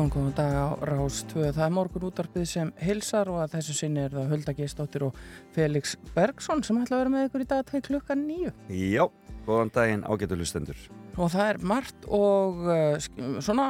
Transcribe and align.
Jón 0.00 0.08
komum 0.08 0.32
dag 0.32 0.54
á 0.56 0.68
Rás 0.80 1.26
2. 1.28 1.50
Það 1.52 1.64
er 1.66 1.72
morgun 1.76 2.04
útarpið 2.08 2.44
sem 2.48 2.68
hilsar 2.80 3.28
og 3.28 3.42
að 3.42 3.58
þessu 3.58 3.74
sinni 3.76 4.00
er 4.06 4.14
það 4.14 4.30
Hulda 4.30 4.54
Geistóttir 4.56 5.02
og 5.04 5.18
Felix 5.52 5.92
Bergson 6.14 6.62
sem 6.64 6.78
ætla 6.80 6.96
að 6.96 7.02
vera 7.02 7.12
með 7.12 7.26
ykkur 7.26 7.44
í 7.44 7.48
dag 7.50 7.66
til 7.68 7.80
klukkan 7.84 8.22
nýju. 8.24 8.54
Já, 8.72 9.02
góðan 9.44 9.74
daginn 9.74 10.06
ágætu 10.08 10.40
hlustendur. 10.40 10.80
Og 11.18 11.28
það 11.34 11.50
er 11.50 11.60
margt 11.74 12.08
og 12.08 12.64
uh, 12.64 12.96
svona 13.44 13.68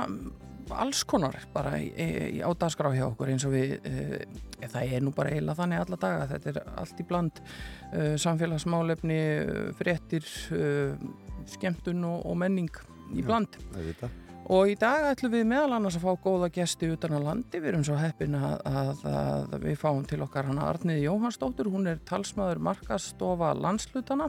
alls 0.84 1.02
konar 1.02 1.34
bara 1.50 1.74
í, 1.82 1.90
í, 1.90 2.38
á 2.46 2.50
dagskrá 2.54 2.94
hjá 2.94 3.08
okkur 3.08 3.34
eins 3.34 3.48
og 3.50 3.56
við, 3.58 3.74
uh, 3.90 4.70
það 4.70 4.96
er 5.00 5.02
nú 5.02 5.16
bara 5.18 5.34
eiginlega 5.34 5.64
þannig 5.64 5.82
alla 5.82 6.02
daga, 6.06 6.32
þetta 6.36 6.54
er 6.54 6.64
allt 6.84 7.02
í 7.02 7.10
bland 7.10 7.42
uh, 7.42 8.14
samfélagsmálefni, 8.22 9.20
fréttir, 9.82 10.30
skemmtun 11.58 12.06
og, 12.06 12.22
og 12.22 12.42
menning 12.46 12.70
í 13.16 13.18
Já. 13.18 13.32
bland. 13.32 13.64
Auðvitað. 13.74 14.20
Og 14.50 14.70
í 14.72 14.74
dag 14.74 15.04
ætlum 15.10 15.34
við 15.34 15.44
meðal 15.50 15.76
annars 15.76 15.98
að 15.98 16.06
fá 16.06 16.22
góða 16.24 16.48
gesti 16.54 16.88
utan 16.90 17.12
að 17.18 17.26
landi. 17.28 17.60
Við 17.60 17.68
erum 17.70 17.84
svo 17.86 17.98
heppin 18.00 18.34
að, 18.34 18.54
að, 18.66 19.02
að 19.06 19.52
við 19.66 19.76
fáum 19.78 20.00
til 20.08 20.18
okkar 20.24 20.48
hana 20.48 20.64
Arniði 20.70 21.04
Jóhannsdóttur. 21.04 21.68
Hún 21.70 21.86
er 21.86 22.00
talsmaður 22.08 22.62
markastofa 22.70 23.52
landslutana 23.54 24.26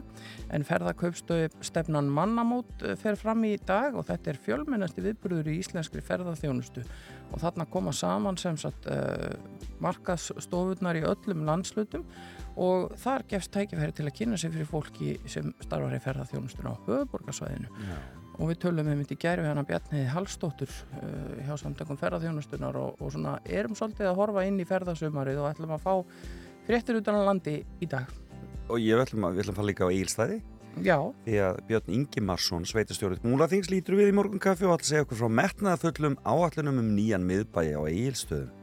en 0.54 0.66
ferðakaupstöð 0.68 1.56
stefnan 1.64 2.12
mannamót 2.12 2.86
eh, 2.86 2.94
fer 3.00 3.18
fram 3.18 3.42
í 3.48 3.56
dag 3.66 3.98
og 3.98 4.06
þetta 4.12 4.34
er 4.34 4.40
fjölmennasti 4.44 5.02
viðburður 5.08 5.50
í 5.50 5.58
íslenskri 5.64 6.04
ferðarþjónustu. 6.06 6.86
Og 7.32 7.42
þarna 7.42 7.66
koma 7.72 7.96
saman 7.96 8.36
sem 8.36 8.58
sagt 8.60 8.86
uh, 8.92 9.32
markastofunar 9.80 11.00
í 11.00 11.06
öllum 11.08 11.46
landslutum 11.48 12.04
og 12.60 12.92
þar 13.00 13.24
gefst 13.30 13.54
tækifæri 13.56 13.96
til 13.96 14.06
að 14.06 14.18
kynna 14.18 14.38
sig 14.38 14.52
fyrir 14.52 14.68
fólki 14.68 15.16
sem 15.24 15.54
starfar 15.64 15.96
í 15.96 16.02
ferðarþjónustuna 16.04 16.76
á 16.76 16.82
höfuborgarsvæðinu 16.84 17.72
Já. 17.72 18.21
Og 18.38 18.48
við 18.50 18.60
tölum 18.64 18.88
með 18.88 19.00
myndi 19.00 19.18
gæri 19.20 19.44
við 19.44 19.52
hana 19.52 19.66
Bjarniði 19.68 20.06
Hallstóttur 20.12 20.72
uh, 20.72 21.42
hjá 21.46 21.52
samtökum 21.60 21.98
ferðarþjónustunar 22.00 22.78
og, 22.80 22.96
og 23.02 23.12
svona 23.14 23.36
erum 23.44 23.76
svolítið 23.78 24.10
að 24.10 24.18
horfa 24.22 24.46
inn 24.48 24.60
í 24.62 24.68
ferðarsumarið 24.68 25.42
og 25.42 25.50
ætlum 25.50 25.74
að 25.76 25.84
fá 25.84 25.94
fréttir 26.68 27.00
utan 27.02 27.20
að 27.20 27.28
landi 27.28 27.58
í 27.82 27.90
dag. 27.90 28.08
Og 28.70 28.80
ég 28.80 29.02
ætlum 29.02 29.28
að, 29.28 29.36
við 29.36 29.44
ætlum 29.44 29.56
að 29.56 29.60
fara 29.60 29.70
líka 29.72 29.88
á 29.88 29.92
Egilstæði 29.92 30.40
Já, 30.80 30.96
því 31.26 31.36
að 31.44 31.58
Björn 31.68 31.92
Ingimarsson, 31.98 32.64
sveitastjórið 32.64 33.26
Múlaþings 33.26 33.68
lítur 33.68 33.98
við 33.98 34.08
í 34.08 34.16
morgun 34.16 34.40
kaffi 34.40 34.64
og 34.64 34.78
ætla 34.78 34.86
að 34.86 34.88
segja 34.88 35.04
okkur 35.04 35.20
frá 35.20 35.28
metnaða 35.42 35.80
fullum 35.82 36.16
áallunum 36.24 36.80
um 36.80 36.90
nýjan 36.96 37.26
miðbæi 37.28 37.76
á 37.76 37.80
Egilstöðum. 37.90 38.61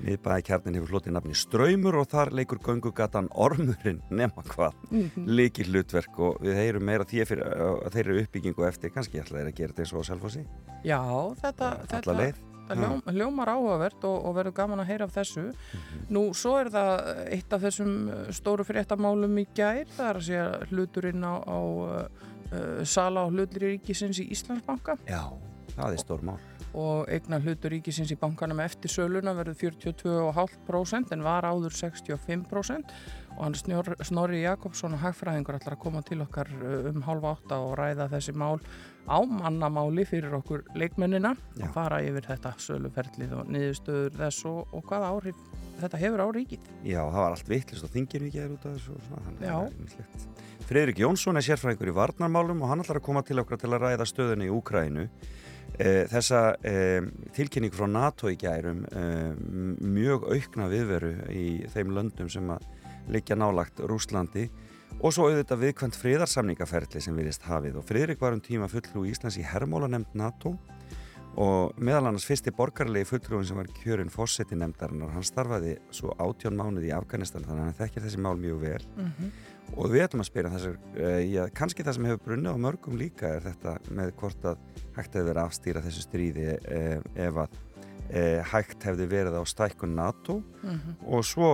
Miðbæi 0.00 0.40
kjarnin 0.46 0.76
hefur 0.78 0.94
hlotið 0.94 1.12
nafni 1.16 1.34
Ströymur 1.36 1.98
og 2.00 2.06
þar 2.08 2.30
leikur 2.38 2.60
göngugatan 2.64 3.28
Ormurinn 3.36 3.98
nema 4.10 4.42
hvað 4.48 4.72
Mhm. 4.90 5.26
líkir 5.28 5.68
hlutverk 5.68 6.18
og 6.18 6.38
við 6.40 6.54
heyrum 6.56 6.84
meira 6.88 7.04
því 7.04 7.26
fyrir 7.28 7.44
að 7.52 7.90
þeir 7.92 8.06
eru 8.06 8.22
uppbyggingu 8.24 8.64
eftir, 8.68 8.90
kannski 8.94 9.20
ætla 9.20 9.38
þeir 9.42 9.50
að 9.52 9.54
gera 9.58 9.72
þetta 9.72 9.82
eins 9.84 9.92
og 9.92 10.00
á 10.00 10.08
Selfossi, 10.08 10.46
já 10.84 11.00
þetta, 11.42 11.68
þetta, 11.86 12.14
leið. 12.16 12.40
ljóm, 12.70 13.02
ljómar 13.12 13.48
áhugavert 13.50 14.04
og, 14.04 14.24
og 14.24 14.34
verður 14.36 14.54
gaman 14.54 14.80
að 14.80 14.86
heyra 14.86 15.04
af 15.04 15.12
þessu. 15.14 15.44
Nú, 16.08 16.32
svo 16.32 16.56
er 16.60 16.70
það 16.70 17.26
eitt 17.34 17.52
af 17.52 17.60
þessum 17.62 17.94
stóru 18.32 18.64
fréttamálum 18.64 19.36
í 19.42 19.46
gær, 19.54 19.84
það 19.96 20.08
er 20.08 20.16
að 20.20 20.26
segja 20.28 20.66
hluturinn 20.70 21.24
á, 21.26 21.34
á 21.44 21.58
uh, 21.60 22.08
uh, 22.52 22.84
sala 22.84 23.26
á 23.26 23.28
hlutur 23.28 23.66
í 23.66 23.72
ríkisins 23.76 24.20
í 24.22 24.30
Íslandsbanka. 24.30 24.96
Já, 25.10 25.26
það 25.76 25.92
er 25.92 25.98
stór 25.98 26.22
mál. 26.22 26.38
Og 26.78 27.08
eignar 27.10 27.42
hlutur 27.44 27.72
ríkisins 27.74 28.12
í 28.14 28.18
bankanum 28.20 28.60
eftir 28.62 28.92
söluna 28.92 29.34
verður 29.34 29.58
42,5% 29.62 31.14
en 31.14 31.24
var 31.26 31.48
áður 31.48 31.74
65% 31.74 32.94
og 33.36 33.42
hann 33.42 33.56
snor, 33.56 33.94
Snorri 34.04 34.42
Jakobsson 34.42 34.94
og 34.96 35.02
hagfræðingur 35.04 35.58
ætlar 35.58 35.76
að 35.78 35.82
koma 35.82 36.02
til 36.06 36.20
okkar 36.24 36.50
uh, 36.60 36.90
um 36.90 37.02
hálfa 37.06 37.34
átta 37.36 37.60
og 37.64 37.76
ræða 37.80 38.10
þessi 38.12 38.34
mál 38.36 38.60
á 39.10 39.18
mannamáli 39.24 40.04
fyrir 40.06 40.34
okkur 40.38 40.66
leikmennina 40.78 41.32
og 41.34 41.72
fara 41.74 42.02
yfir 42.04 42.28
þetta 42.28 42.54
söluferlið 42.60 43.34
og 43.38 43.50
niðurstöður 43.50 44.18
þess 44.20 44.46
og, 44.50 44.60
og 44.76 44.84
hvaða 44.86 45.10
áhrif 45.14 45.40
þetta 45.80 46.00
hefur 46.00 46.22
á 46.22 46.28
ríkið. 46.36 46.70
Já, 46.84 47.00
það 47.00 47.20
var 47.22 47.34
allt 47.34 47.50
vittlust 47.50 47.86
og 47.86 47.92
þinginu 47.94 48.28
ekki 48.28 48.42
er 48.42 48.54
út 48.54 48.66
af 48.68 48.76
þessu 48.76 48.96
og 48.96 49.06
svona, 49.08 49.34
Já. 49.40 49.54
að. 49.56 50.26
Freyrik 50.70 51.00
Jónsson 51.02 51.40
er 51.40 51.46
sérfræðingur 51.46 51.90
í 51.90 51.96
varnarmálum 51.96 52.60
og 52.62 52.70
hann 52.70 52.84
ætlar 52.84 53.00
að 53.00 53.06
koma 53.08 53.24
til 53.26 53.40
okkar 53.42 53.58
til 53.58 53.72
að 53.72 53.86
ræða 53.86 54.06
stöðunni 54.06 54.50
í 54.50 54.52
Úkrænu. 54.54 55.08
Eh, 55.78 56.06
þessa 56.10 56.40
eh, 56.66 57.04
tilkynning 57.36 57.72
frá 57.72 57.86
NATO 57.88 58.28
í 58.28 58.36
gærum 58.40 58.82
eh, 58.90 59.30
mjög 59.80 60.26
aukna 60.32 60.66
viðveru 60.72 61.12
í 61.32 61.44
þeim 61.72 61.94
löndum 61.96 62.28
sem 62.32 62.50
að 62.52 62.66
liggja 63.10 63.38
nálagt 63.38 63.80
Rúslandi 63.88 64.48
og 65.00 65.14
svo 65.14 65.30
auðvitað 65.30 65.62
viðkvæmt 65.64 65.96
friðarsamningaferli 65.96 67.00
sem 67.00 67.16
virðist 67.16 67.46
hafið. 67.48 67.78
Og 67.80 67.86
Freyrik 67.88 68.20
var 68.20 68.36
um 68.36 68.42
tíma 68.44 68.68
fulltrú 68.68 69.06
Íslands 69.08 69.38
í 69.40 69.46
hermálanemnd 69.46 70.12
NATO 70.18 70.56
og 71.40 71.78
meðal 71.78 72.10
annars 72.10 72.26
fyrsti 72.26 72.52
borgarlegi 72.52 73.06
fulltrúin 73.06 73.46
sem 73.46 73.56
var 73.56 73.70
kjörinn 73.78 74.10
fórseti 74.12 74.58
nefndarinnar. 74.58 75.14
Hann 75.14 75.24
starfaði 75.24 75.76
svo 75.94 76.12
átjón 76.18 76.58
mánuði 76.58 76.90
í 76.90 76.96
Afganistan 76.96 77.46
þannig 77.46 77.62
að 77.62 77.70
hann 77.70 77.78
þekkir 77.78 78.06
þessi 78.06 78.20
mál 78.26 78.34
mjög 78.40 78.60
vel. 78.66 78.82
Mm 78.96 79.30
og 79.76 79.90
við 79.92 80.04
ætlum 80.04 80.24
að 80.24 80.28
spyrja 80.30 80.52
þessar 80.54 80.76
já, 81.30 81.42
kannski 81.56 81.86
það 81.86 81.96
sem 81.96 82.06
hefur 82.10 82.22
brunnið 82.26 82.56
á 82.56 82.64
mörgum 82.66 83.00
líka 83.00 83.34
er 83.36 83.44
þetta 83.48 83.76
með 83.90 84.14
hvort 84.20 84.46
að 84.52 84.62
hægt 84.96 85.14
hefði 85.14 85.26
verið 85.28 85.42
að 85.42 85.44
afstýra 85.44 85.84
þessu 85.86 86.06
stríði 86.06 86.46
uh, 86.56 86.96
ef 87.26 87.40
að 87.44 87.58
uh, 87.58 88.40
hægt 88.52 88.88
hefði 88.88 89.08
verið 89.10 89.38
á 89.38 89.42
stækkun 89.46 89.94
NATO 89.98 90.40
-hmm. 90.62 90.98
og 91.06 91.24
svo 91.24 91.52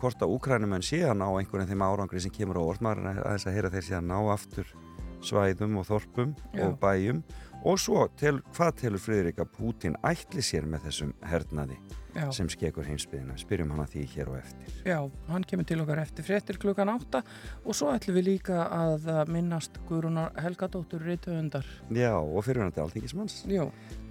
hvort 0.00 0.22
að 0.22 0.34
úkrænumenn 0.36 0.84
sé 0.84 1.02
að 1.06 1.18
ná 1.22 1.28
einhvern 1.30 1.68
þeim 1.68 1.86
árangri 1.86 2.20
sem 2.20 2.34
kemur 2.34 2.60
á 2.60 2.68
orðmaður 2.68 3.10
að 3.12 3.22
þess 3.32 3.46
að 3.46 3.56
heyra 3.56 3.74
þeir 3.74 3.96
að 4.00 4.10
ná 4.10 4.18
aftur 4.34 4.76
svæðum 5.24 5.78
og 5.80 5.88
þorpum 5.88 6.34
Já. 6.52 6.66
og 6.66 6.80
bæjum. 6.82 7.22
Og 7.66 7.78
svo 7.82 8.04
til, 8.18 8.38
hvað 8.54 8.76
telur 8.82 9.02
Friðrika 9.02 9.46
Putin 9.48 9.96
ætli 10.06 10.42
sér 10.44 10.68
með 10.68 10.84
þessum 10.86 11.14
hernaði 11.26 11.78
Já. 12.14 12.28
sem 12.32 12.48
skekur 12.52 12.86
heimsbyðina 12.86 13.34
spyrjum 13.40 13.72
hana 13.74 13.86
því 13.90 14.04
hér 14.12 14.30
og 14.30 14.36
eftir. 14.38 14.76
Já, 14.86 14.98
hann 15.28 15.46
kemur 15.48 15.66
til 15.68 15.80
okkar 15.82 16.00
eftir 16.04 16.26
fréttir 16.26 16.60
klukkan 16.62 16.92
átta. 16.92 17.24
Og 17.64 17.74
svo 17.76 17.90
ætlum 17.92 18.20
við 18.20 18.28
líka 18.30 18.60
að 18.70 19.08
uh, 19.10 19.22
minnast 19.32 19.80
Guðrúnar 19.88 20.36
Helgadóttur 20.44 21.02
Rítuðundar. 21.04 21.66
Já, 21.90 22.14
og 22.14 22.44
fyrirvændi 22.46 22.82
alþingismanns. 22.84 23.42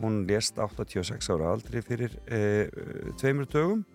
Hún 0.01 0.25
lést 0.27 0.59
86 0.59 1.31
ára 1.31 1.53
aldrei 1.55 1.79
fyrir 1.85 2.17
e, 2.27 2.41
tveimur 3.21 3.47
dögum. 3.49 3.85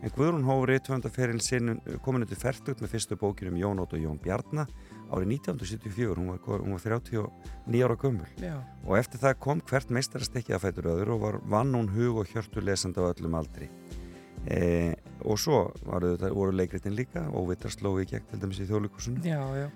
En 0.00 0.14
Guðrún 0.16 0.46
hóf 0.48 0.64
reytvöndaferil 0.70 1.42
sinn 1.44 1.76
komin 2.04 2.24
til 2.24 2.40
færtugt 2.40 2.80
með 2.80 2.94
fyrstu 2.94 3.20
bókinum 3.20 3.58
Jón 3.60 3.82
Ótt 3.82 3.98
og 3.98 4.00
Jón 4.00 4.16
Bjarna 4.22 4.64
árið 5.10 5.34
1974, 5.36 6.16
hún 6.16 6.30
var, 6.32 6.62
hún 6.62 6.76
var 6.76 6.84
39 6.86 7.84
ára 7.86 7.98
gömul. 8.00 8.28
Já, 8.40 8.56
og 8.86 8.96
eftir 8.98 9.22
það 9.22 9.38
kom 9.46 9.62
hvert 9.70 9.92
meistarastekki 9.94 10.54
að 10.56 10.64
fætur 10.66 10.90
öður 10.94 11.14
og 11.16 11.24
var 11.24 11.40
vann 11.50 11.74
hún 11.76 11.90
hug 11.94 12.22
og 12.22 12.30
hjörtu 12.30 12.62
lesandi 12.64 13.02
á 13.02 13.10
öllum 13.10 13.38
aldri. 13.38 13.70
E, 14.48 14.94
og 15.20 15.36
svo 15.36 15.66
varu, 15.84 16.14
voru 16.32 16.54
leikritin 16.56 16.96
líka 16.96 17.26
og 17.36 17.50
vitrarslói 17.50 18.06
gegn 18.08 18.30
til 18.30 18.40
dæmis 18.40 18.62
í 18.62 18.68
já, 18.70 19.70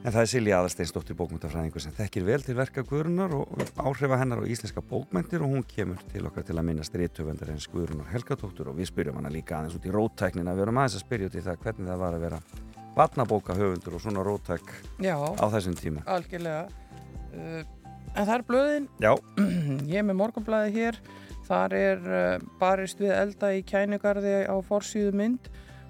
En 0.00 0.14
það 0.14 0.22
er 0.22 0.28
Silja 0.32 0.58
Aðalsteinsdóttir 0.62 1.16
bókmyndafræðingur 1.18 1.82
sem 1.84 1.92
þekkir 1.92 2.24
vel 2.24 2.40
til 2.40 2.54
verka 2.56 2.80
Guðrunar 2.88 3.34
og 3.36 3.50
áhrifa 3.76 4.16
hennar 4.16 4.40
á 4.40 4.48
íslenska 4.48 4.80
bókmyndir 4.80 5.44
og 5.44 5.52
hún 5.52 5.66
kemur 5.68 6.00
til 6.08 6.24
okkar 6.24 6.46
til 6.48 6.56
að 6.56 6.64
minnast 6.70 6.96
rítöfundar 6.96 7.52
eins 7.52 7.68
Guðrunar 7.68 8.08
Helgadóttur. 8.08 8.70
Og 8.72 8.78
við 8.80 8.88
spyrjum 8.88 9.20
hana 9.20 9.28
líka 9.28 9.58
aðeins 9.58 9.76
út 9.76 9.84
í 9.84 9.92
róttæknina. 9.92 10.56
Við 10.56 10.64
erum 10.64 10.80
aðeins 10.80 10.96
að 10.96 11.04
spyrja 11.04 11.28
út 11.28 11.36
í 11.36 11.44
það 11.44 11.60
hvernig 11.66 11.92
það 11.92 12.00
var 12.00 12.16
að 12.16 12.24
vera 12.24 12.40
batnabóka 13.00 13.56
höfundur 13.56 13.96
og 13.96 14.04
svona 14.04 14.24
róttæk 14.26 14.72
já, 15.00 15.16
á 15.16 15.44
þessum 15.56 15.76
tíma. 15.80 16.04
algjörlega. 16.06 16.68
Uh, 17.32 17.64
en 18.14 18.26
það 18.26 18.36
er 18.36 18.46
blöðin, 18.48 18.86
Já, 19.00 19.12
ég 19.92 19.98
er 20.02 20.06
með 20.08 20.18
morgunblæði 20.20 20.72
hér, 20.76 21.00
þar 21.48 21.74
er 21.78 22.06
uh, 22.06 22.46
barist 22.60 23.00
við 23.02 23.14
elda 23.16 23.52
í 23.56 23.62
kænugarði 23.66 24.34
á 24.50 24.56
forsíðu 24.66 25.14
mynd 25.18 25.48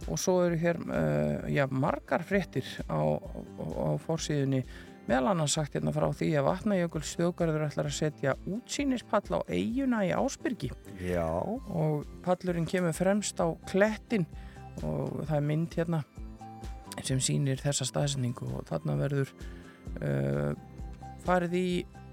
og 0.08 0.20
svo 0.20 0.38
eru 0.46 0.56
hér 0.60 0.78
uh, 0.86 1.48
já, 1.52 1.66
margar 1.68 2.22
fréttir 2.24 2.64
á, 2.88 3.00
á, 3.20 3.64
á 3.84 3.88
forsíðunni. 4.00 4.62
Meðal 5.10 5.32
annars 5.32 5.56
sagt 5.56 5.74
hérna 5.74 5.90
frá 5.92 6.06
því 6.14 6.28
að 6.38 6.46
Vatnajökull 6.46 7.02
stjókarður 7.04 7.64
ætlar 7.66 7.88
að 7.90 7.96
setja 7.96 8.34
útsýnispall 8.46 9.26
á 9.36 9.40
eiguna 9.50 10.04
í 10.06 10.12
Ásbyrgi. 10.14 10.70
Já, 11.02 11.26
og 11.26 12.06
pallurinn 12.24 12.68
kemur 12.68 12.94
fremst 12.94 13.40
á 13.42 13.48
klettin 13.68 14.28
og 14.86 15.24
það 15.26 15.36
er 15.40 15.46
mynd 15.48 15.76
hérna 15.80 16.00
sem 17.08 17.22
sýnir 17.22 17.60
þessa 17.62 17.86
staðsendingu 17.88 18.50
og 18.58 18.66
þarna 18.68 18.96
verður 19.00 19.32
uh, 20.00 20.52
farið 21.24 21.56
í 21.58 21.66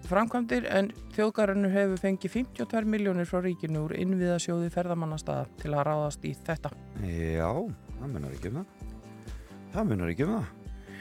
framkvæmdir 0.08 0.68
en 0.72 0.92
þjóðgarinu 1.16 1.72
hefur 1.74 2.02
fengið 2.04 2.36
52 2.38 2.92
miljónir 2.92 3.28
frá 3.30 3.42
ríkinu 3.44 3.86
úr 3.88 3.96
innviðasjóði 3.98 4.70
ferðamannastaða 4.74 5.48
til 5.62 5.74
að 5.74 5.88
ráðast 5.90 6.28
í 6.28 6.36
þetta. 6.48 6.72
já, 7.04 7.50
það 7.98 8.14
munar 8.14 8.38
ekki 8.38 8.54
um 8.54 8.62
það. 8.62 8.88
Það 9.74 9.92
munar 9.92 10.14
ekki 10.14 10.28
um 10.28 10.38
það. 10.38 10.57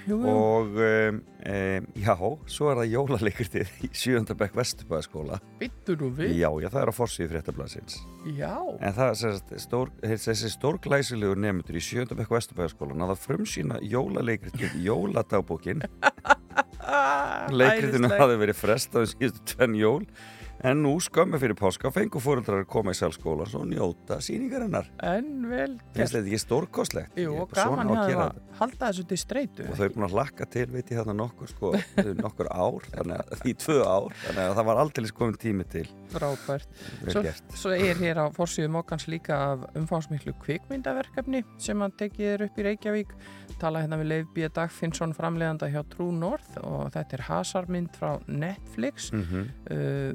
Jú, 0.06 0.16
jú. 0.22 0.32
og 0.32 0.76
um, 0.78 1.20
um, 1.50 1.86
já, 1.98 2.14
svo 2.50 2.70
er 2.72 2.80
það 2.80 2.92
jólaleikurtið 2.94 3.72
í 3.86 3.90
sjöndabæk 3.96 4.54
Vesturbæðaskóla 4.58 5.40
Bittur 5.60 6.06
og 6.06 6.14
við? 6.20 6.34
já, 6.38 6.48
já, 6.62 6.68
það 6.72 6.80
er 6.82 6.92
á 6.92 6.94
forsíðu 6.96 7.32
fréttablasins 7.34 7.98
Já. 8.36 8.54
en 8.80 8.96
það 8.96 9.24
er 9.26 10.18
þessi 10.26 10.52
stórglæsilegur 10.54 11.42
nefndur 11.42 11.78
í 11.80 11.84
sjöndabæk 11.88 12.32
Vesturbæðaskóla 12.36 12.98
náða 13.02 13.18
frumsýna 13.20 13.80
jólaleikurtið 13.84 14.78
jóladagbókin 14.86 15.84
leikritinu 17.56 18.06
Æðislegt. 18.06 18.20
hafði 18.20 18.38
verið 18.42 18.58
frestað 18.58 19.04
um 19.06 19.10
síðustu 19.12 19.44
tvenn 19.52 19.76
jól 19.78 20.02
en 20.64 20.82
nú 20.82 20.94
skömmu 21.02 21.38
fyrir 21.38 21.54
páska 21.58 21.90
fengu 21.92 22.20
fóruldrar 22.22 22.62
að 22.64 22.68
koma 22.72 22.94
í 22.94 22.96
sælskóla 22.96 23.44
og 23.54 23.66
njóta 23.68 24.16
síningarinnar 24.24 24.88
En 25.04 25.46
vel 25.50 25.76
finnst 25.92 25.96
gert. 25.96 26.14
þetta 26.14 26.26
ekki 26.30 26.40
stórkostlegt 26.40 27.18
Jú, 27.20 27.34
og 27.42 27.50
gaman 27.52 27.90
að 27.92 28.40
halda 28.56 28.88
þessu 28.90 29.04
til 29.10 29.18
streitu. 29.20 29.66
og 29.68 29.76
þau 29.76 29.84
er 29.84 29.92
búin 29.94 30.06
að 30.08 30.14
hlakka 30.16 30.46
til, 30.48 30.66
veit 30.72 30.90
ég 30.90 30.96
þarna 31.02 31.14
nokkur 31.20 31.48
sko, 31.52 31.72
nokkur 32.22 32.48
ár, 32.50 32.86
þannig 32.94 33.20
að 33.20 33.46
í 33.50 33.54
tvö 33.54 33.78
ár 33.84 34.08
þannig 34.24 34.42
að 34.46 34.54
það 34.56 34.68
var 34.70 34.80
aldrei 34.84 35.10
komin 35.16 35.36
tími 35.40 35.64
til 35.68 35.86
Frábært. 36.12 36.68
vel 37.04 37.12
Svo, 37.12 37.22
gert 37.26 37.56
svo 37.60 37.70
er 37.76 38.00
hér 38.00 38.22
á 38.22 38.26
forsíðu 38.32 38.70
mokkans 38.72 39.06
líka 39.12 39.36
af 39.52 39.66
umfangsmiklu 39.76 40.32
kvikmyndaverkefni 40.40 41.42
sem 41.58 41.82
að 41.84 41.96
tekið 42.00 42.26
er 42.32 42.44
upp 42.46 42.58
í 42.58 42.64
Reykjavík. 42.66 43.12
Tala 43.60 43.82
hérna 43.84 43.98
við 44.00 44.08
Leif 44.10 44.26
B. 44.34 44.46
Dagfinnsson 44.52 45.12
framleiðanda 45.16 45.68
hjá 45.72 45.82
True 45.92 46.12
North 46.12 46.56
og 46.62 46.90
þetta 46.94 47.16
er 47.18 47.24
hasarmynd 47.28 47.92
frá 47.96 48.16
Netflix. 48.26 49.10
mm 49.12 49.46
uh, 49.70 50.12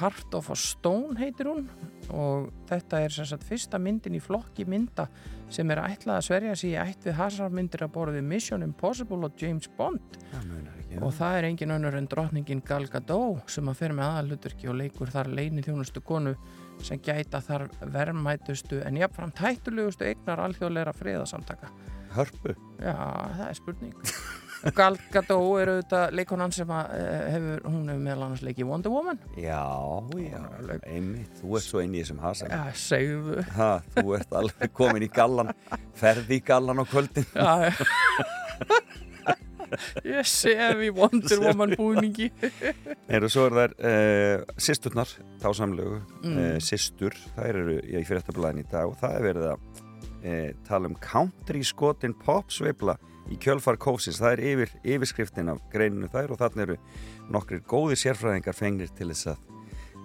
Heart 0.00 0.36
of 0.38 0.50
a 0.52 0.56
Stone 0.58 1.18
heitir 1.20 1.48
hún 1.50 1.66
og 2.14 2.50
þetta 2.68 3.00
er 3.02 3.14
sem 3.14 3.26
sagt 3.26 3.46
fyrsta 3.48 3.80
myndin 3.82 4.14
í 4.18 4.22
flokki 4.22 4.66
mynda 4.68 5.08
sem 5.52 5.70
er 5.70 5.82
ætlað 5.82 6.20
að 6.20 6.26
sverja 6.28 6.54
sig 6.58 6.74
í 6.74 6.78
ætt 6.80 7.06
við 7.06 7.18
hasarmyndir 7.18 7.86
að 7.86 7.94
borði 7.96 8.22
Mission 8.22 8.66
Impossible 8.66 9.28
og 9.28 9.40
James 9.40 9.68
Bond 9.78 10.18
það 10.30 11.02
og 11.02 11.12
það 11.16 11.38
er 11.38 11.48
engin 11.50 11.74
önnur 11.76 11.98
en 11.98 12.08
drottningin 12.10 12.62
Gal 12.66 12.86
Gadot 12.92 13.50
sem 13.52 13.68
að 13.68 13.80
fer 13.82 13.96
með 13.96 14.06
aðalhuturki 14.06 14.70
og 14.70 14.78
leikur 14.80 15.12
þar 15.12 15.32
leini 15.34 15.64
þjónustu 15.66 16.02
konu 16.06 16.36
sem 16.84 17.00
gæta 17.02 17.42
þar 17.44 17.66
verðmætustu 17.92 18.80
en 18.86 19.00
jafnframt 19.00 19.42
hættulegustu 19.42 20.08
eignar 20.08 20.44
alþjóðleira 20.46 20.94
friðasamtaka. 20.96 21.72
hörpu, 22.16 22.56
Já, 22.80 22.96
það 23.36 23.46
er 23.48 23.60
spurning. 23.60 23.96
Og 24.66 24.74
Gal 24.74 24.96
Gadot 25.14 25.60
er 25.62 25.70
auðvitað 25.72 26.14
leikonan 26.18 26.52
sem 26.56 26.70
að 26.74 26.94
eh, 26.96 27.26
hefur, 27.36 27.60
hún 27.70 27.88
hefur 27.92 28.02
meðal 28.06 28.24
annars 28.26 28.42
leikið 28.46 28.66
Wonder 28.70 28.90
Woman. 28.94 29.18
já, 29.38 29.60
já 30.18 30.40
einmitt, 30.90 31.36
þú 31.42 31.56
ert 31.60 31.66
svo 31.68 31.82
inn 31.84 31.94
í 31.94 32.02
þessum 32.02 32.22
hasa 32.24 32.48
Já, 32.50 32.62
segðu. 32.74 33.44
ha, 33.56 33.70
þú 33.94 34.16
ert 34.18 34.34
alveg 34.42 34.72
komin 34.76 35.06
í 35.06 35.10
gallan 35.12 35.52
ferði 35.96 36.40
í 36.40 36.44
gallan 36.48 36.82
á 36.82 36.84
kvöldin 36.90 37.28
Já, 37.36 37.70
ég 40.06 40.22
sef 40.30 40.78
í 40.86 40.90
Wonder 40.94 41.40
Woman 41.42 41.72
búningi. 41.78 42.28
eru 43.10 43.28
svo 43.32 43.48
er 43.48 43.56
þær 43.56 43.72
uh, 43.80 44.44
sýsturnar, 44.62 45.10
þá 45.42 45.48
samlegu 45.58 45.96
Mm. 46.26 46.36
uh, 46.38 46.56
systur, 46.62 47.14
það 47.36 47.48
eru 47.52 47.74
ég 47.82 48.00
í 48.02 48.06
fyrirtablaðin 48.06 48.62
í 48.64 48.68
dag 48.70 48.88
og 48.90 48.96
það 49.00 49.12
er 49.18 49.26
verið 49.26 49.48
að 49.52 49.58
uh, 50.26 50.48
tala 50.66 50.88
um 50.90 50.96
country 51.02 51.62
skotin 51.66 52.14
pop 52.18 52.50
sveifla 52.54 52.96
í 53.32 53.36
kjölfar 53.42 53.76
kófsins 53.82 54.20
það 54.22 54.32
er 54.36 54.42
yfir, 54.52 54.72
yfirskriftin 54.84 55.48
af 55.52 55.60
greininu 55.72 56.08
þær 56.12 56.30
og 56.34 56.38
þarna 56.40 56.62
eru 56.66 56.76
nokkrir 57.34 57.60
góðir 57.66 57.98
sérfræðingar 57.98 58.54
fengnir 58.54 58.92
til 58.94 59.08
þess 59.10 59.32
að 59.32 59.38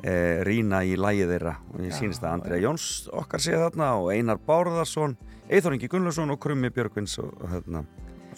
uh, 0.01 0.41
rýna 0.47 0.81
í 0.87 0.95
lægið 0.97 1.33
þeirra 1.35 1.55
og 1.73 1.83
ég 1.85 1.91
Já, 1.93 1.97
sýnist 1.99 2.23
að 2.25 2.33
Andrea 2.39 2.61
Jóns 2.63 2.87
okkar 3.13 3.43
sé 3.45 3.53
þarna 3.59 3.91
og 4.01 4.09
Einar 4.15 4.39
Bárðarsson 4.47 5.17
Eithor 5.51 5.75
Ingi 5.75 5.89
Gunnlaugsson 5.91 6.31
og 6.33 6.39
Krummi 6.41 6.69
Björgvins 6.73 7.17
og, 7.21 7.33
þarna, 7.43 7.85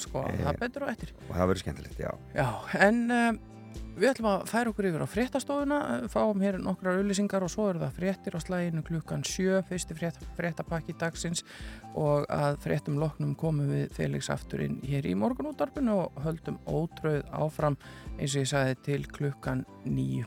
Sko, 0.01 0.23
Eh. 0.25 0.39
það 0.41 0.55
betur 0.59 0.83
og 0.87 0.89
eftir. 0.89 1.11
og 1.29 1.35
það 1.37 1.47
verður 1.51 1.61
skemmtilegt, 1.61 1.99
já 2.01 2.11
Já, 2.33 2.47
en 2.87 3.01
um, 3.11 3.39
við 3.97 4.09
ætlum 4.09 4.29
að 4.31 4.45
færa 4.49 4.71
okkur 4.71 4.87
yfir 4.89 5.03
á 5.05 5.07
fréttastofuna, 5.07 5.79
fáum 6.11 6.41
hér 6.43 6.59
nokkrar 6.61 6.99
auðlýsingar 6.99 7.45
og 7.45 7.51
svo 7.53 7.67
eru 7.71 7.81
það 7.83 7.97
fréttir 7.99 8.37
á 8.37 8.39
slæginu 8.43 8.85
klukkan 8.87 9.25
sjö, 9.27 9.59
fyrsti 9.69 9.97
frétt, 9.97 10.21
fréttapakki 10.37 10.95
dagsins 10.99 11.43
og 11.93 12.25
að 12.33 12.57
fréttum 12.63 12.97
loknum 13.01 13.35
komum 13.39 13.69
við 13.71 13.91
Felix 13.97 14.31
aftur 14.33 14.65
inn 14.65 14.79
hér 14.85 15.07
í 15.09 15.13
morgunúttarpinu 15.19 15.99
og 16.05 16.23
höldum 16.25 16.57
ótröð 16.65 17.21
áfram 17.33 17.77
eins 18.17 18.33
og 18.33 18.43
ég 18.43 18.49
sagði 18.53 18.79
til 18.89 19.05
klukkan 19.13 19.65
nýju. 19.85 20.25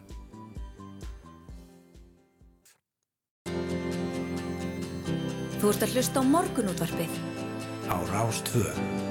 Þú 5.56 5.72
ert 5.72 5.82
að 5.82 5.96
hlusta 5.96 6.20
á 6.20 6.25
morgunútvarpið. 6.31 7.19
á 7.90 7.96
Rástvö. 8.12 9.05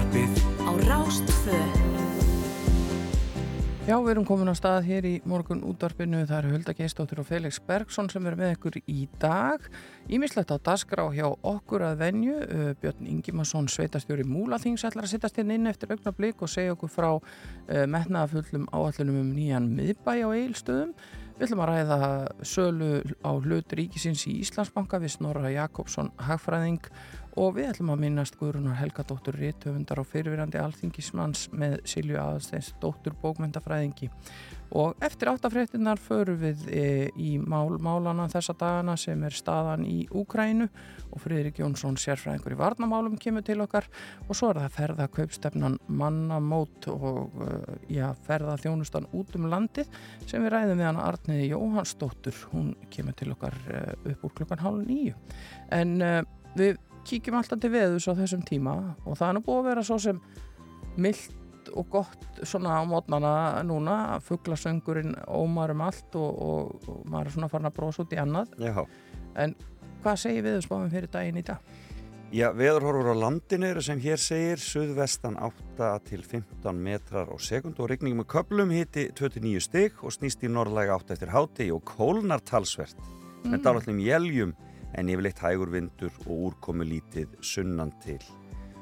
Morgunútvarpið 0.00 0.64
Á 0.64 0.70
Rástfö. 0.88 1.56
Já, 3.84 3.96
við 4.00 4.10
erum 4.14 4.24
komin 4.24 4.48
á 4.48 4.56
stað 4.56 4.86
hér 4.86 5.04
í 5.04 5.12
morgun 5.28 5.60
útvarpinu. 5.66 6.22
Það 6.24 6.38
eru 6.38 6.52
Hulda 6.54 6.74
Geistóttir 6.78 7.20
og 7.20 7.28
Felix 7.28 7.58
Bergsson 7.60 8.08
sem 8.08 8.24
eru 8.24 8.38
með 8.40 8.54
ykkur 8.54 8.78
í 8.88 9.08
dag. 9.20 9.60
Ímislegt 10.08 10.54
á 10.54 10.56
dasgrá 10.56 11.04
hjá 11.12 11.26
okkur 11.28 11.84
að 11.84 12.00
venju. 12.00 12.36
Uh, 12.40 12.72
Björn 12.80 13.12
Ingimarsson, 13.12 13.68
sveitastjóri 13.68 14.24
Múlaþings, 14.24 14.86
ætlar 14.88 15.04
að 15.04 15.12
sittast 15.12 15.36
hérna 15.36 15.58
inn 15.58 15.68
eftir 15.68 15.92
augnablík 15.92 16.40
og 16.40 16.52
segja 16.52 16.76
okkur 16.78 16.94
frá 16.96 17.10
uh, 17.18 17.24
metnaðafullum 17.68 18.70
áallunum 18.72 19.20
um 19.20 19.34
nýjan 19.36 19.68
miðbæ 19.74 20.14
á 20.24 20.28
eilstöðum. 20.32 20.94
Við 21.40 21.46
ætlum 21.48 21.62
að 21.64 21.70
ræða 21.70 21.98
sölu 22.44 22.88
á 23.24 23.30
hlut 23.32 23.72
ríkisins 23.72 24.26
í 24.28 24.34
Íslandsbanka 24.42 24.98
við 25.00 25.14
Snorra 25.14 25.48
Jakobsson 25.48 26.10
hagfræðing 26.20 26.84
og 27.40 27.54
við 27.56 27.70
ætlum 27.70 27.94
að 27.94 28.02
minnast 28.02 28.36
Guðrunar 28.36 28.76
Helgadóttur 28.76 29.38
Rítöfundar 29.40 30.02
og 30.02 30.08
fyrirvirandi 30.10 30.60
alþingismanns 30.60 31.46
með 31.56 31.78
Silju 31.88 32.18
Aðsteins 32.20 32.74
dóttur 32.82 33.14
bókmyndafræðingi 33.22 34.10
og 34.76 35.00
eftir 35.02 35.30
áttafréttinnar 35.32 35.98
förum 35.98 36.36
við 36.42 36.66
e, 36.70 36.82
í 37.18 37.32
mál, 37.40 37.78
málana 37.82 38.28
þessa 38.30 38.54
dagana 38.60 38.94
sem 39.00 39.22
er 39.26 39.34
staðan 39.34 39.86
í 39.88 40.04
Úkrænu 40.14 40.68
og 41.10 41.22
Friðrik 41.24 41.62
Jónsson 41.62 41.96
sérfræðingur 41.98 42.54
í 42.54 42.58
varnamálum 42.60 43.16
kemur 43.18 43.42
til 43.46 43.58
okkar. 43.64 43.88
Og 44.28 44.36
svo 44.38 44.52
er 44.52 44.60
það 44.60 44.76
ferða 44.76 45.08
kaupstefnan 45.16 45.78
mannamót 45.88 46.86
og 46.92 47.40
uh, 47.40 47.72
já, 47.90 48.12
ferða 48.28 48.58
þjónustan 48.62 49.08
út 49.16 49.34
um 49.40 49.48
landið 49.50 49.90
sem 50.26 50.44
við 50.44 50.54
ræðum 50.54 50.78
við 50.78 50.90
hann 50.90 51.02
Arniði 51.02 51.48
Jóhannsdóttur. 51.50 52.44
Hún 52.52 52.76
kemur 52.94 53.16
til 53.18 53.32
okkar 53.34 53.58
uh, 53.72 53.96
upp 54.12 54.28
úr 54.28 54.36
klukkan 54.38 54.62
hálf 54.62 54.86
nýju 54.86 55.18
en 55.74 55.98
við 56.58 56.78
kíkjum 57.10 57.36
alltaf 57.40 57.60
til 57.62 57.72
veðus 57.74 58.08
á 58.08 58.12
þessum 58.18 58.46
tíma 58.46 58.76
og 59.04 59.18
það 59.18 59.28
er 59.28 59.36
nú 59.36 59.44
búið 59.46 59.60
að 59.60 59.68
vera 59.70 59.84
svo 59.86 59.98
sem 60.02 60.22
mildt 61.00 61.36
og 61.76 61.90
gott 61.92 62.40
svona 62.42 62.80
á 62.80 62.82
mótnana 62.88 63.34
núna, 63.66 63.96
fugglasöngurinn 64.26 65.12
ómar 65.28 65.74
um 65.74 65.84
allt 65.86 66.16
og, 66.18 66.40
og, 66.40 66.88
og 66.88 67.04
maður 67.10 67.28
er 67.28 67.36
svona 67.36 67.50
farin 67.52 67.70
að 67.70 67.76
brosa 67.76 68.04
út 68.04 68.16
í 68.16 68.20
annað 68.22 68.56
Já, 68.58 68.80
hvað 70.00 70.18
segir 70.24 70.46
veðusbáðum 70.48 70.90
fyrir 70.94 71.12
daginn 71.12 71.38
í 71.42 71.46
dag? 71.46 71.70
Já, 72.30 72.46
veðurhorfur 72.54 73.10
á 73.10 73.22
landinu 73.26 73.66
eru 73.72 73.82
sem 73.82 73.98
hér 74.00 74.20
segir 74.22 74.60
suðvestan 74.62 75.34
8 75.42 75.92
til 76.06 76.22
15 76.22 76.78
metrar 76.78 77.26
á 77.26 77.36
sekund 77.42 77.78
og 77.82 77.90
rigning 77.90 78.14
með 78.18 78.30
köplum 78.36 78.70
hitti 78.70 79.08
29 79.10 79.64
stygg 79.66 80.04
og 80.06 80.14
snýst 80.14 80.46
í 80.46 80.50
norðlega 80.50 80.94
8 81.02 81.16
eftir 81.16 81.34
háti 81.34 81.72
og 81.74 81.82
kólnar 81.90 82.42
talsvert 82.46 82.98
Mm. 83.40 83.54
með 83.54 83.62
dálallum 83.64 84.00
jæljum 84.04 84.50
en 84.98 85.08
yfirleitt 85.08 85.42
hægur 85.42 85.70
vindur 85.72 86.12
og 86.26 86.46
úrkomu 86.50 86.86
lítið 86.86 87.36
sunnan 87.44 87.92
til. 88.02 88.20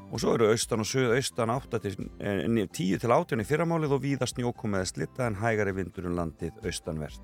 Og 0.08 0.22
svo 0.22 0.32
eru 0.38 0.48
austan 0.48 0.80
og 0.80 0.88
suðaustan 0.88 1.50
8 1.52 1.80
til, 1.84 2.08
eh, 2.20 2.44
10 2.48 2.98
til 2.98 3.12
18 3.12 3.40
í 3.40 3.44
fyrramálið 3.44 3.92
og 3.92 4.02
víða 4.02 4.28
snjókomu 4.28 4.78
eða 4.80 4.88
slitta 4.88 5.26
en 5.26 5.36
hægari 5.36 5.74
vindur 5.76 6.06
um 6.06 6.16
landið 6.16 6.64
austanvert. 6.64 7.20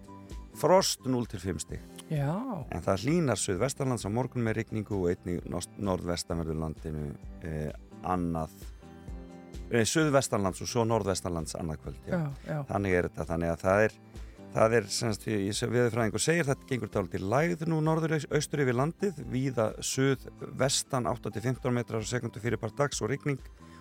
Frost 0.55 1.07
0 1.07 1.26
til 1.26 1.41
5 1.41 1.59
stygg. 1.59 1.81
Já, 2.11 2.64
En 2.71 2.83
það 2.83 3.07
hlínar 3.07 3.41
suðvestanlands 3.41 4.05
á 4.05 4.11
morgun 4.12 4.45
með 4.45 4.61
rigningu 4.61 5.00
og 5.00 5.09
einnig 5.09 5.41
norðvestanverður 5.81 6.61
landinu 6.61 7.17
eh, 7.43 7.73
annað 8.05 8.50
eh, 9.71 9.85
suðvestanlands 9.88 10.61
og 10.61 10.69
svo 10.69 10.85
norðvestanlands 10.85 11.57
annað 11.57 11.81
kvöld. 11.83 12.03
Já, 12.07 12.29
já, 12.47 12.59
Þannig 12.69 12.99
er 12.99 13.09
þetta, 13.09 13.26
þannig 13.33 13.55
að 13.55 13.64
það 13.64 13.85
er 13.87 13.97
það 14.54 14.78
er, 14.78 14.88
semst, 14.94 15.26
viðfræðingur 15.26 16.23
segir 16.23 16.49
þetta 16.49 16.68
gengur 16.70 16.92
dálítið 16.94 17.28
lægð 17.32 17.66
nú 17.70 17.80
norður 17.84 18.16
austur 18.20 18.62
yfir 18.64 18.78
landið, 18.78 19.20
víða 19.30 19.70
suðvestan 19.82 21.11
8-15 21.11 21.75
metrar 21.75 22.04
á 22.04 22.06
sekundu 22.06 22.42
fyrir 22.42 22.61
par 22.62 22.75
dags 22.78 23.02
og 23.02 23.11
rigning 23.11 23.40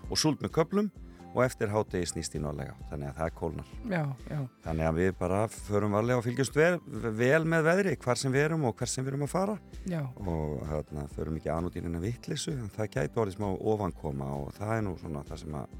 og 0.09 0.19
súld 0.19 0.41
með 0.43 0.55
köplum 0.57 0.89
og 1.33 1.41
eftir 1.41 1.71
hátegi 1.73 2.05
snýst 2.11 2.35
í 2.37 2.41
átt, 2.41 2.81
þannig 2.91 3.07
að 3.09 3.15
það 3.17 3.25
er 3.25 3.35
kólnar. 3.37 3.69
já, 3.89 4.03
já, 4.29 4.39
Þannig 4.65 4.87
að 4.87 4.97
við 4.99 5.13
bara 5.17 5.39
förum 5.49 5.95
varlega 5.97 6.17
og 6.19 6.25
fylgjumst 6.27 6.55
vel, 6.55 6.75
vel 7.17 7.45
með 7.49 7.63
veðri, 7.69 7.95
hvar 8.03 8.19
sem 8.21 8.33
við 8.33 8.45
erum 8.45 8.67
og 8.69 8.75
hver 8.77 8.91
sem 8.91 9.05
við 9.05 9.13
erum 9.13 9.25
að 9.25 9.31
fara 9.33 9.55
já, 9.89 10.01
og 10.03 10.61
hérna, 10.69 11.07
förum 11.15 11.39
ekki 11.39 11.49
anúdýrina 11.49 12.03
vittlisu 12.03 12.53
en 12.53 12.69
það 12.75 12.91
gæti 12.97 13.23
orðið 13.23 13.39
smá 13.39 13.49
ofankoma 13.49 14.29
og 14.43 14.53
það 14.59 14.75
er 14.77 14.85
nú 14.85 14.93
svona 15.01 15.25
það 15.25 15.41
sem 15.41 15.57
að 15.57 15.79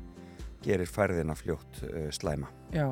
gerir 0.63 0.89
færðina 0.89 1.35
fljótt 1.37 1.83
uh, 1.85 2.09
slæma. 2.15 2.49
Já, 2.73 2.87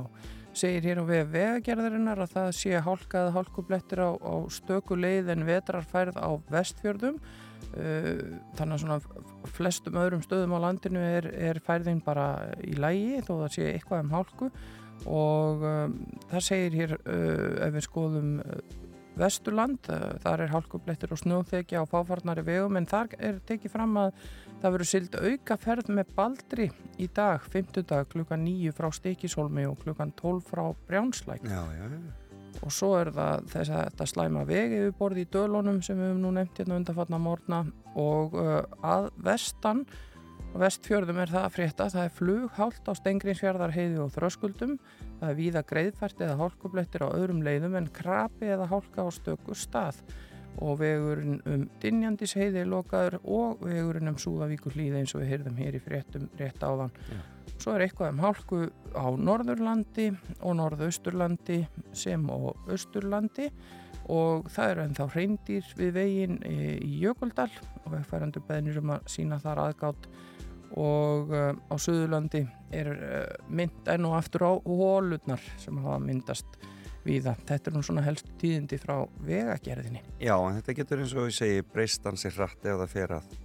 segir 0.58 0.84
hér 0.86 1.02
á 1.02 1.06
vega 1.08 1.30
vegagerðarinnar 1.32 2.24
að 2.24 2.34
það 2.36 2.50
sé 2.58 2.82
hálkaða 2.84 3.32
hálkublettir 3.36 4.02
á, 4.04 4.10
á 4.20 4.36
stöku 4.52 4.98
leið 5.00 5.32
en 5.36 5.48
vetrarfærð 5.48 6.20
á 6.20 6.30
vestfjörðum. 6.52 7.22
Uh, 7.72 8.42
þannig 8.58 8.76
að 8.76 8.82
svona 8.82 9.50
flestum 9.56 10.00
öðrum 10.02 10.24
stöðum 10.26 10.56
á 10.58 10.64
landinu 10.66 11.02
er, 11.06 11.30
er 11.32 11.62
færðin 11.64 12.02
bara 12.04 12.52
í 12.66 12.74
lægi 12.76 13.22
þó 13.28 13.34
það 13.46 13.50
sé 13.56 13.68
eitthvað 13.72 14.06
um 14.06 14.14
hálku. 14.18 14.52
Og 15.10 15.66
um, 15.66 15.98
það 16.30 16.48
segir 16.50 16.78
hér 16.78 16.96
uh, 17.00 17.68
ef 17.68 17.76
við 17.78 17.88
skoðum 17.88 18.38
uh, 18.44 18.62
Vesturland, 19.22 19.90
þar 20.24 20.46
er 20.46 20.54
hálkublettir 20.54 21.12
og 21.12 21.20
snjóþekja 21.20 21.82
á 21.84 21.92
fáfarnari 21.92 22.46
vegum 22.48 22.78
en 22.80 22.88
þar 22.88 23.12
er 23.20 23.42
tekið 23.44 23.74
fram 23.74 23.98
að 24.00 24.14
það 24.62 24.76
verður 24.76 24.90
sild 24.90 25.16
auka 25.18 25.58
ferð 25.60 25.92
með 25.96 26.12
Baldri 26.18 26.68
í 27.02 27.08
dag, 27.16 27.44
50 27.54 27.88
dag, 27.90 28.10
klukkan 28.12 28.44
9 28.46 28.74
frá 28.78 28.90
Stikishólmi 28.94 29.66
og 29.70 29.80
klukkan 29.82 30.14
12 30.20 30.44
frá 30.52 30.64
Brjánslæk. 30.90 31.48
Já, 31.50 31.64
já, 31.78 31.88
já. 31.90 32.62
og 32.62 32.74
svo 32.76 32.92
er 33.00 33.10
það 33.16 33.50
þess 33.50 33.74
að 33.74 33.84
þetta 33.88 34.08
slæma 34.12 34.46
vegi 34.46 34.84
við 34.84 34.94
borði 35.00 35.26
í 35.26 35.32
dölunum 35.34 35.82
sem 35.82 35.98
við 35.98 36.12
höfum 36.12 36.24
nú 36.26 36.32
nefnt 36.38 36.62
hérna 36.62 36.80
undanfatna 36.82 37.22
morgna. 37.22 37.66
Og 38.00 38.38
uh, 38.38 38.62
að 38.86 39.10
vestan 39.26 39.86
vestfjörðum 40.52 41.22
er 41.24 41.32
það 41.32 41.46
að 41.48 41.54
frétta, 41.56 41.88
það 41.94 42.06
er 42.06 42.16
flughált 42.18 42.90
á 42.92 42.94
Stengrinsfjörðar 43.00 43.74
heiði 43.76 44.02
og 44.04 44.12
þröskuldum. 44.14 44.76
Það 45.22 45.30
er 45.30 45.38
víða 45.38 45.64
greiðfært 45.70 46.26
eða 46.26 46.38
hálkublettir 46.42 47.06
á 47.08 47.10
öðrum 47.16 47.42
leiðum 47.46 47.78
en 47.80 47.88
krapi 47.96 48.52
eða 48.52 48.68
hálka 48.70 49.08
á 49.08 49.10
stöku 49.16 49.56
stað 49.56 50.04
og 50.62 50.80
vegurinn 50.82 51.42
um 51.50 51.68
Dinjandis 51.82 52.36
heiði 52.38 52.62
er 52.64 52.70
lokaður 52.70 53.20
og 53.24 53.62
vegurinn 53.66 54.12
um 54.12 54.20
Súðavíkur 54.22 54.76
hlýði 54.78 55.02
eins 55.02 55.16
og 55.16 55.24
við 55.24 55.34
heyrðum 55.34 55.62
hér 55.62 55.78
í 55.78 55.84
fréttum 55.84 56.28
rétt 56.40 56.64
áðan. 56.64 56.94
Já. 57.10 57.22
Svo 57.62 57.76
er 57.76 57.86
eitthvað 57.86 58.16
um 58.16 58.24
hálku 58.24 58.64
á 58.98 59.06
Norðurlandi 59.18 60.08
og 60.40 60.58
Norðausturlandi 60.58 61.60
sem 61.98 62.24
og 62.34 62.70
Östurlandi 62.72 63.50
og 64.10 64.50
það 64.50 64.72
eru 64.72 64.84
ennþá 64.88 65.08
hreindir 65.14 65.74
við 65.78 65.94
veginn 65.98 66.40
í, 66.48 66.58
í 66.82 66.92
Jökuldal 67.04 67.52
og 67.84 67.94
vegfærandur 67.94 68.46
beðnir 68.48 68.82
um 68.82 68.96
að 68.96 69.10
sína 69.14 69.38
þar 69.42 69.66
aðgátt 69.68 70.10
og 70.80 71.34
uh, 71.36 71.52
á 71.54 71.76
Suðurlandi 71.76 72.46
er 72.74 72.92
uh, 72.96 73.48
mynd 73.52 73.90
enn 73.92 74.08
og 74.08 74.18
aftur 74.18 74.48
á 74.48 74.52
hólutnar 74.66 75.44
sem 75.62 75.78
hafa 75.84 76.00
myndast 76.02 76.62
víða. 77.06 77.36
Þetta 77.48 77.72
er 77.72 77.78
nú 77.78 77.84
svona 77.86 78.04
helstu 78.06 78.34
tíðindi 78.42 78.80
frá 78.82 78.96
vegagerðinni. 79.28 80.04
Já, 80.22 80.36
en 80.38 80.60
þetta 80.60 80.76
getur 80.82 81.04
eins 81.04 81.16
og 81.16 81.30
ég 81.30 81.38
segi 81.38 81.64
breyst 81.74 82.06
hansi 82.06 82.32
hratt 82.36 82.66
ef 82.66 82.82
það 82.84 82.94
fer 82.98 83.16
að 83.18 83.40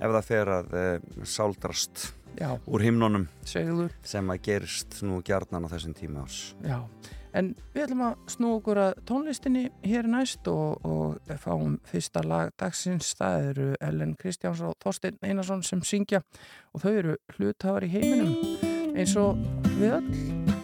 að 0.00 0.74
e, 0.76 0.86
sáldrast 1.24 2.10
Já, 2.36 2.58
úr 2.68 2.82
himnunum 2.84 3.28
segðu. 3.48 3.88
sem 4.04 4.28
að 4.28 4.42
gerist 4.44 4.98
nú 5.02 5.22
gjarnan 5.24 5.64
á 5.64 5.72
þessum 5.72 5.94
tíma 5.96 6.26
ás. 6.26 6.54
Já, 6.60 6.82
en 7.32 7.54
við 7.72 7.86
ætlum 7.86 8.02
að 8.10 8.18
snú 8.28 8.50
okkur 8.58 8.80
að 8.82 8.92
tónlistinni 9.08 9.70
hér 9.86 10.08
næst 10.10 10.48
og, 10.52 10.84
og 10.84 11.32
fáum 11.40 11.78
fyrsta 11.88 12.22
lag 12.26 12.52
dagsins. 12.60 13.14
Það 13.16 13.48
eru 13.52 13.70
Ellen 13.80 14.14
Kristjáns 14.20 14.60
og 14.60 14.76
Þorstein 14.84 15.16
Einarsson 15.22 15.64
sem 15.64 15.80
syngja 15.80 16.22
og 16.74 16.84
þau 16.84 16.92
eru 16.92 17.16
hluthafar 17.38 17.88
í 17.88 17.92
heiminum 17.96 18.36
eins 18.96 19.16
og 19.20 19.40
við 19.76 19.98
öll. 20.00 20.55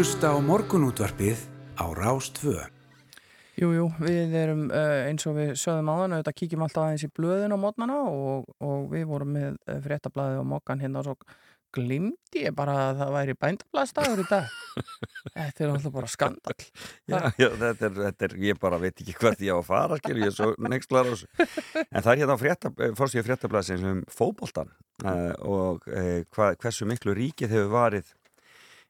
Hlusta 0.00 0.30
á 0.32 0.40
morgunútvarpið 0.40 1.36
á 1.76 1.84
Rástvö. 1.92 2.56
Jú, 3.52 3.68
jú, 3.76 3.82
við 4.00 4.32
erum 4.32 4.62
uh, 4.72 5.02
eins 5.10 5.26
og 5.28 5.34
við 5.36 5.50
sögðum 5.60 5.90
áðan 5.92 6.14
auðvitað 6.14 6.36
kíkjum 6.38 6.62
alltaf 6.64 6.86
aðeins 6.86 7.04
í 7.04 7.10
blöðin 7.12 7.52
á 7.52 7.58
mótnana 7.60 7.98
og, 8.08 8.46
og 8.64 8.86
við 8.94 9.02
vorum 9.10 9.34
með 9.36 9.58
uh, 9.58 9.74
fréttablaðið 9.84 10.38
og 10.40 10.46
mokkan 10.54 10.80
hérna 10.80 11.02
og 11.02 11.10
svo 11.10 11.16
glimti 11.76 12.46
ég 12.46 12.56
bara 12.56 12.78
að 12.86 13.02
það 13.02 13.12
væri 13.18 13.34
bændablaðstagur 13.44 14.22
í 14.22 14.24
dag. 14.30 14.54
Þetta 15.36 15.66
er 15.66 15.74
alltaf 15.74 15.94
bara 15.98 16.08
skandal. 16.14 16.56
Já, 17.04 17.18
já 17.36 17.48
þetta, 17.50 17.90
er, 17.90 17.98
þetta 17.98 18.26
er, 18.30 18.36
ég 18.46 18.62
bara 18.64 18.78
veit 18.80 19.04
ekki 19.04 19.18
hvert 19.20 19.44
ég 19.44 19.52
á 19.52 19.58
að 19.60 19.68
fara, 19.68 19.98
skilur, 20.00 20.22
ég 20.24 20.32
er 20.32 20.38
svo 20.38 20.70
nextlar 20.72 21.04
á 21.04 21.12
þessu. 21.12 21.28
En 21.90 22.00
það 22.00 22.10
er 22.14 22.22
hérna 22.22 22.38
frétta, 22.40 22.72
fórstíða 22.96 23.26
fréttablaðsins 23.28 23.84
um 23.92 24.00
fótboltan 24.08 24.72
uh, 25.04 25.36
og 25.44 25.84
uh, 25.92 26.24
hva, 26.32 26.54
hversu 26.56 26.88
miklu 26.88 27.12
ríkið 27.20 27.52
hefur 27.52 27.74
varið, 27.76 28.14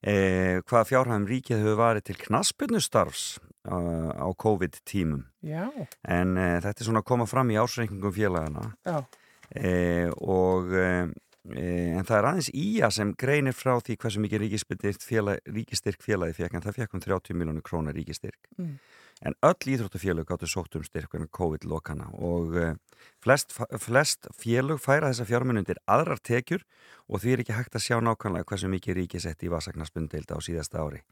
uh, 0.07 0.61
hvað 0.69 0.89
fjárhæðum 0.91 1.27
ríkið 1.31 1.63
hefur 1.63 1.81
varið 1.81 2.07
til 2.11 2.19
knaspunustarfs 2.27 3.25
uh, 3.69 4.11
á 4.17 4.29
COVID-tímum. 4.41 5.25
Já, 5.47 5.67
En 6.05 6.37
uh, 6.37 6.59
þetta 6.61 6.81
er 6.81 6.89
svona 6.89 7.03
að 7.05 7.11
koma 7.13 7.27
fram 7.31 7.51
í 7.53 7.59
ásreikningum 7.61 8.15
félagana 8.15 8.71
uh, 8.85 10.09
og 10.21 10.73
uh, 10.77 11.11
en 11.51 12.05
það 12.05 12.17
er 12.19 12.27
aðeins 12.29 12.51
ía 12.53 12.91
sem 12.93 13.15
greinir 13.19 13.57
frá 13.57 13.73
því 13.81 13.97
hversu 14.03 14.21
mikið 14.21 14.43
ríkistyrk 14.45 15.01
félag, 15.03 15.41
ríkistyrk 15.49 16.03
félagi 16.05 16.37
fekk 16.37 16.59
en 16.59 16.67
það 16.67 16.77
fekk 16.83 16.95
um 16.99 17.05
30 17.07 17.39
miljónu 17.41 17.63
krónar 17.65 17.97
ríkistyrk 17.97 18.37
Mm. 18.61 18.77
En 19.21 19.37
öll 19.45 19.73
íþróttufélög 19.75 20.29
gáttu 20.29 20.49
sótt 20.49 20.77
um 20.79 20.85
styrk 20.85 21.15
en 21.15 21.29
COVID-lokana 21.29 22.09
og 22.17 22.57
uh, 22.57 22.73
flest, 23.21 23.53
flest 23.79 24.29
félög 24.37 24.81
færa 24.81 25.11
þessa 25.11 25.29
fjármunundir 25.29 25.81
aðrar 25.87 26.23
tekjur 26.25 26.65
og 27.09 27.21
því 27.21 27.35
er 27.35 27.45
ekki 27.45 27.57
hægt 27.59 27.77
að 27.77 27.87
sjá 27.87 27.99
nákvæmlega 28.01 28.49
hversu 28.49 28.71
mikið 28.73 29.01
ríki 29.01 29.21
setti 29.21 29.49
í 29.49 29.53
vasagnarsbundeilda 29.53 30.39
á 30.39 30.41
síðasta 30.41 30.81
ári. 30.81 31.03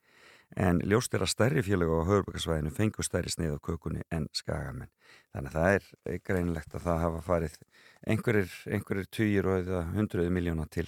En 0.56 0.80
ljóst 0.80 1.12
er 1.12 1.26
að 1.26 1.32
stærri 1.34 1.62
félög 1.64 1.90
á 1.92 2.08
höfurbækarsvæðinu 2.08 2.72
fengu 2.72 3.04
stærri 3.04 3.28
sneið 3.32 3.58
á 3.60 3.66
kökunni 3.68 4.06
en 4.14 4.30
skagamenn. 4.32 4.88
Þannig 5.36 5.52
að 5.52 5.58
það 5.58 6.14
er 6.14 6.22
greinlegt 6.24 6.74
að 6.74 6.86
það 6.86 7.02
hafa 7.04 7.20
farið 7.26 7.58
einhverjir, 8.08 9.10
tugir 9.12 9.50
og 9.50 9.60
eða 9.60 9.82
hundruði 9.92 10.32
miljóna 10.32 10.64
til, 10.72 10.86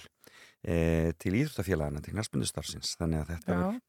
e, 0.65 1.13
til 1.21 1.35
íþróttafélagana, 1.37 2.01
til 2.01 2.15
knarspundustarfsins 2.15 2.95
þannig 2.97 3.21
að 3.21 3.33
þetta 3.35 3.53
já. 3.53 3.61
er, 3.67 3.79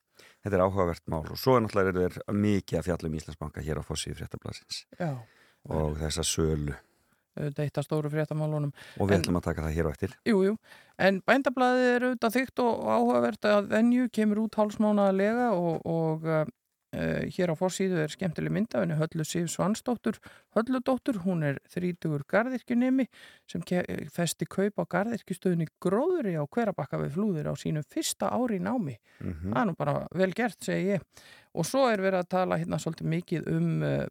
þetta 0.43 0.57
er 0.59 0.65
áhugavert 0.67 1.05
mál 1.13 1.25
og 1.31 1.39
svo 1.39 1.57
er 1.57 1.65
náttúrulega 1.67 2.07
er 2.09 2.17
mikið 2.35 2.79
að 2.81 2.87
fjalla 2.89 3.09
um 3.11 3.19
Íslandsbanka 3.19 3.63
hér 3.65 3.81
á 3.81 3.83
Fossíu 3.87 4.15
fréttablasins 4.19 4.85
já. 4.99 5.13
og 5.69 5.99
þessa 6.03 6.25
sölu 6.27 6.75
Þetta 7.33 7.63
er 7.63 7.65
eitt 7.65 7.79
af 7.81 7.85
stóru 7.87 8.11
fréttamálunum. 8.13 8.73
og 9.01 9.09
við 9.09 9.15
En- 9.15 9.23
ætlum 9.23 9.39
að 9.41 9.45
taka 9.47 9.63
það 9.65 9.73
hér 9.77 9.87
á 9.89 9.91
eftir 9.95 10.11
Jú, 10.29 10.43
jú, 10.45 10.57
en 10.99 11.23
bændablaðið 11.25 11.87
er 11.97 12.03
auðvitað 12.09 12.35
þygt 12.37 12.59
og 12.61 12.83
áhugavert 12.93 13.47
að 13.49 13.69
venju 13.71 14.09
kemur 14.13 14.43
út 14.45 14.59
hálsmánaðarlega 14.61 15.47
og, 15.57 15.81
og 15.87 16.27
uh, 16.93 17.25
hér 17.33 17.53
á 17.53 17.55
fórsíðu 17.59 17.99
er 18.05 18.13
skemmtileg 18.13 18.53
mynd 18.53 18.75
af 18.75 18.85
henni 18.85 18.97
Höllu 18.99 19.25
Sif 19.25 19.51
Svansdóttur. 19.53 20.19
Hölludóttur, 20.57 21.21
hún 21.25 21.43
er 21.49 21.59
þrítugur 21.73 22.25
garðirkjunemi 22.29 23.07
sem 23.51 23.63
festi 24.13 24.47
kaup 24.47 24.79
á 24.81 24.85
garðirkjustöðunni 24.97 25.67
gróðuri 25.83 26.35
á 26.37 26.45
hverabakka 26.47 27.01
við 27.03 27.15
flúðir 27.17 27.51
á 27.51 27.55
sínu 27.57 27.83
fyrsta 27.89 28.31
ári 28.33 28.59
námi. 28.61 28.99
Mm 29.21 29.33
það 29.53 29.61
er 29.63 29.67
nú 29.71 29.75
bara 29.79 29.95
vel 30.15 30.33
gert, 30.35 30.59
segi 30.65 30.95
ég. 30.97 31.01
Og 31.55 31.67
svo 31.69 31.87
er 31.91 32.01
verið 32.01 32.23
að 32.25 32.29
tala 32.29 32.59
hérna 32.59 32.79
svolítið 32.81 33.07
mikið 33.13 33.49
um 33.53 33.83
uh, 33.83 34.07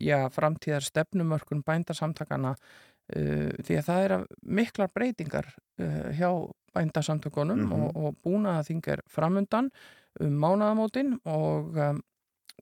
já, 0.00 0.28
framtíðar 0.32 0.82
stefnumörkun 0.82 1.62
bændasamtakana 1.62 2.54
uh, 2.56 3.50
því 3.62 3.76
að 3.78 3.84
það 3.86 4.04
er 4.04 4.14
miklar 4.42 4.90
breytingar 4.94 5.46
uh, 5.78 6.10
hjá 6.16 6.30
bændasamtökunum 6.74 7.64
Mhm. 7.66 7.72
og, 7.72 7.96
og 7.96 8.16
búna 8.24 8.58
að 8.60 8.68
þing 8.70 8.88
er 8.88 9.00
framundan 9.10 9.70
um 10.20 10.36
mánaðamótin 10.42 11.16
og 11.24 11.76
um, 11.76 12.00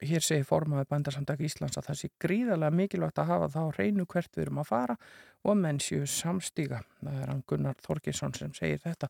hér 0.04 0.22
segir 0.22 0.44
formaði 0.46 0.86
bændasamtaka 0.90 1.44
Íslands 1.46 1.78
að 1.80 1.88
það 1.88 1.98
sé 2.00 2.10
gríðarlega 2.22 2.76
mikilvægt 2.78 3.18
að 3.18 3.30
hafa 3.32 3.48
þá 3.54 3.58
á 3.66 3.74
hreinu 3.76 4.06
hvert 4.06 4.36
við 4.36 4.44
erum 4.44 4.60
að 4.62 4.68
fara 4.70 4.96
og 5.48 5.56
menn 5.58 5.80
séu 5.82 6.06
samstíga. 6.06 6.82
Það 7.00 7.22
er 7.22 7.32
hann 7.32 7.44
Gunnar 7.50 7.78
Þorkinsson 7.82 8.34
sem 8.38 8.52
segir 8.56 8.82
þetta 8.84 9.08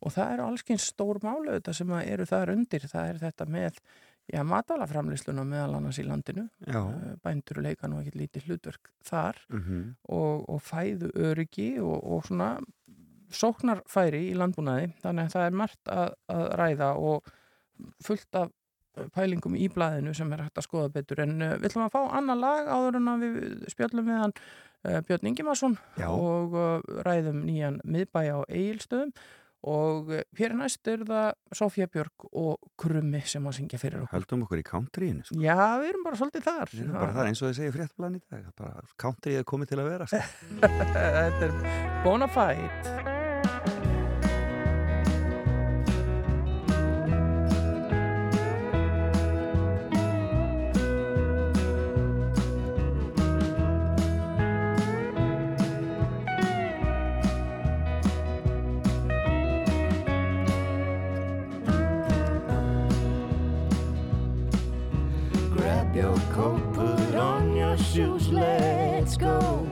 og 0.00 0.14
það 0.14 0.32
eru 0.36 0.46
allskins 0.46 0.86
stór 0.92 1.20
málu 1.24 1.52
þetta 1.56 1.74
sem 1.76 1.92
eru 2.00 2.28
þar 2.28 2.54
undir. 2.54 2.86
Það 2.88 3.12
er 3.12 3.20
þetta 3.24 3.48
með 3.50 3.80
já, 4.30 4.42
matalaframlýsluna 4.46 5.44
meðal 5.44 5.78
annars 5.80 6.00
í 6.00 6.06
landinu. 6.08 6.46
Já, 6.66 6.80
Eh, 6.80 7.16
Bændur 7.24 7.62
leika 7.64 7.88
nú 7.88 8.00
ekkert 8.00 8.20
lítið 8.20 8.48
hlutverk 8.48 8.92
þar 9.04 9.40
mm 9.48 9.60
og, 10.08 10.48
og 10.48 10.62
fæðu 10.62 11.10
öryggi 11.16 11.72
og, 11.80 11.98
og 12.00 12.24
svona 12.28 12.54
sóknarfæri 13.30 14.30
í 14.30 14.38
landbúnaði. 14.38 14.92
Þannig 15.02 15.28
að 15.28 15.34
það 15.36 15.44
er 15.46 15.58
margt 15.60 15.92
að, 15.92 16.14
að 16.28 16.46
ræða 16.60 16.88
og 16.98 17.28
fullt 18.04 18.40
af 18.40 18.50
pælingum 19.14 19.56
í 19.58 19.68
blaðinu 19.72 20.14
sem 20.16 20.32
er 20.34 20.46
hægt 20.46 20.60
að 20.60 20.66
skoða 20.66 20.92
betur 20.94 21.22
en 21.24 21.36
uh, 21.38 21.56
við 21.58 21.70
ætlum 21.70 21.86
að 21.86 21.94
fá 21.96 22.00
annan 22.18 22.42
lag 22.42 22.70
áður 22.70 23.00
en 23.00 23.12
að 23.12 23.26
við 23.26 23.36
spjöllum 23.74 24.08
við 24.10 24.22
hann 24.24 24.36
uh, 24.36 25.00
Björn 25.08 25.30
Ingimarsson 25.32 25.76
og 26.06 26.56
uh, 26.56 27.04
ræðum 27.06 27.44
nýjan 27.46 27.78
miðbæ 27.84 28.22
á 28.34 28.38
Egilstöðum 28.48 29.14
og 29.60 30.08
hér 30.38 30.54
næst 30.56 30.88
er 30.88 31.02
það 31.04 31.56
Sofía 31.58 31.88
Björg 31.92 32.24
og 32.32 32.70
Krummi 32.80 33.20
sem 33.28 33.44
að 33.44 33.58
syngja 33.58 33.80
fyrir 33.82 34.06
okkur. 34.06 34.14
höldum 34.14 34.46
okkur 34.46 34.62
í 34.62 34.64
countryinu 34.64 35.26
sko. 35.28 35.36
Já, 35.36 35.76
við 35.82 35.92
erum 35.92 36.08
bara 36.08 36.20
svolítið 36.22 36.48
þar. 36.48 36.72
Við 36.72 36.82
erum 36.86 36.98
bara 37.02 37.16
það 37.18 37.28
eins 37.28 37.42
og 37.44 37.50
þið 37.50 37.60
segja 37.60 37.76
fréttblæðin 37.76 38.18
í 38.20 38.24
dag 38.24 38.50
bara 38.64 38.84
countryið 39.04 39.44
er 39.44 39.48
komið 39.52 39.74
til 39.74 39.82
að 39.82 39.92
vera 39.92 40.10
sko. 40.10 40.26
Þetta 40.64 41.50
er 41.50 41.58
Bonafide. 42.06 43.19
Coat, 66.32 66.62
put 66.72 67.14
on 67.14 67.56
your 67.56 67.76
shoes, 67.76 68.28
let's 68.28 69.16
go. 69.16 69.66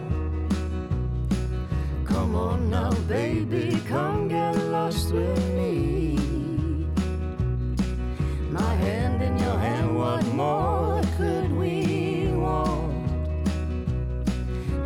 Come 2.05 2.35
on 2.35 2.71
now, 2.71 2.93
baby, 3.09 3.81
come 3.89 4.29
get 4.29 4.57
lost 4.71 5.13
with 5.13 5.45
me. 5.55 6.19
My 8.51 8.75
hand 8.75 9.23
in 9.23 9.39
your 9.39 9.59
hand, 9.59 9.97
what 9.97 10.25
more 10.29 11.01
could 11.17 11.51
we 11.53 12.29
want? 12.35 12.95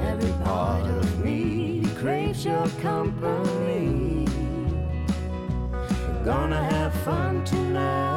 Every 0.00 0.32
part 0.44 0.84
of 0.84 1.24
me 1.24 1.84
craves 2.00 2.44
your 2.44 2.66
company. 2.80 4.26
Gonna 6.24 6.62
have 6.62 6.94
fun 7.02 7.44
tonight, 7.44 8.11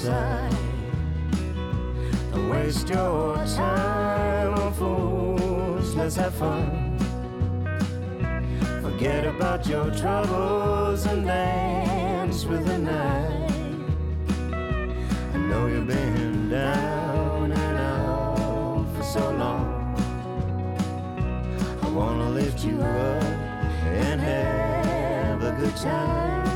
outside. 0.00 0.56
Don't 2.32 2.48
waste 2.48 2.88
your 2.88 3.36
time 3.44 4.54
on 4.54 4.72
fools, 4.72 5.94
let's 5.94 6.16
have 6.16 6.34
fun. 6.34 6.96
Forget 8.82 9.26
about 9.26 9.66
your 9.66 9.90
troubles 9.90 11.06
and 11.06 11.26
dance 11.26 12.44
with 12.44 12.66
the 12.66 12.78
night. 12.78 13.50
I 15.34 15.38
know 15.38 15.66
you've 15.66 15.86
been 15.86 16.48
down 16.48 17.52
and 17.52 17.78
out 17.78 18.86
for 18.96 19.02
so 19.02 19.30
long. 19.32 19.66
I 21.82 21.88
wanna 21.88 22.30
lift 22.30 22.64
you 22.64 22.80
up 22.80 23.22
and 23.84 24.20
have 24.20 25.42
a 25.42 25.52
good 25.60 25.76
time. 25.76 26.49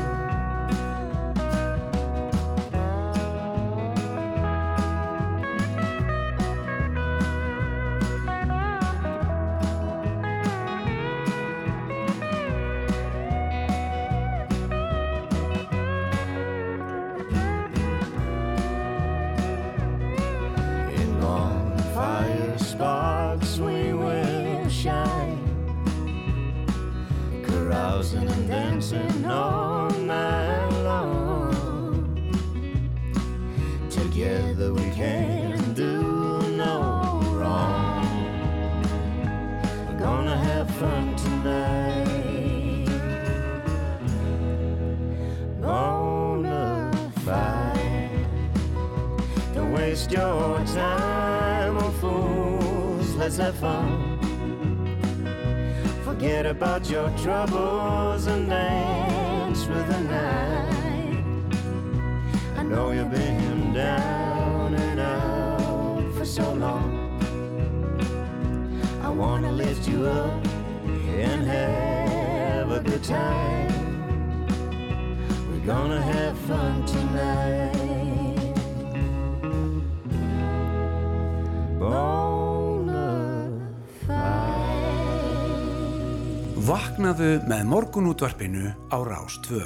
Vaknaðu 87.15 87.47
með 87.47 87.61
morgunútvarpinu 87.71 88.69
á 88.91 88.97
Rás 89.07 89.37
2. 89.47 89.61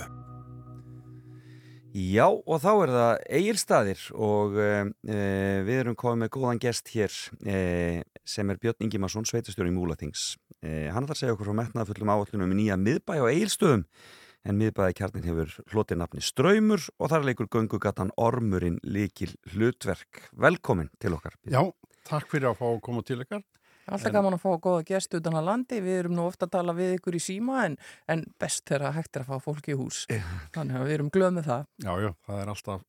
Já, 1.97 2.27
og 2.29 2.59
þá 2.61 2.69
er 2.83 2.91
það 2.93 3.21
Egilstaðir 3.39 4.03
og 4.13 4.59
uh, 4.61 4.91
við 5.65 5.79
erum 5.79 5.97
komið 5.97 6.19
með 6.21 6.31
góðan 6.35 6.61
gest 6.61 6.93
hér 6.93 7.09
uh, 7.09 8.05
sem 8.21 8.53
er 8.53 8.61
Björn 8.61 8.85
Ingimarsson, 8.85 9.25
sveitastjóri 9.25 9.73
í 9.73 9.73
Múlathings. 9.73 10.35
Uh, 10.61 10.93
hann 10.93 11.09
ætlar 11.09 11.17
að 11.17 11.21
segja 11.23 11.33
okkur 11.39 11.49
frá 11.49 11.57
metnaða 11.63 11.89
fullum 11.89 12.13
áallunum 12.13 12.53
í 12.53 12.61
nýja 12.61 12.77
miðbæ 12.85 13.17
á 13.17 13.25
Egilstöðum 13.33 13.87
en 14.45 14.61
miðbæði 14.61 14.99
kjarnin 15.01 15.29
hefur 15.31 15.57
hlotið 15.73 16.03
nafni 16.03 16.21
Ströymur 16.21 16.85
og 17.01 17.09
þar 17.15 17.31
leikur 17.31 17.49
göngugatan 17.49 18.13
Ormurinn 18.13 18.77
líkil 18.85 19.33
hlutverk. 19.55 20.27
Velkomin 20.37 20.93
til 21.01 21.17
okkar. 21.17 21.41
Björn. 21.41 21.57
Já, 21.57 21.97
takk 22.13 22.29
fyrir 22.29 22.53
að 22.53 22.61
fá 22.61 22.67
að 22.75 22.83
koma 22.91 23.01
til 23.09 23.23
ykkar. 23.25 23.41
Alltaf 23.89 24.13
gaman 24.13 24.35
að 24.37 24.43
fá 24.43 24.51
góða 24.61 24.83
gest 24.89 25.13
utan 25.17 25.37
að 25.39 25.47
landi, 25.49 25.79
við 25.85 25.97
erum 26.03 26.15
nú 26.17 26.27
ofta 26.29 26.45
að 26.47 26.53
tala 26.57 26.75
við 26.77 26.95
ykkur 26.99 27.17
í 27.17 27.21
síma 27.23 27.63
en, 27.65 27.77
en 28.11 28.23
best 28.41 28.65
þegar 28.69 28.95
hægt 28.97 29.15
er 29.19 29.25
að 29.25 29.31
fá 29.33 29.45
fólki 29.49 29.73
í 29.73 29.77
hús. 29.79 30.03
Þannig 30.55 30.79
að 30.79 30.87
við 30.89 30.95
erum 30.99 31.11
glöð 31.15 31.35
með 31.39 31.49
það. 31.49 31.67
Já, 31.85 31.91
já, 32.05 32.09
það 32.29 32.41
er 32.43 32.51
alltaf, 32.53 32.83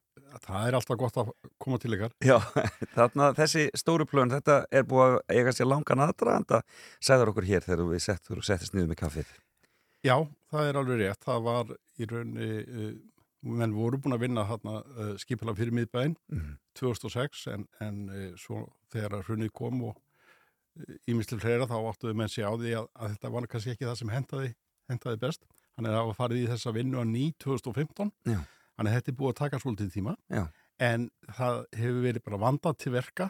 það 0.46 0.66
er 0.68 0.78
alltaf 0.80 1.00
gott 1.04 1.20
að 1.22 1.30
koma 1.64 1.78
til 1.82 1.92
ykkar. 1.96 2.16
Já, 2.26 2.36
þarna 2.96 3.30
þessi 3.38 3.66
stóru 3.80 4.06
plön, 4.10 4.32
þetta 4.34 4.58
er 4.70 4.88
búið 4.90 5.16
að 5.18 5.38
eiga 5.38 5.54
sér 5.56 5.70
langan 5.72 6.04
aðdraðanda, 6.06 6.62
segður 7.00 7.32
okkur 7.34 7.48
hér 7.52 7.64
þegar 7.68 7.86
við 7.94 8.04
sett, 8.08 8.32
settist 8.50 8.76
niður 8.76 8.92
með 8.94 9.00
kaffið. 9.04 9.30
Já, 10.04 10.16
það 10.52 10.68
er 10.70 10.80
alveg 10.80 11.00
rétt. 11.04 11.24
Það 11.26 11.40
var 11.44 11.72
í 12.00 12.06
rauninni, 12.08 12.50
uh, 12.64 12.92
menn 13.60 13.72
voru 13.76 13.98
búin 14.00 14.16
að 14.16 14.22
vinna 14.26 14.44
þarna 14.48 14.78
uh, 14.84 15.10
skipala 15.20 15.54
fyrir 15.56 15.72
miðbæinn 15.76 16.16
Mm. 16.32 16.54
2006 16.78 17.46
en, 17.52 17.66
en 17.84 17.98
uh, 18.08 18.24
svo 18.40 18.62
þegar 18.92 19.18
að 19.18 19.26
hrunnið 19.28 19.50
kom 19.56 19.80
og 19.90 19.98
ímislega 21.10 21.42
fleira 21.42 21.68
þá 21.70 21.76
áttuðu 21.80 22.16
menn 22.18 22.30
sig 22.30 22.46
á 22.46 22.52
því 22.52 22.76
að, 22.78 22.88
að 22.94 23.14
þetta 23.14 23.32
var 23.34 23.48
kannski 23.50 23.74
ekki 23.74 23.88
það 23.88 23.98
sem 24.00 24.14
hentaði, 24.14 24.52
hentaði 24.92 25.20
best. 25.24 25.44
Hann 25.76 25.88
er 25.90 25.98
að 25.98 26.14
farið 26.18 26.44
í 26.44 26.48
þessa 26.50 26.74
vinnu 26.76 27.02
á 27.02 27.04
ný 27.08 27.26
2015. 27.42 28.12
Já. 28.28 28.40
Þetta 28.80 29.12
er 29.12 29.16
búið 29.18 29.34
að 29.34 29.40
taka 29.42 29.60
svolítið 29.60 29.92
tíma. 29.92 30.16
Já. 30.32 30.46
En 30.80 31.10
það 31.36 31.58
hefur 31.76 32.02
verið 32.06 32.24
bara 32.24 32.40
vandað 32.40 32.78
til 32.80 32.94
verka 32.94 33.28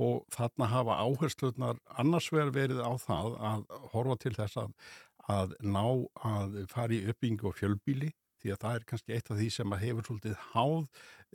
og 0.00 0.24
þarna 0.32 0.70
hafa 0.70 0.96
áhersluðnar 1.04 1.80
annars 2.00 2.30
verið 2.32 2.80
á 2.80 2.92
það 3.00 3.36
að 3.50 3.64
horfa 3.92 4.16
til 4.22 4.32
þess 4.38 4.60
að, 4.62 4.70
að 5.28 5.54
ná 5.60 5.84
að 6.24 6.56
fara 6.72 6.96
í 6.96 7.02
uppbyggingu 7.12 7.50
og 7.50 7.58
fjölbíli 7.58 8.12
því 8.40 8.54
að 8.54 8.60
það 8.62 8.76
er 8.78 8.86
kannski 8.88 9.16
eitt 9.16 9.30
af 9.30 9.40
því 9.40 9.48
sem 9.52 9.74
að 9.74 9.82
hefur 9.84 10.08
svolítið 10.08 10.38
háð 10.54 10.86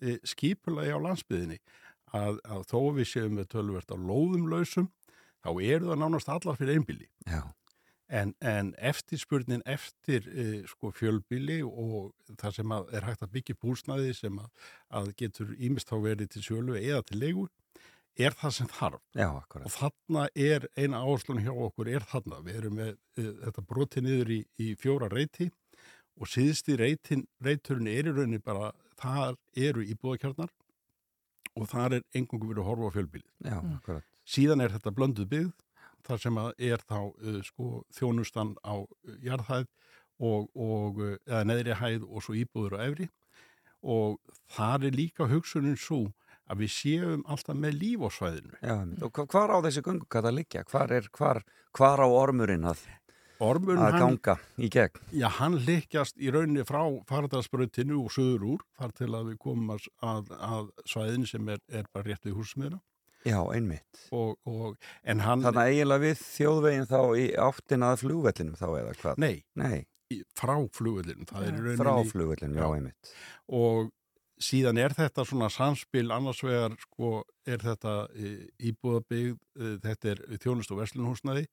e, 0.01 0.15
skipulagi 0.25 0.95
á 0.97 0.99
landsbyðinni 1.05 1.59
að, 2.17 2.39
að 2.41 2.65
þó 2.71 2.79
við 2.97 3.09
séum 3.11 3.39
við 3.39 3.49
tölvert 3.53 3.93
á 3.93 3.97
lóðum 3.97 4.49
lausum 4.49 4.89
þá 5.45 5.51
eru 5.61 5.91
það 5.91 6.01
nánast 6.01 6.31
allar 6.33 6.57
fyrir 6.59 6.79
einbíli 6.79 7.07
Já. 7.29 7.41
en, 8.09 8.33
en 8.41 8.71
eftirspurnin 8.91 9.63
eftir 9.69 10.25
e, 10.31 10.45
sko 10.69 10.91
fjölbíli 10.95 11.61
og 11.65 12.13
það 12.41 12.57
sem 12.59 12.73
er 12.75 13.05
hægt 13.09 13.25
að 13.25 13.35
byggja 13.37 13.57
upp 13.57 13.69
húsnæði 13.69 14.15
sem 14.17 14.39
að, 14.41 14.49
að 15.01 15.11
getur 15.21 15.53
ímist 15.57 15.91
þá 15.91 15.99
verið 16.07 16.33
til 16.33 16.45
sjölu 16.49 16.79
eða 16.81 17.03
til 17.09 17.21
leigu 17.21 17.45
er 18.15 18.35
það 18.39 18.55
sem 18.57 18.71
þarf 18.71 19.01
Já, 19.17 19.27
akkurat. 19.27 19.67
og 19.67 19.73
þarna 19.75 20.25
er 20.39 20.67
eina 20.79 21.03
áherslun 21.03 21.43
hjá 21.43 21.51
okkur 21.51 21.91
er 21.91 22.05
þarna, 22.07 22.39
við 22.45 22.59
erum 22.61 22.77
með 22.79 22.91
uh, 22.95 23.31
þetta 23.43 23.65
broti 23.67 24.03
niður 24.05 24.31
í, 24.37 24.41
í 24.63 24.71
fjóra 24.79 25.09
reyti 25.11 25.49
og 26.15 26.29
síðsti 26.31 26.77
reytin, 26.79 27.25
reyturinn 27.43 27.91
er 27.91 28.07
í 28.07 28.13
rauninni 28.15 28.39
bara, 28.39 28.71
þar 28.95 29.35
eru 29.59 29.83
íbúðakjarnar 29.83 30.53
og 31.55 31.67
þar 31.71 31.99
er 31.99 32.05
engungu 32.15 32.47
verið 32.49 32.63
að 32.63 32.69
horfa 32.69 32.87
á 32.87 32.95
fjölbílið. 32.95 33.31
Já, 33.43 33.57
akkurat. 33.59 34.14
Síðan 34.25 34.63
er 34.65 34.73
þetta 34.73 34.93
blönduð 34.97 35.27
byggð, 35.31 35.51
þar 36.05 36.21
sem 36.21 36.37
er 36.41 36.81
þá 36.89 36.97
uh, 37.01 37.39
sko 37.45 37.69
þjónustan 37.97 38.55
á 38.65 38.75
uh, 38.81 38.89
jarðhæð 39.25 39.67
og, 40.19 40.49
og 40.55 40.99
uh, 41.01 41.15
eða 41.27 41.43
neðri 41.49 41.77
hæð 41.81 42.05
og 42.09 42.25
svo 42.25 42.35
íbúður 42.39 42.77
og 42.79 42.83
efri 42.89 43.09
og 43.85 44.19
þar 44.55 44.87
er 44.89 44.95
líka 44.97 45.27
hugsunin 45.29 45.77
svo 45.77 46.07
að 46.49 46.61
við 46.63 46.71
séum 46.73 47.23
alltaf 47.29 47.57
með 47.57 47.77
líf 47.81 48.03
á 48.05 48.09
svæðinu. 48.13 48.53
Já, 48.61 48.75
og 49.05 49.11
hva- 49.17 49.25
hvar 49.33 49.53
á 49.53 49.57
þessi 49.65 49.81
göngugata 49.85 50.29
að 50.29 50.37
liggja? 50.39 50.63
Hvar, 50.69 50.93
er, 50.93 51.07
hvar, 51.13 51.39
hvar 51.73 52.01
á 52.01 52.07
ormurinn 52.09 52.65
að, 52.69 52.81
Ormurinn, 53.45 53.81
að 53.83 53.97
hann, 53.97 54.15
ganga 54.15 54.35
í 54.63 54.69
gegn? 54.71 55.01
Já, 55.11 55.25
hann 55.41 55.57
likjast 55.67 56.15
í 56.21 56.29
rauninni 56.31 56.63
frá 56.65 56.81
faradarsbrautinu 57.09 57.97
og 58.05 58.13
söður 58.15 58.45
úr 58.53 58.61
þar 58.79 58.93
til 58.95 59.09
að 59.11 59.31
við 59.33 59.39
komum 59.43 59.73
að, 59.75 59.89
að, 60.05 60.29
að 60.39 60.69
svæðin 60.87 61.25
sem 61.27 61.49
er, 61.51 61.59
er 61.67 61.89
bara 61.91 62.07
rétt 62.13 62.23
við 62.29 62.37
húsmiðna 62.39 62.79
Já, 63.25 63.39
einmitt. 63.55 64.05
og, 64.11 64.37
og, 64.45 64.77
en 65.03 65.19
hann, 65.25 65.41
Þannig 65.41 65.61
að 65.63 65.73
eiginlega 65.73 66.03
við 66.05 66.23
þjóðveginn 66.23 66.89
þá 66.91 66.99
í 67.17 67.27
áttina 67.47 67.91
að 67.95 68.01
flugvellinum 68.05 68.55
þá 68.61 68.67
eða 68.79 68.95
hvað? 69.01 69.17
nei, 69.25 69.35
Nei, 69.55 69.85
í- 70.13 70.23
frá 70.37 70.55
er 71.41 71.53
í 71.53 71.61
rauninni 71.61 71.77
frá 71.81 71.93
flugvellinum, 72.11 72.57
já, 72.59 72.65
Já. 72.67 72.75
einmitt. 72.79 73.13
og 73.49 73.91
síðan 74.45 74.77
er 74.83 74.91
þetta 74.91 75.23
svona 75.25 75.47
samspil 75.49 76.09
annars 76.11 76.41
vegar 76.43 76.73
sko 76.81 77.23
er 77.47 77.61
þetta 77.63 77.93
e, 78.19 78.31
íbúðabygg, 78.67 79.37
e, 79.55 79.69
þetta 79.79 80.09
er 80.11 80.21
þjónust 80.43 80.73
og 80.75 80.81
verslunhúsnaði, 80.81 81.45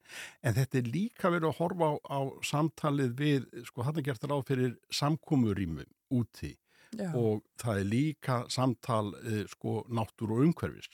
en 0.43 0.57
þetta 0.57 0.81
er 0.81 0.89
líka 0.91 1.31
verið 1.31 1.47
að 1.53 1.59
horfa 1.61 1.89
á, 1.89 1.95
á 2.11 2.21
samtalið 2.43 3.15
við, 3.21 3.47
sko 3.71 3.87
hann 3.87 4.01
er 4.03 4.07
gert 4.09 4.27
ráð 4.27 4.43
fyrir 4.51 4.75
samkomurímum 4.91 5.87
úti 6.13 6.57
Já. 6.99 7.09
og 7.17 7.41
það 7.63 7.79
er 7.81 7.87
líka 7.89 8.41
samtal 8.53 9.15
eh, 9.25 9.45
sko 9.49 9.85
náttúru 9.89 10.41
og 10.41 10.49
umhverfis 10.51 10.91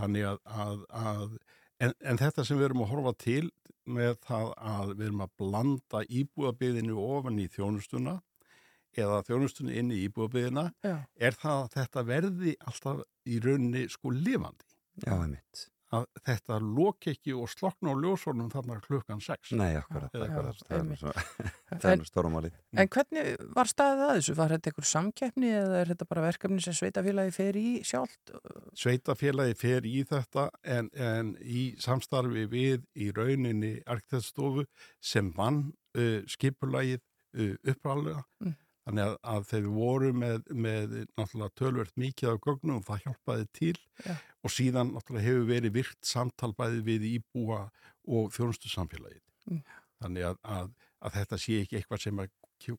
þannig 0.00 0.28
að, 0.30 0.40
að, 0.64 0.82
að 1.02 1.36
en, 1.84 1.94
en 2.00 2.20
þetta 2.20 2.44
sem 2.46 2.58
við 2.58 2.70
erum 2.70 2.84
að 2.84 2.92
horfa 2.94 3.14
til 3.22 3.44
með 3.86 4.16
það 4.26 4.48
að 4.72 4.94
við 4.94 5.04
erum 5.08 5.24
að 5.26 5.34
blanda 5.42 6.02
íbúðabyðinu 6.20 6.96
ofan 7.02 7.38
í 7.38 7.46
þjónustuna 7.54 8.16
eða 8.96 9.22
þjónustunni 9.28 9.76
inn 9.78 9.92
í 9.94 10.02
íbúðabyðina 10.08 10.66
Já. 10.84 10.96
er 11.14 11.38
það 11.38 11.62
að 11.62 11.72
þetta 11.76 12.04
verði 12.08 12.56
alltaf 12.66 13.02
í 13.26 13.40
rauninni 13.44 13.86
sko 13.92 14.12
lifandi. 14.14 14.68
Já, 15.04 15.12
einmitt. 15.12 15.66
Að 15.94 16.06
þetta 16.26 16.56
loki 16.66 17.12
ekki 17.14 17.30
og 17.38 17.46
slokna 17.52 17.92
á 17.94 17.96
ljósónum 18.02 18.48
þarna 18.50 18.80
klukkan 18.82 19.20
6. 19.22 19.52
Nei, 19.54 19.76
akkurat, 19.78 20.10
Já, 20.10 20.24
akkurat. 20.26 20.62
Það 20.66 20.78
er 20.80 20.82
nú 20.88 20.96
það 21.04 21.86
En- 21.92 22.48
er. 22.48 22.56
En 22.82 22.90
hvernig 22.96 23.28
var 23.54 23.70
staðið 23.70 24.02
að 24.08 24.12
þessu? 24.18 24.34
Var 24.40 24.54
þetta 24.56 24.72
einhver 24.72 24.88
samkeppni 24.90 25.52
eða 25.60 25.78
er 25.84 25.92
þetta 25.92 26.08
bara 26.10 26.24
verkefni 26.26 26.58
sem 26.66 26.74
sveitafélagi 26.80 27.36
fer 27.38 27.60
í 27.60 27.66
sjálft? 27.86 28.34
Sveitafélagi 28.82 29.54
fer 29.62 29.86
í 29.86 30.02
þetta 30.10 30.48
en, 30.76 30.90
en 30.98 31.32
í 31.40 31.68
samstarfi 31.82 32.46
við 32.50 32.82
í 32.98 33.12
rauninni 33.14 33.76
arkitektstofu 33.86 34.66
sem 34.98 35.30
vann 35.38 35.68
uh, 35.96 36.20
skipulagið 36.26 36.98
uh, 37.38 37.54
uppræðlega. 37.62 38.26
Mm. 38.42 38.58
Þannig 38.86 39.02
að, 39.02 39.16
að 39.32 39.46
þegar 39.48 39.64
við 39.64 39.76
vorum 39.80 40.20
með, 40.22 40.50
með 40.54 40.92
náttúrulega 41.18 41.54
tölvert 41.58 41.96
mikið 41.98 42.28
af 42.30 42.40
gögnum 42.44 42.84
það 42.86 43.00
hjálpaði 43.02 43.46
til 43.58 43.72
Já. 44.04 44.12
og 44.14 44.54
síðan 44.54 44.92
náttúrulega 44.94 45.26
hefur 45.26 45.48
verið 45.48 45.74
virt 45.74 45.98
samtalbæði 46.06 46.84
við 46.86 47.06
íbúa 47.16 47.64
og 48.06 48.30
þjónustu 48.36 48.70
samfélagið. 48.70 49.24
Mm. 49.50 49.62
Þannig 50.04 50.28
að, 50.28 50.38
að, 50.56 50.70
að 51.02 51.18
þetta 51.18 51.40
sé 51.42 51.58
ekki 51.64 51.80
eitthvað 51.80 52.04
sem 52.04 52.22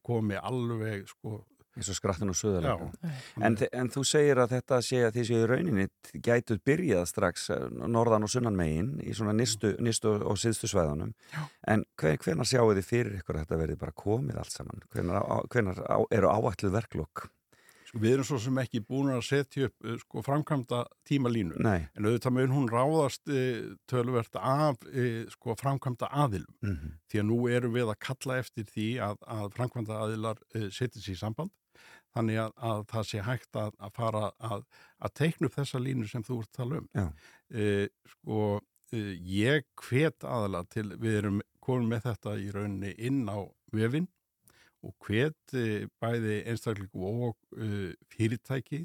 komi 0.08 0.40
alveg 0.40 1.08
sko, 1.12 1.42
eins 1.78 1.92
og 1.94 1.98
skrattin 1.98 2.34
og 2.34 2.38
söðulega. 2.38 2.90
Nei. 3.04 3.14
En, 3.48 3.58
en 3.82 3.92
þú 3.94 4.04
segir 4.08 4.42
að 4.42 4.58
þetta 4.58 4.82
sé 4.86 5.04
að 5.06 5.14
því 5.18 5.26
séu 5.30 5.44
í 5.44 5.48
rauninni 5.52 5.88
gætuð 6.26 6.62
byrjað 6.68 7.06
strax 7.12 7.48
eh, 7.54 7.64
norðan 7.86 8.28
og 8.28 8.34
sunnan 8.34 8.58
megin 8.58 8.92
í 9.06 9.16
svona 9.18 9.36
nistu 9.38 9.74
og 10.18 10.42
síðstu 10.42 10.70
svæðunum. 10.72 11.14
Já. 11.34 11.42
En 11.74 11.86
hver, 12.02 12.20
hvenar 12.26 12.50
sjáu 12.50 12.70
þið 12.74 12.92
fyrir 12.92 13.18
ykkur 13.22 13.38
að 13.38 13.46
þetta 13.46 13.64
verði 13.64 13.80
bara 13.86 13.98
komið 14.04 14.44
allt 14.44 14.56
saman? 14.56 14.86
Hvenar, 14.94 15.22
á, 15.22 15.38
hvenar 15.54 15.84
á, 15.86 15.98
eru 16.18 16.34
áætluð 16.34 16.78
verklokk? 16.78 17.28
sko, 17.88 18.02
við 18.04 18.16
erum 18.16 18.28
svo 18.28 18.40
sem 18.42 18.58
ekki 18.62 18.82
búin 18.86 19.12
að 19.14 19.24
setja 19.28 19.70
upp 19.70 19.86
uh, 19.86 19.98
sko, 20.02 20.24
framkvæmda 20.26 20.84
tímalínu. 21.08 21.58
Nei. 21.64 21.88
En 21.98 22.08
auðvitað 22.08 22.36
mun 22.38 22.56
hún 22.56 22.70
ráðast 22.72 23.28
e, 23.30 23.44
tölvert 23.88 24.36
af 24.40 24.78
e, 24.92 25.26
sko, 25.34 25.56
framkvæmda 25.60 26.12
aðilum. 26.12 26.54
Mm 26.62 26.96
Því 27.08 27.20
að 27.22 27.28
nú 27.30 27.38
erum 27.48 27.72
við 27.72 27.88
að 27.88 28.00
kalla 28.04 28.38
eftir 28.42 28.66
því 28.68 28.88
að, 29.00 29.22
að 29.24 29.54
framkvæmda 29.56 30.00
aðilar 30.04 30.42
e, 30.54 30.68
setja 30.70 31.02
sér 31.02 31.16
í 31.16 31.20
samband. 31.22 31.52
Þannig 32.18 32.38
að, 32.42 32.52
að 32.72 32.80
það 32.92 33.04
sé 33.12 33.20
hægt 33.28 33.54
að, 33.62 33.72
að 33.88 33.92
fara 34.02 34.24
að, 34.52 34.62
að 35.06 35.12
teikna 35.22 35.46
upp 35.50 35.56
þessa 35.60 35.80
línu 35.86 36.06
sem 36.10 36.24
þú 36.28 36.34
ert 36.42 36.52
að 36.52 36.58
tala 36.60 36.74
um. 36.82 36.88
E, 37.54 37.56
sko, 38.16 38.40
e, 38.92 38.94
ég 39.38 39.62
hvet 39.88 40.20
aðalega 40.28 40.66
til, 40.74 40.88
við 40.98 41.14
erum 41.22 41.40
komin 41.64 41.90
með 41.92 42.02
þetta 42.10 42.32
í 42.42 42.48
rauninni 42.56 42.92
inn 42.98 43.22
á 43.30 43.38
vefinn 43.76 44.08
og 44.86 44.94
hvet 45.08 45.44
e, 45.58 45.60
bæði 46.02 46.36
einstakleiku 46.48 47.00
og 47.28 47.36
e, 47.58 47.60
fyrirtæki 48.14 48.80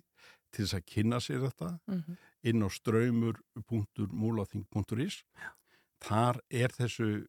til 0.52 0.62
þess 0.66 0.76
að 0.80 0.88
kynna 0.92 1.18
sér 1.24 1.40
þetta 1.46 1.68
Mhm. 1.88 2.12
inn 2.50 2.64
á 2.66 2.68
ströymur.múlaþing.is 2.74 5.16
þar 6.02 6.36
er 6.50 6.70
þessu 6.74 7.06
uh, 7.22 7.26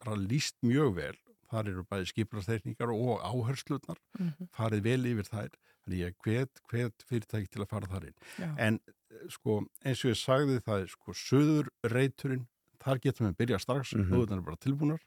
bara 0.00 0.16
líst 0.16 0.56
mjög 0.64 0.94
vel 0.96 1.18
þar 1.50 1.70
eru 1.72 1.84
bæði 1.90 2.10
skiprasteyningar 2.12 2.92
og 2.94 3.22
áherslutnar 3.26 3.98
Mhm. 4.18 4.48
farið 4.56 4.82
vel 4.82 5.06
yfir 5.12 5.30
þær 5.30 5.50
þannig 5.86 6.02
ég 6.02 6.14
hvet, 6.24 6.60
hvet 6.70 7.06
fyrirtæki 7.08 7.48
til 7.48 7.62
að 7.62 7.68
fara 7.68 7.86
þar 7.86 8.06
inn 8.10 8.18
Já. 8.38 8.50
en 8.58 8.80
eh, 8.86 9.28
sko 9.30 9.60
eins 9.84 10.04
og 10.04 10.10
ég 10.12 10.18
sagði 10.20 10.60
það 10.66 10.82
er 10.82 10.92
sko 10.94 11.12
söður 11.12 11.68
reyturinn 11.84 12.46
þar 12.82 13.00
getum 13.02 13.26
við 13.30 13.36
byrjað 13.40 13.62
strax 13.64 13.94
mm. 13.94 14.04
-hmm. 14.10 14.32
er 14.36 14.42
bara 14.42 14.56
tilbúnar 14.56 15.00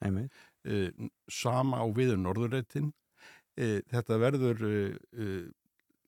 uh, 0.66 1.10
sama 1.30 1.80
á 1.80 1.86
viður 1.96 2.20
norðurreitin 2.20 2.92
uh, 3.60 3.80
þetta 3.92 4.18
verður 4.20 4.64
uh, 4.68 5.52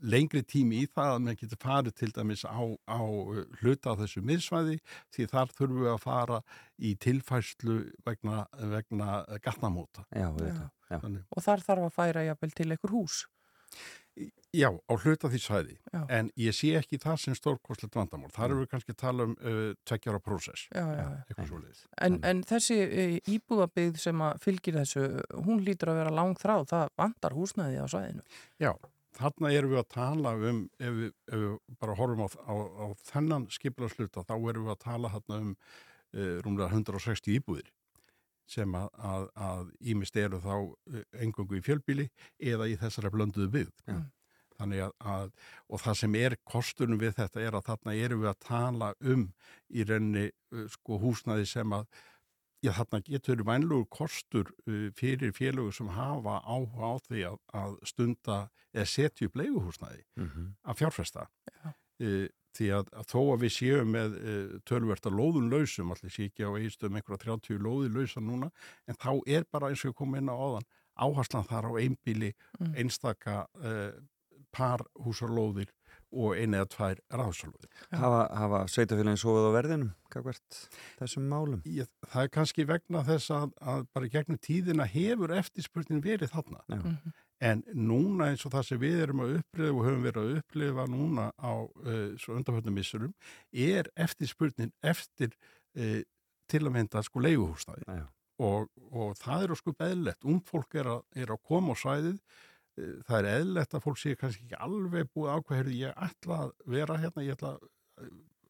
lengri 0.01 0.43
tími 0.43 0.81
í 0.83 0.89
það 0.89 1.13
að 1.15 1.23
maður 1.25 1.39
getur 1.43 1.61
farið 1.61 1.97
til 2.01 2.11
dæmis 2.17 2.43
á, 2.45 2.61
á 2.89 3.01
uh, 3.01 3.41
hluta 3.61 3.93
á 3.93 3.99
þessu 4.01 4.23
miðsvæði 4.25 4.77
því 5.13 5.29
þar 5.31 5.55
þurfum 5.57 5.81
við 5.85 5.93
að 5.93 6.03
fara 6.05 6.41
í 6.81 6.93
tilfærslu 7.01 7.79
vegna, 8.05 8.45
vegna 8.75 9.23
gatnamóta. 9.45 10.05
Já, 10.09 10.29
við 10.37 10.53
Já. 10.55 10.69
Já. 10.91 10.99
Þannig, 10.99 11.27
Og 11.31 11.45
þar 11.45 11.63
þarf 11.67 11.87
að 11.87 11.93
færa 11.95 12.25
jafnvel 12.27 12.51
til 12.57 12.71
einhver 12.73 12.95
hús. 12.95 13.21
já, 14.51 14.67
á 14.67 14.93
hluta 14.99 15.29
því 15.31 15.39
svæði. 15.39 15.75
Já. 15.93 16.01
En 16.11 16.29
ég 16.35 16.55
sé 16.55 16.73
ekki 16.75 16.97
það 16.99 17.19
sem 17.23 17.35
stórkostlegt 17.37 17.95
vandamál. 17.95 18.31
Þar 18.35 18.49
erum 18.49 18.63
við 18.65 18.71
kannski 18.73 18.91
að 18.91 18.99
tala 18.99 19.27
um 19.29 19.35
uh, 19.39 19.59
tveggjára 19.87 20.19
prósess. 20.19 20.65
Já, 20.75 20.83
já, 20.83 20.97
já. 20.99 21.21
Eitthvað 21.29 21.47
svo 21.47 21.59
leiðis. 21.61 21.85
En, 22.07 22.17
en 22.27 22.41
þessi 22.49 22.79
e, 22.83 23.05
íbúðabyggð 23.31 24.01
sem 24.03 24.25
að 24.27 24.41
fylgir 24.43 24.79
þessu, 24.81 25.05
hún 25.47 25.63
lítur 25.63 25.93
að 25.93 26.01
vera 26.01 26.15
langþráð, 26.19 26.67
það 26.73 26.91
vantar 26.99 27.37
húsnæði 27.37 27.79
á 27.79 27.87
svæðinu. 27.95 28.27
Já, 28.59 28.73
þarna 29.21 29.51
erum 29.55 29.73
við 29.73 29.81
að 29.81 29.91
tala 29.93 30.33
um, 30.49 30.63
ef 30.79 30.95
við, 30.97 31.11
ef 31.31 31.43
við 31.43 31.77
bara 31.81 31.97
horfum 31.99 32.25
á, 32.25 32.29
á, 32.45 32.53
á 32.55 32.85
þennan 33.11 33.47
skipilagsluta, 33.53 34.25
þá 34.27 34.33
erum 34.37 34.67
við 34.67 34.73
að 34.75 34.81
tala 34.85 35.13
þarna 35.15 35.39
um 35.41 35.51
uh, 35.53 36.35
rúmlega 36.45 36.71
160 36.71 37.37
íbúðir 37.37 37.69
sem 38.51 38.73
að, 38.75 38.89
að, 38.99 39.27
að 39.39 39.69
ímist 39.93 40.17
eru 40.19 40.41
þá 40.43 40.55
engungu 41.23 41.59
í 41.59 41.63
fjölbíli 41.63 42.09
eða 42.51 42.67
í 42.67 42.73
þessari 42.79 43.11
blönduðu 43.13 43.47
byggð. 43.53 43.85
Já. 43.87 44.01
Þannig 44.61 44.83
að, 44.85 44.91
að, 45.09 45.29
og 45.71 45.81
það 45.81 45.95
sem 46.01 46.15
er 46.19 46.35
kostunum 46.45 46.99
við 47.01 47.15
þetta 47.17 47.41
er 47.41 47.55
að 47.57 47.67
þarna 47.69 47.93
erum 47.97 48.19
við 48.21 48.29
að 48.29 48.41
tala 48.45 48.89
um 49.13 49.23
í 49.71 49.85
rauninni 49.87 50.27
uh, 50.29 50.65
sko 50.75 50.99
húsnaði 51.01 51.47
sem 51.49 51.77
að 51.77 51.87
Já, 52.61 52.71
þarna 52.77 52.99
getur 53.07 53.39
vænlugur 53.47 53.87
kostur 53.89 54.51
uh, 54.69 54.89
fyrir 54.97 55.31
félögur 55.33 55.73
sem 55.73 55.87
hafa 55.95 56.39
áhuga 56.45 56.91
á 56.93 56.95
því 57.07 57.23
að, 57.31 57.37
að 57.57 57.77
stunda 57.89 58.35
eða 58.73 58.85
setja 58.87 59.27
upp 59.27 59.35
leiguhúsnæði 59.41 60.03
Mhm. 60.21 60.51
að 60.65 60.77
fjárfesta. 60.83 61.27
Já. 61.49 61.73
Uh, 62.01 62.27
því 62.51 62.67
að, 62.75 62.87
að 62.99 63.05
þó 63.07 63.19
að 63.33 63.41
við 63.45 63.51
séum 63.55 63.91
með 63.95 64.15
uh, 64.19 64.59
tölverta 64.67 65.09
lóðun 65.09 65.49
lausum, 65.49 65.91
allir 65.95 66.11
sé 66.11 66.25
ekki 66.27 66.43
á 66.45 66.51
einstum 66.59 66.95
einhverja 66.99 67.23
30 67.39 67.61
lóði 67.63 67.89
lausa 67.95 68.19
núna, 68.21 68.51
en 68.87 68.95
þá 68.99 69.11
er 69.25 69.45
bara 69.51 69.69
eins 69.71 69.85
og 69.87 69.95
komum 69.95 70.19
inn 70.19 70.29
á 70.29 70.35
áðan 70.35 70.67
áherslan 71.01 71.47
þar 71.47 71.69
á 71.71 71.79
einbíli, 71.81 72.33
Mm. 72.59 72.73
einstaka 72.77 73.45
uh, 73.63 73.91
par 74.51 74.83
húsarlóðir 74.99 75.69
og 76.11 76.35
eina 76.37 76.61
eða 76.61 76.69
tvær 76.75 77.01
ráðsalóðir. 77.15 77.71
Já. 77.87 77.97
Hafa, 78.01 78.21
hafa 78.41 78.61
sveitafélagin 78.73 79.19
sofið 79.21 79.47
á 79.47 79.51
verðinum, 79.55 79.89
hvað 80.11 80.27
hvert 80.27 80.59
þessum 80.99 81.27
málum? 81.31 81.63
Ég, 81.65 81.89
það 82.11 82.27
er 82.27 82.31
kannski 82.37 82.67
vegna 82.69 83.03
þess 83.07 83.33
að, 83.35 83.49
að 83.73 83.83
bara 83.95 84.07
í 84.07 84.13
gegnum 84.13 84.39
tíðina 84.43 84.87
hefur 84.91 85.35
eftirspurnin 85.39 86.03
verið 86.05 86.33
þarna. 86.35 86.63
Já. 86.67 86.79
Mhm. 86.79 87.19
En 87.41 87.63
núna 87.73 88.27
eins 88.29 88.43
og 88.45 88.53
það 88.53 88.65
sem 88.67 88.79
við 88.83 88.99
erum 89.01 89.23
að 89.23 89.31
upplifa 89.39 89.73
og 89.73 89.85
höfum 89.87 90.03
verið 90.05 90.21
að 90.21 90.35
upplifa 90.37 90.83
núna 90.93 91.23
á 91.41 91.53
uh, 91.65 92.11
svo 92.21 92.35
undanfjöldum 92.37 92.75
missurum 92.77 93.15
er 93.49 93.89
eftirspurnin 93.97 94.69
eftir 94.85 95.31
uh, 95.73 96.03
til 96.51 96.61
að 96.61 96.75
mynda 96.75 97.01
sko 97.07 97.23
leiguhúsnaði. 97.25 97.87
Já. 97.87 98.05
Og, 98.45 98.69
og 98.93 99.17
það 99.17 99.47
er 99.47 99.55
sko 99.57 99.73
beðlegt. 99.77 100.25
Ung 100.25 100.41
fólk 100.45 100.77
er 100.81 100.91
að, 100.93 101.01
er 101.17 101.33
að 101.33 101.41
koma 101.49 101.73
á 101.73 101.81
svæðið. 101.81 102.21
Það 102.77 103.17
er 103.19 103.27
eðlegt 103.41 103.73
að 103.75 103.83
fólk 103.83 103.97
sé 103.99 104.15
kannski 104.15 104.45
ekki 104.47 104.57
alveg 104.63 105.09
búið 105.15 105.33
ákveð, 105.35 105.71
ég 105.75 105.93
ætla 106.07 106.37
að 106.45 106.51
vera 106.65 106.97
hérna, 106.97 107.23
ég 107.27 107.35
ætla 107.35 107.49
að, 107.57 107.67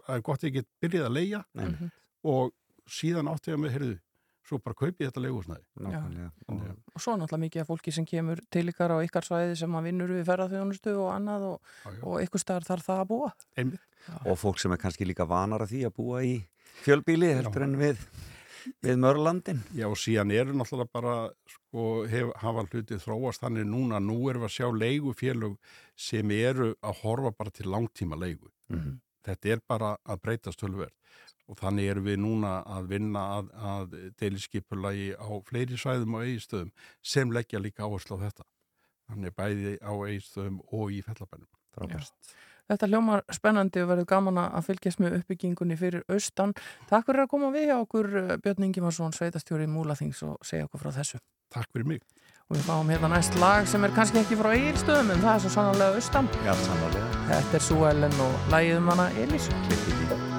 það 0.06 0.16
er 0.16 0.22
gott 0.22 0.44
að 0.44 0.48
ég 0.50 0.54
get 0.60 0.68
byrjað 0.82 1.06
að 1.10 1.16
leia 1.18 1.44
Nei, 1.54 1.66
Mhm. 1.66 1.92
og 2.24 2.52
síðan 2.88 3.30
átti 3.32 3.52
ég 3.52 3.58
að 3.58 3.62
með, 3.66 3.72
heyrðu, 3.76 4.00
svo 4.46 4.58
bara 4.60 4.74
kaupi 4.76 5.04
ég 5.06 5.12
þetta 5.12 5.22
leiguhúsnaði. 5.26 5.64
nákvæmlega. 5.80 6.32
Þannig 6.46 6.70
Og, 6.70 6.78
Og 6.96 7.02
svo 7.02 7.16
náttúrulega 7.18 7.44
mikið 7.46 7.62
af 7.62 7.68
fólki 7.68 7.94
sem 7.94 8.06
kemur 8.06 8.40
til 8.52 8.66
ykkar 8.70 8.92
á 8.92 8.98
ykkar 9.06 9.24
svæði 9.26 9.58
sem 9.58 9.72
að 9.72 9.84
vinnur 9.90 10.10
við 10.12 10.26
ferðarþjónustu 10.30 10.96
og 10.98 11.10
annað 11.16 11.42
og, 11.54 11.62
Já, 11.86 11.92
já. 11.92 12.04
og 12.04 12.22
ykkur 12.26 12.40
staðar 12.44 12.66
þarf 12.68 12.86
það 12.86 13.00
að 13.02 13.08
búa. 13.08 13.32
Einmitt. 13.58 13.80
og 14.26 14.38
fólk 14.38 14.60
sem 14.60 14.72
er 14.72 14.78
kannski 14.78 15.06
líka 15.06 15.28
vanar 15.28 15.62
að 15.62 15.70
því 15.74 15.82
að 15.86 15.94
búa 15.96 16.22
í 16.26 16.44
fjölbíli 16.84 17.34
heldur 17.38 17.64
en 17.64 17.76
við, 17.78 17.98
við 18.84 18.98
mörlandin. 19.02 19.62
Já 19.78 19.88
og 19.90 20.00
síðan 20.00 20.34
eru 20.36 20.56
náttúrulega 20.58 20.94
bara 20.94 21.16
sko 21.50 21.86
hef, 22.12 22.32
hafa 22.42 22.66
hlutið 22.68 23.04
þróast 23.04 23.44
þannig 23.44 23.68
núna, 23.70 24.00
nú 24.04 24.18
erum 24.30 24.46
við 24.46 24.50
að 24.50 24.56
sjá 24.58 24.68
leigufélög 24.76 25.58
sem 25.96 26.34
eru 26.36 26.74
að 26.82 27.04
horfa 27.04 27.34
bara 27.38 27.54
til 27.56 27.70
langtíma 27.72 28.20
leigu. 28.20 28.52
Mhm. 28.70 29.00
Þetta 29.22 29.50
er 29.54 29.60
bara 29.70 29.98
að 30.06 30.22
breytast 30.22 30.60
tölverð 30.60 30.96
og 31.52 31.58
þannig 31.60 31.90
erum 31.92 32.08
við 32.08 32.18
núna 32.24 32.52
að 32.66 32.88
vinna 32.94 33.24
að, 33.38 33.50
að 33.54 33.98
deiliskypulagi 34.18 35.12
á 35.20 35.30
fleiri 35.46 35.78
svæðum 35.78 36.16
og 36.18 36.24
eigistöðum 36.26 36.72
sem 37.04 37.32
leggja 37.32 37.60
líka 37.62 37.86
áherslu 37.86 38.18
á 38.18 38.24
þetta. 38.24 38.48
Þannig 39.12 39.36
bæði 39.36 39.74
á 39.84 39.94
eigistöðum 39.94 40.62
og 40.72 40.96
í 40.96 41.02
fellabænum. 41.06 41.50
Frábært. 41.76 42.32
Þetta 42.72 42.88
hljómar 42.88 43.26
spennandi 43.36 43.84
og 43.84 43.92
verður 43.92 44.08
gaman 44.08 44.40
að 44.46 44.70
fylgjast 44.70 45.02
með 45.04 45.18
uppbyggingunni 45.20 45.76
fyrir 45.80 46.06
austan. 46.12 46.56
Takk 46.88 47.10
fyrir 47.10 47.26
að 47.26 47.32
koma 47.34 47.52
við 47.52 47.68
hjá 47.68 47.76
okkur 47.82 48.10
eh, 48.22 48.34
Björn 48.44 48.70
Ingimarsson, 48.70 49.16
sveitastjóri 49.18 49.68
Múlaþings 49.68 50.24
og 50.28 50.40
segja 50.48 50.70
okkur 50.70 50.86
frá 50.86 50.96
þessu. 51.02 51.20
Takk 51.52 51.68
fyrir 51.76 51.92
mig. 51.96 52.02
Og 52.48 52.58
við 52.58 52.66
fáum 52.68 52.90
hérna 52.92 53.12
næst 53.12 53.36
lag 53.40 53.68
sem 53.68 53.84
er 53.88 53.94
kannski 53.96 54.24
ekki 54.24 54.40
frá 54.40 54.54
eigilstöðum 54.56 55.14
en 55.14 55.24
það 55.24 55.34
er 55.36 55.46
svo 55.46 55.54
sannarlega 55.58 56.02
austan. 56.02 56.34
Já, 56.48 56.52
sannlega. 56.66 57.08
Þetta 57.30 57.60
er 57.60 57.70
Sue 57.70 57.88
Ellen 57.92 58.20
og 58.28 58.52
lagið 58.56 58.82
um 58.82 58.92
hana 58.96 59.08
Elísu. 59.24 60.31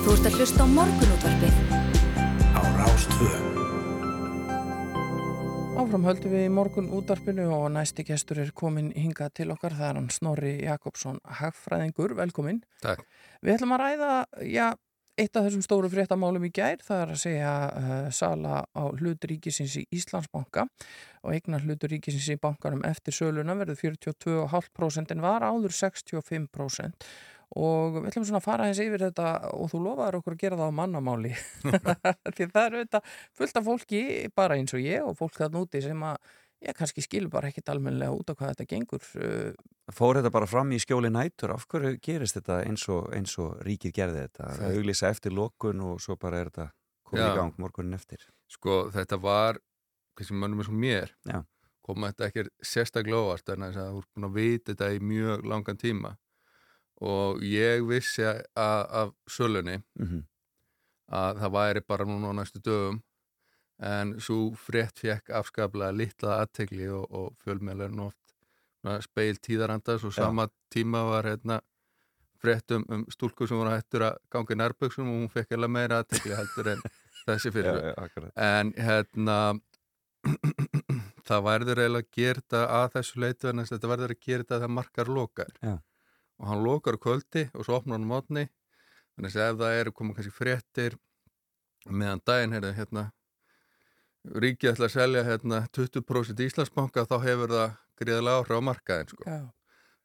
Þú 0.00 0.14
ert 0.14 0.26
að 0.30 0.36
hlusta 0.38 0.64
á 0.64 0.68
morgunútvarpið 0.72 1.56
á 2.56 2.60
Rástvö. 2.80 3.30
Áfram 5.76 6.06
höldum 6.08 6.32
við 6.32 6.44
í 6.46 6.52
morgun 6.56 6.88
útarpinu 6.96 7.44
og 7.52 7.66
næsti 7.74 8.06
gestur 8.08 8.40
er 8.40 8.52
komin 8.56 8.88
hingað 8.96 9.34
til 9.42 9.50
okkar. 9.52 9.76
Það 9.76 9.90
er 9.90 9.98
hann 9.98 10.08
Snorri 10.14 10.52
Jakobsson, 10.64 11.18
hagfræðingur. 11.40 12.14
Velkomin. 12.16 12.62
Takk. 12.80 13.04
Við 13.44 13.58
ætlum 13.58 13.76
að 13.76 13.82
ræða, 13.84 14.14
já, 14.48 14.66
eitt 15.20 15.36
af 15.36 15.44
þessum 15.46 15.64
stóru 15.66 15.90
fréttamálum 15.92 16.46
í 16.48 16.52
gær. 16.56 16.80
Það 16.86 17.02
er 17.04 17.12
að 17.12 17.20
segja 17.20 17.52
uh, 17.68 17.96
sala 18.16 18.62
á 18.72 18.82
hlutur 18.88 19.34
ríkisins 19.34 19.76
í 19.82 19.84
Íslandsbanka 20.00 20.64
og 21.20 21.34
eignar 21.36 21.66
hlutur 21.66 21.92
ríkisins 21.92 22.30
í 22.32 22.38
bankanum 22.40 22.86
eftir 22.88 23.16
söluna 23.16 23.58
verður 23.60 23.82
42,5% 23.84 25.12
en 25.12 25.24
var 25.28 25.44
áður 25.44 25.76
65% 25.76 27.12
og 27.56 27.96
við 27.96 28.10
ætlum 28.12 28.26
svona 28.28 28.38
að 28.42 28.46
fara 28.46 28.66
eins 28.70 28.78
yfir 28.82 29.02
þetta 29.08 29.30
og 29.56 29.70
þú 29.72 29.80
lofaður 29.88 30.20
okkur 30.20 30.36
að 30.36 30.42
gera 30.44 30.58
það 30.60 30.70
á 30.70 30.78
mannamáli 30.80 31.32
því 32.36 32.46
það 32.52 32.62
eru 32.68 32.84
þetta 32.84 33.00
fullt 33.40 33.58
af 33.60 33.66
fólki 33.66 34.02
bara 34.38 34.58
eins 34.60 34.74
og 34.76 34.84
ég 34.84 35.02
og 35.06 35.16
fólk 35.18 35.34
þarna 35.40 35.64
úti 35.64 35.82
sem 35.82 36.04
að 36.06 36.16
ég 36.60 36.76
kannski 36.76 37.02
skilur 37.02 37.32
bara 37.32 37.48
ekkit 37.48 37.70
almenlega 37.72 38.12
út 38.12 38.30
af 38.30 38.36
hvað 38.38 38.52
þetta 38.54 38.68
gengur 38.74 39.06
uh, 39.16 39.52
Fór 39.90 40.20
þetta 40.20 40.30
bara 40.30 40.46
fram 40.46 40.70
í 40.70 40.78
skjóli 40.78 41.08
nætur? 41.10 41.50
Af 41.56 41.64
hverju 41.66 41.96
gerist 42.04 42.36
þetta 42.36 42.60
eins 42.68 42.84
og, 42.92 43.08
eins 43.16 43.32
og 43.42 43.56
ríkið 43.66 43.94
gerði 43.96 44.20
þetta? 44.28 44.50
Það- 44.60 44.76
Auglýsa 44.76 45.08
eftir 45.10 45.32
lokun 45.34 45.80
og 45.82 45.96
svo 46.04 46.14
bara 46.20 46.38
er 46.44 46.50
þetta 46.52 46.66
komið 47.10 47.24
Já. 47.24 47.30
í 47.32 47.38
gang 47.40 47.56
morgunin 47.58 47.96
eftir. 47.96 48.22
Sko 48.46 48.76
þetta 48.94 49.18
var, 49.18 49.58
kannski 50.14 50.36
mönnum 50.38 50.62
eins 50.62 50.70
og 50.70 50.76
mér, 50.84 51.10
Já. 51.26 51.40
kom 51.82 52.06
þetta 52.06 52.28
ekki 52.28 52.44
sérstaklega 52.62 53.18
óvart 53.24 53.50
en 53.56 53.66
þess 53.66 53.80
að 53.82 53.90
þú 53.96 54.02
ert 54.04 54.12
búin 54.14 54.28
að 54.28 54.38
vita 54.38 54.70
þetta 54.76 54.90
í 54.94 55.00
mjög 55.10 55.48
langan 55.50 55.80
tíma 55.80 56.12
og 57.00 57.40
ég 57.44 57.84
vissi 57.88 58.26
af 58.54 59.14
sölunni 59.28 59.80
Mm 59.98 60.24
að 61.10 61.40
það 61.42 61.54
væri 61.56 61.82
bara 61.86 62.06
núna 62.08 62.30
á 62.30 62.34
næstu 62.38 62.62
dögum. 62.62 63.00
En 63.80 64.12
svo 64.20 64.50
frétt 64.60 65.00
fekk 65.00 65.32
afskaplega 65.38 65.96
litla 65.96 66.36
aðtegli 66.42 66.90
og, 66.92 67.06
og 67.10 67.30
fjölmjölarinn 67.44 68.02
oft 68.04 68.34
speil 69.04 69.38
tíðarandas 69.40 70.04
og 70.04 70.12
sama 70.14 70.46
tíma 70.72 71.00
var 71.08 71.28
hérna 71.28 71.60
frétt 72.40 72.72
um, 72.76 72.84
um 72.88 73.06
stúlku 73.12 73.48
sem 73.48 73.56
voru 73.56 73.72
hættur 73.72 74.04
að 74.06 74.20
ganga 74.32 74.54
í 74.54 74.60
nærböksum 74.60 75.08
og 75.08 75.16
hún 75.18 75.32
fekk 75.32 75.56
eða 75.56 75.68
meira 75.68 75.98
aðtegli 76.00 76.36
heldur 76.36 76.70
en 76.74 76.84
þessi 77.26 77.52
fyrir 77.52 77.76
já, 77.76 77.90
akkurat. 78.00 78.32
en 78.36 78.72
hérna 78.76 79.36
það 81.28 81.44
verður 81.48 81.82
eiginlega 81.82 82.06
að 82.06 82.16
gera 82.16 82.40
þetta 82.40 82.62
að 82.78 82.86
þessu 82.96 83.20
leitu 83.24 83.50
en 83.50 83.64
þetta 83.64 83.92
verður 83.92 84.16
að 84.16 84.24
gera 84.28 84.44
þetta 84.44 84.56
að 84.56 84.64
það 84.64 84.74
markar 84.78 85.12
lokar. 85.18 85.52
Já. 85.60 85.74
Og 86.40 86.48
hann 86.48 86.64
lokar 86.64 86.98
kvöldi 87.00 87.46
og 87.54 87.66
svo 87.66 87.78
opnar 87.78 87.98
hann 87.98 88.08
mótni 88.08 88.48
þannig 89.14 89.36
að 89.36 89.46
ef 89.46 89.60
það 89.60 89.78
eru 89.82 89.94
koma 89.96 90.16
kannski 90.16 90.34
fréttir 90.34 90.96
meðan 91.86 92.22
daginn 92.26 92.56
heyrðu, 92.56 92.72
hérna, 92.76 93.04
ríkið 94.24 94.74
ætla 94.74 94.88
að 94.88 94.96
selja 94.96 95.24
hérna, 95.24 95.62
20% 95.76 96.44
Íslandsbanka 96.46 97.06
þá 97.08 97.16
hefur 97.24 97.54
það 97.54 97.78
gríðilega 98.00 98.40
áhrif 98.42 98.60
á 98.60 98.68
markaðin 98.68 99.12
sko. 99.12 99.38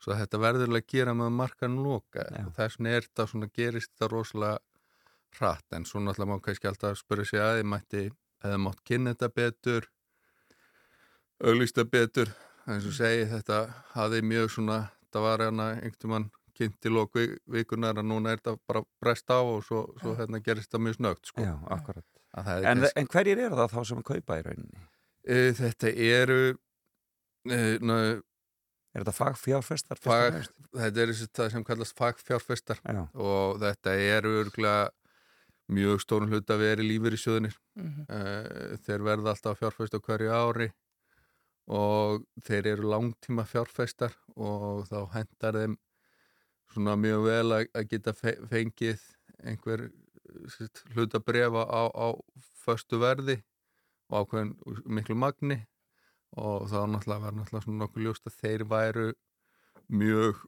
svo 0.04 0.16
þetta 0.20 0.40
verður 0.44 0.76
að 0.76 0.88
gera 0.92 1.16
með 1.16 1.36
markaðin 1.40 1.84
loka 1.84 2.26
þess 2.56 2.80
vegna 2.80 2.96
er 2.96 3.08
þetta 3.08 3.28
svona 3.32 3.52
gerist 3.56 3.92
þetta 3.94 4.12
rosalega 4.12 4.60
hratt. 5.40 5.68
En 5.76 5.86
svo 5.86 6.00
náttúrulega 6.00 6.32
má 6.32 6.44
kannski 6.44 6.70
alltaf 6.70 7.00
spyrja 7.00 7.26
sig 7.30 7.44
að 7.44 7.62
mætti 7.68 8.04
hefði 8.44 8.60
mátt 8.64 8.82
kynna 8.88 9.16
þetta 9.16 9.30
betur 9.36 9.88
auglýsta 11.44 11.86
betur. 11.86 12.32
Eins 12.66 12.88
og 12.88 12.96
segi 12.98 13.28
þetta 13.30 13.60
hafði 13.94 14.22
mjög 14.26 14.52
svona 14.56 14.80
það 15.16 15.26
var 15.26 15.44
hérna 15.46 15.68
einhvern 15.80 16.12
mann 16.14 16.28
kynnt 16.56 16.88
í 16.88 16.92
lók 16.92 17.18
vikunar 17.52 17.98
að 18.00 18.06
núna 18.08 18.32
er 18.36 18.40
þetta 18.40 18.54
bara 18.68 18.84
brest 19.04 19.28
á 19.32 19.40
og 19.44 19.64
svo, 19.68 19.82
svo 20.00 20.14
hérna 20.20 20.40
gerist 20.44 20.70
þetta 20.70 20.84
mjög 20.86 21.00
snögt 21.00 21.32
sko. 21.32 21.44
Já, 21.44 21.56
akkurat. 21.76 22.06
Er 22.36 22.66
En, 22.68 22.80
kannski- 22.84 23.00
en 23.02 23.08
hverjir 23.12 23.42
eru 23.48 23.56
það 23.60 23.74
þá 23.76 23.82
sem 23.90 24.04
kaupa 24.08 24.38
í 24.40 24.46
rauninni? 24.46 24.86
E, 25.26 25.38
þetta 25.58 25.92
eru 25.96 26.40
e, 27.50 27.60
ná, 27.80 27.98
Er 28.96 29.04
þetta 29.04 29.14
fagfjárfestar? 29.18 30.00
fag, 30.00 30.38
þetta 30.72 31.06
þessi- 31.10 31.28
það 31.36 31.50
sem 31.52 31.64
kallast 31.68 31.98
fagfjárfestar 32.00 32.80
Já, 32.88 33.02
og 33.14 33.60
þetta 33.60 33.96
eru 34.16 34.32
örgulega 34.46 34.90
mjög 35.76 36.00
stórun 36.06 36.30
hlut 36.32 36.48
að 36.54 36.62
vera 36.64 36.82
í 36.84 36.88
lífur 36.88 37.16
í 37.16 37.20
sjöðunir 37.20 37.56
mhm, 37.76 38.06
uh, 38.08 38.78
þeir 38.86 39.04
verða 39.04 39.34
alltaf 39.34 39.60
fjárfest 39.60 39.98
á 39.98 40.00
hverju 40.00 40.32
ári 40.32 40.70
og 41.66 42.26
þeir 42.46 42.72
eru 42.76 42.90
langtíma 42.92 43.46
fjárfestar 43.50 44.14
og 44.36 44.86
þá 44.90 45.00
hendar 45.16 45.60
þeim 45.62 45.78
svona 46.74 46.96
mjög 47.00 47.26
vel 47.26 47.56
að, 47.58 47.68
að 47.74 47.88
geta 47.94 48.14
fe 48.14 48.36
fengið 48.52 49.06
einhver 49.46 49.88
hlut 50.94 51.16
að 51.16 51.26
brefa 51.26 51.64
á, 51.66 51.82
á 51.90 52.08
föstu 52.66 53.00
verði 53.02 53.40
og 54.12 54.26
ákveðin 54.26 54.54
miklu 54.86 55.18
magni 55.18 55.62
og 56.36 56.68
þá 56.70 56.84
náttúrulega 56.92 57.24
var 57.24 57.38
náttúrulega 57.38 57.66
svona 57.66 57.82
nokkuð 57.84 58.06
ljóst 58.06 58.30
að 58.30 58.38
þeir 58.44 58.66
væru 58.70 59.08
mjög 59.88 60.44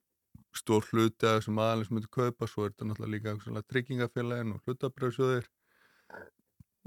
stór 0.57 0.85
hluti 0.91 1.27
að 1.27 1.37
þessum 1.39 1.61
aðalins 1.61 1.91
myndi 1.93 2.09
kaupa. 2.11 2.47
Svo 2.49 2.65
er 2.65 2.73
þetta 2.73 2.89
náttúrulega 2.89 3.35
líka 3.37 3.63
tryggingafélagin 3.71 4.55
og 4.55 4.67
hlutabröðsjóðir 4.67 5.47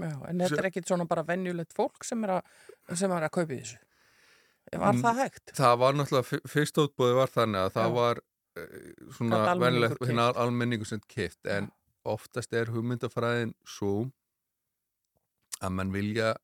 já, 0.01 0.15
en 0.29 0.43
þetta 0.43 0.63
er 0.63 0.69
ekkit 0.71 0.91
svona 0.91 1.07
bara 1.09 1.25
venjulegt 1.27 1.75
fólk 1.77 2.05
sem 2.07 2.27
er 2.27 2.39
að, 2.39 2.51
sem 2.95 3.13
er 3.13 3.27
að 3.27 3.35
kaupa 3.39 3.55
í 3.55 3.63
þessu 3.63 3.81
var 4.79 4.95
Mm, 4.95 5.03
það 5.03 5.17
hægt? 5.25 5.53
Það 5.57 5.79
var 5.79 5.93
náttúrulega, 5.99 6.29
fyr- 6.31 6.49
fyrst 6.49 6.79
útbúið 6.79 7.15
var 7.19 7.29
þannig 7.35 7.61
að 7.67 7.73
það 7.75 7.89
Já. 7.89 7.95
var 7.99 8.21
eh, 8.57 8.93
svona 9.17 9.41
venilegt 9.59 10.01
hérna 10.07 10.29
almenningu 10.37 10.85
sem 10.87 11.01
keift 11.09 11.47
en 11.47 11.71
oftast 12.05 12.53
er 12.55 12.71
hugmyndafræðin 12.71 13.55
svo 13.67 14.11
að 15.61 15.71
mann 15.77 15.93
vilja 15.93 16.35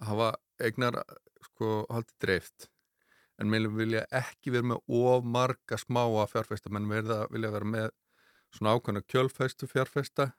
hafa 0.00 0.30
eignar 0.62 1.02
sko 1.44 1.86
haldið 1.90 2.14
dreift 2.24 2.68
en 3.38 3.50
menn 3.52 3.66
vilja 3.76 4.06
ekki 4.16 4.50
vera 4.54 4.62
með 4.72 4.80
of 4.88 5.24
marga 5.24 5.76
smáa 5.76 6.24
fjárfesta 6.30 6.70
verða, 6.72 7.26
vilja 7.30 7.50
vera 7.52 7.64
með 7.64 7.90
svona 8.54 8.76
ákveðna 8.78 9.02
kjölfestu 9.04 9.66
fjárfesta 9.68 10.30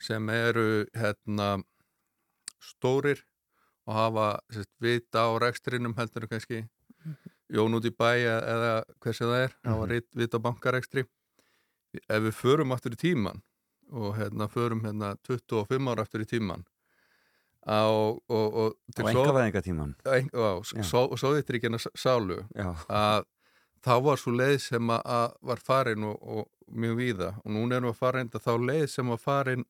sem 0.00 0.28
eru 0.28 0.84
hérna 0.96 1.62
stórir 2.60 3.22
og 3.86 3.94
hafa 3.94 4.26
sérst, 4.52 4.70
vita 4.80 5.24
á 5.26 5.30
rekstrinum 5.40 5.94
heldur 5.96 6.22
en 6.26 6.28
kannski 6.34 6.60
Jón 7.50 7.74
út 7.74 7.84
í 7.84 7.90
bæ 7.90 8.10
eða- 8.22 8.44
eða 8.54 8.72
hversi 9.00 9.24
það 9.26 9.44
er, 9.44 9.54
hafa 9.64 9.86
Mhm. 9.86 9.88
mm 9.90 10.14
vita 10.14 10.38
á 10.38 10.44
bankarekstri 10.44 11.04
ef 12.08 12.22
við 12.22 12.34
förum 12.34 12.72
aftur 12.72 12.92
í 12.92 12.96
tíman 13.00 13.40
og 13.92 14.14
hérna 14.16 14.46
förum 14.48 14.82
hérna 14.84 15.16
25 15.26 15.88
ára 15.88 16.02
aftur 16.06 16.20
í 16.22 16.28
tíman 16.28 16.64
á, 17.66 17.82
og, 17.90 18.22
og, 18.28 18.54
og 18.54 18.76
engavæðingatíman. 18.96 19.94
en, 20.06 20.30
á, 20.32 20.62
Já. 20.62 20.82
svo, 20.84 21.16
Sovjetríkjana 21.16 21.78
sálu 21.96 22.46
að 22.88 23.24
þá 23.82 24.02
var 24.04 24.16
svo 24.16 24.32
leið 24.32 24.60
sem 24.60 24.86
að, 24.88 25.02
að 25.04 25.34
var 25.42 25.56
farin 25.56 26.04
og, 26.04 26.18
og 26.22 26.48
mjög 26.70 26.96
víða 26.96 27.28
og 27.44 27.50
núna 27.50 27.76
erum 27.76 27.90
við 27.90 27.94
að 27.96 28.02
fara 28.04 28.20
enda 28.20 28.38
þá 28.38 28.52
leið 28.60 28.86
sem 28.88 29.06
var 29.08 29.18
farin 29.18 29.64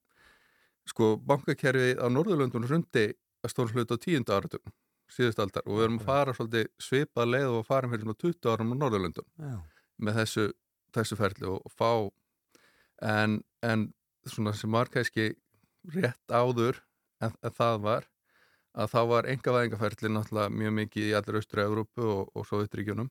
sko 0.87 1.17
bankakerfið 1.17 1.97
á 2.03 2.07
Norðurlöndun 2.11 2.67
hrundi 2.69 3.15
að 3.45 3.53
stóra 3.53 3.75
hlut 3.75 3.95
á 3.95 3.97
tíunda 4.01 4.37
áratum 4.39 4.73
síðust 5.11 5.41
aldar 5.43 5.67
og 5.67 5.77
við 5.79 5.85
erum 5.87 5.99
að 6.01 6.07
fara 6.07 6.35
svolítið 6.37 6.67
svipað 6.79 7.31
leið 7.33 7.47
og 7.51 7.59
að 7.61 7.69
fara 7.71 7.91
svona 7.91 8.15
20 8.23 8.51
árum 8.53 8.73
á 8.73 8.77
Norðurlöndun 8.81 9.29
með 9.99 10.19
þessu, 10.21 10.45
þessu 10.95 11.19
ferli 11.19 11.49
og, 11.51 11.73
fá 11.75 12.11
en, 13.03 13.41
en 13.63 13.89
svona 14.27 14.53
sem 14.55 14.71
var 14.71 14.91
kannski 14.93 15.33
rétt 15.95 16.31
áður 16.31 16.79
en, 17.21 17.33
en 17.43 17.57
það 17.57 17.81
var 17.89 18.07
að 18.79 18.93
þá 18.93 19.01
var 19.11 19.27
engavæðingaferli 19.33 20.13
náttúrulega 20.15 20.55
mjög 20.55 20.77
mikið 20.77 21.09
í 21.09 21.17
allir 21.19 21.41
austur 21.41 21.65
Európu 21.65 22.07
og, 22.07 22.31
og 22.37 22.47
Sovjetríkjunum 22.47 23.11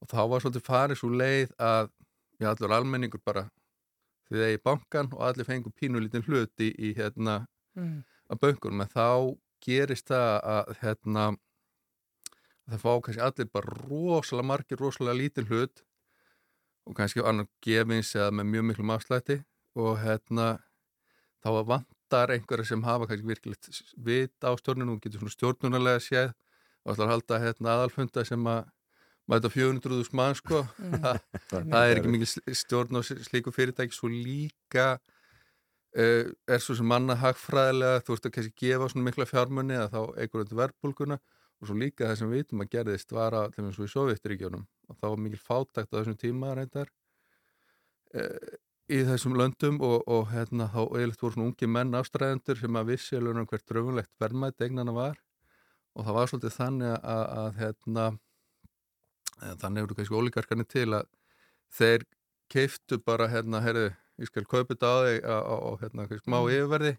og 0.00 0.10
þá 0.10 0.20
var 0.32 0.42
svolítið 0.42 0.66
farið 0.66 0.98
svo 0.98 1.12
leið 1.14 1.54
að 1.62 1.92
við 2.40 2.50
allur 2.50 2.74
almenningur 2.74 3.22
bara 3.22 3.46
þið 4.30 4.46
eigi 4.48 4.62
bankan 4.64 5.12
og 5.14 5.22
allir 5.28 5.46
fengur 5.46 5.74
pínulítinn 5.78 6.26
hluti 6.26 6.72
í 6.74 6.94
hérna 6.96 7.44
Mm. 7.78 8.02
að 8.30 8.40
böngunum 8.42 8.82
en 8.82 8.90
þá 8.90 9.06
gerist 9.64 10.10
það 10.10 10.32
að 10.54 10.74
hérna 10.80 11.26
að 11.30 12.74
það 12.74 12.82
fá 12.84 12.90
kannski 13.04 13.22
allir 13.26 13.52
bara 13.52 13.76
rosalega 13.84 14.48
margir, 14.50 14.80
rosalega 14.80 15.18
lítinn 15.18 15.48
hlut 15.50 15.84
og 16.86 16.96
kannski 16.98 17.24
annar 17.26 17.48
gefins 17.64 18.14
eða 18.16 18.34
með 18.38 18.52
mjög 18.54 18.66
miklum 18.70 18.92
afslætti 18.94 19.40
og 19.78 20.00
hérna 20.02 20.50
þá 21.40 21.48
vantar 21.70 22.34
einhverja 22.34 22.72
sem 22.72 22.84
hafa 22.84 23.08
kannski 23.10 23.30
virkilegt 23.30 23.70
vit 23.96 24.46
á 24.46 24.50
stjórnunum 24.58 24.98
og 24.98 25.04
getur 25.04 25.22
svona 25.22 25.36
stjórnunarlega 25.36 26.04
séð 26.04 26.34
og 26.84 26.94
ætlar 26.94 27.06
að 27.06 27.14
halda 27.14 27.40
hérna 27.44 27.74
aðalfunda 27.76 28.24
sem 28.26 28.50
að 28.50 28.68
mæta 29.30 29.50
400.000 29.52 30.16
mann 30.18 30.34
sko. 30.34 30.64
Það, 31.04 31.20
það 31.50 31.84
er 31.84 32.00
ekki 32.00 32.12
mikil 32.14 32.56
stjórn 32.58 32.98
á 32.98 33.00
slíku 33.04 33.52
fyrirtæki 33.54 33.94
svo 33.94 34.10
líka 34.10 34.98
er 35.90 36.62
svo 36.62 36.76
sem 36.78 36.86
manna 36.86 37.16
hagfræðilega 37.18 38.02
þú 38.04 38.14
veist 38.14 38.26
að 38.28 38.34
kannski 38.36 38.66
gefa 38.66 38.88
svona 38.92 39.06
mikla 39.08 39.26
fjármunni 39.26 39.74
að 39.74 39.94
þá 39.96 40.00
eigur 40.22 40.44
þetta 40.44 40.58
verðbólguna 40.60 41.18
og 41.60 41.68
svo 41.68 41.76
líka 41.76 42.06
það 42.06 42.18
sem 42.20 42.30
við 42.30 42.42
vitum 42.44 42.62
að 42.62 42.72
gerðist 42.76 43.14
var 43.16 43.36
að 43.36 43.54
til 43.56 43.64
eins 43.66 43.80
og 43.80 43.88
í 43.88 43.92
Sovjetríkjónum 43.94 44.66
og 44.88 44.98
þá 45.00 45.06
var 45.08 45.22
mikil 45.24 45.40
fátækt 45.42 45.90
á 45.90 45.98
þessum 45.98 46.18
tíma 46.20 46.52
reyndar 46.56 46.92
uh, 48.14 48.54
í 48.90 49.00
þessum 49.06 49.34
löndum 49.38 49.80
og, 49.86 49.98
og 50.06 50.30
hérna 50.30 50.70
þá 50.70 50.80
eiginlegt 50.86 51.22
voru 51.22 51.36
svona 51.36 51.50
ungi 51.50 51.68
menn 51.70 51.98
ástræðendur 51.98 52.62
sem 52.62 52.78
að 52.80 52.94
vissi 52.94 53.18
alveg 53.18 53.42
um 53.42 53.50
hvert 53.50 53.66
dröfunlegt 53.70 54.14
verðmætt 54.22 54.64
eignana 54.66 54.94
var 54.96 55.18
og 55.94 56.06
það 56.06 56.16
var 56.16 56.30
svolítið 56.30 56.56
þannig 56.56 56.94
að, 56.96 57.24
að 57.42 57.60
hérna 57.60 58.06
eh, 59.42 59.54
þannig 59.62 59.82
eru 59.84 59.98
kannski 59.98 60.18
ólíkarkarnir 60.18 60.70
til 60.70 60.88
að 60.96 61.10
þeir 61.76 62.06
keiftu 62.50 62.98
bara 63.06 63.28
hérna, 63.30 63.60
herru, 63.62 63.90
ég 64.20 64.28
skal 64.28 64.44
kaupa 64.44 64.74
þetta 64.74 64.90
á 64.90 64.96
þig 65.06 65.24
á, 65.24 65.68
hérna, 65.80 66.06
smá 66.20 66.38
yfirverði. 66.44 66.92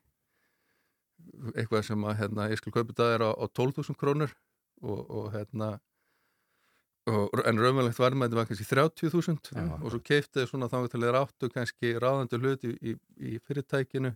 Eitthvað 1.54 1.86
sem 1.86 2.10
að 2.10 2.18
hérna, 2.18 2.50
ég 2.50 2.60
skal 2.62 2.74
kaupa 2.74 2.94
þetta 2.94 3.08
á 3.22 3.30
á, 3.30 3.32
á 3.38 3.46
12.000 3.46 3.98
krónur 4.00 4.34
og, 4.82 5.00
og 5.06 5.32
hérna 5.36 5.76
og, 7.10 7.42
en 7.46 7.62
raunverulegt 7.62 8.00
varmætti 8.02 8.38
var 8.38 8.48
kannski 8.50 8.66
30.000 8.70 9.54
Já. 9.54 9.66
og 9.82 9.88
svo 9.94 10.02
keifti 10.06 10.42
þið 10.42 10.50
svona 10.50 10.70
þá 10.72 10.80
til 10.90 11.02
þeir 11.04 11.20
áttu 11.22 11.50
kannski 11.54 11.94
ráðandi 12.02 12.42
hlut 12.42 12.66
í, 12.68 12.74
í, 12.82 12.96
í 13.18 13.40
fyrirtækinu 13.46 14.14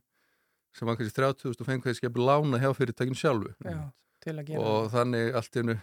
sem 0.75 0.89
var 0.89 0.97
kannski 0.99 1.17
30.000 1.21 1.61
og 1.61 1.69
fengið 1.69 1.91
þessi 1.91 2.09
að 2.09 2.21
lána 2.25 2.61
hjá 2.61 2.71
fyrirtækinu 2.77 3.19
sjálfu. 3.19 3.53
Já, 3.65 3.79
og 4.59 4.89
þannig 4.93 5.37
allt 5.37 5.55
í 5.55 5.61
hennu 5.61 5.77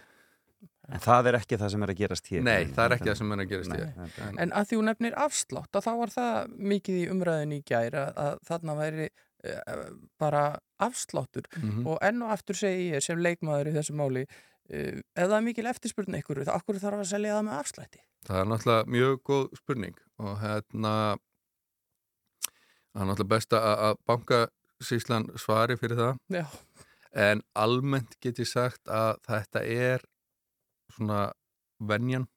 En 0.93 0.99
það 0.99 1.27
er 1.31 1.35
ekki 1.39 1.57
það 1.61 1.69
sem 1.73 1.83
er 1.85 1.91
að 1.93 1.99
gerast 2.01 2.25
hér. 2.31 2.41
Nei, 2.43 2.65
það 2.75 2.85
er 2.85 2.95
ekki 2.97 3.09
það 3.09 3.17
sem 3.21 3.31
er 3.31 3.41
að 3.43 3.49
gerast 3.53 3.69
Nei, 3.71 3.77
hér. 3.79 3.91
þetta- 3.97 4.31
En 4.43 4.51
að 4.51 4.65
því 4.69 4.77
hún 4.79 4.89
nefnir 4.91 5.13
afslátt 5.25 5.77
að 5.79 5.85
þá 5.87 5.91
var 6.01 6.11
það 6.15 6.57
mikið 6.73 6.97
í 6.99 7.05
umræðin 7.13 7.53
í 7.55 7.61
gær 7.71 7.95
að, 8.01 8.09
að 8.25 8.39
þarna 8.49 8.75
væri 8.81 9.07
uh, 9.09 9.83
bara 10.19 10.43
afsláttur 10.79 11.47
Mhm. 11.57 11.87
og 11.87 11.97
enn 12.01 12.21
og 12.23 12.31
aftur 12.35 12.55
segi 12.55 12.91
ég 12.93 13.01
sem 13.03 13.17
leikmaður 13.19 13.71
í 13.71 13.75
þessu 13.77 13.95
máli 13.95 14.25
uh, 14.27 14.99
ef 15.15 15.27
það 15.27 15.37
er 15.39 15.45
mikil 15.47 15.65
eftirspurn 15.71 16.15
ykkur, 16.19 16.43
þá 16.47 16.53
akkur 16.59 16.79
þarf 16.83 16.99
að 17.03 17.11
selja 17.15 17.37
það 17.39 17.45
með 17.47 17.59
afslætti? 17.63 17.99
Það 18.27 18.39
er 18.39 18.45
náttúrulega 18.51 18.87
mjög 18.97 19.17
góð 19.27 19.57
spurning 19.59 19.97
og 20.19 20.37
hérna 20.43 20.93
það 22.93 23.01
er 23.01 23.07
náttúrulega 23.09 23.31
best 23.33 23.53
að 23.57 23.67
að 23.87 23.97
bankasýslan 24.11 25.29
svari 25.41 25.77
fyrir 25.79 25.99
það 25.99 26.17
Já, 26.37 26.45
en 27.27 27.41
almennt 27.55 28.15
get 28.23 28.39
ég 28.43 28.47
sagt 28.49 28.87
að 28.87 29.17
þetta 29.27 29.63
er 29.65 30.05
svona 30.95 31.19
venjan. 31.79 32.27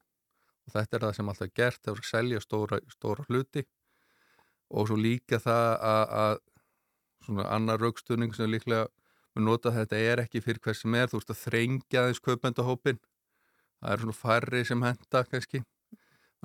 Og 0.67 0.75
þetta 0.75 0.99
er 0.99 1.07
það 1.07 1.17
sem 1.19 1.33
alltaf 1.33 1.47
er 1.47 1.57
gert 1.61 1.83
það 1.83 1.93
er 1.93 2.03
að 2.03 2.11
selja 2.11 2.43
stóra, 2.43 2.81
stóra 2.91 3.27
hluti. 3.29 3.65
Og 4.75 4.89
svo 4.91 4.99
líka 4.99 5.39
það 5.43 5.67
að, 5.91 6.05
að 6.23 6.39
svona 7.27 7.49
annar 7.55 7.83
raukstunning 7.83 8.35
sem 8.35 8.51
líklega 8.51 8.89
mun 9.37 9.51
nota 9.51 9.73
þetta 9.75 10.01
er 10.01 10.25
ekki 10.25 10.43
fyrir 10.43 10.63
hvers 10.65 10.83
sem 10.83 10.99
er. 10.99 11.11
Þú 11.11 11.21
veist 11.21 11.35
að 11.35 11.43
þrengja 11.45 12.07
þess 12.09 12.25
kaupendahópin 12.25 13.01
það 13.81 13.93
er 13.93 14.03
svona 14.03 14.21
færri 14.21 14.65
sem 14.67 14.87
henda 14.87 15.25
kannski. 15.31 15.63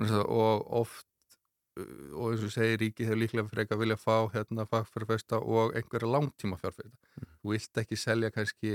Og 0.02 0.68
oft 0.82 1.08
og 1.80 2.34
eins 2.34 2.44
og 2.44 2.52
segir 2.52 2.82
ríki 2.82 3.06
hefur 3.08 3.20
líklega 3.22 3.48
fyrir 3.48 3.64
ekki 3.64 3.76
að 3.78 3.84
vilja 3.86 3.98
fá 4.00 4.16
hérna 4.34 4.66
fagfjárfesta 4.68 5.40
og 5.40 5.76
einhverja 5.78 6.10
langtíma 6.12 6.58
fjárfesta 6.60 7.30
þú 7.42 7.54
vilt 7.54 7.80
ekki 7.82 8.00
selja 8.00 8.32
kannski 8.36 8.74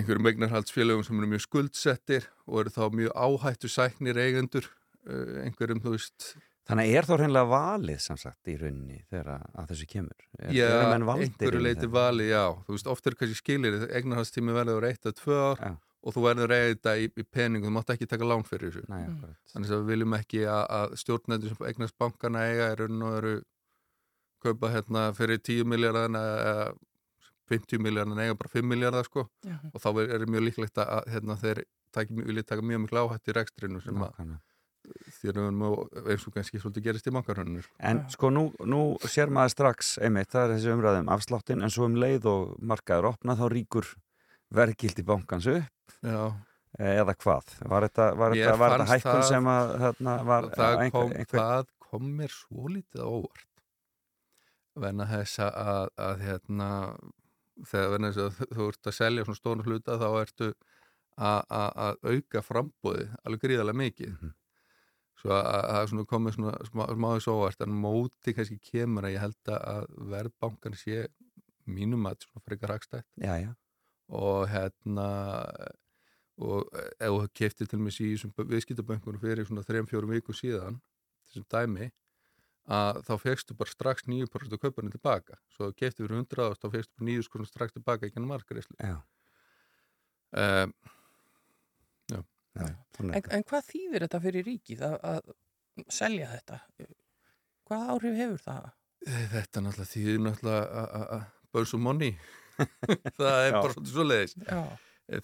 einhverjum 0.00 0.28
eignarhaldsfélögum 0.32 1.04
sem 1.06 1.20
eru 1.20 1.30
mjög 1.34 1.44
skuldsettir 1.46 2.26
og 2.46 2.60
eru 2.64 2.74
þá 2.74 2.82
mjög 3.00 3.16
áhættu 3.26 3.70
sæknir 3.72 4.20
eigendur 4.22 4.68
uh, 4.68 5.40
einhverjum, 5.46 5.82
þú 5.84 5.96
veist 5.96 6.34
Þannig 6.66 6.96
er 6.98 7.06
þá 7.06 7.12
hreinlega 7.20 7.46
valið 7.46 7.98
sem 8.02 8.16
sagt 8.18 8.48
í 8.50 8.56
rauninni 8.58 8.96
þegar 9.06 9.28
að, 9.36 9.66
þessu 9.68 9.84
kemur. 9.86 10.24
Er, 10.40 10.48
já, 10.50 10.66
einhverju 10.90 11.60
leiti 11.62 11.84
þetta? 11.84 11.90
vali, 11.94 12.24
já 12.32 12.40
þú 12.66 12.74
veist, 12.74 12.88
oft 12.90 13.06
er 13.06 13.14
kannski 13.20 13.38
skilir 13.38 13.76
eignarhaldstími 13.86 14.56
verður 14.56 14.88
eitt 14.88 15.06
að 15.06 15.14
tvö 15.20 15.36
ár 15.44 15.62
Já. 15.62 15.70
og 16.02 16.16
þú 16.16 16.24
verður 16.24 16.54
eigið 16.56 16.72
þetta 16.72 16.94
í, 16.98 17.06
í 17.06 17.26
peningum, 17.36 17.68
þú 17.70 17.74
mátt 17.76 17.92
ekki 17.94 18.08
taka 18.10 18.26
lán 18.32 18.42
fyrir 18.48 18.74
þessu 18.74 18.90
Nei, 18.90 19.04
Mm. 19.06 19.36
Þannig 19.52 19.70
að 19.76 19.84
við 19.84 19.92
viljum 19.92 20.18
ekki 20.18 20.42
að, 20.50 20.64
að 20.80 20.96
stjórnendur 21.04 21.54
sem 21.54 21.68
eignast 21.70 21.98
bankana 22.02 22.42
eiga 22.50 22.66
er 22.72 22.82
raun 22.82 23.06
og 23.06 23.14
eru 23.20 23.36
kaupa 24.42 24.72
hérna 24.74 25.06
fyrir 25.14 25.38
10 25.38 25.70
miljardar 25.70 26.10
eða 26.10 26.66
50 27.50 27.82
miljardar 27.82 28.22
eiga 28.24 28.36
bara 28.38 28.52
5 28.52 28.66
miljardar 28.66 29.06
sko 29.08 29.26
já. 29.46 29.56
og 29.72 29.80
þá 29.82 29.88
er, 30.02 30.12
er 30.16 30.26
mjög 30.26 30.46
líklegt 30.48 30.80
að 30.82 31.08
hérna, 31.12 31.38
þeir 31.40 31.62
taki, 31.94 32.18
vilja 32.18 32.44
taka 32.46 32.66
mjög 32.66 32.84
miklu 32.86 33.02
áhætt 33.04 33.30
í 33.30 33.36
rekstrinu 33.36 33.82
sem 33.84 34.02
að 34.02 34.36
þér 35.20 35.38
erum 35.42 35.62
eins 36.06 36.26
og 36.28 36.34
kannski 36.34 36.60
svolítið 36.62 36.84
gerist 36.88 37.08
í 37.10 37.12
bankarhörnunu 37.14 37.62
sko. 37.64 37.74
En 37.90 38.02
sko 38.12 38.30
nú, 38.30 38.44
nú 38.70 38.80
sér 39.10 39.32
maður 39.34 39.54
strax 39.56 39.96
einmitt, 39.98 40.30
það 40.30 40.44
er 40.44 40.52
þessi 40.54 40.74
umræðum 40.74 41.10
afsláttin 41.14 41.64
en 41.64 41.72
svo 41.74 41.88
um 41.88 41.96
leið 41.98 42.28
og 42.30 42.52
markaður 42.62 43.10
opna 43.12 43.34
þá 43.38 43.46
ríkur 43.52 43.88
verðgildi 44.54 45.06
bankans 45.06 45.48
upp 45.50 45.96
Já, 46.06 46.20
eh, 46.78 47.00
eða 47.00 47.16
hvað? 47.18 47.56
Var 47.66 47.88
þetta, 47.88 48.08
var 48.20 48.36
þetta, 48.36 48.56
var 48.60 48.76
þetta 48.76 48.88
hækkun 48.92 49.10
það- 49.10 49.28
sem 49.32 49.50
að 49.56 49.74
hérna, 49.82 50.16
var 50.30 50.48
það, 50.52 50.78
einhver, 50.84 51.00
kom, 51.00 51.12
einhver, 51.16 51.42
það 51.42 51.66
kom 51.88 52.08
mér 52.20 52.36
svo 52.36 52.70
lítið 52.70 53.02
á 53.02 53.08
óvart 53.10 53.46
venna 54.76 55.06
þess 55.08 55.40
að, 55.40 55.88
að 55.96 56.24
hérna 56.26 56.70
þegar 57.64 58.10
þú 58.56 58.68
ert 58.70 58.88
að 58.90 58.96
selja 58.96 59.26
svona 59.26 59.40
stónu 59.40 59.66
hluta 59.66 59.98
þá 60.00 60.08
ertu 60.20 60.50
að, 61.16 62.00
auka 62.04 62.42
frambóði 62.44 63.06
alveg 63.24 63.46
gríðarlega 63.46 63.82
mikið. 63.82 64.10
Mhm. 64.16 64.34
svo 65.16 65.32
að 65.32 65.46
að 65.48 65.62
það 65.70 65.78
er 65.80 65.86
svona 65.88 66.06
komið 66.10 66.34
svona 66.36 66.50
smá, 66.68 66.82
smáði 66.92 67.20
svo 67.24 67.34
óvart 67.40 67.62
en 67.64 67.76
móti 67.80 68.34
kannski 68.36 68.58
kemur 68.60 69.06
að 69.08 69.14
ég 69.14 69.22
held 69.22 69.48
að 69.48 69.86
verðbankan 70.12 70.76
sé 70.76 71.06
mínum 71.64 72.04
að 72.04 72.26
svona 72.26 72.44
frekar 72.44 72.74
hagstætt. 72.74 73.06
Og 74.12 74.44
hérna 74.52 75.06
og 76.36 76.68
ef 77.00 77.08
þú 77.08 77.28
keftir 77.32 77.70
til 77.70 77.80
mig 77.80 77.96
í 77.96 78.10
þessum 78.12 78.34
viðskiptabönkunum 78.36 79.22
fyrir 79.22 79.48
svona 79.48 79.64
3-4 79.64 80.10
viku 80.10 80.36
síðan 80.36 80.76
þessum 81.30 81.46
dæmi 81.48 81.88
að 82.66 83.02
þá 83.06 83.12
fegstu 83.22 83.54
bara 83.58 83.70
strax 83.70 84.06
9% 84.10 84.56
af 84.56 84.60
kauparinn 84.62 84.90
tilbaka. 84.94 85.36
Svo 85.54 85.68
þú 85.70 85.76
keftir 85.78 86.06
fyrir 86.08 86.22
100 86.24 86.46
ást 86.50 86.64
þá 86.64 86.70
fegstu 86.72 86.96
bara 86.98 87.10
9% 87.12 87.50
strax 87.52 87.76
tilbaka 87.76 88.06
ekki 88.08 88.18
ennum 88.18 88.32
margreislu 88.34 88.76
já, 88.80 88.96
um, 90.32 90.72
já. 92.10 92.22
En, 93.04 93.12
en 93.20 93.44
hvað 93.44 93.66
þýðir 93.68 94.06
þetta 94.06 94.20
fyrir 94.24 94.46
ríkið 94.48 94.82
að, 94.86 94.94
að 95.12 95.86
selja 95.92 96.30
þetta? 96.32 96.58
Hvað 97.68 97.90
áhrif 97.92 98.14
hefur 98.22 98.42
það? 98.46 98.68
þetta 99.06 99.62
náttúrulega 99.62 99.90
þýðir 99.92 100.22
náttúrulega 100.24 100.62
að- 100.80 100.92
að- 100.96 101.10
að 101.16 101.24
burn 101.52 101.66
some 101.70 101.84
money. 101.84 102.14
Það 103.20 103.36
er 103.44 103.50
Já. 103.52 103.58
bara 103.60 103.72
svolítið 103.74 103.92
svo 103.92 104.04
leiðis 104.08 104.32
Já, 104.40 104.60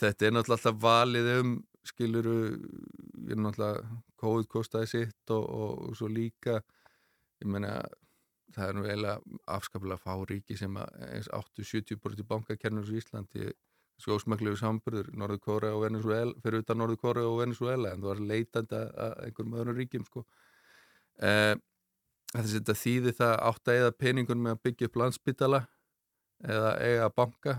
þetta 0.03 0.27
er 0.29 0.35
náttúrulega 0.37 0.59
alltaf 0.59 0.77
valið 0.85 1.31
um 1.39 1.53
skiluru 1.89 2.35
ég 2.53 3.33
er 3.33 3.41
náttúrulega 3.41 3.97
COVID 4.23 4.49
kostaði 4.53 4.91
sitt 4.93 5.33
og, 5.33 5.47
og, 5.49 5.73
og 5.89 5.97
svo 5.99 6.11
líka 6.13 6.59
ég 7.43 7.51
meina 7.51 7.75
það 8.53 8.69
er 8.69 8.77
nú 8.77 8.87
eiginlega 8.87 9.41
afskaplega 9.57 10.01
fá 10.01 10.15
ríki 10.29 10.57
sem 10.59 10.77
að 10.79 11.05
eins 11.09 11.29
80-70% 11.33 12.27
bankakernur 12.29 12.91
í 12.93 13.01
Íslandi 13.01 13.51
sko 14.03 14.17
ósmæklegu 14.19 14.59
samburður 14.59 15.11
Norður 15.17 15.43
Kóra 15.43 15.73
og 15.77 15.85
Venezuela 15.87 16.33
fyrir 16.43 16.65
utan 16.65 16.81
Norður 16.81 17.01
Kóra 17.03 17.27
og 17.29 17.41
Venezuela 17.43 17.93
en 17.93 18.03
það 18.03 18.13
var 18.13 18.23
leitandi 18.31 18.79
að 18.79 19.19
einhverjum 19.27 19.59
öðrum 19.61 19.79
ríkjum 19.79 20.07
sko. 20.09 20.25
Eh, 21.23 21.55
þetta 22.33 22.77
þýði 22.79 23.15
það 23.19 23.35
átt 23.51 23.71
að 23.71 23.81
eða 23.83 23.95
peningun 24.05 24.43
með 24.43 24.57
að 24.57 24.63
byggja 24.67 24.89
upp 24.89 24.99
landsbytala 25.03 25.63
eða 26.57 26.73
eiga 26.83 27.11
banka. 27.15 27.57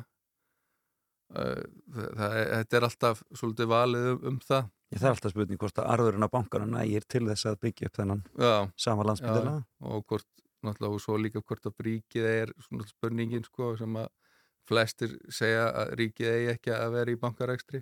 Eh, 1.34 1.64
það, 1.96 2.10
það, 2.20 2.38
þetta 2.54 2.80
er 2.80 2.88
alltaf 2.90 3.24
svolítið 3.32 3.72
valið 3.74 4.10
um, 4.14 4.24
um 4.34 4.40
það 4.44 4.72
það 5.00 5.08
er 5.10 5.16
alltaf 5.16 5.34
spurning 5.34 5.60
hvort 5.62 5.80
að 5.82 5.90
arðurinn 5.94 6.28
á 6.28 6.34
bankana 6.34 6.68
nægir 6.70 7.06
til 7.08 7.24
þess 7.30 7.46
að 7.50 7.60
byggja 7.66 7.90
upp 7.90 7.98
þennan 8.00 8.24
já, 8.40 8.54
sama 8.78 9.06
landsbyggðina. 9.10 9.56
og 9.90 10.06
hvort 10.10 10.28
náttúrulega 10.64 10.94
og 10.98 11.02
svo 11.04 11.18
líka 11.20 11.42
hvort 11.44 11.66
að 11.70 11.86
ríkið 11.88 12.28
er 12.30 12.54
svona 12.68 12.88
spurningin 12.88 13.44
sko 13.48 13.74
sem 13.80 13.98
að 14.00 14.08
flestir 14.70 15.18
segja 15.34 15.66
að 15.72 15.96
ríkið 16.00 16.30
eigi 16.34 16.52
ekki 16.54 16.72
að 16.78 16.94
vera 16.98 17.12
í 17.16 17.20
bankarekstri 17.20 17.82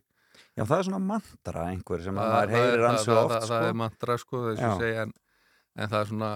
Já, 0.58 0.64
það 0.66 0.78
er 0.78 0.86
svona 0.88 1.02
mantra 1.06 1.66
einhver 1.70 2.02
sem 2.02 2.18
að 2.18 2.32
maður 2.34 2.54
heyrir 2.56 2.82
það- 2.82 2.94
oft, 2.96 3.36
sko. 3.44 3.52
það 3.52 3.66
er 3.68 3.76
mantra 3.82 4.18
sko 4.18 4.40
þess 4.48 4.64
að 4.66 4.80
segja 4.82 5.02
en, 5.06 5.12
en 5.80 5.88
það 5.88 6.02
er 6.02 6.10
svona 6.10 6.30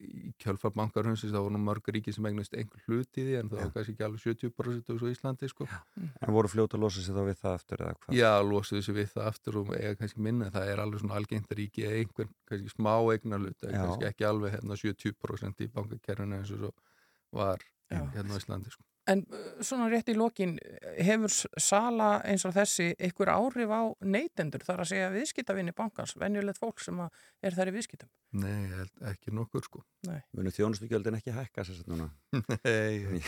í 0.00 0.30
kjölfar 0.40 0.72
bankarhundsins 0.76 1.32
þá 1.34 1.38
voru 1.42 1.60
mörg 1.60 1.90
ríki 1.92 2.12
sem 2.14 2.24
eignast 2.28 2.54
einhver 2.56 2.80
hlut 2.86 3.18
í 3.20 3.24
því 3.26 3.34
en 3.40 3.50
það 3.52 3.60
var 3.60 3.72
kannski 3.74 3.94
ekki 3.94 4.06
alveg 4.06 4.22
70% 4.24 4.92
úr 4.94 5.00
svo 5.02 5.10
Íslandi 5.12 5.50
sko 5.52 5.66
En 5.68 6.32
voru 6.32 6.48
fljóta 6.48 6.78
að 6.78 6.84
losa 6.86 7.04
sig 7.04 7.16
þá 7.16 7.22
við 7.28 7.40
það 7.42 7.56
eftir 7.58 7.84
eða 7.84 7.98
hvað? 7.98 8.16
Já, 8.16 8.30
losuðu 8.48 8.84
sér 8.86 8.98
við 8.98 9.10
það 9.12 9.30
aftur 9.32 9.60
og 9.60 9.72
eiga 9.76 9.94
kannski 10.00 10.24
minna, 10.24 10.50
það 10.54 10.72
er 10.72 10.82
alveg 10.84 11.02
svona 11.04 11.18
algengt 11.20 11.52
að 11.52 11.60
ríki 11.60 11.84
eða 11.84 12.00
einhvern, 12.02 12.32
kannski 12.48 12.72
smá 12.72 12.94
eignarlut 13.12 13.66
Já. 13.68 13.74
kannski 13.76 14.08
ekki 14.08 14.28
alveg 14.28 14.56
hérna 14.56 14.80
70% 14.80 15.64
í 15.66 15.70
bankakerfinu 15.76 16.40
eins 16.40 16.54
og 16.56 16.62
svo 16.64 16.72
var 17.36 17.60
Já. 17.92 18.02
hérna 18.16 18.36
á 18.36 18.40
Íslandi 18.40 18.72
sko. 18.72 18.84
En 19.08 19.24
uh, 19.24 19.50
svona 19.64 19.88
rétt 19.92 20.10
í 20.12 20.16
lokin 20.18 20.56
hefur 20.98 21.32
sala 21.60 22.10
eins 22.28 22.46
og 22.48 22.54
þessi 22.56 22.90
einhver 22.96 23.32
áhrif 23.34 23.72
á 23.72 23.82
neytendur 24.04 24.64
þar 24.66 24.84
að 24.84 24.90
segja 24.92 25.12
viðskiptavinni 25.14 25.74
bankans, 25.76 26.16
venjulegt 26.20 26.60
fólk 26.60 26.82
sem 26.84 26.98
að 27.04 27.22
er 27.42 27.56
þar 27.58 27.72
í 27.72 27.76
viðskiptum? 27.78 28.10
Nei, 28.38 28.84
ekki 29.08 29.32
nokkur 29.34 29.64
sko 29.64 29.84
Munu 30.36 30.52
þjónustugjöldin 30.52 31.16
ekki 31.18 31.36
hækka 31.36 31.64
sér 31.66 31.80
satt 31.80 31.88
núna? 31.90 32.10
Nei, 32.66 33.22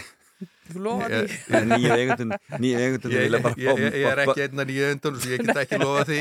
Þú 0.71 0.83
lofa 0.85 1.09
því? 1.11 1.39
Nýju 1.69 1.97
eigundin, 1.97 2.31
nýju 2.63 2.79
eigundin 2.81 3.13
ég, 3.13 3.25
vilja 3.27 3.39
ég, 3.41 3.45
bara 3.45 3.59
ég, 3.61 3.81
ég, 3.85 3.97
ég 4.01 4.07
er 4.09 4.23
ekki 4.25 4.45
einna 4.47 4.65
nýja 4.69 4.93
undan 4.95 5.19
svo 5.21 5.33
ég 5.35 5.43
get 5.45 5.61
ekki 5.65 5.81
lofa 5.83 6.05
því 6.09 6.21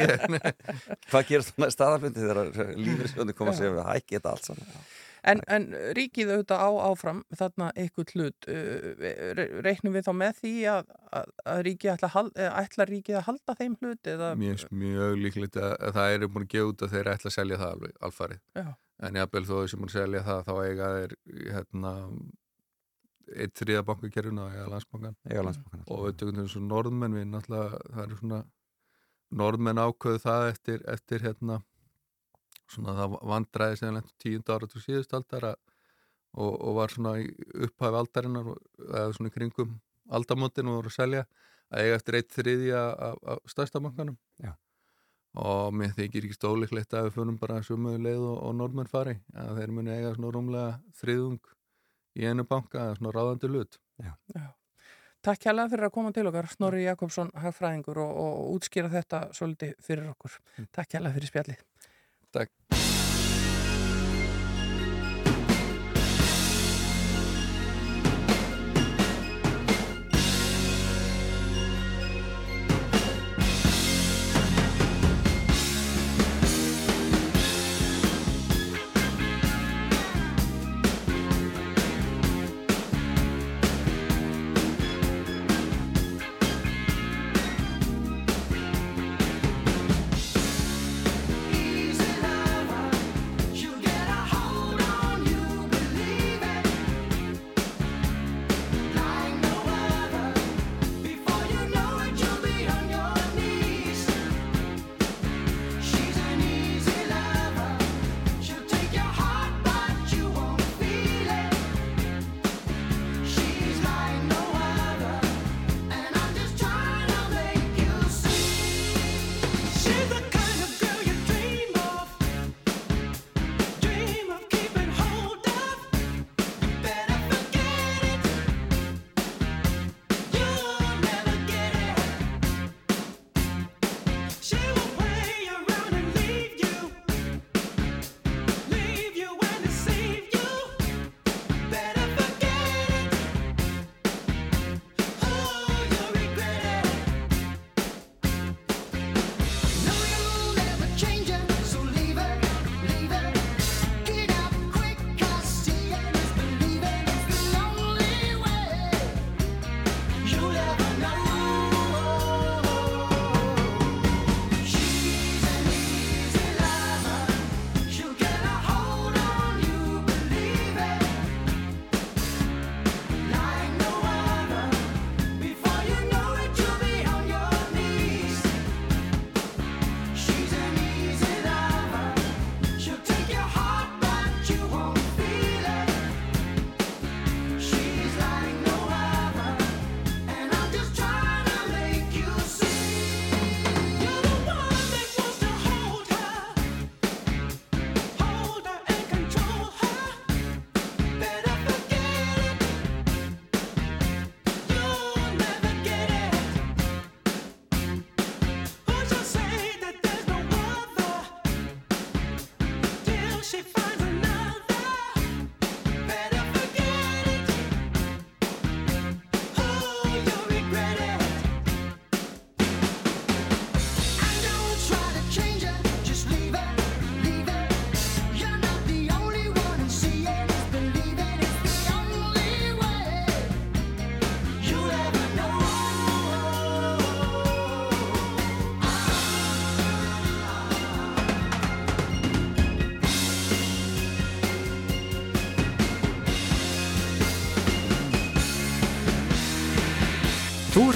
Hvað 1.11 1.29
gerast 1.29 1.53
þannig 1.55 1.75
staðarfundi 1.75 2.25
þegar 2.25 2.73
lífriðsjóðin 2.79 3.37
koma 3.37 3.53
að 3.53 3.61
segja 3.61 3.75
við 3.77 3.87
hækki 3.93 4.17
þetta 4.17 4.33
allt 4.33 4.49
saman? 4.49 4.81
En, 5.27 5.41
en 5.51 5.65
ríkið 5.97 6.29
auðvitað 6.35 6.61
á 6.63 6.69
áfram 6.89 7.23
þarna 7.35 7.69
eitthvað 7.75 8.13
hlut, 8.15 8.47
uh, 8.47 9.05
re- 9.35 9.47
reiknum 9.65 9.93
við 9.97 10.05
þá 10.07 10.11
með 10.15 10.37
því 10.39 10.53
að, 10.73 10.91
að, 11.19 11.31
að 11.53 11.61
ríkið 11.67 11.91
ætla, 11.95 12.09
hal- 12.15 12.33
ætlar 12.63 12.91
ríkið 12.93 13.17
að 13.19 13.25
halda 13.27 13.55
þeim 13.59 13.75
hlut 13.81 14.11
finnst 14.39 14.71
mjög 14.71 15.17
líklegt 15.25 15.57
að, 15.59 15.73
að 15.89 15.97
það 15.99 16.13
eru 16.17 16.29
búin 16.35 16.45
að 16.47 16.53
gefa 16.55 16.69
út 16.73 16.85
að 16.87 16.93
þeir 16.95 17.11
ætla 17.15 17.31
að 17.33 17.35
selja 17.35 17.57
það 17.63 17.73
alveg 17.75 17.97
alfarið. 18.09 18.41
Já. 18.55 18.69
En 18.99 19.15
jafnvel 19.15 19.45
þó 19.47 19.55
þessi 19.63 19.77
búin 19.79 19.89
að 19.91 19.97
selja 19.97 20.21
það 20.29 20.45
þá 20.49 20.53
eiga 20.65 20.87
þeir 20.95 21.17
hérna 21.55 21.93
eitt 23.29 23.53
þriða 23.59 23.83
bankakerfuna 23.85 24.45
og 24.47 24.53
eiga 24.55 24.69
landsbankan 24.71 25.15
eiga 25.29 25.43
landsbankan 25.45 25.83
og 25.93 26.05
við 26.07 26.15
tökum 26.21 26.39
þessu 26.41 26.61
norðmenn 26.65 27.13
við 27.19 27.27
náttúrulega, 27.29 27.81
það 27.93 28.03
eru 28.07 28.17
svona 28.23 28.39
norðmenn 29.39 29.81
ákveðu 29.83 30.21
það 30.23 30.45
eftir, 30.49 30.79
eftir 30.89 31.25
hérna 31.27 31.59
svona 32.69 32.95
það 32.97 33.17
vandræði 33.33 33.79
sem 33.81 33.99
tíund 34.23 34.49
ára 34.53 34.69
til 34.69 34.81
síðust 34.83 35.13
aldar 35.17 35.47
að, 35.51 35.59
og, 36.37 36.53
og 36.55 36.75
var 36.77 36.93
svona 36.93 37.15
í 37.21 37.27
upphæfi 37.67 37.99
aldarinnar 38.01 38.51
og- 38.53 38.63
eða 38.87 39.13
svona 39.17 39.31
í 39.31 39.35
kringum 39.35 39.77
aldamótin 40.09 40.69
og 40.69 40.79
voru 40.79 40.91
að 40.93 40.97
selja 40.97 41.25
að 41.69 41.83
eiga 41.85 41.99
eftir 41.99 42.17
eitt 42.19 42.33
þriðja 42.33 42.81
af, 43.09 43.17
af 43.33 43.39
stærsta 43.53 43.81
bankanum 43.83 44.17
Já. 44.41 44.53
og 45.37 45.73
mér 45.77 45.93
þykir 45.97 46.25
ekki 46.29 46.37
stóliklegt 46.39 46.93
að 46.97 47.09
við 47.09 47.17
fyrir 47.17 47.39
bara 47.41 47.59
sömuðu 47.65 47.99
leið 48.07 48.23
og, 48.25 48.37
og 48.47 48.55
norðmenn 48.57 48.89
fari 48.89 49.19
að 49.37 49.59
þeir 49.59 49.75
muni 49.77 49.93
eiga 49.93 50.15
svona 50.15 50.31
rúmlega 50.33 50.79
þriðung 51.01 51.51
í 52.17 52.25
einu 52.25 52.45
banka 52.49 52.87
eða 52.87 52.97
svona 52.97 53.13
ráðandi 53.13 53.51
hlut 53.51 53.77
Takk 55.19 55.49
hérlega 55.49 55.67
fyrir 55.73 55.83
að 55.89 55.91
koma 55.91 56.11
til 56.15 56.23
okkar, 56.29 56.47
Snorri 56.47 56.85
Jakobsson, 56.85 57.29
hagfræðingur 57.35 57.97
og, 57.99 58.11
og 58.23 58.53
útskýra 58.55 58.87
þetta 58.93 59.17
svolítið 59.35 59.73
fyrir 59.83 60.05
okkur. 60.13 60.37
Takk 60.71 60.95
hérlega 60.95 61.17
fyrir 61.17 61.27
spjallið. 61.27 61.63
Takk. 62.31 62.78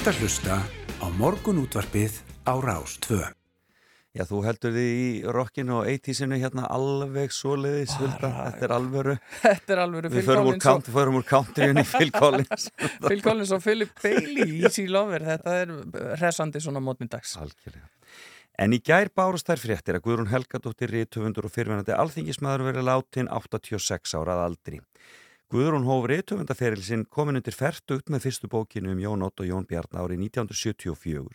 Ert 0.03 0.17
að 0.17 0.25
hlusta 0.25 0.55
á 0.99 1.07
morgunútvarpið 1.15 2.15
á 2.43 2.59
Rás 2.59 2.97
2. 3.05 3.21
Já, 4.11 4.23
þú 4.27 4.41
heldur 4.43 4.73
því 4.75 4.87
í 4.99 5.05
rockinu 5.31 5.77
og 5.77 5.87
80-sinu 5.87 6.39
hérna 6.41 6.65
alveg 6.75 7.31
svoleiðis, 7.31 7.93
Hulda, 8.01 8.31
þetta 8.49 8.67
er 8.67 8.73
alvöru. 8.75 9.15
Þetta 9.45 9.73
er 9.77 9.81
alveg 9.85 10.09
Við 10.11 10.27
förum 10.27 10.49
úr, 10.51 10.59
count, 10.59 10.89
förum 10.91 11.21
úr 11.21 11.23
countryinu 11.29 11.85
í 11.85 11.87
Phil 11.87 12.11
Collins. 12.19 12.67
Phil 13.05 13.23
Collins 13.23 13.55
og 13.55 13.63
Philip 13.63 13.95
Bailey 14.03 14.59
Easy 14.59 14.89
Lover, 14.91 15.23
þetta 15.29 15.55
er 15.61 15.73
hressandi 16.17 16.59
svona 16.67 16.83
mótnindags. 16.83 17.37
Algjörlega. 17.39 17.87
En 18.59 18.75
í 18.75 18.83
gær 18.83 19.07
bárust 19.15 19.47
þær 19.47 19.63
fréttir 19.63 20.01
að 20.01 20.09
Guðrún 20.09 20.33
Helgadóttir 20.33 20.91
Rítufundur 20.91 21.47
og 21.47 21.55
fyrirvenandi 21.55 21.95
alþingismæður 21.95 22.67
verið 22.73 22.89
látin 22.91 23.31
86 23.31 24.19
árað 24.19 24.49
aldri. 24.49 24.83
Guðrún 25.53 25.83
hóf 25.85 26.07
Rítufundaferil 26.09 26.81
sinn 26.81 27.03
komin 27.13 27.37
undir 27.37 27.53
færtugt 27.53 28.07
með 28.09 28.23
fyrstu 28.23 28.47
bókinu 28.49 28.89
um 28.89 29.01
Jón 29.03 29.21
Ott 29.21 29.43
og 29.43 29.45
Jón 29.45 29.67
Bjarn 29.69 29.99
árið 30.01 30.23
1974. 30.23 31.27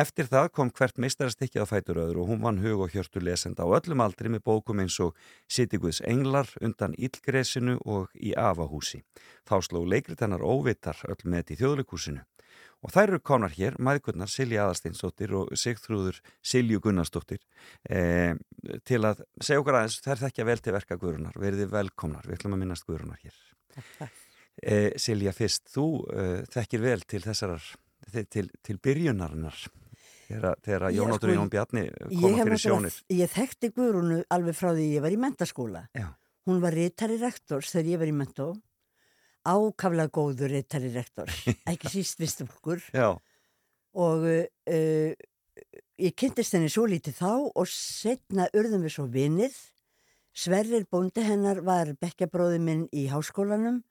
Eftir 0.00 0.30
það 0.30 0.48
kom 0.56 0.70
hvert 0.72 0.96
meistarastikki 1.04 1.60
að 1.60 1.68
fætur 1.74 2.00
öðru 2.06 2.22
og 2.22 2.30
hún 2.30 2.40
vann 2.40 2.62
hug 2.64 2.86
og 2.86 2.96
hjörtu 2.96 3.20
lesenda 3.20 3.68
á 3.68 3.76
öllum 3.76 4.00
aldri 4.00 4.32
með 4.32 4.46
bókum 4.48 4.80
eins 4.80 4.96
og 5.04 5.12
Sitiguðs 5.44 6.00
Englar 6.08 6.48
undan 6.64 6.96
Ílgresinu 6.96 7.76
og 7.84 8.16
í 8.16 8.32
Afahúsi. 8.32 9.02
Þá 9.44 9.60
sló 9.68 9.84
leikrit 9.84 10.24
hennar 10.24 10.40
óvitar 10.40 11.04
öll 11.04 11.20
með 11.28 11.52
í 11.52 11.60
þjóðleikúsinu 11.60 12.24
og 12.84 12.92
þær 12.92 13.14
eru 13.14 13.20
konar 13.24 13.54
hér, 13.56 13.78
maðurkunnar 13.82 14.30
Silja 14.30 14.66
Aðarsteinsdóttir 14.66 15.32
og 15.38 15.52
Sigþrúður 15.58 16.20
Silju 16.44 16.82
Gunnarsdóttir 16.84 17.40
eh, 17.88 18.34
til 18.84 19.00
að 19.08 19.24
segja 19.40 19.62
okkur 19.62 19.78
aðeins, 19.80 20.00
þær 20.04 20.26
þekkja 20.26 20.48
vel 20.50 20.58
til 20.60 20.74
verka 20.76 20.98
Guðrunar, 21.00 21.38
verið 21.40 21.72
velkomnar, 21.72 22.28
við 22.28 22.38
ætlum 22.38 22.58
að 22.58 22.64
minnast 22.64 22.86
Guðrunar 22.88 23.22
hér. 23.24 23.40
Eh, 24.62 24.92
Silja 25.00 25.32
fyrst, 25.34 25.64
þú 25.72 25.86
eh, 26.14 26.42
þekkir 26.52 26.84
vel 26.84 27.00
til 27.08 27.24
þessarar, 27.24 27.70
til, 28.12 28.28
til, 28.30 28.50
til 28.62 28.78
byrjunarinnar 28.84 29.64
þegar, 30.28 30.88
Jónóttur 30.94 31.30
sko, 31.30 31.36
Jón 31.36 31.50
Bjarni 31.52 31.82
koma 32.12 32.44
fyrir 32.44 32.60
sjónir. 32.60 33.00
Ég 33.12 33.32
þekkti 33.32 33.70
Guðrúnu 33.76 34.20
alveg 34.32 34.56
frá 34.56 34.70
því 34.72 34.86
ég 34.96 35.04
var 35.04 35.14
í 35.14 35.18
mentaskóla. 35.20 35.84
Já. 35.96 36.08
Hún 36.48 36.60
var 36.60 36.76
reytari 36.76 37.18
rektors 37.20 37.72
þegar 37.72 37.90
ég 37.92 38.00
var 38.02 38.10
í 38.10 38.16
mentó. 38.16 38.48
Ákaflega 39.44 40.08
góður 40.08 40.54
reytari 40.56 40.90
rektors. 40.94 41.44
Ekki 41.68 41.92
síst 41.92 42.20
vistfólkur. 42.22 42.80
Já, 42.96 43.14
Og 43.94 44.26
uh, 44.26 45.14
ég 46.02 46.14
kynntist 46.18 46.56
henni 46.56 46.70
svo 46.72 46.86
lítið 46.90 47.18
þá 47.20 47.30
og 47.46 47.70
setna 47.70 48.48
urðum 48.56 48.82
við 48.86 48.96
svo 48.96 49.06
vinnið. 49.10 49.56
Sverrir 50.34 50.86
bóndi 50.90 51.22
hennar 51.22 51.60
var 51.62 51.92
bekkjabróði 52.02 52.58
minn 52.58 52.86
í 52.90 53.06
háskólanum 53.12 53.84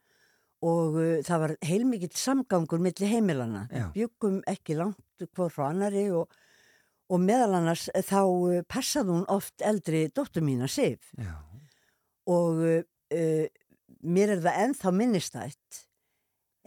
og 0.63 0.97
uh, 0.99 1.19
það 1.23 1.43
var 1.45 1.55
heilmikill 1.63 2.11
samgangur 2.19 2.83
milli 2.83 3.07
heimilana. 3.07 3.67
Já. 3.71 3.87
Byggum 3.95 4.41
ekki 4.49 4.75
langt 4.79 5.27
hvort 5.31 5.55
frá 5.55 5.69
annari 5.69 6.09
og, 6.11 6.27
og 7.07 7.23
meðal 7.23 7.61
annars 7.61 7.87
þá 8.03 8.19
passaði 8.67 9.15
hún 9.15 9.27
oft 9.31 9.63
eldri 9.63 10.09
dóttur 10.11 10.43
mína 10.43 10.67
Sif 10.67 11.13
já, 11.15 11.37
og 12.27 12.59
uh, 12.59 13.47
mér 14.03 14.35
er 14.35 14.43
það 14.43 14.59
ennþá 14.67 14.93
minnistætt 14.99 15.79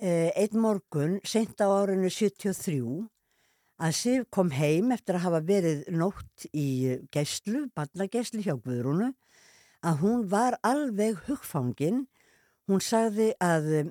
uh, 0.02 0.30
einn 0.32 0.58
morgun 0.60 1.20
sent 1.24 1.60
á 1.60 1.68
árinu 1.68 2.10
73 2.10 2.80
að 3.76 3.92
Sif 3.92 4.24
kom 4.32 4.50
heim 4.56 4.92
eftir 4.94 5.18
að 5.18 5.26
hafa 5.26 5.42
verið 5.44 5.84
nótt 5.92 6.46
í 6.56 6.96
geislu, 7.12 7.66
barnageislu 7.76 8.40
hjá 8.44 8.54
Guðrúnu 8.56 9.12
að 9.86 10.00
hún 10.02 10.24
var 10.30 10.56
alveg 10.66 11.20
hugfangin. 11.26 12.06
Hún 12.66 12.80
sagði 12.82 13.30
að 13.42 13.68
uh, 13.84 13.90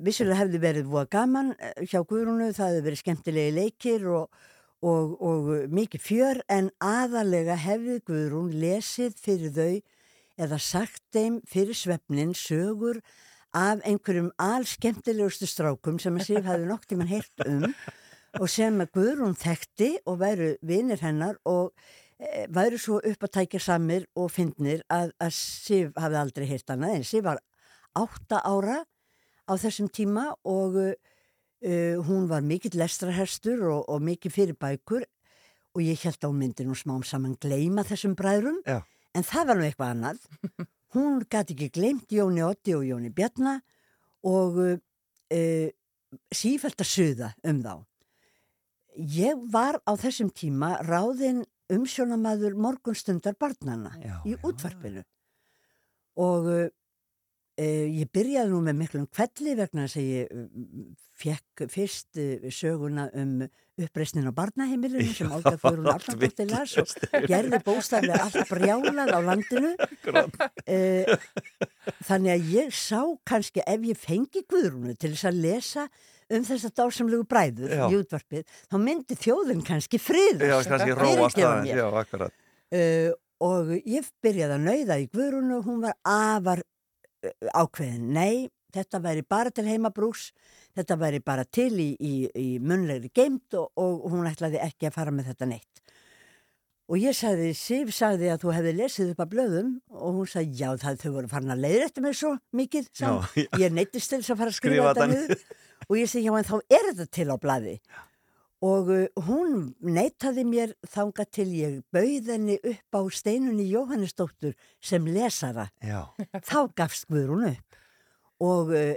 vissulega 0.00 0.38
hefði 0.44 0.62
verið 0.62 0.88
voða 0.92 1.10
gaman 1.16 1.52
eh, 1.58 1.82
hjá 1.84 2.00
Guðrúnu, 2.00 2.52
það 2.56 2.70
hefði 2.70 2.86
verið 2.86 3.02
skemmtilegi 3.02 3.56
leikir 3.58 4.06
og, 4.08 4.42
og, 4.80 5.16
og 5.20 5.50
mikið 5.74 6.04
fjör 6.04 6.42
en 6.48 6.70
aðalega 6.78 7.58
hefði 7.60 7.98
Guðrún 8.06 8.54
lesið 8.62 9.18
fyrir 9.20 9.56
þau 9.56 9.74
eða 10.40 10.58
sagt 10.62 11.02
þeim 11.14 11.40
fyrir 11.48 11.76
svefnin 11.76 12.32
sögur 12.36 13.00
af 13.56 13.82
einhverjum 13.86 14.30
allskemmtilegustu 14.40 15.48
strákum 15.50 15.98
sem 16.02 16.16
að 16.16 16.28
Sif 16.28 16.46
hefði 16.46 16.68
nokt 16.70 16.92
í 16.92 16.98
mann 16.98 17.10
heyrt 17.10 17.44
um 17.46 17.66
og 18.38 18.46
sem 18.50 18.78
að 18.82 18.92
Guðrún 18.94 19.34
þekkti 19.38 19.90
og 20.06 20.20
væru 20.20 20.52
vinir 20.62 21.02
hennar 21.02 21.40
og 21.50 21.72
e, 22.22 22.46
væru 22.52 22.78
svo 22.78 23.00
upp 23.02 23.26
að 23.26 23.34
tækja 23.40 23.62
samir 23.64 24.06
og 24.14 24.30
fyndnir 24.30 24.84
að, 24.88 25.10
að 25.18 25.34
Sif 25.34 25.98
hafði 25.98 26.20
aldrei 26.22 26.46
heyrt 26.52 26.70
annað 26.70 26.96
en 26.98 27.06
Sif 27.10 27.26
var 27.26 27.42
átta 27.98 28.42
ára 28.46 28.84
á 29.50 29.52
þessum 29.58 29.90
tíma 29.90 30.28
og 30.46 30.78
uh, 30.78 31.96
hún 32.06 32.28
var 32.30 32.46
mikill 32.46 32.78
lestrarherstur 32.78 33.66
og, 33.66 33.88
og 33.90 33.98
mikill 34.06 34.30
fyrir 34.30 34.54
bækur 34.54 35.02
og 35.74 35.82
ég 35.82 35.98
held 36.06 36.22
á 36.22 36.30
myndinu 36.30 36.76
smám 36.78 37.02
saman 37.06 37.34
gleyma 37.42 37.82
þessum 37.86 38.14
bræðrum 38.18 38.62
Já. 38.62 38.78
En 39.16 39.26
það 39.26 39.50
var 39.50 39.58
nú 39.58 39.66
eitthvað 39.66 39.92
annað. 39.94 40.24
Hún 40.94 41.20
gæti 41.30 41.54
ekki 41.54 41.68
gleymt 41.76 42.10
Jóni 42.14 42.42
Otti 42.42 42.74
og 42.74 42.82
Jóni 42.86 43.12
Bjarna 43.14 43.60
og 44.26 44.58
uh, 44.58 44.72
uh, 45.34 45.68
sífælt 46.34 46.82
að 46.82 46.90
suða 46.90 47.30
um 47.46 47.62
þá. 47.62 47.74
Ég 48.98 49.38
var 49.52 49.78
á 49.86 49.92
þessum 49.94 50.32
tíma 50.34 50.74
ráðinn 50.82 51.44
umsjónamaður 51.70 52.56
morgunstundar 52.58 53.36
barnana 53.38 53.92
Já, 54.02 54.16
í 54.26 54.34
já. 54.34 54.40
útvarpinu. 54.42 55.04
Og 56.18 56.48
uh, 56.50 56.64
uh, 56.66 56.68
ég 57.58 58.10
byrjaði 58.14 58.52
nú 58.52 58.60
með 58.64 58.78
miklum 58.78 59.08
kvelli 59.12 59.56
vegna 59.58 59.86
þess 59.86 59.98
að 60.00 60.10
ég 60.10 60.28
fekk 61.20 61.64
fyrst 61.72 62.20
uh, 62.20 62.46
söguna 62.54 63.08
um 63.18 63.42
uppreisnin 63.80 64.28
á 64.28 64.32
barnaheimilinu 64.36 65.12
sem 65.16 65.32
Olga 65.32 65.56
Þurun 65.62 65.90
Allandóttir 65.92 66.48
las 66.50 66.76
og 66.80 67.26
gerði 67.28 67.60
bóstaflega 67.64 68.26
allt 68.26 68.48
brjálað 68.50 69.12
á 69.12 69.20
landinu 69.24 69.74
uh, 69.74 71.14
þannig 72.06 72.32
að 72.34 72.48
ég 72.54 72.72
sá 72.76 73.02
kannski 73.28 73.64
ef 73.66 73.86
ég 73.90 74.00
fengi 74.00 74.44
Guðrúnu 74.48 74.96
til 74.96 75.14
þess 75.14 75.30
að 75.30 75.42
lesa 75.44 75.86
um 76.30 76.44
þess 76.46 76.68
að 76.68 76.76
dásamlegu 76.78 77.26
bræður 77.28 77.72
Já. 77.74 77.86
í 77.90 77.96
útvarpið, 77.98 78.58
þá 78.70 78.76
myndi 78.78 79.16
þjóðin 79.18 79.64
kannski 79.66 79.98
friðast. 79.98 80.46
já, 80.46 80.68
kannski 80.70 80.94
róast 80.94 81.40
aðeins, 81.40 81.72
já, 81.74 81.86
akkurat. 82.02 82.36
Uh, 82.70 83.10
og 83.42 83.72
ég 83.88 84.06
byrjaði 84.22 84.54
að 84.54 84.68
nauða 84.68 84.98
í 85.00 85.08
Guðrúnu 85.10 85.56
og 85.58 85.66
hún 85.66 85.80
var 85.82 85.96
afar 86.06 86.62
ákveðin. 87.54 88.10
Nei, 88.14 88.48
þetta 88.74 89.00
væri 89.04 89.24
bara 89.26 89.52
til 89.54 89.66
heimabrús, 89.68 90.30
þetta 90.78 90.96
væri 91.00 91.20
bara 91.24 91.44
til 91.44 91.72
í, 91.82 91.90
í, 91.98 92.14
í 92.38 92.48
munlegri 92.62 93.10
geimt 93.14 93.56
og, 93.58 93.70
og 93.76 94.08
hún 94.12 94.28
ætlaði 94.30 94.62
ekki 94.64 94.90
að 94.90 94.96
fara 94.98 95.14
með 95.14 95.32
þetta 95.32 95.50
neitt. 95.52 95.84
Og 96.90 96.98
ég 96.98 97.14
sagði, 97.14 97.52
Sif 97.54 97.92
sagði 97.94 98.32
að 98.32 98.40
þú 98.42 98.52
hefði 98.56 98.70
lesið 98.80 99.10
upp 99.12 99.20
að 99.22 99.34
blöðum 99.36 99.74
og 99.94 100.16
hún 100.16 100.30
sagði, 100.30 100.56
já, 100.58 100.70
það 100.82 100.96
þau 101.04 101.10
voru 101.14 101.28
farin 101.30 101.54
að 101.54 101.60
leiðir 101.62 101.84
eftir 101.86 102.02
mig 102.02 102.16
svo 102.18 102.32
mikið. 102.58 102.88
Já, 102.98 103.10
já. 103.38 103.50
Ég 103.62 103.76
neittist 103.76 104.10
til 104.10 104.18
þess 104.18 104.34
að 104.34 104.40
fara 104.40 104.50
að 104.50 104.56
skrifa, 104.56 104.74
Skrifa 104.74 104.94
þetta 104.96 105.06
niður. 105.12 105.44
Og 105.86 106.00
ég 106.00 106.10
segi, 106.10 106.26
já, 106.26 106.32
en 106.34 106.48
þá 106.48 106.56
er 106.66 106.88
þetta 106.88 107.06
til 107.14 107.28
á 107.30 107.36
blaði. 107.44 107.76
Og 108.60 108.90
uh, 108.92 109.06
hún 109.24 109.70
neytaði 109.80 110.44
mér 110.44 110.74
þanga 110.92 111.24
til 111.32 111.48
ég 111.56 111.78
bauð 111.94 112.28
henni 112.28 112.58
upp 112.60 112.98
á 112.98 113.02
steinunni 113.08 113.64
Jóhannesdóttur 113.70 114.52
sem 114.84 115.06
lesara. 115.08 115.70
Já, 115.80 116.12
Þá 116.50 116.68
gafst 116.76 117.08
Guðrún 117.08 117.48
upp. 117.54 117.78
Og 118.44 118.72
uh, 118.76 118.92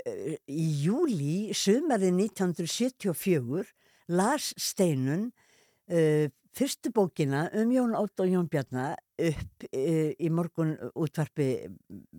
í 0.52 0.68
júli, 0.84 1.54
sumarið 1.56 2.12
1974, 2.28 3.72
las 4.12 4.52
steinun 4.60 5.30
uh, 5.32 6.28
fyrstu 6.54 6.92
bókina 6.94 7.48
um 7.56 7.72
Jón 7.72 7.96
Ótt 7.98 8.20
og 8.20 8.30
Jón 8.30 8.52
Bjarnar 8.52 9.00
upp 9.16 9.68
uh, 9.72 10.12
í 10.12 10.30
morgun 10.30 10.76
útvarpi 10.92 11.50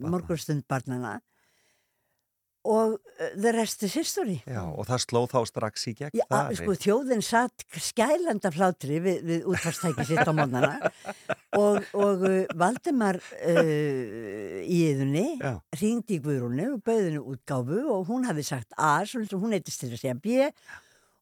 morgunstund 0.00 0.64
barnana 0.68 1.18
og 2.64 2.94
uh, 2.96 3.26
the 3.36 3.52
rest 3.52 3.82
is 3.84 3.94
history. 3.94 4.38
já, 4.46 4.62
og 4.64 4.86
það 4.88 5.02
sló 5.04 5.22
þá 5.28 5.38
strax 5.50 5.86
í 5.90 5.94
gegn 5.98 6.16
Já, 6.16 6.24
sko, 6.56 6.76
þjóðin 6.80 7.24
satt 7.24 7.66
skælanda 7.76 8.52
flátri 8.54 9.00
við, 9.04 9.20
við 9.28 9.48
útvarstæki 9.52 10.06
sitt 10.08 10.24
á 10.24 10.32
mónana 10.32 10.72
og, 11.62 11.84
og 11.92 12.24
uh, 12.24 12.38
Valdimar 12.56 13.20
uh, 13.20 14.62
í 14.64 14.80
yðunni 14.88 15.26
ringdi 15.76 16.18
í 16.18 16.24
Guðrúnu 16.24 16.70
og 16.78 16.82
bauðinu 16.86 17.24
útgáfu 17.34 17.84
og 17.84 18.08
hún 18.08 18.24
hafi 18.28 18.46
sagt 18.46 18.72
A, 18.78 18.96
hún 19.04 19.56
eitist 19.56 19.84
til 19.84 19.92
að 19.92 20.00
segja 20.00 20.16
B 20.16 20.48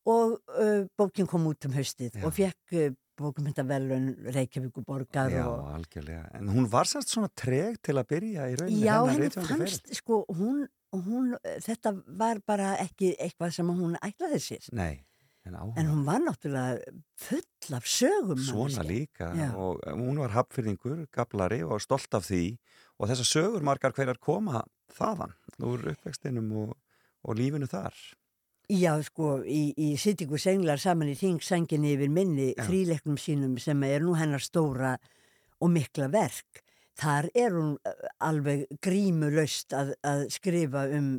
og 0.09 0.39
uh, 0.59 0.87
bókin 0.99 1.29
kom 1.31 1.47
út 1.51 1.67
um 1.69 1.75
haustið 1.77 2.19
Já. 2.19 2.27
og 2.27 2.35
fekk 2.35 2.79
uh, 2.79 2.95
bókumyndavelun 3.19 4.07
Reykjavíkuborgar 4.35 5.31
Já, 5.33 5.45
og 5.49 5.71
algjörlega. 5.77 6.27
En 6.39 6.49
hún 6.53 6.69
var 6.73 6.89
sannst 6.91 7.13
svona 7.15 7.29
treg 7.37 7.79
til 7.85 7.97
að 8.01 8.09
byrja 8.15 8.49
í 8.53 8.59
rauninni 8.61 8.85
Já, 8.87 8.99
henni 9.11 9.31
fannst, 9.35 9.89
sko, 9.99 10.23
hún, 10.33 10.67
hún, 10.97 11.33
þetta 11.65 11.95
var 12.07 12.41
bara 12.47 12.75
ekki 12.83 13.15
eitthvað 13.19 13.57
sem 13.59 13.73
hún 13.73 13.97
ætlaði 14.03 14.41
sér. 14.45 14.69
Nei, 14.77 15.05
en 15.47 15.57
á 15.59 15.63
En 15.77 15.91
hún 15.91 16.05
var 16.07 16.21
náttúrulega 16.25 16.81
full 17.17 17.77
af 17.77 17.85
sögum. 17.87 18.39
svona 18.39 18.83
manneskja. 18.83 18.89
líka 18.89 19.33
Já. 19.37 19.51
og 19.57 19.83
hún 19.93 20.19
var 20.23 20.31
hapfyrðingur, 20.39 21.07
gablari 21.13 21.63
og 21.63 21.81
stolt 21.85 22.15
af 22.15 22.27
því 22.31 22.57
og 22.99 23.09
þessar 23.11 23.29
sögur 23.35 23.63
margar 23.67 23.93
hverjar 23.93 24.19
koma 24.21 24.65
þaðan 24.97 25.33
úr 25.61 25.93
uppvextinum 25.95 26.51
og, 26.65 26.77
og 27.25 27.37
lífinu 27.39 27.67
þar. 27.71 27.93
Já, 28.71 28.95
sko, 29.03 29.41
í, 29.45 29.73
í 29.77 29.95
sittingu 30.01 30.39
senglar 30.41 30.81
saman 30.81 31.11
í 31.11 31.17
þingsænginni 31.19 31.97
yfir 31.97 32.13
minni 32.13 32.53
Já. 32.53 32.63
fríleiknum 32.69 33.19
sínum 33.19 33.57
sem 33.61 33.83
er 33.89 34.05
nú 34.05 34.15
hennar 34.17 34.43
stóra 34.45 34.95
og 35.63 35.73
mikla 35.73 36.09
verk. 36.13 36.63
Þar 36.99 37.29
er 37.35 37.57
hún 37.57 37.75
eh, 37.89 38.07
alveg 38.23 38.67
grímulaust 38.85 39.75
að, 39.77 39.95
að 40.07 40.27
skrifa 40.35 40.87
um 40.95 41.15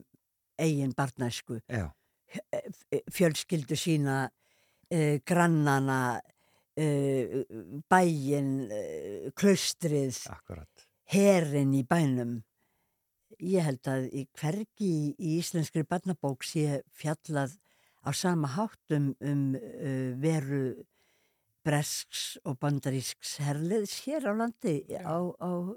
eigin 0.62 0.94
barnæsku. 0.96 1.60
Já, 1.68 1.90
fjölskyldu 3.12 3.78
sína, 3.78 4.18
uh, 4.94 5.18
grannana, 5.26 6.22
uh, 6.78 7.36
bæin, 7.90 8.54
uh, 8.70 9.30
klaustrið, 9.38 10.22
herin 11.14 11.76
í 11.78 11.84
bænum. 11.90 12.40
Ég 13.44 13.66
held 13.68 13.92
að 13.92 14.08
í 14.16 14.24
hvergi 14.40 14.90
í, 14.90 15.36
íslenskri 15.38 15.84
barnabók 15.88 16.46
sé 16.48 16.82
fjallað 16.96 17.58
á 18.04 18.10
sama 18.16 18.48
hátt 18.56 18.96
um, 18.96 19.12
um 19.20 19.46
uh, 19.60 20.12
veru 20.20 20.64
bresks 21.64 22.38
og 22.44 22.58
bandarísks 22.60 23.38
herliðs 23.44 23.96
hér 24.04 24.28
á 24.28 24.34
landi 24.36 24.76
á, 25.00 25.16
á 25.16 25.52
uh, 25.64 25.76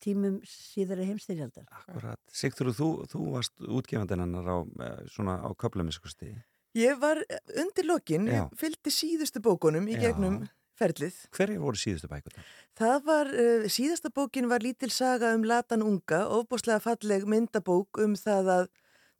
tímum 0.00 0.38
síðara 0.48 1.04
heimstyrjaldar. 1.08 1.66
Akkurat. 1.70 2.20
Sigþóru, 2.32 2.74
þú, 2.76 2.90
þú 3.12 3.24
varst 3.36 3.56
útgefandinn 3.64 4.24
hennar 4.24 4.48
á, 4.48 4.58
eh, 4.64 5.00
svona 5.12 5.38
á 5.44 5.48
köflumiskusti. 5.56 6.32
Ég 6.76 7.00
var 7.00 7.20
undir 7.56 7.88
lokin, 7.88 8.28
Já. 8.28 8.44
ég 8.44 8.56
fylgdi 8.60 8.92
síðustu 8.92 9.40
bókunum 9.44 9.88
í 9.88 9.96
Já. 9.96 10.08
gegnum 10.08 10.42
ferlið. 10.78 11.20
Hverjir 11.36 11.60
voru 11.62 11.80
síðustu 11.80 12.10
bækurnar? 12.10 12.48
Það 12.76 12.98
var, 13.06 13.30
uh, 13.32 13.68
síðasta 13.72 14.12
bókin 14.14 14.50
var 14.50 14.64
lítil 14.64 14.90
saga 14.94 15.34
um 15.36 15.46
Latan 15.48 15.84
unga, 15.86 16.26
ofbúslega 16.38 16.82
falleg 16.84 17.26
myndabók 17.28 18.02
um 18.04 18.16
það 18.18 18.52
að 18.56 18.68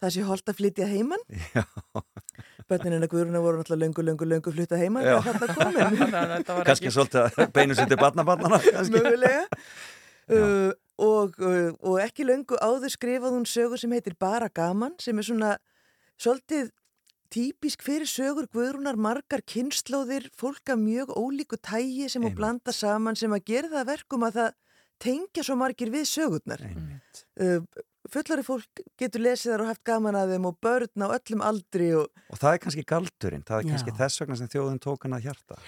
það 0.02 0.14
sé 0.14 0.24
holdt 0.28 0.52
að 0.52 0.58
flytja 0.60 0.88
heiman. 0.90 1.22
Já. 1.56 1.64
Bönnin 2.66 2.96
hennar 2.96 3.10
Guðruna 3.10 3.40
voru 3.44 3.60
náttúrulega 3.60 3.84
löngu, 3.84 4.02
löngu, 4.02 4.26
löngu 4.26 4.52
flytta 4.52 4.78
heiman. 4.80 5.06
Já. 5.06 5.20
Það 5.22 5.36
þarna 5.42 5.58
komin. 5.60 6.00
Þetta 6.34 6.56
var 6.56 6.66
Kanski 6.66 6.92
svolítið 6.94 7.28
að 7.28 7.52
beinu 7.54 7.76
sér 7.78 7.92
til 7.92 8.00
barnabarnana. 8.00 8.58
Mögulega. 8.96 9.44
Uh, 10.26 10.72
og, 10.98 11.38
uh, 11.38 11.70
og 11.86 12.00
ekki 12.02 12.26
löngu 12.26 12.58
áður 12.58 12.90
skrifað 12.96 13.36
hún 13.36 13.46
sögu 13.46 13.78
sem 13.78 13.92
heitir 13.94 14.16
Bara 14.18 14.50
gaman, 14.50 14.96
sem 15.02 15.16
er 15.18 15.28
svona 15.28 15.52
svolítið 16.18 16.72
típisk 17.32 17.82
fyrir 17.86 18.08
sögur 18.10 18.46
Guðrúnar 18.52 18.96
margar 19.00 19.42
kynnslóðir, 19.48 20.28
fólk 20.36 20.72
af 20.72 20.78
mjög 20.80 21.12
ólíku 21.16 21.58
tægi 21.58 22.08
sem 22.12 22.22
hún 22.24 22.34
blanda 22.36 22.72
saman 22.72 23.16
sem 23.18 23.32
að 23.32 23.44
gera 23.50 23.72
það 23.72 23.82
að 23.82 23.90
verkum 23.92 24.26
að 24.28 24.38
það 24.40 24.54
tengja 25.06 25.44
svo 25.44 25.56
margir 25.60 25.90
við 25.92 26.06
sögurnar. 26.08 26.62
Uh, 27.36 27.60
fullari 28.12 28.44
fólk 28.46 28.84
getur 29.00 29.20
lesið 29.26 29.52
þar 29.52 29.64
og 29.66 29.70
haft 29.72 29.84
gaman 29.84 30.16
að 30.16 30.32
þeim 30.36 30.46
og 30.48 30.56
börn 30.62 31.04
á 31.04 31.08
öllum 31.18 31.42
aldri 31.44 31.90
og, 31.98 32.06
Og 32.32 32.38
það 32.40 32.54
er 32.54 32.62
kannski 32.64 32.86
galdurinn, 32.86 33.44
það 33.46 33.58
er 33.58 33.66
Já. 33.66 33.70
kannski 33.74 33.96
þess 33.98 34.22
vegna 34.22 34.38
sem 34.40 34.52
þjóðin 34.54 34.80
tók 34.86 35.04
hann 35.04 35.18
að 35.18 35.26
hjarta. 35.28 35.58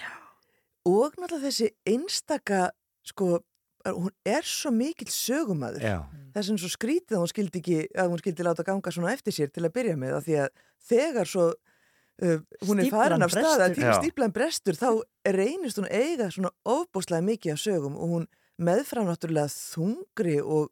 og 0.89 1.13
náttúrulega 1.19 1.45
þessi 1.49 1.69
einstaka, 1.85 2.61
sko, 3.05 3.41
hún 3.85 4.13
er 4.25 4.47
svo 4.47 4.71
mikill 4.73 5.11
sögumadur. 5.13 5.83
Já. 5.83 5.99
Það 6.33 6.41
er 6.41 6.47
sem 6.47 6.57
svo 6.61 6.71
skrítið 6.71 7.17
að 7.17 7.21
hún 7.23 7.31
skildi 7.33 7.61
ekki, 7.61 7.77
að 7.93 8.09
hún 8.13 8.21
skildi 8.23 8.47
láta 8.47 8.65
ganga 8.67 8.91
svona 8.95 9.13
eftir 9.13 9.35
sér 9.35 9.51
til 9.53 9.65
að 9.67 9.75
byrja 9.77 9.95
með 9.99 10.17
af 10.17 10.25
því 10.25 10.39
að 10.45 10.49
þegar 10.87 11.29
svo 11.29 11.47
uh, 11.51 12.39
hún 12.67 12.83
er 12.83 12.91
farin 12.93 13.25
af 13.25 13.33
stað 13.33 13.47
að 13.47 13.63
brestur. 13.63 13.77
tíma 13.79 13.93
Já. 13.93 13.99
stíplan 14.01 14.35
brestur 14.35 14.79
þá 14.79 14.89
reynist 15.35 15.81
hún 15.81 15.89
eiga 15.91 16.29
svona 16.33 16.51
ofbúslega 16.67 17.25
mikið 17.25 17.55
af 17.55 17.63
sögum 17.63 17.97
og 17.97 18.13
hún 18.15 18.29
meðfram 18.59 19.07
náttúrulega 19.07 19.51
þungri 19.53 20.39
og, 20.43 20.71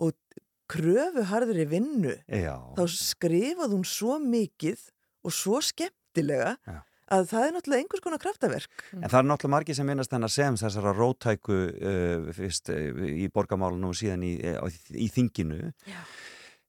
og 0.00 0.14
kröfuharðri 0.70 1.66
vinnu 1.70 2.14
Já. 2.26 2.56
þá 2.78 2.84
skrifað 2.94 3.74
hún 3.76 3.86
svo 3.88 4.18
mikið 4.22 4.86
og 5.26 5.34
svo 5.34 5.60
skemmtilega 5.64 6.56
Já. 6.66 6.80
að 7.10 7.26
það 7.32 7.46
er 7.46 7.54
náttúrulega 7.56 7.84
einhvers 7.84 8.04
konar 8.04 8.22
kraftaverk. 8.22 8.84
En 8.96 9.06
það 9.06 9.18
er 9.20 9.28
náttúrulega 9.30 9.54
margir 9.56 9.78
sem 9.78 9.88
minnast 9.90 10.14
hennar 10.14 10.32
sem 10.32 10.58
þessara 10.60 10.94
rótæku 10.96 11.58
uh, 11.70 12.30
fyrst 12.36 12.72
uh, 12.72 13.02
í 13.10 13.28
borgamálunum 13.34 13.92
og 13.92 13.98
síðan 13.98 14.26
í, 14.26 14.36
uh, 14.54 14.82
í 14.94 15.10
þinginu. 15.12 15.72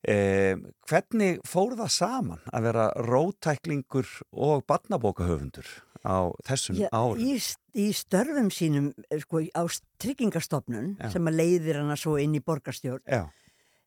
Uh, 0.02 0.58
hvernig 0.90 1.36
fór 1.46 1.76
það 1.78 1.90
saman 1.94 2.40
að 2.50 2.64
vera 2.66 2.86
rótæklingur 3.06 4.08
og 4.34 4.64
barnabókahöfundur 4.66 5.68
á 6.02 6.34
þessum 6.48 6.80
Já, 6.80 6.88
árum? 6.90 7.20
í, 7.22 7.36
í 7.78 7.86
störfum 7.94 8.48
sínum 8.50 8.88
eh, 9.12 9.20
sko, 9.22 9.44
á 9.54 9.62
tryggingastofnun 10.02 10.96
Já. 10.98 11.12
sem 11.14 11.30
að 11.30 11.38
leiðir 11.38 11.78
hana 11.84 11.94
svo 12.02 12.16
inn 12.18 12.34
í 12.34 12.42
borgarstjórn 12.42 13.06
uh, 13.14 13.30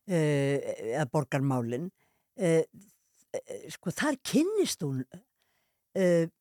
eða 0.07 1.03
borgarmálin 1.11 1.89
uh, 2.39 2.63
sko 3.75 3.91
þar 3.91 4.15
kynnist 4.23 4.87
hún 4.87 5.03
uh, 5.03 6.31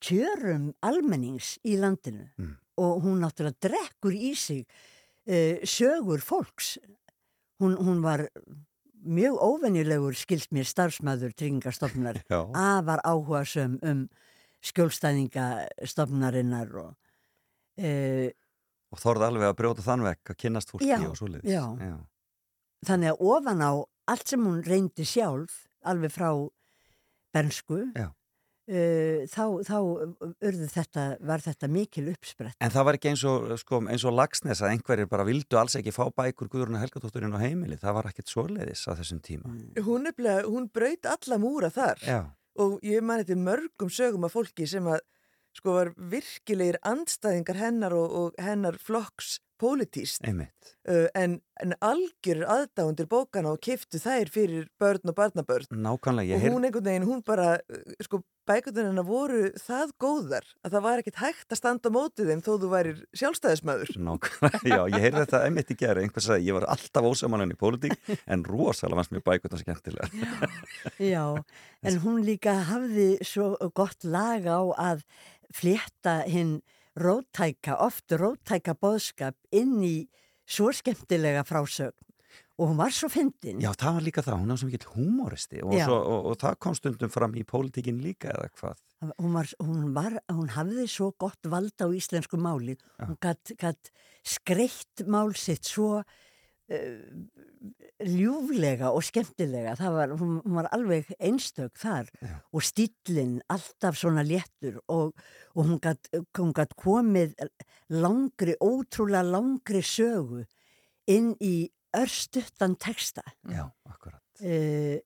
kjörum 0.00 0.70
almennings 0.80 1.58
í 1.68 1.76
landinu 1.76 2.30
Mm. 2.40 2.56
og 2.80 3.02
hún 3.04 3.20
náttúrulega 3.20 3.60
drekkur 3.68 4.16
í 4.16 4.32
sig 4.32 4.64
uh, 5.28 5.60
sögur 5.68 6.24
fólks 6.24 6.78
hún, 7.60 7.76
hún 7.76 8.00
var 8.00 8.24
mjög 9.04 9.36
óvenjulegur 9.40 10.14
skilst 10.18 10.50
mér 10.52 10.64
starfsmæður 10.68 11.32
tryggingastofnunar 11.36 12.20
já. 12.28 12.40
afar 12.54 13.00
áhugasum 13.04 13.78
um 13.82 14.08
skjólstæðingastofnarinnar 14.60 16.68
og 16.82 16.94
uh, 17.80 18.28
Og 18.90 18.98
þorði 18.98 19.22
alveg 19.28 19.46
að 19.46 19.58
brjóta 19.60 19.82
þann 19.86 20.02
vekk 20.02 20.30
að 20.32 20.36
kynnast 20.42 20.70
fólki 20.72 20.88
Já, 20.90 20.96
og 21.06 21.14
svoleiðis. 21.18 21.46
já. 21.46 21.62
þannig 22.88 23.08
að 23.12 23.20
ofan 23.30 23.60
á 23.62 23.70
allt 24.10 24.26
sem 24.32 24.42
hún 24.42 24.64
reyndi 24.66 25.04
sjálf 25.06 25.52
alveg 25.86 26.10
frá 26.12 26.30
bernsku 27.32 27.78
Já. 27.94 28.08
Uh, 28.70 29.26
þá, 29.30 29.44
þá 29.66 29.76
urðu 30.48 30.70
þetta, 30.70 31.06
var 31.26 31.44
þetta 31.44 31.70
mikil 31.70 32.06
uppsprett 32.14 32.56
En 32.62 32.72
það 32.72 32.88
var 32.88 32.98
ekki 32.98 33.12
eins 33.12 33.24
og, 33.28 33.50
sko, 33.60 33.82
eins 33.90 34.06
og 34.08 34.16
lagsnes 34.16 34.62
að 34.62 34.74
einhverjir 34.76 35.10
bara 35.10 35.26
vildu 35.28 35.60
alls 35.60 35.76
ekki 35.78 35.94
fá 35.94 36.04
bækur 36.08 36.50
Guðruna 36.52 36.82
Helgadótturinn 36.82 37.34
á 37.34 37.42
heimili. 37.42 37.78
Það 37.80 37.96
var 37.98 38.10
ekkit 38.10 38.32
svoleiðis 38.32 38.86
á 38.88 38.94
þessum 38.98 39.22
tíma. 39.24 39.52
Hún, 39.84 40.06
nefnilega, 40.06 40.46
hún 40.48 40.70
braut 40.72 41.08
alla 41.10 41.40
múra 41.42 41.70
þar. 41.74 42.04
Já, 42.06 42.20
og 42.60 42.78
ég 42.84 43.04
man 43.04 43.22
þetta 43.22 43.38
mörgum 43.40 43.92
sögum 43.92 44.26
af 44.26 44.34
fólki 44.34 44.66
sem 44.68 44.86
að 44.90 45.02
sko 45.56 45.74
var 45.74 45.92
virkilegir 46.12 46.78
andstæðingar 46.86 47.58
hennar 47.58 47.94
og, 47.96 48.10
og 48.20 48.42
hennar 48.42 48.78
flokks 48.78 49.38
pólitíst 49.60 50.24
uh, 50.24 51.06
en, 51.14 51.38
en 51.60 51.76
algjör 51.84 52.44
aðdáundir 52.48 53.08
bókana 53.10 53.54
og 53.54 53.62
kiftu 53.64 54.00
þær 54.00 54.32
fyrir 54.32 54.68
börn 54.80 55.12
og 55.12 55.16
barnabörn. 55.18 55.70
Nákvæmlega, 55.70 56.32
ég 56.32 56.38
og 56.38 56.44
heyrði... 56.44 56.56
hún 56.56 56.68
einhvern 56.68 56.90
veginn, 56.90 57.08
hún 57.08 57.24
bara 57.26 57.54
uh, 57.60 57.96
sko 58.04 58.22
bækundin 58.50 58.88
hennar 58.88 59.06
voru 59.06 59.50
það 59.60 59.92
góðar 60.00 60.46
að 60.64 60.74
það 60.74 60.84
var 60.86 61.02
ekkit 61.02 61.20
hægt 61.20 61.54
að 61.54 61.60
standa 61.60 61.92
mótið 61.94 62.32
þeim 62.32 62.42
þó 62.42 62.50
þú 62.62 62.70
værir 62.72 63.02
sjálfstæðismæður 63.20 63.92
Nákvæmlega, 64.08 64.62
já, 64.64 64.80
ég 64.80 65.04
heyrði 65.04 65.22
þetta 65.24 65.42
einmitt 65.46 65.70
í 65.70 65.76
gerð, 65.82 66.02
einhvers 66.04 66.30
að 66.32 66.46
ég 66.48 66.56
var 66.58 66.66
alltaf 66.74 67.10
ósamann 67.10 67.54
í 67.54 67.58
pólitík 67.60 67.94
en 68.32 68.44
rosalega 68.48 69.00
fannst 69.00 69.14
mér 69.14 69.26
bækuna 69.28 69.60
skemmtilega. 69.60 70.50
Já, 70.98 71.24
en 71.86 72.02
hún 72.02 72.24
líka 72.26 72.56
hafði 72.72 73.12
svo 73.26 73.52
gott 73.76 74.08
lag 74.08 74.48
á 74.48 74.60
að 74.90 75.06
flétta 75.54 76.20
hinn 76.30 76.58
rótæka, 77.00 77.78
oft 77.80 78.12
rótæka 78.12 78.76
boðskap 78.78 79.36
inn 79.56 79.80
í 79.84 79.96
svo 80.50 80.70
skemmtilega 80.74 81.44
frásögn 81.48 81.96
og 82.60 82.68
hún 82.68 82.76
var 82.76 82.92
svo 82.92 83.08
fyndin. 83.08 83.60
Já, 83.62 83.72
það 83.72 83.96
var 83.96 84.04
líka 84.04 84.22
það, 84.24 84.40
hún 84.42 84.52
var 84.52 84.60
svo 84.60 84.68
mikill 84.68 84.88
humoristi 84.92 85.62
og, 85.64 85.74
Já. 85.74 85.84
svo, 85.88 85.96
og, 85.96 86.26
og 86.30 86.38
það 86.42 86.56
kom 86.60 86.76
stundum 86.76 87.12
fram 87.12 87.36
í 87.40 87.44
pólitíkin 87.48 88.02
líka 88.04 88.34
eða 88.34 88.50
hvað. 88.58 88.82
Hún, 89.00 89.32
var, 89.32 89.52
hún, 89.64 89.86
var, 89.96 90.18
hún 90.28 90.50
hafði 90.52 90.84
svo 90.92 91.08
gott 91.16 91.48
vald 91.48 91.80
á 91.80 91.88
íslensku 91.88 92.36
máli. 92.40 92.76
Hún 93.00 93.16
gatt, 93.22 93.54
gatt 93.60 93.92
skreitt 94.20 95.06
mál 95.08 95.32
sitt 95.40 95.64
svo 95.70 96.02
ljúflega 98.00 98.92
og 98.94 99.02
skemmtilega. 99.04 99.74
Það 99.78 99.96
Var, 99.96 100.14
hún, 100.20 100.36
var 100.56 100.68
alveg 100.74 101.10
einstök 101.18 101.76
þar 101.78 102.08
Já. 102.22 102.36
og 102.52 102.64
stíllinn 102.64 103.40
alltaf 103.50 103.98
svona 103.98 104.24
léttur 104.24 104.80
og, 104.88 105.12
og 105.54 105.66
hún 106.38 106.54
gatt 106.54 106.76
komið 106.78 107.34
langri, 107.90 108.56
ótrúlega 108.60 109.26
langri 109.26 109.82
sögu 109.82 110.44
inn 111.10 111.34
í 111.42 111.70
örstuttan 111.96 112.76
texta. 112.78 113.24
Já, 113.50 113.66
akkurat. 113.84 114.22
Uh, 114.40 115.02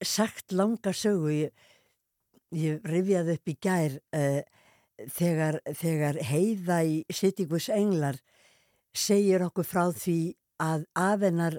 sagt 0.00 0.54
langa 0.54 0.94
sögu 0.96 1.34
ég, 1.34 1.52
ég 2.54 2.80
rifjaði 2.86 3.36
upp 3.36 3.50
í 3.50 3.56
gær 3.60 3.98
uh, 4.16 4.42
þegar, 5.10 5.60
þegar 5.76 6.20
heiða 6.30 6.82
í 6.86 7.02
Sittingus 7.12 7.68
Englar 7.74 8.20
segir 8.96 9.42
okkur 9.44 9.66
frá 9.66 9.90
því 9.94 10.20
að 10.60 10.86
afennar 10.98 11.58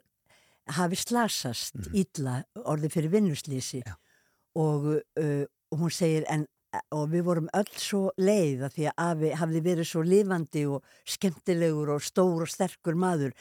hafi 0.78 1.00
slasast 1.00 1.92
illa 1.92 2.42
orðið 2.62 2.96
fyrir 2.96 3.14
vinnuslýsi 3.16 3.82
og, 4.56 4.92
uh, 5.20 5.46
og 5.72 5.84
hún 5.84 5.94
segir 5.94 6.28
en 6.30 6.48
og 6.96 7.10
við 7.12 7.26
vorum 7.28 7.50
öll 7.58 7.72
svo 7.76 8.02
leið 8.16 8.64
að 8.64 8.76
því 8.78 8.86
að 8.92 9.02
afi 9.06 9.32
hafði 9.42 9.62
verið 9.66 9.88
svo 9.90 10.04
lifandi 10.08 10.62
og 10.72 10.94
skemmtilegur 11.04 11.92
og 11.98 12.06
stór 12.06 12.46
og 12.46 12.52
sterkur 12.52 12.96
maður. 12.96 13.34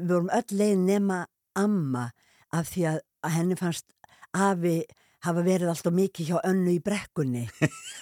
Við 0.00 0.10
vorum 0.10 0.32
öll 0.34 0.58
leið 0.58 0.80
nema 0.82 1.20
amma 1.54 2.08
af 2.54 2.72
því 2.72 2.86
að 2.90 2.98
henni 3.36 3.58
fannst 3.58 3.86
afi 4.34 4.80
hafa 5.24 5.44
verið 5.46 5.70
alltaf 5.72 5.94
mikið 5.94 6.30
hjá 6.30 6.36
önnu 6.50 6.74
í 6.74 6.80
brekkunni. 6.84 7.44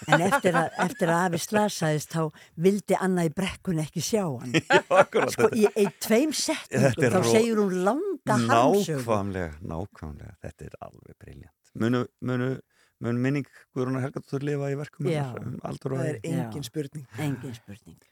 En 0.09 0.25
eftir 0.27 0.57
að, 0.59 0.73
eftir 0.85 1.12
að 1.12 1.23
afi 1.29 1.41
slasaðist 1.45 2.16
þá 2.16 2.45
vildi 2.66 2.99
Anna 2.99 3.27
í 3.29 3.33
brekkunni 3.35 3.85
ekki 3.85 4.03
sjá 4.05 4.25
hann. 4.27 4.57
Sko 5.35 5.51
í 5.55 5.66
ein 5.73 5.93
tveim 6.03 6.35
Þetta 6.35 7.07
er 7.07 7.16
þá 7.16 7.31
segir 7.31 7.61
hún 7.62 7.83
langa 7.87 8.37
harmsögu 8.49 9.03
Nákvæmlega, 9.03 9.59
nákvæmlega, 9.73 10.37
þetta 10.43 10.68
er 10.68 10.79
alveg 10.89 11.18
briljant. 11.18 11.59
Munu, 11.79 12.05
munu, 12.20 12.49
munu 13.03 13.27
minning 13.27 13.49
Guðrúnar 13.75 14.05
Helgadóttur 14.07 14.45
lifa 14.45 14.73
í 14.73 14.79
verkum 14.81 15.09
Já. 15.11 15.29
um 15.41 15.59
og 15.62 15.79
það 15.83 16.09
er 16.11 16.18
engin 16.29 16.66
spurning 16.66 17.07
engin 17.18 17.55
spurning 17.57 18.12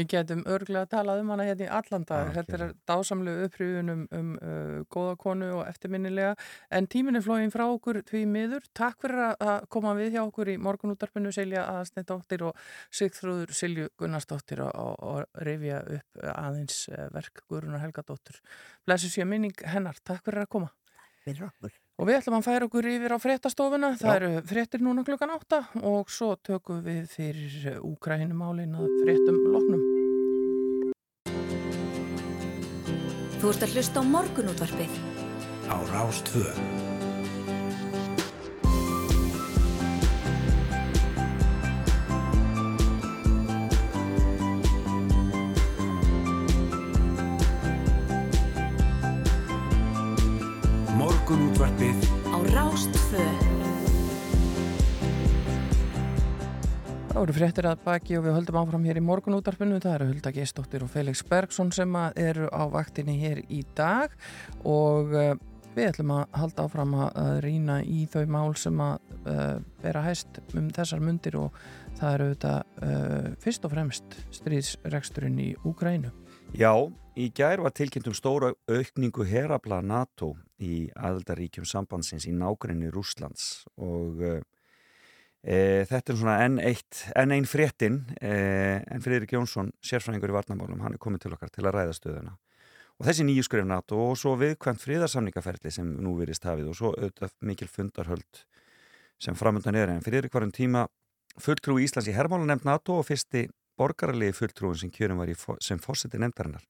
Við 0.00 0.06
getum 0.14 0.42
örglega 0.48 0.86
að 0.86 0.92
tala 0.94 1.14
um 1.20 1.30
hana 1.34 1.44
hérna 1.44 1.66
í 1.66 1.70
allan 1.76 2.04
dag. 2.08 2.30
Já, 2.30 2.34
Þetta 2.38 2.56
er 2.56 2.70
dásamlegu 2.88 3.48
upprýðun 3.48 3.92
um, 3.92 4.04
um 4.16 4.30
uh, 4.40 4.76
góða 4.92 5.16
konu 5.20 5.50
og 5.58 5.62
eftirminnilega. 5.68 6.30
En 6.72 6.88
tíminn 6.88 7.20
er 7.20 7.24
flóin 7.26 7.52
frá 7.52 7.66
okkur 7.68 8.00
því 8.08 8.22
miður. 8.32 8.64
Takk 8.76 9.04
fyrir 9.04 9.22
að- 9.34 9.66
koma 9.68 9.92
við 9.98 10.14
hjá 10.16 10.22
okkur 10.24 10.52
í 10.54 10.56
morgunútarpinu 10.62 11.32
Silja 11.36 11.66
Aðstendóttir 11.74 12.46
og 12.48 12.64
Sigþrúður 12.96 13.52
Silju 13.60 13.90
Gunnarsdóttir 14.00 14.64
og, 14.64 14.72
og, 14.72 14.96
og 15.12 15.44
rifja 15.46 15.82
upp 15.98 16.24
aðeins 16.32 16.86
eh, 16.88 17.06
verk 17.12 17.44
Guðrunar 17.50 17.84
Helgadóttir. 17.84 18.40
Blessu 18.88 19.12
sér 19.12 19.28
minning 19.28 19.54
hennar. 19.74 20.00
Takk 20.04 20.24
fyrir 20.24 20.46
að 20.46 20.52
koma. 20.56 20.72
Fyrir 21.26 21.50
okkur. 21.52 21.79
Og 22.00 22.08
við 22.08 22.16
ætlum 22.16 22.38
að 22.38 22.46
færa 22.46 22.64
okkur 22.64 22.86
yfir 22.88 23.12
á 23.12 23.18
fréttastofuna. 23.20 23.90
Það 24.00 24.08
Já. 24.08 24.16
eru 24.16 24.30
fréttir 24.48 24.80
núna 24.80 25.04
klukkan 25.04 25.34
átta 25.34 25.58
og 25.84 26.08
svo 26.08 26.32
tökum 26.40 26.80
við 26.86 27.02
fyrir 27.12 27.76
Úkrænumálin 27.84 28.72
að 28.72 28.88
fréttum 29.02 29.36
loknum. 29.52 29.82
Þú 33.40 33.52
ert 33.52 33.68
að 33.68 33.76
hlusta 33.76 34.00
á 34.00 34.04
morgunútvarpið. 34.16 34.96
Á 35.68 35.76
Rástvö. 51.30 51.38
Morgunútvarpið 51.38 51.98
Á 52.26 52.36
Rástfö. 52.50 53.24
Það 57.10 57.18
voru 57.20 57.34
fréttir 57.36 57.68
að 57.70 57.84
baki 57.84 58.16
og 58.18 58.24
við 58.24 58.34
höldum 58.34 58.58
áfram 58.58 58.86
hér 58.88 58.98
í 58.98 59.02
morgunútarpinu. 59.04 59.78
Það 59.78 59.94
eru 59.94 60.08
Hulda 60.08 60.32
Geistóttir 60.34 60.82
og 60.82 60.90
Felix 60.90 61.22
Bergson 61.22 61.70
sem 61.70 61.94
að 61.94 62.18
eru 62.18 62.48
á 62.50 62.66
vaktinni 62.72 63.14
hér 63.20 63.44
í 63.46 63.62
dag 63.78 64.10
og 64.66 65.14
uh, 65.14 65.36
við 65.76 65.92
ætlum 65.92 66.14
að 66.16 66.24
halda 66.34 66.66
áfram 66.66 66.96
að, 66.98 67.20
rýna 67.46 67.78
í 67.86 68.08
þau 68.10 68.26
mál 68.26 68.56
sem 68.58 68.82
að 68.82 68.98
vera 69.84 70.02
hæst 70.02 70.40
um 70.58 70.66
þessar 70.74 71.02
mundir 71.04 71.36
og 71.38 71.54
það 72.00 72.14
eru 72.16 72.28
þetta 72.32 72.56
uh, 72.82 73.30
fyrst 73.38 73.68
og 73.68 73.76
fremst 73.76 74.18
stríðsreksturinn 74.34 75.38
í 75.38 75.52
Úgrænu. 75.62 76.10
Já, 76.50 76.74
í 77.14 77.28
gær 77.30 77.62
var 77.62 77.72
tilkynnt 77.76 78.08
um 78.10 78.14
stóra 78.16 78.50
aukningu 78.66 79.22
herabla 79.28 79.78
NATO 79.86 80.32
í 80.58 80.88
aðaldaríkjum 80.98 81.66
sambandsins 81.68 82.26
í 82.26 82.32
nágrinni 82.34 82.90
Rúslands 82.90 83.62
og 83.78 84.18
e, 84.26 85.60
þetta 85.86 86.12
er 86.12 86.18
svona 86.18 86.36
enn 86.44 86.58
enn 86.58 87.34
einn 87.36 87.46
fréttin 87.48 88.00
e, 88.18 88.32
en 88.82 89.04
Friðrik 89.04 89.36
Jónsson, 89.36 89.70
sérfræðingur 89.78 90.34
í 90.34 90.36
varnamálum, 90.40 90.82
hann 90.82 90.98
er 90.98 91.02
komið 91.02 91.26
til 91.26 91.34
okkar 91.36 91.54
til 91.54 91.64
að 91.68 91.76
ræða 91.78 91.96
stöðuna. 92.00 92.34
Og 92.98 93.06
þessi 93.08 93.24
nýju 93.24 93.46
skrif 93.46 93.64
NATO 93.64 94.02
og 94.10 94.18
svo 94.20 94.34
viðkvæmt 94.40 94.82
friðarsamningaferli 94.82 95.72
sem 95.72 95.94
nú 96.02 96.18
virðist 96.18 96.44
hafið 96.44 96.72
og 96.74 96.76
svo 96.76 96.90
auðvitað 96.98 97.38
mikil 97.48 97.70
fundarhöld 97.70 98.42
sem 99.22 99.38
framöndan 99.38 99.78
er. 99.78 99.94
En 99.94 100.04
Friðrik 100.04 100.34
var 100.34 100.44
um 100.44 100.52
tíma 100.52 100.84
fulltrú 101.40 101.78
Íslands 101.80 102.10
í 102.10 102.16
hermálanemnd 102.16 102.66
NATO 102.66 102.98
og 103.00 103.06
fyrsti 103.08 103.46
borgaralegi 103.80 104.36
fulltrúin 104.36 104.78
sem 104.78 104.92
kjörum 104.94 105.22
var 105.22 105.32
í, 105.32 105.36
sem 105.64 105.80
fórseti 105.82 106.20
nefndarinnar 106.20 106.66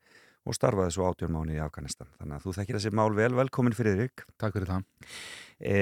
og 0.48 0.56
starfaði 0.56 0.94
svo 0.94 1.08
átjón 1.10 1.34
mánuði 1.34 1.58
í 1.58 1.62
Afganistan. 1.62 2.08
Þannig 2.16 2.38
að 2.38 2.44
þú 2.46 2.54
þekkir 2.56 2.78
þessi 2.78 2.92
mál 2.96 3.10
vel, 3.16 3.30
velkomin 3.36 3.76
Friðrik. 3.76 4.24
Takk 4.40 4.56
fyrir 4.56 4.70
það. 4.70 4.86
E, 5.60 5.74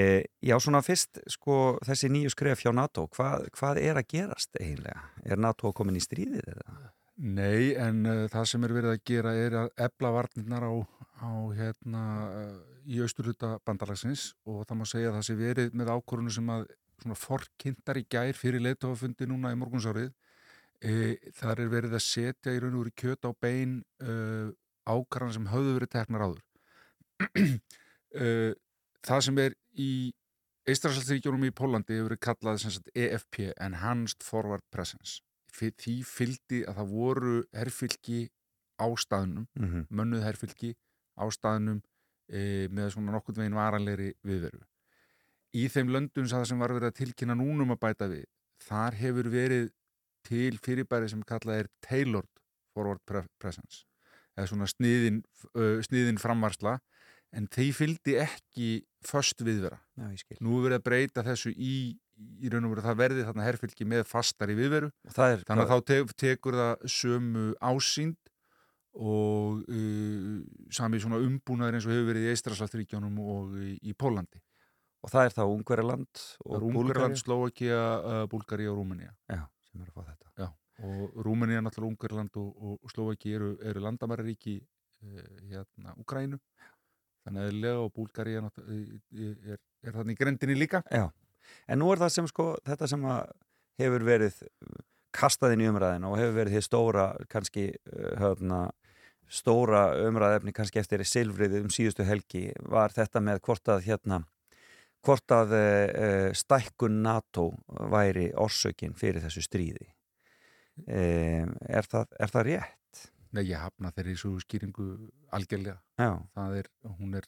já, 0.43 0.55
svona 0.59 0.81
fyrst, 0.83 1.21
sko, 1.31 1.55
þessi 1.87 2.09
nýju 2.11 2.33
skref 2.33 2.65
hjá 2.65 2.73
NATO, 2.75 3.05
hvað, 3.15 3.47
hvað 3.55 3.79
er 3.85 4.01
að 4.01 4.09
gerast 4.11 4.59
eiginlega? 4.59 5.05
Er 5.23 5.39
NATO 5.39 5.71
komin 5.75 5.99
í 5.99 6.03
stríðið 6.03 6.43
eða? 6.43 6.79
Nei, 7.19 7.73
en 7.75 8.05
uh, 8.07 8.25
það 8.31 8.45
sem 8.47 8.63
er 8.63 8.73
verið 8.75 8.93
að 8.93 9.01
gera 9.09 9.31
er 9.35 9.55
að 9.63 9.71
ebla 9.87 10.11
varnirnar 10.15 10.63
á, 10.63 10.73
á 11.19 11.31
hérna 11.55 12.03
uh, 12.27 12.53
í 12.87 13.01
austurhuta 13.03 13.57
bandalagsins 13.67 14.29
og 14.47 14.61
það 14.67 14.79
má 14.79 14.85
segja 14.87 15.09
að 15.11 15.17
það 15.17 15.25
sé 15.27 15.35
verið 15.39 15.75
með 15.75 15.91
ákvörunu 15.97 16.31
sem 16.31 16.53
að 16.53 16.63
svona 16.99 17.17
forkynntar 17.19 17.99
í 17.99 18.05
gær 18.11 18.39
fyrir 18.39 18.63
leitofafundi 18.63 19.27
núna 19.27 19.51
í 19.51 19.59
morgunsárið. 19.59 20.13
E, 20.79 21.17
þar 21.35 21.65
er 21.65 21.71
verið 21.73 21.97
að 21.97 22.05
setja 22.05 22.53
í 22.55 22.59
raun 22.61 22.77
og 22.77 22.85
veru 22.85 22.95
kjöt 22.95 23.27
á 23.27 23.31
bein 23.43 23.81
uh, 23.99 24.47
ákvarðan 24.87 25.35
sem 25.35 25.49
höfðu 25.51 25.75
verið 25.75 25.91
teknar 25.95 26.23
áður. 26.23 26.45
uh, 28.15 28.53
það 29.03 29.25
sem 29.27 29.41
er 29.43 29.57
í 29.75 29.91
Eistrasaldsríkjónum 30.69 31.47
í 31.47 31.55
Pólandi 31.55 31.97
hefur 31.97 32.11
verið 32.11 32.21
kallað 32.23 32.61
sem 32.63 32.73
sagt, 32.75 32.91
EFP, 32.93 33.49
Enhanced 33.57 34.23
Forward 34.23 34.63
Presence. 34.71 35.19
Því 35.49 35.95
fylgdi 36.05 36.61
að 36.69 36.77
það 36.79 36.91
voru 36.93 37.37
herfylgi 37.57 38.27
á 38.79 38.87
staðnum, 38.95 39.47
Mm 39.57 39.67
-hmm. 39.69 39.87
mönnuð 39.89 40.23
herfylgi 40.23 40.75
á 41.17 41.25
staðnum 41.31 41.81
e, 42.29 42.67
með 42.71 42.93
svona 42.93 43.11
nokkurn 43.11 43.41
veginn 43.41 43.57
varanlegri 43.57 44.13
viðveru. 44.23 44.61
Í 45.57 45.67
þeim 45.67 45.89
löndum 45.89 46.27
sem 46.29 46.59
var 46.59 46.71
verið 46.71 46.91
að 46.91 46.99
tilkynna 47.01 47.35
núnum 47.35 47.73
að 47.73 47.81
bæta 47.81 48.07
við, 48.07 48.25
þar 48.61 48.93
hefur 48.93 49.29
verið 49.29 49.71
til 50.27 50.57
fyrirbæri 50.63 51.09
sem 51.11 51.21
kallað 51.27 51.63
er 51.63 51.69
Tailored 51.85 52.29
Forward 52.75 53.01
Pre 53.07 53.25
Presence 53.41 53.85
eða 54.37 54.47
svona 54.51 54.67
sniðin, 54.71 55.21
uh, 55.55 55.79
sniðin 55.83 56.19
framvarsla 56.21 56.77
en 57.35 57.45
þeir 57.51 57.73
fylgdi 57.77 58.15
ekki 58.23 58.69
föst 59.05 59.41
viðvera. 59.45 59.77
Já. 59.99 60.37
Nú 60.41 60.55
er 60.57 60.63
verið 60.65 60.79
að 60.79 60.85
breyta 60.87 61.23
þessu 61.27 61.51
í, 61.53 61.75
í 62.41 62.49
raun 62.49 62.65
og 62.65 62.73
veru 62.73 62.85
það 62.87 62.97
verði 63.03 63.25
þarna 63.27 63.45
herfylgi 63.45 63.85
með 63.85 64.07
fastari 64.09 64.55
viðveru 64.57 64.89
Og 65.05 65.13
það 65.13 65.33
er, 65.35 65.43
þannig 65.47 65.65
að 65.65 65.73
þá 65.73 65.85
te 65.91 65.99
tekur 66.23 66.57
það 66.57 66.87
sömu 66.95 67.45
ásýnd 67.61 68.17
og 68.99 69.61
uh, 69.69 70.39
sami 70.73 70.99
svona 71.03 71.19
umbúnaður 71.21 71.77
eins 71.77 71.85
og 71.87 71.93
hefur 71.93 72.09
verið 72.09 72.25
í 72.25 72.31
Eistrasaltríkjónum 72.33 73.19
og 73.21 73.53
í, 73.61 73.75
í 73.91 73.93
Pólandi. 73.93 74.41
og 75.05 75.11
það 75.13 75.27
er 75.29 75.35
þá 75.37 75.43
Ungverjaland 75.45 76.23
Og 76.43 76.63
Ungarland, 76.63 76.75
Búlgaría? 76.75 77.21
Slóakia, 77.21 78.25
Búlgaria 78.31 78.71
og 78.73 78.81
Rúmenía. 78.81 79.13
Já, 79.29 79.45
er 79.83 79.91
að 79.91 79.95
fá 79.99 80.09
þetta. 80.09 80.33
Já, 80.39 80.47
og 80.89 81.21
Rúmenía, 81.27 81.63
náttúrulega 81.63 81.93
Ungarland 81.93 82.37
og, 82.41 82.75
og 82.77 82.93
Slóakia 82.93 83.39
eru, 83.39 83.53
eru 83.71 83.83
landamæraríki 83.83 84.57
uh, 84.59 85.23
hérna 85.49 85.95
Úkrænu. 85.99 86.39
Þannig 87.27 87.47
að 87.49 87.57
lega 87.63 87.81
og 87.83 87.99
náttúrulega 88.47 89.53
er, 89.53 89.59
er 89.83 89.97
þannig 89.97 90.15
í 90.15 90.21
grendinni 90.21 90.59
líka. 90.59 90.83
Já, 90.89 91.09
en 91.67 91.81
nú 91.81 91.91
er 91.93 92.01
það 92.01 92.15
sem 92.15 92.29
sko, 92.31 92.51
þetta 92.65 92.89
sem 92.89 93.09
hefur 93.79 94.07
verið 94.07 94.39
kastað 95.15 95.55
inn 95.55 95.65
í 95.65 95.69
umræðina 95.69 96.09
og 96.09 96.19
hefur 96.19 96.35
verið 96.37 96.55
því 96.55 96.63
stóra, 96.65 97.05
kannski, 97.31 97.65
höfna, 98.21 98.67
stóra 99.29 99.83
umræðefni 100.07 100.53
kannski 100.55 100.81
eftir 100.81 101.03
silfrið 101.05 101.59
um 101.63 101.71
síðustu 101.73 102.05
helgi 102.07 102.49
var 102.65 102.93
þetta 102.95 103.21
með 103.23 103.41
hvort 103.45 103.71
að 103.71 103.85
hérna, 103.85 104.23
hvort 105.05 105.35
að 105.35 105.55
uh, 105.55 106.29
stækkun 106.35 106.99
NATO 107.05 107.51
væri 107.91 108.29
orsökin 108.37 108.97
fyrir 108.99 109.23
þessu 109.25 109.45
stríði. 109.45 109.89
Er, 110.87 111.83
það, 111.91 112.13
er 112.23 112.31
það 112.31 112.45
rétt? 112.47 113.01
Nei, 113.35 113.43
ég 113.49 113.59
hafna 113.59 113.91
þeirri 113.91 114.13
svo 114.17 114.37
skýringu 114.39 114.85
algjörlega. 115.35 115.77
Já, 115.99 116.13
Það 116.37 116.55
er, 116.61 116.69
hún 116.97 117.17
er, 117.19 117.27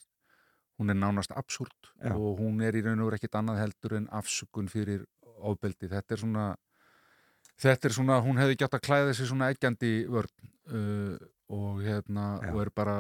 hún 0.80 0.94
er 0.94 0.98
nánast 0.98 1.34
absúrt 1.36 1.92
og 2.14 2.40
hún 2.40 2.62
er 2.64 2.78
í 2.80 2.84
raun 2.86 3.04
og 3.04 3.10
veru 3.12 3.20
ekkit 3.20 3.36
annað 3.38 3.60
heldur 3.62 3.98
en 4.00 4.08
afsökun 4.22 4.72
fyrir 4.72 5.04
ofbeldi. 5.52 5.90
Þetta 5.92 6.16
er 6.16 6.22
svona, 6.24 6.46
þetta 7.62 7.90
er 7.90 7.98
svona, 7.98 8.22
hún 8.26 8.42
hefði 8.42 8.58
gætt 8.64 8.80
að 8.80 8.86
klæða 8.88 9.14
sig 9.18 9.30
svona 9.30 9.52
eggjandi 9.54 9.92
vörn 10.10 10.50
uh, 10.72 11.30
og 11.52 11.84
hérna, 11.86 12.26
og 12.50 12.62
er 12.64 12.72
bara, 12.74 12.98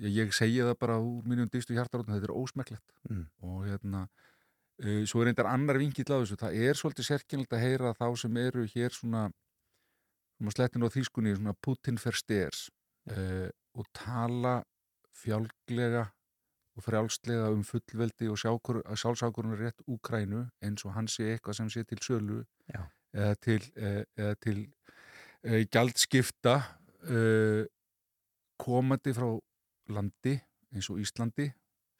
ég, 0.00 0.32
segi 0.36 0.62
það 0.62 0.78
bara 0.80 0.98
úr 1.02 1.26
mínum 1.28 1.50
dýstu 1.52 1.74
hjartaróttum, 1.76 2.14
þetta 2.14 2.30
er 2.30 2.36
ósmekklegt 2.36 2.96
Mm. 3.08 3.26
og 3.42 3.66
hérna, 3.66 4.08
uh, 4.84 5.04
svo 5.04 5.22
er 5.22 5.32
einnig 5.32 5.46
annar 5.46 5.78
vinkill 5.78 6.10
á 6.12 6.20
þessu, 6.20 6.36
það 6.36 6.58
er 6.68 6.74
svolítið 6.74 7.08
sérkynlegt 7.10 7.52
að 7.52 7.64
heyra 7.64 7.94
þá 7.94 8.16
sem 8.16 8.36
eru 8.36 8.66
hér 8.66 8.90
svona, 8.90 9.30
svona 10.38 10.54
slettin 10.54 10.84
á 10.84 10.88
þýskunni, 10.88 11.36
svona 11.36 11.54
Putin 11.62 11.98
versters 11.98 12.68
uh, 13.10 13.48
og 13.74 13.86
tala 13.92 14.62
fjálglega 15.18 16.08
og 16.78 16.84
frjálslega 16.86 17.48
um 17.50 17.64
fullveldi 17.66 18.28
og 18.30 18.38
sjálfsákurinn 18.38 19.56
rétt 19.58 19.82
Úkrænu 19.90 20.44
eins 20.62 20.84
og 20.86 20.94
hann 20.94 21.08
sé 21.10 21.32
eitthvað 21.34 21.58
sem 21.58 21.70
sé 21.74 21.82
til 21.88 21.98
sölu 22.04 22.44
Já. 22.70 22.84
eða 23.14 23.34
til, 23.42 23.62
eh, 23.76 24.04
eða 24.16 24.34
til 24.40 24.60
e, 25.42 25.64
gjaldskipta 25.66 26.54
e, 27.02 27.66
komandi 28.58 29.14
frá 29.16 29.26
landi 29.92 30.36
eins 30.74 30.88
og 30.92 31.00
Íslandi 31.02 31.48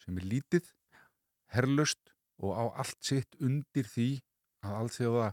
sem 0.02 0.18
er 0.20 0.26
lítið, 0.28 0.64
herlust 1.54 2.12
og 2.38 2.54
á 2.54 2.64
allt 2.84 2.98
sitt 3.04 3.38
undir 3.42 3.88
því 3.88 4.08
að 4.66 4.76
alþjóða 4.82 5.28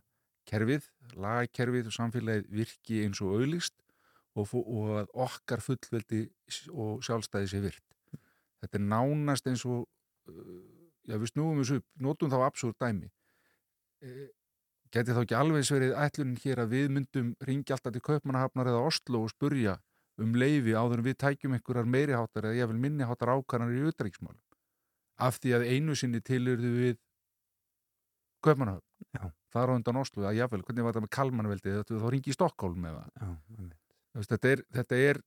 kerfið, 0.50 0.86
lagakerfið 1.18 1.90
og 1.90 1.96
samfélagið 1.96 2.48
virki 2.54 3.02
eins 3.06 3.22
og 3.24 3.36
auðlist 3.40 3.76
og, 4.36 4.54
og 4.54 4.94
að 5.02 5.12
okkar 5.26 5.64
fullveldi 5.64 6.22
og 6.74 7.04
sjálfstæði 7.06 7.52
sé 7.52 7.62
virt. 7.64 7.84
Þetta 8.62 8.80
er 8.80 8.86
nánast 8.86 9.50
eins 9.50 9.66
og, 9.70 9.86
uh, 10.30 10.64
já 11.06 11.18
við 11.22 11.32
snúum 11.34 11.62
þessu 11.62 11.80
upp, 11.82 11.88
notum 12.02 12.34
þá 12.34 12.40
absúrt 12.46 12.80
dæmi. 12.82 13.10
Eh, 14.06 14.28
geti 14.94 15.16
þá 15.16 15.22
ekki 15.24 15.38
alveg 15.38 15.62
eins 15.62 15.74
verið 15.74 15.98
ætlunin 16.06 16.42
hér 16.44 16.62
að 16.64 16.74
við 16.76 16.88
myndum 16.98 17.34
ringja 17.48 17.78
alltaf 17.78 17.94
til 17.96 18.04
Kaupmannahafnar 18.06 18.70
eða 18.72 18.86
Oslo 18.90 19.24
og 19.26 19.34
spurja 19.34 19.78
um 20.22 20.36
leifi 20.40 20.76
áður 20.76 21.02
en 21.02 21.08
við 21.10 21.18
tækjum 21.24 21.56
einhverjar 21.58 21.90
meiri 21.90 22.16
háttar 22.16 22.50
eða 22.50 22.60
ég 22.62 22.70
vil 22.72 22.82
minni 22.86 23.08
háttar 23.08 23.34
ákvarðanir 23.36 23.82
í 23.82 23.90
utræksmálum 23.92 24.42
af 25.26 25.40
því 25.42 25.56
að 25.58 25.68
einu 25.72 25.96
sinni 25.96 26.22
tilurðu 26.24 26.72
við 26.76 27.02
Kaupmannahafn 28.46 28.84
Já. 29.16 29.32
þar 29.56 29.72
á 29.72 29.76
undan 29.76 29.98
Oslo, 29.98 30.26
að 30.28 30.38
jáfnvel, 30.38 30.62
hvernig 30.68 30.86
var 30.86 30.94
þetta 30.94 31.06
með 31.06 31.14
Kalmanveldi 31.18 31.72
þetta 31.80 32.02
þá 32.04 32.10
ringi 32.14 32.32
í 32.32 32.36
Stokkólm 32.36 32.86
eða? 32.92 33.06
Þetta, 34.16 34.52
er, 34.52 34.62
þetta 34.76 35.00
er 35.02 35.22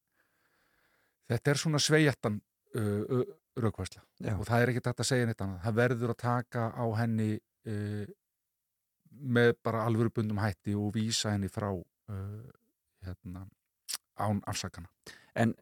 þetta 1.32 1.53
er 1.53 1.61
svona 1.61 1.80
sveigjartan 1.82 2.39
uh, 2.78 3.03
uh, 3.18 3.26
raukvæsla 3.59 4.03
Já. 4.22 4.34
og 4.36 4.47
það 4.49 4.62
er 4.62 4.72
ekki 4.72 4.84
þetta 4.86 5.05
að 5.05 5.11
segja 5.11 5.28
neitt 5.28 5.45
annað. 5.45 5.61
Það 5.66 5.78
verður 5.82 6.14
að 6.14 6.20
taka 6.22 6.68
á 6.72 6.84
henni 7.01 7.28
uh, 7.39 8.14
með 9.39 9.53
bara 9.66 9.84
alvöru 9.89 10.14
bundum 10.14 10.41
hætti 10.43 10.76
og 10.78 10.93
vísa 10.95 11.34
henni 11.34 11.51
frá 11.53 11.70
uh, 11.72 12.51
hérna, 13.07 13.45
án 14.19 14.43
afsakana 14.47 14.91
En 15.39 15.53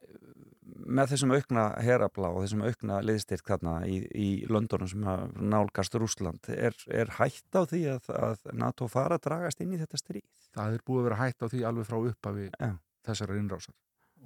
með 0.87 1.13
þessum 1.13 1.33
aukna 1.37 1.65
herabla 1.83 2.31
og 2.35 2.45
þessum 2.45 2.65
aukna 2.67 2.99
liðstyrk 3.05 3.49
þarna 3.49 3.77
í, 3.89 3.99
í 4.15 4.29
Londonum 4.51 4.91
sem 4.91 5.05
nálgast 5.51 5.95
Rússland, 5.99 6.49
er, 6.53 6.75
er 6.91 7.13
hætt 7.19 7.57
á 7.57 7.63
því 7.69 7.83
að, 7.95 8.11
að 8.17 8.51
NATO 8.57 8.89
fara 8.91 9.19
að 9.19 9.27
dragast 9.29 9.63
inn 9.63 9.75
í 9.77 9.81
þetta 9.81 10.01
stríð? 10.01 10.27
það 10.57 10.77
er 10.77 10.85
búið 10.87 11.01
að 11.01 11.09
vera 11.09 11.21
hætt 11.23 11.47
á 11.47 11.47
því 11.53 11.63
alveg 11.71 11.89
frá 11.89 11.99
upphafi 12.01 12.49
Já. 12.51 12.71
þessara 13.07 13.39
innrásar 13.41 13.77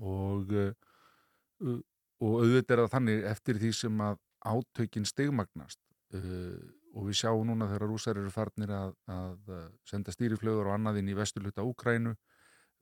og, 0.01 0.57
uh, 0.57 1.79
og 2.21 2.37
auðvitað 2.43 2.77
er 2.77 2.85
það 2.85 2.93
þannig 2.97 3.31
eftir 3.35 3.63
því 3.63 3.73
sem 3.83 4.05
að 4.07 4.21
átökin 4.51 5.09
stigmagnast 5.09 5.81
uh, 6.17 6.61
og 6.97 7.07
við 7.07 7.21
sjáum 7.21 7.47
núna 7.47 7.69
þegar 7.71 7.93
rúsar 7.93 8.19
eru 8.19 8.33
farnir 8.35 8.73
að, 8.75 8.97
að 9.13 9.55
senda 9.87 10.13
stýriflögur 10.15 10.71
og 10.71 10.75
annað 10.75 11.03
inn 11.03 11.13
í 11.13 11.19
vesturluta 11.19 11.63
Úkrænu 11.67 12.17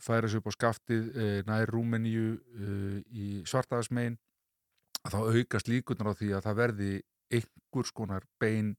færa 0.03 0.29
sig 0.31 0.41
upp 0.41 0.51
á 0.51 0.57
skaftið 0.57 1.13
uh, 1.13 1.39
nær 1.49 1.71
Rúmeníu 1.71 2.39
uh, 2.39 2.99
í 3.11 3.29
svartaðasmein 3.49 4.19
að 5.05 5.15
þá 5.15 5.21
aukast 5.39 5.71
líkunar 5.71 6.13
á 6.13 6.19
því 6.19 6.35
að 6.37 6.45
það 6.47 6.61
verði 6.63 6.93
einhvers 7.39 7.93
konar 7.95 8.27
bein 8.41 8.77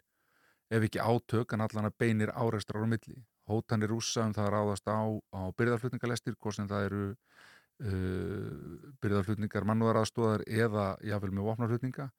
ef 0.70 0.86
ekki 0.86 1.02
átök 1.02 1.54
en 1.54 1.66
allan 1.66 1.90
að 1.90 1.98
beinir 2.02 2.32
áreistrar 2.36 2.86
á 2.86 2.88
milli. 2.90 3.24
Hótanir 3.50 3.90
rússa 3.90 4.28
um 4.28 4.34
það 4.36 4.46
að 4.46 4.54
ráðast 4.54 4.90
á, 4.90 5.02
á 5.34 5.42
byrðarflutningalestir, 5.58 6.36
hvort 6.38 6.60
sem 6.60 6.70
það 6.70 6.86
eru 6.90 7.06
uh, 7.10 8.90
byrðarflutningar 9.02 9.66
mannúðaraðstóðar 9.70 10.46
eða 10.46 10.92
jáfnvel 11.02 11.32
með 11.34 11.48
vopnarflutninga, 11.50 12.10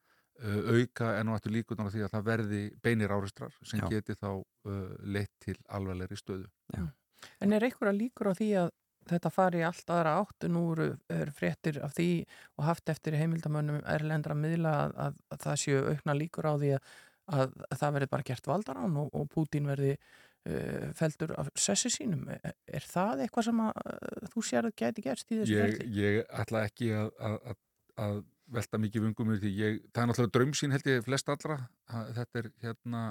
uh, 0.42 0.61
auka 0.74 1.12
en 1.20 1.30
nú 1.30 1.36
ættu 1.36 1.55
líkunar 1.55 1.90
á 1.90 1.94
því 1.94 2.07
að 2.07 2.14
það 2.16 2.26
verði 2.32 2.62
beinir 2.82 3.14
áreistrar 3.14 3.55
sem 3.62 3.84
Já. 3.84 3.88
geti 3.94 4.18
þá 4.18 4.30
uh, 4.40 4.80
leitt 5.07 5.32
til 5.44 5.59
alvarlegri 5.68 6.18
stöðu. 6.18 6.51
En 6.74 7.55
er 7.55 7.68
einhverja 7.68 7.94
líkur 7.94 8.32
á 8.32 8.34
því 8.34 8.51
að 8.64 8.74
þetta 9.09 9.32
fari 9.32 9.62
allt 9.66 9.92
aðra 9.92 10.16
áttu 10.20 10.51
nú 10.53 10.64
eru, 10.74 10.88
fréttir 11.36 11.80
af 11.84 11.94
því 11.96 12.09
og 12.59 12.66
haft 12.68 12.90
eftir 12.92 13.16
heimildamönnum 13.18 13.84
erlendra 13.88 14.36
miðla 14.38 14.74
að, 14.86 14.96
að, 15.07 15.20
að 15.34 15.44
það 15.44 15.61
séu 15.64 15.84
aukna 15.88 16.16
líkur 16.18 16.51
á 16.51 16.55
því 16.61 16.72
að, 16.76 16.90
að, 17.36 17.55
að 17.68 17.80
það 17.82 17.94
verði 17.96 18.11
bara 18.14 18.28
gert 18.30 18.51
valdarán 18.51 18.98
og, 19.01 19.14
og 19.16 19.30
Pútín 19.32 19.70
verði 19.70 19.94
uh, 19.96 20.90
feldur 20.98 21.34
af 21.40 21.51
sessi 21.59 21.92
sínum. 21.94 22.28
Er, 22.36 22.55
er 22.68 22.86
það 22.90 23.24
eitthvað 23.26 23.48
sem 23.51 23.64
að 23.66 23.80
þú 24.34 24.46
sér 24.51 24.70
að 24.70 24.76
geti 24.82 25.07
gerst 25.09 25.32
í 25.32 25.40
þessu 25.40 25.57
Ég, 25.57 25.74
ferli? 25.74 25.90
ég 26.01 26.36
ætla 26.44 26.64
ekki 26.68 26.92
að, 27.01 27.11
að, 27.18 27.40
að, 27.40 27.61
að 28.07 28.22
velta 28.51 28.80
mikið 28.82 29.07
vungum 29.07 29.36
því 29.38 29.57
ég, 29.57 29.82
það 29.94 30.03
er 30.03 30.11
náttúrulega 30.11 30.36
draumsýn 30.36 30.74
held 30.74 30.88
ég 30.90 31.05
flest 31.07 31.28
allra. 31.30 31.61
Þetta 32.16 32.42
er 32.42 32.51
hérna, 32.64 33.05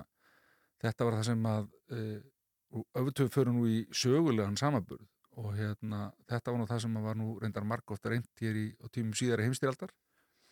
þetta 0.83 1.07
var 1.07 1.19
það 1.19 1.29
sem 1.31 1.47
að 1.53 1.69
uh, 1.95 2.83
öfutöfu 2.99 3.33
fyrir 3.33 3.55
nú 3.55 3.63
í 3.69 3.79
sögulegan 3.95 4.59
samaburð 4.59 5.07
og 5.39 5.55
hérna, 5.55 6.09
þetta 6.29 6.51
var 6.51 6.59
nú 6.59 6.67
það 6.69 6.83
sem 6.83 7.01
var 7.05 7.17
nú 7.19 7.31
reyndar 7.39 7.67
margótt 7.67 8.07
reynd 8.11 8.27
hér 8.41 8.59
í 8.59 8.67
tímum 8.91 9.15
síðara 9.17 9.45
heimstyraldar 9.47 9.93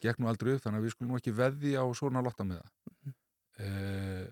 gekk 0.04 0.20
nú 0.22 0.30
aldrei 0.30 0.56
upp 0.56 0.66
þannig 0.66 0.82
að 0.82 0.88
við 0.88 0.94
skulum 0.96 1.14
nú 1.14 1.20
ekki 1.20 1.34
veði 1.36 1.74
á 1.76 1.86
svona 1.98 2.24
lotta 2.24 2.46
með 2.48 2.62
það. 2.62 3.16
Uh, 3.58 4.26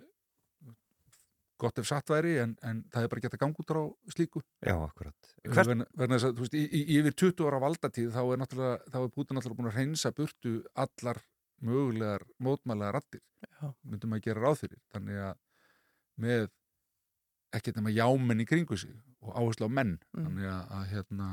gott 1.62 1.80
ef 1.82 1.88
satt 1.89 2.12
væri 2.12 2.36
en, 2.43 2.53
en 2.68 2.82
það 2.93 3.06
er 3.06 3.12
bara 3.12 3.24
gett 3.24 3.38
að 3.38 3.41
ganga 3.41 3.64
út 3.64 3.74
á 3.74 3.84
slíku. 4.14 4.41
Já, 4.62 4.76
akkurat. 4.76 5.32
Hvert... 5.45 5.70
Verna, 5.72 5.88
verna 5.97 6.20
að, 6.20 6.41
veist, 6.41 6.58
í, 6.58 6.66
í, 6.68 6.84
í 6.84 6.99
yfir 7.01 7.16
20 7.24 7.49
ára 7.49 7.62
valdatíð 7.64 8.12
þá 8.14 8.22
er 8.26 8.43
er 8.45 9.10
Putin 9.16 9.39
náttúrulega 9.39 9.58
búin 9.62 9.72
að 9.72 9.80
reynsa 9.80 10.14
burtu 10.16 10.58
allar 10.86 11.24
mögulegar 11.66 12.26
mótmælega 12.43 12.93
rattir 12.97 13.24
myndum 13.82 14.16
að 14.18 14.28
gera 14.28 14.43
ráð 14.43 14.62
fyrir. 14.66 14.82
Þannig 14.93 15.22
að 15.30 15.41
með 16.22 16.47
ekkert 17.54 17.76
nema 17.78 17.93
jámenn 17.93 18.41
í 18.41 18.48
kringu 18.50 18.78
sig 18.78 18.96
og 19.22 19.36
áherslu 19.36 19.68
á 19.68 19.72
menn 19.72 19.98
Mm. 20.16 20.26
þannig 20.26 20.50
að, 20.50 20.64
að 20.72 20.88
hérna 20.93 21.30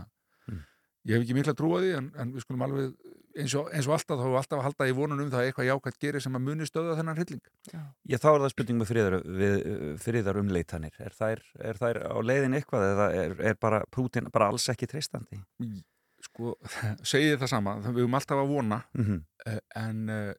Mm. 0.48 0.62
ég 1.06 1.14
hef 1.16 1.22
ekki 1.24 1.34
mikla 1.38 1.54
trú 1.54 1.68
á 1.74 1.78
því 1.80 1.90
en, 1.98 2.12
en 2.18 2.32
við 2.34 2.40
skulum 2.44 2.62
alveg 2.66 2.94
eins 3.38 3.54
og, 3.56 3.68
eins 3.72 3.86
og 3.88 3.94
alltaf 3.96 4.18
þá 4.18 4.22
hefur 4.26 4.36
alltaf 4.42 4.58
að 4.58 4.64
halda 4.66 4.88
í 4.90 4.94
vonun 4.96 5.20
um 5.22 5.30
það 5.30 5.40
að 5.40 5.46
eitthvað 5.48 5.68
jákvæmt 5.70 5.98
gerir 6.02 6.20
sem 6.20 6.34
að 6.36 6.42
muni 6.44 6.66
stöða 6.68 6.96
þennan 6.98 7.16
hrylling 7.16 7.40
Já, 7.72 8.18
þá 8.18 8.26
er 8.34 8.40
það 8.42 8.50
spurning 8.52 8.78
með 8.82 8.90
friðar, 8.90 9.16
við, 9.24 9.54
friðar 10.02 10.40
umleitanir. 10.42 10.92
Er 11.00 11.14
þær, 11.16 11.40
er 11.70 11.80
þær 11.80 12.00
á 12.12 12.16
leiðin 12.20 12.54
eitthvað 12.58 12.84
eða 12.90 13.06
er, 13.22 13.34
er 13.40 13.54
bara 13.62 13.80
Putin 13.90 14.28
bara 14.34 14.50
alls 14.52 14.68
ekki 14.68 14.86
treystandi? 14.90 15.40
sko, 16.22 16.52
segið 17.12 17.38
það 17.40 17.50
sama 17.54 17.76
við 17.80 18.02
höfum 18.02 18.14
alltaf 18.20 18.42
að 18.44 18.52
vona 18.52 18.82
Mm 18.94 19.22
Eh, 19.46 19.58
en 19.74 20.08
uh, 20.08 20.34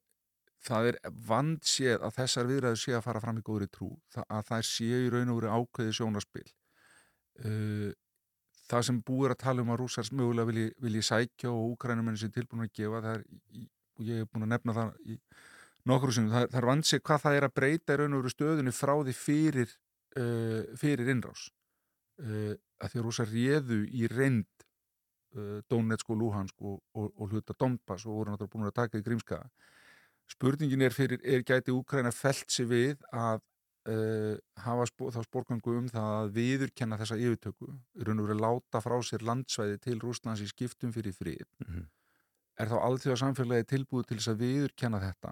það 0.63 0.89
er 0.91 0.99
vandséð 1.27 2.05
að 2.07 2.15
þessar 2.19 2.49
viðræður 2.49 2.81
sé 2.83 2.95
að 2.95 3.05
fara 3.07 3.21
fram 3.23 3.39
í 3.39 3.45
góðri 3.45 3.69
trú 3.71 3.89
það, 4.13 4.27
að 4.29 4.45
það 4.51 4.65
sé 4.69 4.89
í 5.05 5.09
raun 5.11 5.33
og 5.33 5.39
veru 5.41 5.57
ákveði 5.57 5.95
sjónaspil 5.97 6.45
uh, 7.43 7.89
það 8.69 8.85
sem 8.87 9.01
búið 9.05 9.27
er 9.27 9.35
að 9.35 9.41
tala 9.43 9.63
um 9.63 9.73
að 9.73 9.81
rússars 9.81 10.11
mögulega 10.15 10.49
vilji, 10.49 10.67
vilji 10.83 11.03
sækja 11.09 11.51
og 11.51 11.73
úkrænumenn 11.73 12.19
sem 12.19 12.31
tilbúin 12.33 12.65
að 12.65 12.73
gefa 12.79 13.01
það 13.03 13.17
er, 13.17 13.25
og 13.97 14.07
ég 14.07 14.21
hef 14.23 14.31
búin 14.31 14.47
að 14.47 14.53
nefna 14.55 14.77
það 14.77 14.93
í 15.03 15.17
nokkru 15.89 16.15
sinni, 16.15 16.31
það, 16.31 16.47
það 16.53 16.61
er 16.61 16.69
vandséð 16.69 17.03
hvað 17.09 17.23
það 17.25 17.37
er 17.37 17.47
að 17.47 17.55
breyta 17.59 17.95
í 17.95 17.99
raun 17.99 18.15
og 18.15 18.23
veru 18.23 18.33
stöðunni 18.33 18.75
frá 18.75 18.93
því 19.01 19.15
fyrir, 19.19 19.75
uh, 20.19 20.61
fyrir 20.79 21.11
innrás. 21.13 21.47
Uh, 22.21 22.53
að 22.79 22.93
því 22.93 23.01
að 23.01 23.07
rússar 23.07 23.31
réðu 23.31 23.79
í 23.89 24.07
reynd 24.11 24.65
uh, 25.35 25.59
Donetsk 25.71 26.13
og 26.13 26.21
Luhansk 26.21 26.63
og, 26.63 26.79
og, 26.95 27.09
og 27.17 27.33
hluta 27.33 27.55
Donbass 27.59 28.07
og 28.07 28.19
voru 28.19 28.31
náttúrulega 28.31 28.53
búin 28.55 28.69
að 28.69 28.77
taka 28.79 29.01
í 29.01 29.05
Grímska 29.05 29.41
spurningin 30.31 30.81
er 30.81 30.93
fyrir, 30.95 31.19
er 31.23 31.43
gæti 31.43 31.71
Úkraina 31.73 32.11
felt 32.11 32.51
sig 32.51 32.67
við 32.69 33.01
að 33.13 33.41
uh, 33.89 34.37
hafa 34.63 34.85
spó, 34.87 35.09
þá 35.11 35.21
spórgangu 35.27 35.75
um 35.77 35.89
það 35.91 36.11
að 36.21 36.31
viðurkenna 36.37 36.99
þessa 37.01 37.17
yfirtöku 37.19 37.69
raun 38.07 38.19
og 38.23 38.29
veru 38.29 38.39
láta 38.39 38.81
frá 38.83 38.95
sér 39.03 39.25
landsvæði 39.27 39.79
til 39.83 39.99
Rússlands 40.01 40.41
í 40.43 40.47
skiptum 40.51 40.93
fyrir 40.95 41.13
frið 41.17 41.45
Mhm. 41.67 41.87
er 42.59 42.67
þá 42.69 42.77
alþjóða 42.85 43.19
samfélagi 43.23 43.65
tilbúið 43.73 44.07
til 44.07 44.17
þess 44.17 44.31
að 44.33 44.41
viðurkenna 44.43 44.99
þetta 45.01 45.31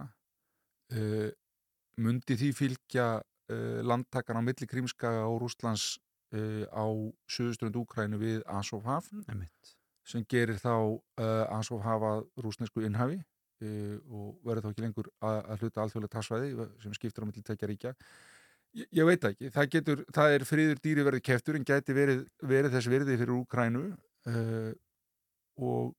uh, 0.97 1.29
mundi 2.01 2.37
því 2.39 2.53
fylgja 2.57 3.07
uh, 3.21 3.81
landtakan 3.85 4.39
á 4.39 4.41
milli 4.41 4.67
Krímskaga 4.67 5.27
og 5.27 5.41
Rússlands 5.43 5.99
uh, 6.33 6.65
á 6.73 6.85
suðuströnd 7.29 7.75
Úkrænu 7.77 8.17
við 8.17 8.41
Einmitt. 9.29 9.75
sem 10.03 10.25
gerir 10.25 10.57
þá 10.57 10.73
uh, 10.97 11.45
Azov 11.59 11.83
hafa 11.85 12.23
rúsnesku 12.41 12.81
innhafi 12.83 13.21
uh, 13.65 13.95
og 14.11 14.27
verður 14.47 14.67
þá 14.67 14.73
ekki 14.73 14.85
lengur 14.85 15.09
að, 15.21 15.39
að 15.41 15.65
hluta 15.65 15.83
alþjóðlega 15.85 16.13
tassvæði 16.15 16.67
sem 16.83 16.95
skiptir 16.97 17.25
á 17.25 17.27
milli 17.29 17.43
tekja 17.47 17.69
ríkja. 17.71 17.95
Ég, 18.77 18.87
ég 18.99 19.07
veit 19.07 19.25
ekki, 19.31 19.49
það, 19.51 19.71
getur, 19.75 20.05
það 20.15 20.35
er 20.35 20.45
friður 20.47 20.83
dýri 20.85 21.07
verið 21.07 21.25
keftur 21.27 21.57
en 21.59 21.67
gæti 21.67 21.95
verið, 21.95 22.23
verið 22.53 22.77
þess 22.77 22.91
verði 22.91 23.17
fyrir 23.19 23.33
Úkrænu 23.35 23.83
uh, 23.91 24.71
og 25.61 25.91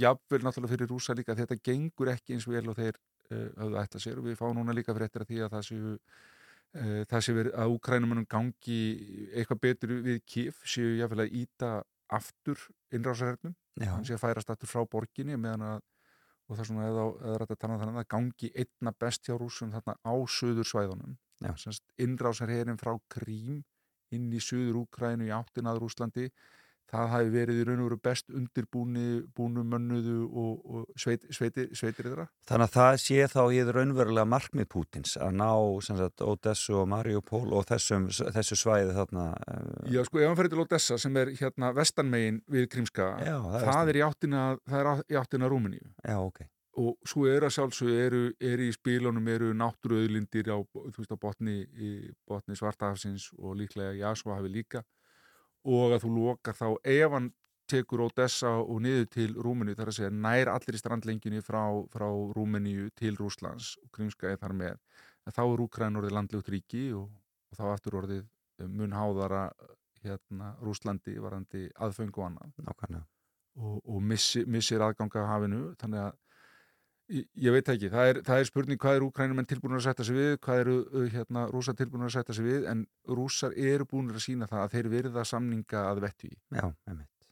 jafnvel 0.00 0.42
náttúrulega 0.44 0.74
fyrir 0.74 0.90
rúsa 0.90 1.14
líka 1.18 1.38
þetta 1.38 1.58
gengur 1.66 2.10
ekki 2.12 2.36
eins 2.36 2.48
vel 2.50 2.66
og 2.70 2.78
þeir 2.78 2.98
uh, 2.98 3.46
höfðu 3.60 3.80
ætla 3.84 4.02
sér. 4.02 4.18
Og 4.18 4.26
við 4.26 4.40
fáum 4.40 4.58
núna 4.58 4.74
líka 4.76 4.94
fyrir 4.96 5.10
eftir 5.10 5.24
að 5.24 5.30
því 5.30 5.40
að 5.46 5.54
það 5.54 5.64
séu 5.68 5.94
uh, 5.94 7.00
það 7.12 7.24
sé 7.26 7.36
verið 7.38 7.56
að 7.62 7.76
Úkrænumunum 7.76 8.28
gangi 8.30 8.82
eitthvað 9.30 9.62
betur 9.68 9.96
við 10.08 10.20
kif 10.26 10.60
séu 10.66 10.98
jafnvel 10.98 11.26
að 11.26 11.40
íta 11.44 11.72
aftur 12.10 12.58
innrásarhernum, 12.90 13.54
hann 13.78 14.06
sé 14.06 14.16
að 14.16 14.24
færast 14.24 14.50
aftur 14.50 14.70
frá 14.70 14.82
borginni 14.90 15.36
meðan 15.38 15.62
að 15.62 15.82
og 16.50 16.56
það 16.56 16.62
er 16.64 16.68
svona 16.68 16.86
eða, 16.90 17.02
eða 17.22 17.40
rætt 17.40 17.52
að 17.54 17.60
tala 17.62 17.74
um 17.74 17.80
þannig 17.80 17.96
að 17.96 18.00
það 18.00 18.12
gangi 18.16 18.52
einna 18.62 18.92
best 19.04 19.28
hjá 19.28 19.34
rússum 19.38 19.74
þarna 19.74 19.94
á 20.02 20.14
söður 20.26 20.66
svæðunum 20.66 21.18
Já. 21.40 21.52
innrásarherin 22.02 22.80
frá 22.80 22.96
Krím 23.08 23.60
inn 24.10 24.32
í 24.34 24.40
söður 24.42 24.82
Úkrænu 24.82 25.28
í 25.28 25.34
áttin 25.34 25.70
að 25.70 25.84
Rúslandi 25.84 26.26
það 26.90 27.08
hafi 27.14 27.30
verið 27.34 27.60
í 27.60 27.64
raun 27.68 27.82
og 27.84 27.88
veru 27.90 27.98
best 28.04 28.30
undirbúni 28.34 29.04
búnu 29.36 29.64
mönnuðu 29.66 30.16
og, 30.26 30.64
og 30.74 31.00
sveit, 31.00 31.26
sveitir, 31.34 31.70
sveitir 31.76 32.08
þeirra 32.10 32.26
Þannig 32.50 32.66
að 32.68 32.76
það 32.76 32.98
sé 33.04 33.26
þá 33.30 33.40
í 33.54 33.62
raunverulega 33.70 34.26
markmið 34.28 34.68
Pútins 34.74 35.16
að 35.20 35.36
ná 35.40 35.50
sagt, 35.86 36.24
Odessu 36.26 36.76
og 36.80 36.88
Mariupol 36.90 37.46
og 37.56 37.66
þessum, 37.70 38.08
þessu 38.10 38.58
svæði 38.58 38.94
þarna 38.98 39.26
uh, 39.38 39.90
Já, 39.92 40.02
sko, 40.06 40.22
ef 40.22 40.30
hann 40.30 40.38
fyrir 40.40 40.54
til 40.54 40.64
Odessa 40.64 40.98
sem 41.00 41.18
er 41.20 41.34
hérna 41.40 41.72
vestanmegin 41.76 42.42
við 42.50 42.68
Krímska 42.74 43.12
Já, 43.22 43.36
það 43.40 43.68
það, 43.70 43.92
er 43.92 44.00
í 44.00 44.06
áttina, 44.06 44.46
það 44.68 44.80
er 44.80 44.90
á- 44.90 45.04
í 45.10 45.20
áttina 45.20 45.50
Rúmeníu. 45.50 45.92
Já, 46.04 46.16
ok. 46.20 46.42
Og 46.80 46.94
svo 47.08 47.26
er 47.26 47.44
að 47.44 47.52
sjálfsög 47.56 47.90
eru, 47.98 48.20
eru 48.40 48.66
í 48.68 48.72
spílunum 48.72 49.26
eru 49.28 49.50
náttúruauðlindir 49.58 50.52
á, 50.54 50.58
á 50.62 51.16
botni, 51.18 51.56
botni 52.30 52.56
svartahafsins 52.56 53.26
og 53.38 53.58
líklega 53.58 53.96
Jasua 53.98 54.38
hafi 54.38 54.52
líka 54.54 54.84
og 55.68 55.94
að 55.94 56.02
þú 56.04 56.10
lokar 56.16 56.56
þá 56.56 56.66
ef 56.84 57.14
hann 57.16 57.30
tekur 57.70 58.02
Odessa 58.06 58.56
og 58.58 58.80
niður 58.82 59.06
til 59.14 59.28
Rúmeníu 59.38 59.76
þar 59.78 59.92
að 59.92 59.98
segja 59.98 60.10
nær 60.10 60.50
allir 60.50 60.76
í 60.76 60.80
strandlengjunni 60.80 61.42
frá, 61.46 61.62
frá 61.92 62.08
Rúmeníu 62.34 62.88
til 62.98 63.14
Rúslands 63.18 63.76
og 63.84 63.92
Krímskaði 63.94 64.40
þar 64.40 64.56
með 64.58 64.78
að 65.28 65.36
þá 65.36 65.42
er 65.44 65.62
Úkræn 65.66 66.00
orðið 66.00 66.16
landljótt 66.16 66.50
ríki 66.50 66.84
og, 66.96 67.06
og 67.50 67.60
þá 67.60 67.64
aftur 67.70 68.00
orðið 68.00 68.26
mun 68.66 68.96
háðara 68.96 69.44
hérna 70.02 70.54
Rúslandi 70.64 71.16
varandi 71.20 71.68
aðföng 71.76 72.12
og 72.16 72.26
annað. 72.30 73.06
Og, 73.60 73.80
og 73.84 74.02
missi, 74.02 74.44
missir 74.48 74.82
aðganga 74.82 75.22
af 75.22 75.30
hafinu 75.34 75.62
þannig 75.80 76.06
að 76.06 76.18
ég, 77.10 77.26
ég 77.44 77.54
veit 77.54 77.68
ekki, 77.72 77.90
það 77.92 78.10
er, 78.12 78.20
það 78.26 78.42
er 78.42 78.48
spurning 78.48 78.80
hvað 78.80 78.98
er 78.98 79.06
Úkrænumenn 79.06 79.48
tilbúin 79.50 79.76
að 79.78 79.84
setja 79.86 80.06
sig 80.08 80.16
við, 80.18 80.32
hvað 80.44 80.62
eru 80.64 80.76
uh, 80.86 81.06
hérna, 81.14 81.44
rússar 81.52 81.76
tilbúin 81.78 82.06
að 82.06 82.12
setja 82.16 82.36
sig 82.38 82.46
við 82.46 82.68
en 82.72 82.84
rússar 83.18 83.56
eru 83.56 83.86
búin 83.90 84.10
að 84.14 84.22
sína 84.24 84.48
það 84.50 84.64
að 84.64 84.76
þeir 84.76 84.90
verða 84.96 85.24
samninga 85.32 85.84
að 85.90 86.02
vettu 86.06 86.30
í 86.30 86.36
Já, 86.56 86.66
einmitt. 86.88 87.28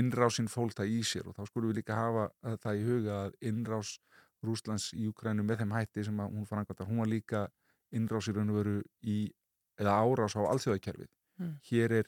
innrásinn 0.00 0.48
fólta 0.52 0.86
í 0.86 1.00
sér 1.02 1.28
og 1.30 1.36
þá 1.38 1.44
skulum 1.50 1.72
við 1.72 1.80
líka 1.82 1.98
hafa 1.98 2.28
uh, 2.30 2.56
það 2.62 2.80
í 2.80 2.86
huga 2.90 3.20
að 3.24 3.38
innrás 3.50 3.96
Rúslands 4.44 4.90
í 4.92 5.06
Úkrænu 5.08 5.42
með 5.42 5.62
þeim 5.62 5.72
hætti 5.72 6.04
sem 6.04 6.18
að 6.20 6.34
hún 6.36 6.48
framkvæmta, 6.48 6.84
hún 6.84 7.00
var 7.00 7.08
líka 7.08 7.46
innrás 7.96 8.28
í 8.28 8.34
raun 8.36 8.52
og 8.52 8.58
veru 8.60 8.78
í 9.00 9.18
eða 9.80 9.98
árás 10.04 10.36
á 10.36 10.44
alþjóðakerfið 10.44 11.10
Mm. 11.34 11.56
hér 11.66 11.92
er 11.98 12.06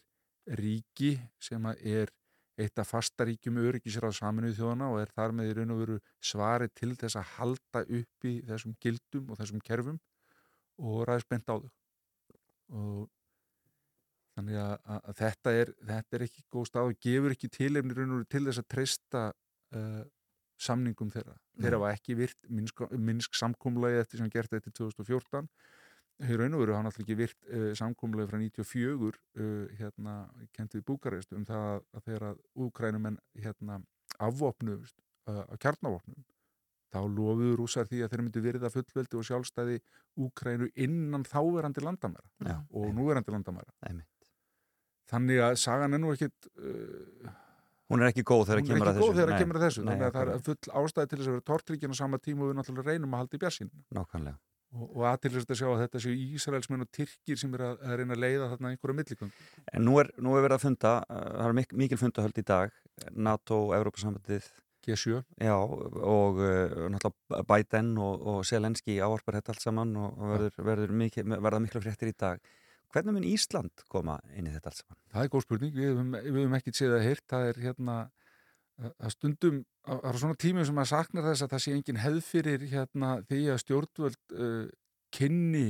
ríki 0.55 1.17
sem 1.43 1.65
að 1.67 1.81
er 1.83 2.11
eitt 2.57 2.81
af 2.81 2.89
fastaríkjum 2.89 3.59
öryggisráð 3.61 4.15
saminuð 4.17 4.57
þjóðana 4.59 4.89
og 4.93 5.01
er 5.03 5.13
þar 5.17 5.35
með 5.37 5.51
í 5.51 5.57
raun 5.59 5.75
og 5.75 5.81
veru 5.83 5.97
svari 6.25 6.69
til 6.73 6.95
þess 6.97 7.19
að 7.21 7.33
halda 7.37 7.83
upp 7.99 8.29
í 8.29 8.35
þessum 8.49 8.77
gildum 8.81 9.31
og 9.31 9.41
þessum 9.41 9.63
kerfum 9.67 9.99
og 10.81 11.05
ræðist 11.09 11.29
bent 11.33 11.53
á 11.53 11.57
þau. 11.57 11.71
Og 12.77 13.03
þannig 14.37 14.61
að, 14.61 14.75
að, 14.97 15.11
þetta, 15.21 15.57
er, 15.61 15.73
þetta 15.93 16.19
er 16.19 16.27
ekki 16.27 16.45
góð 16.53 16.69
stað 16.71 16.91
og 16.91 17.01
gefur 17.07 17.37
ekki 17.37 17.53
tilefni 17.53 17.97
raun 17.97 18.15
og 18.15 18.21
veru 18.21 18.31
til 18.35 18.45
þess 18.49 18.63
að 18.63 18.71
treysta 18.73 19.25
uh, 19.77 20.03
samningum 20.61 21.13
þeirra. 21.13 21.37
Þeirra 21.61 21.81
var 21.83 21.97
ekki 21.97 22.17
virt 22.17 22.49
minnsk, 22.49 22.83
minnsk 22.97 23.37
samkomlagi 23.37 24.01
eftir 24.01 24.23
sem 24.23 24.33
gert 24.33 24.53
þetta 24.53 24.73
í 24.73 24.77
2014 24.81 25.49
í 26.25 26.37
raun 26.39 26.57
og 26.57 26.63
veru 26.63 26.77
hann 26.77 26.89
alltaf 26.89 27.03
ekki 27.05 27.19
virt 27.19 27.51
uh, 27.51 27.73
samkomlega 27.77 28.31
frá 28.31 28.41
94 28.41 29.11
uh, 29.11 29.67
hérna, 29.81 30.15
kent 30.57 30.77
við 30.79 30.87
Búkarest 30.89 31.35
um 31.37 31.45
það 31.49 31.67
að, 31.75 31.85
að 31.93 32.07
þegar 32.09 32.27
að 32.31 32.41
úkrænumenn 32.67 33.21
hérna, 33.45 33.81
afvopnu 34.29 34.79
uh, 34.81 35.45
af 35.45 35.61
kjarnavopnum 35.61 36.25
þá 36.95 37.01
lofuðu 37.13 37.57
rúsar 37.59 37.89
því 37.91 38.05
að 38.05 38.13
þeir 38.13 38.23
myndu 38.25 38.43
virða 38.45 38.73
fullveldi 38.73 39.19
og 39.19 39.27
sjálfstæði 39.29 39.81
Úkrænu 40.23 40.71
innan 40.81 41.27
þáverandi 41.29 41.83
landamæra 41.85 42.31
Já, 42.47 42.61
og 42.73 42.87
núverandi 42.97 43.35
landamæra 43.35 43.75
einmitt. 43.85 44.31
þannig 45.11 45.43
að 45.45 45.59
sagan 45.61 45.99
er 45.99 46.01
nú 46.01 46.15
ekkit 46.15 46.49
Hún 47.87 48.03
er 48.03 48.11
ekki 48.11 48.25
góð 48.27 48.49
þegar 48.49 48.65
kemur 48.67 48.89
að 48.91 48.97
þessu. 48.99 49.15
Nei, 49.15 49.37
kemur 49.39 49.59
að 49.59 49.65
þessu 49.67 49.83
nei, 49.83 49.91
þannig 49.93 50.07
að 50.07 50.17
það 50.17 50.31
er 50.33 50.41
full 50.47 50.73
ástæði 50.81 51.11
til 51.11 51.19
þess 51.19 51.29
að 51.29 51.35
vera 51.37 51.45
tortryggin 51.51 51.93
á 51.95 51.97
sama 52.01 52.19
tíma 52.23 52.43
og 52.43 52.51
við 52.51 52.57
náttúrulega 52.59 52.95
reynum 52.95 53.15
að 53.15 53.23
halda 53.23 53.39
í 53.39 53.43
björnsinn 53.45 53.71
Nákvæmlega. 53.95 54.39
Og, 54.77 54.91
og 54.93 55.07
aðtilsast 55.11 55.53
að 55.53 55.61
sjá 55.61 55.69
að 55.71 55.81
þetta 55.85 56.03
séu 56.05 56.19
Ísraelsmenn 56.37 56.85
og 56.85 56.93
Tyrkir 56.95 57.41
sem 57.41 57.57
er 57.57 57.65
að, 57.71 57.81
að 57.87 57.97
reyna 58.01 58.17
að 58.17 58.23
leiða 58.25 58.51
þarna 58.53 58.73
einhverja 58.73 58.99
millikvöng 59.01 59.33
En 59.73 59.87
nú 59.87 59.97
er, 60.03 60.13
nú 60.21 60.37
er 60.37 60.47
verið 60.47 60.59
að 60.59 60.67
funda, 60.67 60.93
uh, 61.07 61.25
það 61.39 61.49
er 61.49 61.57
mik 61.61 61.75
mikil 61.83 62.01
fundahöld 62.01 62.41
í 62.41 62.47
dag, 62.47 62.77
NATO, 63.29 63.61
Evrópasambandið, 63.77 64.51
G7 64.87 65.23
já, 65.43 65.57
og 65.57 66.43
uh, 66.43 66.87
náttúrulega 66.93 67.47
Biden 67.51 67.97
og, 68.03 68.29
og 68.35 68.45
Selenski 68.47 69.01
ávarpar 69.01 69.41
þetta 69.41 69.55
allt 69.55 69.65
saman 69.65 69.97
og, 69.99 70.21
verður, 70.35 70.61
verður 70.71 70.95
mikil, 71.03 71.27
verða 71.35 71.63
miklu 71.65 71.83
fréttir 71.83 72.13
í 72.13 72.17
dag. 72.17 72.55
Hvernig 72.95 73.17
mun 73.17 73.27
Ísland 73.27 73.83
koma 73.93 74.21
inn 74.37 74.47
í 74.47 74.53
þetta 74.55 74.71
allt 74.71 74.83
saman? 74.85 75.01
Það 75.13 75.25
er 75.25 75.33
góð 75.33 75.47
spurning, 75.49 75.75
við 75.75 75.91
höfum, 75.91 76.55
ekkert 76.61 76.79
séð 76.79 76.95
að 77.01 77.09
heyrt, 77.09 77.27
það 77.33 77.51
er 77.51 77.59
hérna 77.65 77.97
að 78.77 79.13
stundum, 79.15 79.61
er 79.97 80.19
svona 80.21 80.39
tímum 80.41 80.67
sem 80.69 80.81
að 80.83 80.91
saknar 80.91 81.29
þess 81.31 81.47
að 81.47 81.53
það 81.55 81.63
sé 81.65 81.75
engin 81.77 82.03
hefð 82.03 82.21
fyrir 82.27 82.67
hérna 82.73 83.13
því 83.29 83.41
að 83.53 83.63
stjórnvöld 83.63 84.37
uh, 84.37 84.67
kynni 85.17 85.69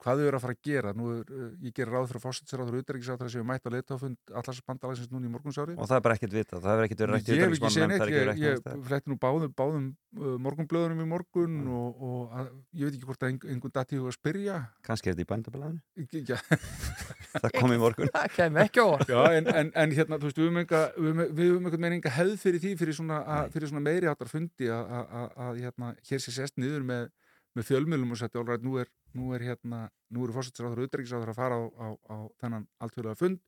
hvað 0.00 0.20
þau 0.20 0.26
eru 0.26 0.38
að 0.38 0.44
fara 0.44 0.56
að 0.56 0.62
gera. 0.68 0.92
Nú 0.96 1.10
er, 1.14 1.22
uh, 1.30 1.50
ég 1.66 1.76
ger 1.76 1.92
ráð 1.92 2.08
fyrir 2.10 2.24
fósitsráður 2.24 2.78
og 2.78 2.84
utryggisáður 2.84 3.32
sem 3.32 3.42
við 3.42 3.48
mætt 3.50 3.68
á 3.68 3.70
leitafund 3.74 4.34
allars 4.40 4.62
bandalagsins 4.66 5.12
núna 5.12 5.28
í 5.28 5.32
morgunsárið. 5.34 5.76
Og 5.76 5.90
það 5.90 6.00
er 6.00 6.04
bara 6.06 6.18
ekkert 6.18 6.36
vitað, 6.38 6.64
það 6.64 6.74
hefur 6.74 6.88
ekkert 6.88 7.04
verið 7.04 7.16
rætt 7.16 7.28
í 7.28 7.36
Ég 7.36 7.44
er 7.44 7.54
ekki 7.54 8.16
ég, 8.16 8.42
ég 8.44 8.70
í 8.80 8.84
fletti 8.88 9.12
nú 9.12 9.18
báðum, 9.20 9.54
báðum 9.56 9.88
uh, 10.18 10.36
morgunblöðunum 10.48 11.04
í 11.04 11.08
morgun 11.10 11.60
og, 11.68 12.04
og 12.10 12.36
að, 12.40 12.52
ég 12.80 12.88
veit 12.88 12.98
ekki 12.98 13.10
hvort 13.10 13.26
að 13.26 13.34
einhvern 13.34 13.54
einhver 13.56 13.74
dati 13.76 14.00
að 14.00 14.16
spyrja. 14.16 14.60
Kannski 14.86 15.12
er 15.12 15.18
þetta 15.18 15.26
í 15.26 15.30
bændablaðinu? 15.34 15.82
Já, 16.24 16.38
Það 17.30 17.52
kom 17.56 17.74
í 17.74 17.78
morgun. 17.80 18.10
Það 18.16 18.32
kemur 18.36 18.64
ekki 18.64 18.82
á 18.82 18.86
orð. 18.86 19.10
Já, 19.12 19.20
en, 19.38 19.48
en, 19.60 19.72
en 19.82 19.94
hérna, 19.94 20.18
þú 20.18 20.30
veist, 20.30 20.40
við 20.40 20.48
höfum 20.50 21.68
einhvern 21.68 21.84
veginn 21.84 21.98
enga 21.98 22.14
hefð 22.16 22.36
fyrir 22.42 22.62
því 22.64 22.72
fyrir 22.80 22.96
svona, 22.96 23.20
að, 23.36 23.50
fyrir 23.54 23.70
svona 23.70 23.84
meiri 23.84 24.10
áttar 24.10 24.30
fundi 24.30 24.70
að, 24.70 24.94
að, 24.98 25.12
að, 25.20 25.28
að 25.46 25.60
hérna, 25.64 25.92
hér 26.10 26.24
sé 26.24 26.34
sest 26.34 26.58
niður 26.60 26.86
með, 26.90 27.04
með 27.58 27.68
fjölmjölum 27.70 28.16
og 28.16 28.20
setja 28.20 28.42
allrætt, 28.42 28.66
nú 28.66 28.80
er, 28.82 28.90
nú 29.16 29.32
er 29.36 29.44
hérna, 29.48 29.88
nú 30.12 30.24
eru 30.24 30.34
fórsættisráður 30.36 30.82
og 30.82 30.90
utrækisáður 30.90 31.32
að 31.32 31.40
fara 31.40 31.58
á, 31.58 31.62
á, 31.66 31.86
á 32.10 32.16
þennan 32.42 32.66
alltfjölega 32.82 33.18
fund, 33.18 33.40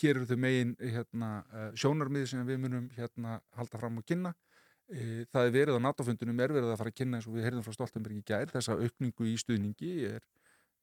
hér 0.00 0.16
eru 0.16 0.28
þau 0.28 0.38
megin 0.40 0.72
hérna, 0.80 1.30
eh, 1.52 1.68
sjónarmið 1.76 2.26
sem 2.30 2.46
við 2.48 2.62
munum 2.62 2.88
hérna 2.96 3.40
halda 3.58 3.80
fram 3.80 4.00
og 4.00 4.06
kynna. 4.08 4.32
Eh, 4.92 5.24
það 5.32 5.48
er 5.48 5.52
verið 5.56 5.78
á 5.78 5.84
NATO-fundunum 5.88 6.40
er 6.44 6.54
verið 6.56 6.72
að 6.72 6.80
fara 6.80 6.92
að 6.92 6.98
kynna 7.00 7.18
eins 7.18 7.28
og 7.28 7.36
við 7.36 7.46
heyrðum 7.46 7.66
frá 7.66 7.76
Stoltenberg 7.76 8.18
í 8.18 8.24
gær. 8.28 8.50
Þessa 8.52 8.78
aukningu 8.80 9.28
í 9.28 9.36
stuðningi 9.40 9.92
er, 10.10 10.24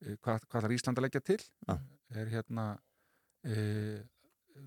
eh, 0.04 0.16
hvað, 0.16 0.46
hvað 0.46 0.64
þarf 0.64 0.76
Ísland 0.78 0.98
að 0.98 1.06
leggja 1.06 1.24
til? 1.26 1.42
Já. 1.68 1.78
er 2.10 2.26
hérna 2.26 2.64
e, 3.46 4.02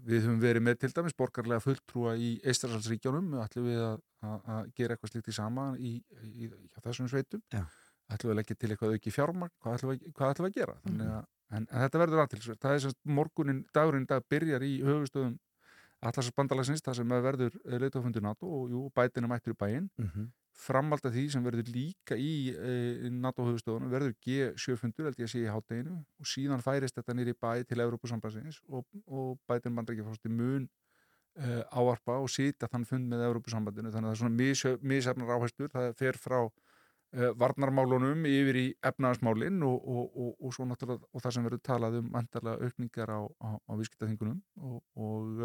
við 0.08 0.26
höfum 0.26 0.40
verið 0.42 0.64
með 0.64 0.78
til 0.82 0.92
dæmis 0.96 1.16
borgarlega 1.18 1.64
fulltrúa 1.64 2.14
í 2.16 2.30
Eistræsalsríkjónum 2.48 3.34
ætlum 3.44 3.68
við 3.68 3.82
að, 3.84 3.98
að, 4.24 4.38
að 4.56 4.70
gera 4.80 4.96
eitthvað 4.96 5.12
slíkt 5.12 5.32
í 5.34 5.36
sama 5.36 5.66
í, 5.76 5.94
í, 6.24 6.48
í 6.48 6.70
þessum 6.86 7.10
sveitum? 7.12 7.44
Já. 7.54 7.66
Ætlum 8.12 8.30
við 8.30 8.34
að 8.34 8.40
leggja 8.42 8.56
til 8.60 8.70
eitthvað 8.74 8.94
auki 8.98 9.12
fjármagn 9.16 9.54
hvað 9.64 9.78
ætlum 9.78 9.92
við, 9.94 10.12
hvað 10.18 10.34
ætlum 10.34 10.46
við 10.48 10.52
að 10.52 10.60
gera 10.60 10.76
Þannig 10.84 11.08
Mhm. 11.08 11.16
að, 11.18 11.26
en, 11.54 11.68
en 11.72 11.82
þetta 11.86 12.00
verður 12.04 12.22
aðtilsverð 12.26 12.60
það 12.60 12.74
er 12.76 12.80
semst 12.88 13.00
morgunin, 13.06 13.66
dagurinn 13.74 14.06
dag 14.10 14.24
byrjar 14.30 14.62
í 14.64 14.74
höfustöðum 14.84 15.40
Allarsbandalagsins, 16.04 16.82
það 16.84 16.98
sem 17.00 17.08
verður 17.24 17.54
leitafundur 17.80 18.24
NATO 18.26 18.48
og 18.48 18.72
jú, 18.74 18.82
bætina 18.96 19.28
mættur 19.32 19.54
í 19.54 19.60
bæinn 19.60 19.90
Mhm. 19.98 20.32
framald 20.54 21.06
af 21.06 21.14
því 21.14 21.32
sem 21.32 21.44
verður 21.44 21.70
líka 21.74 22.16
í 22.20 22.54
e, 22.54 23.10
NATO-höfustöðunum 23.10 23.90
verður 23.90 24.14
G7-fundur, 24.22 25.06
held 25.08 25.18
ég 25.18 25.26
að 25.26 25.32
sé 25.32 25.40
í 25.42 25.50
hátteginu 25.50 25.96
og 26.20 26.26
síðan 26.28 26.62
færist 26.62 26.94
þetta 27.00 27.16
nýri 27.16 27.34
bæ 27.34 27.64
til 27.66 27.80
Evrópusambansins 27.82 28.60
og, 28.70 28.86
og 29.08 29.40
bætin 29.50 29.74
bandrækjafásti 29.76 30.30
mun 30.30 30.68
e, 31.40 31.64
áarpa 31.74 32.20
og 32.22 32.30
sita 32.30 32.68
þann 32.68 32.86
fund 32.86 33.08
með 33.10 33.24
Evrópusambandinu 33.32 33.90
þannig 33.90 34.12
að 34.12 34.12
það 34.12 34.12
er 34.12 34.22
svona 34.22 34.36
mis, 34.36 34.64
misefnar 34.84 35.34
áherslur 35.40 35.72
það 35.74 35.96
fer 35.98 36.14
frá 36.22 36.44
varnarmálunum 37.14 38.26
yfir 38.26 38.58
í 38.58 38.66
efnaðasmálin 38.82 39.62
og, 39.68 39.76
og, 39.86 40.06
og, 40.18 40.30
og 40.42 40.56
svo 40.56 40.66
náttúrulega 40.66 41.06
og 41.14 41.22
það 41.22 41.36
sem 41.36 41.48
verður 41.48 41.64
talað 41.68 41.98
um 42.00 42.08
vantarlega 42.14 42.70
aukningar 42.70 43.14
á, 43.14 43.22
á, 43.38 43.50
á 43.54 43.72
viðskiptaþingunum 43.78 44.40
og, 44.66 44.80
og, 44.98 45.44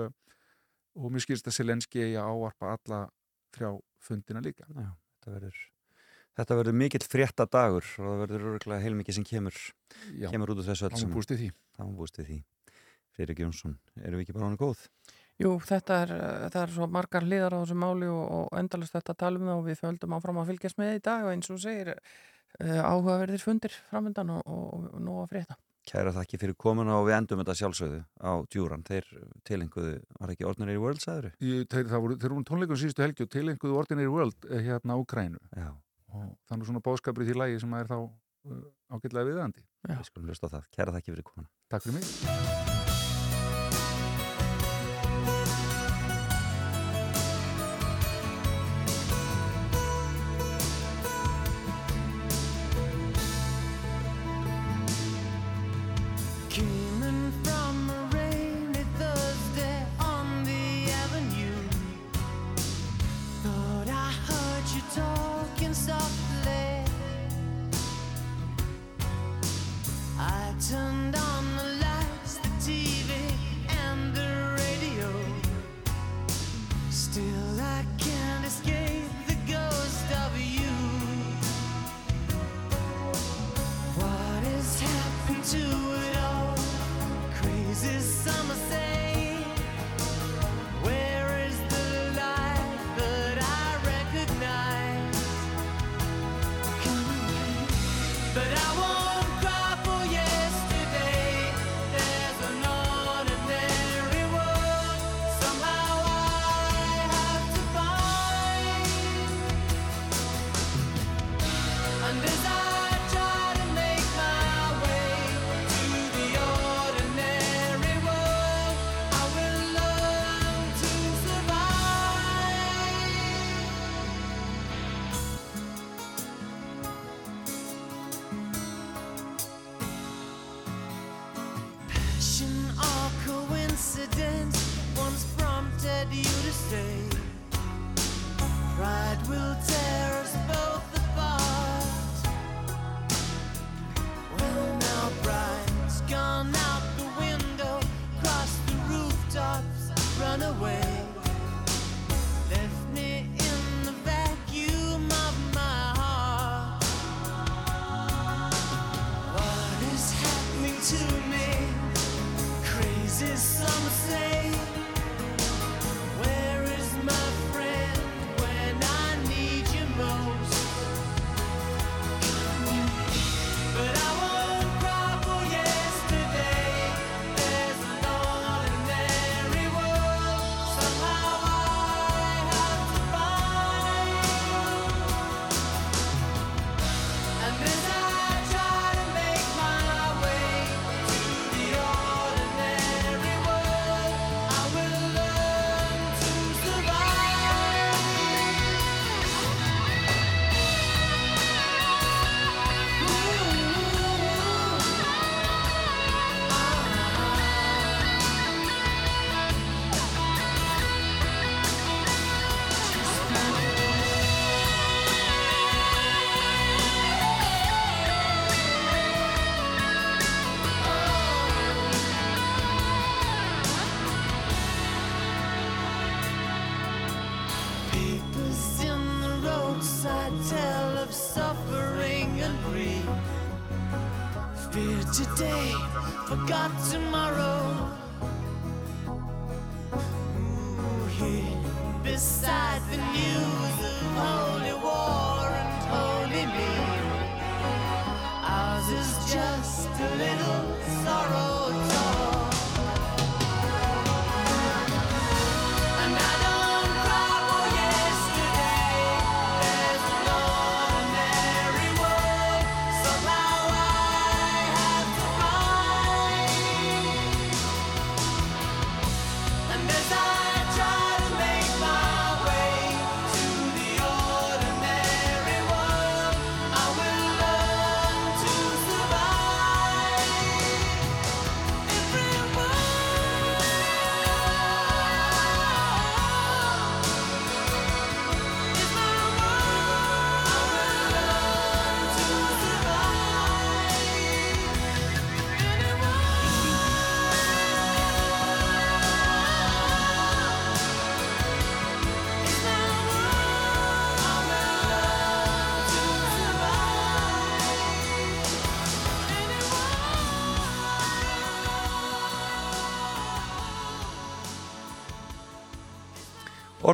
og 0.97 1.13
mér 1.13 1.27
skilst 1.27 1.51
að 1.51 1.59
Selenski 1.59 2.07
eigi 2.07 2.17
að 2.21 2.31
áarpa 2.33 2.73
alla 2.79 3.03
þrjá 3.57 3.73
fundina 4.09 4.43
líka 4.45 4.65
Já, 4.71 4.89
þetta 5.19 5.35
verður, 5.35 5.61
þetta 6.41 6.59
verður 6.63 6.79
mikill 6.83 7.05
frétta 7.05 7.49
dagur 7.59 7.85
og 7.85 8.09
það 8.09 8.23
verður 8.25 8.49
örgulega 8.55 8.85
heilmikið 8.87 9.19
sem 9.19 9.29
kemur, 9.29 9.61
Já, 10.17 10.31
kemur 10.33 10.55
út 10.55 10.63
af 10.65 10.71
þessu 10.71 10.89
öll 10.89 10.95
þá 10.97 11.05
má 11.05 11.17
búast 11.19 11.35
við 11.35 11.43
því. 11.43 11.51
Þá 11.77 11.83
má 11.85 11.93
búist 12.01 12.21
við 12.21 12.31
því. 12.33 12.39
Friðrik 13.19 13.43
Jónsson, 13.43 13.79
erum 13.99 14.21
við 14.21 14.25
ekki 14.25 14.39
bara 14.39 14.49
hann 14.49 14.61
góð? 14.61 14.87
Jú, 15.39 15.53
þetta 15.63 16.01
er, 16.03 16.13
eh, 16.19 16.49
það 16.51 16.63
er 16.65 16.73
svo 16.75 16.87
margar 16.91 17.23
hliðar 17.23 17.55
á 17.55 17.59
þessu 17.63 17.77
máli 17.79 18.09
og, 18.11 18.25
og 18.41 18.59
endalast 18.59 18.97
þetta 18.97 19.15
að 19.15 19.21
tala 19.23 19.39
um 19.39 19.47
það 19.47 19.61
og 19.61 19.67
við 19.69 19.81
földum 19.85 20.17
áfram 20.17 20.41
að 20.43 20.49
fylgjast 20.51 20.79
með 20.81 20.97
í 20.97 21.03
dag 21.07 21.25
og 21.29 21.31
eins 21.37 21.51
og 21.55 21.61
segir 21.63 21.93
uh, 21.95 22.81
áhugaverðir 22.83 23.45
fundir 23.45 23.77
framöndan 23.93 24.33
og, 24.35 24.43
og, 24.51 24.89
og 24.97 25.01
nú 25.05 25.21
að 25.23 25.29
frétta. 25.37 25.59
Kæra 25.89 26.11
þakki 26.13 26.37
fyrir 26.43 26.57
komuna 26.61 26.99
og 26.99 27.07
við 27.07 27.15
endum 27.17 27.41
þetta 27.41 27.55
sjálfsögðu 27.57 28.01
á 28.21 28.33
djúran. 28.53 28.83
Þeir 28.85 29.07
tilenguðu, 29.49 29.95
var 30.21 30.33
ekki 30.35 30.45
Ordinary 30.51 30.77
World, 30.83 31.01
sagður? 31.01 31.31
Í- 31.41 31.63
Þeir, 31.71 31.87
það 31.95 32.03
voru, 32.05 32.19
þeir 32.21 32.35
voru 32.35 32.45
tónleikum 32.51 32.81
síðustu 32.83 33.07
helgi 33.07 33.25
og 33.25 33.31
tilenguðu 33.33 33.79
Ordinary 33.81 34.11
World 34.13 34.51
eh, 34.51 34.61
hérna 34.67 34.99
á 34.99 35.01
Ukrænu 35.01 35.41
Já, 35.57 35.71
og 36.13 36.27
þannig 36.51 36.69
svona 36.69 36.85
bóðskapur 36.85 37.25
í 37.25 37.31
því 37.31 37.39
lægi 37.41 37.63
sem 37.65 37.79
er 37.79 37.89
þá 37.89 37.97
ágætlega 38.91 39.31
viðandi. 39.31 39.65
við 39.89 40.05
skulum 40.11 40.29
hlusta 40.35 40.51
á 40.51 40.55
það. 40.59 40.69
Kæra 40.77 40.99
þakki 40.99 41.15
fyrir 41.15 41.31
komuna. 41.31 41.49
Takk 41.73 41.87
fyrir 41.89 42.01
mig. 42.03 42.78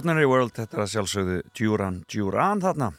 Ordinary 0.05 0.26
World, 0.28 0.52
þetta 0.52 0.76
er 0.76 0.82
að 0.85 0.90
sjálfsögðu 0.93 1.36
Duran 1.56 2.02
Duran 2.12 2.60
þarna 2.60 2.90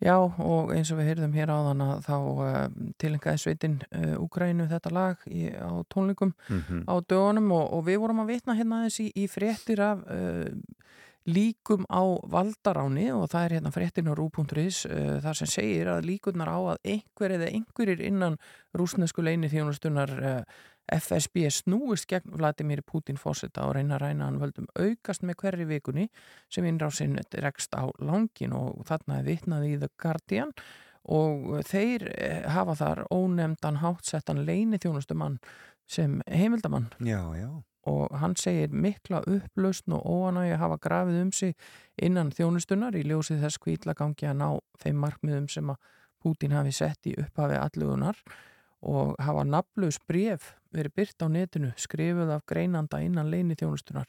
Já, 0.00 0.14
og 0.20 0.70
eins 0.76 0.88
og 0.92 0.98
við 1.00 1.06
heyrðum 1.10 1.34
hér 1.36 1.50
áðan 1.52 1.82
að 1.84 1.98
þá 2.06 2.14
uh, 2.16 2.56
tilengaði 3.00 3.40
sveitin 3.42 3.74
uh, 3.90 4.14
Úgrænu 4.24 4.66
þetta 4.70 4.92
lag 4.92 5.22
í, 5.28 5.46
á 5.52 5.72
tónleikum 5.92 6.32
Mhm. 6.48 6.82
á 6.88 6.94
dögunum 7.04 7.52
og, 7.56 7.72
og 7.76 7.84
við 7.90 8.00
vorum 8.00 8.20
að 8.24 8.32
vitna 8.32 8.56
hérna 8.56 8.80
aðeins 8.82 8.98
í, 9.04 9.08
í 9.16 9.24
fréttir 9.28 9.80
af 9.84 10.00
uh, 10.08 10.48
líkum 11.28 11.84
á 11.92 12.00
valdaráni 12.24 13.08
og 13.12 13.28
það 13.32 13.44
er 13.48 13.54
hérna 13.58 13.72
fréttin 13.74 14.08
á 14.08 14.16
rú.is 14.16 14.84
uh, 14.88 15.16
þar 15.24 15.40
sem 15.42 15.52
segir 15.58 15.88
að 15.92 16.08
líkurnar 16.08 16.48
á 16.52 16.58
að 16.76 16.92
einhver 16.96 17.36
eða 17.36 17.52
einhverjir 17.52 18.00
innan 18.08 18.36
rúsnesku 18.76 19.24
leini 19.24 19.48
þjónustunar 19.52 20.12
uh, 20.16 20.40
FSB 20.92 21.48
snúist 21.50 22.06
gegn 22.10 22.34
Vladimir 22.38 22.82
Putin 22.86 23.18
fórseta 23.18 23.66
og 23.66 23.74
reyna 23.76 23.96
að 23.96 24.04
ræna 24.04 24.28
hann 24.28 24.40
völdum 24.40 24.68
aukast 24.78 25.24
með 25.26 25.38
hverri 25.42 25.66
vikunni 25.66 26.08
sem 26.52 26.66
innrásinn 26.68 27.18
rekst 27.42 27.74
á 27.74 27.90
langin 27.98 28.54
og 28.54 28.84
þarna 28.86 29.20
er 29.20 29.26
vitnað 29.26 29.66
í 29.66 29.76
The 29.80 29.90
Guardian 30.02 30.52
og 31.06 31.62
þeir 31.66 32.06
eh, 32.14 32.44
hafa 32.50 32.74
þar 32.78 33.04
ónefndan 33.14 33.80
hátsettan 33.82 34.44
leini 34.46 34.78
þjónustumann 34.82 35.40
sem 35.86 36.20
heimildamann 36.26 36.90
Já, 36.98 37.22
já. 37.38 37.50
Og 37.86 38.10
hann 38.18 38.34
segir 38.34 38.72
mikla 38.74 39.20
upplausn 39.30 39.92
og 39.94 40.06
óanægi 40.10 40.56
hafa 40.58 40.78
grafið 40.82 41.20
um 41.22 41.30
sig 41.32 41.54
innan 42.02 42.32
þjónustunar 42.34 42.96
í 42.98 43.04
ljósið 43.06 43.44
þess 43.44 43.62
hvítla 43.62 43.94
gangi 43.94 44.26
að 44.26 44.40
ná 44.40 44.48
þeim 44.82 44.98
markmiðum 45.04 45.46
sem 45.50 45.70
að 45.70 45.92
Pútín 46.26 46.56
hafi 46.56 46.72
sett 46.74 47.06
í 47.06 47.12
upphafi 47.14 47.54
allugunar 47.60 48.18
og 48.86 49.16
hafa 49.22 49.44
nafnlaus 49.44 49.98
bref 50.08 50.54
verið 50.74 50.96
byrt 51.00 51.24
á 51.24 51.26
netinu 51.32 51.72
skrifuð 51.80 52.32
af 52.36 52.46
greinanda 52.46 53.00
innan 53.02 53.30
leini 53.32 53.56
þjónustunar 53.58 54.08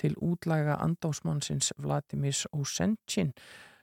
til 0.00 0.16
útlæga 0.22 0.78
andásmannsins 0.82 1.72
Vladimirs 1.78 2.46
Osenchin 2.52 3.34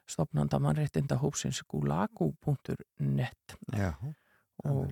stopnanda 0.09 0.59
mannréttinda 0.59 1.19
hópsins 1.21 1.61
gulagu.net 1.67 3.55
Já, 3.71 3.93
og 4.63 4.91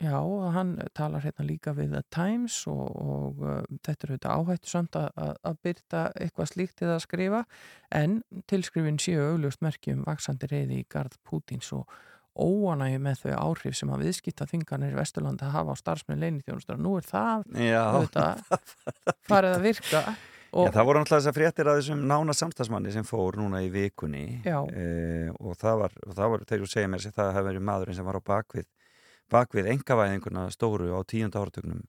já, 0.00 0.18
og 0.18 0.52
hann 0.52 0.78
talar 0.94 1.24
hérna 1.24 1.44
líka 1.44 1.72
við 1.74 1.94
The 1.94 2.02
Times 2.10 2.66
og, 2.66 2.96
og 2.96 3.40
uh, 3.42 3.62
þetta 3.82 4.06
er 4.06 4.12
auðvitað 4.12 4.36
áhættu 4.36 4.70
samt 4.70 4.96
að, 4.96 5.08
að, 5.42 5.58
byrta 5.62 6.02
eitthvað 6.20 6.52
slíkt 6.52 6.82
eða 6.84 6.94
að 6.98 7.04
skrifa 7.06 7.42
en 7.90 8.20
tilskrifin 8.46 9.00
séu 9.02 9.24
augljóst 9.32 9.64
merki 9.66 9.96
um 9.96 10.04
vaksandi 10.06 10.50
reyði 10.50 10.82
í 10.82 10.86
garð 10.88 11.18
Pútins 11.26 11.72
og 11.74 11.90
óanægi 12.40 12.98
með 13.04 13.22
þau 13.22 13.30
áhrif 13.36 13.76
sem 13.78 13.92
að 13.92 14.06
viðskipta 14.06 14.48
þinganir 14.50 14.94
í 14.94 14.98
Vesturlanda 14.98 15.52
hafa 15.54 15.76
á 15.76 15.80
starfsmenn 15.80 16.22
leinithjónustar. 16.24 16.80
Nú 16.80 16.96
er 16.98 17.06
það 17.06 17.46
auðvitað 17.60 18.44
farið 19.30 19.56
að 19.56 19.64
virka 19.68 20.04
Já, 20.50 20.72
það 20.74 20.86
voru 20.88 20.98
náttúrulega 20.98 21.22
þessar 21.22 21.34
fréttir 21.36 21.68
að 21.70 21.76
þessum 21.78 22.00
nána 22.10 22.34
samstagsmanni 22.34 22.90
sem 22.90 23.04
fór 23.06 23.36
núna 23.38 23.60
í 23.62 23.68
vikunni. 23.70 24.40
Eh, 24.42 25.28
og 25.38 25.54
það 25.60 25.76
var, 25.84 25.94
og 26.08 26.16
það 26.16 26.32
var 26.32 26.44
þegar 26.48 26.64
þú 26.64 26.70
segir 26.72 26.90
mér 26.90 27.06
að 27.06 27.18
það 27.20 27.30
hefði 27.36 27.50
verið 27.50 27.66
maðurinn 27.68 27.98
sem 28.00 28.08
var 28.08 28.18
á 28.18 28.22
bakvið 28.32 28.66
bakvið 29.30 29.70
engavæðinguna 29.76 30.48
stóru 30.50 30.90
á 30.90 31.00
tíunda 31.06 31.38
áratögnum 31.38 31.84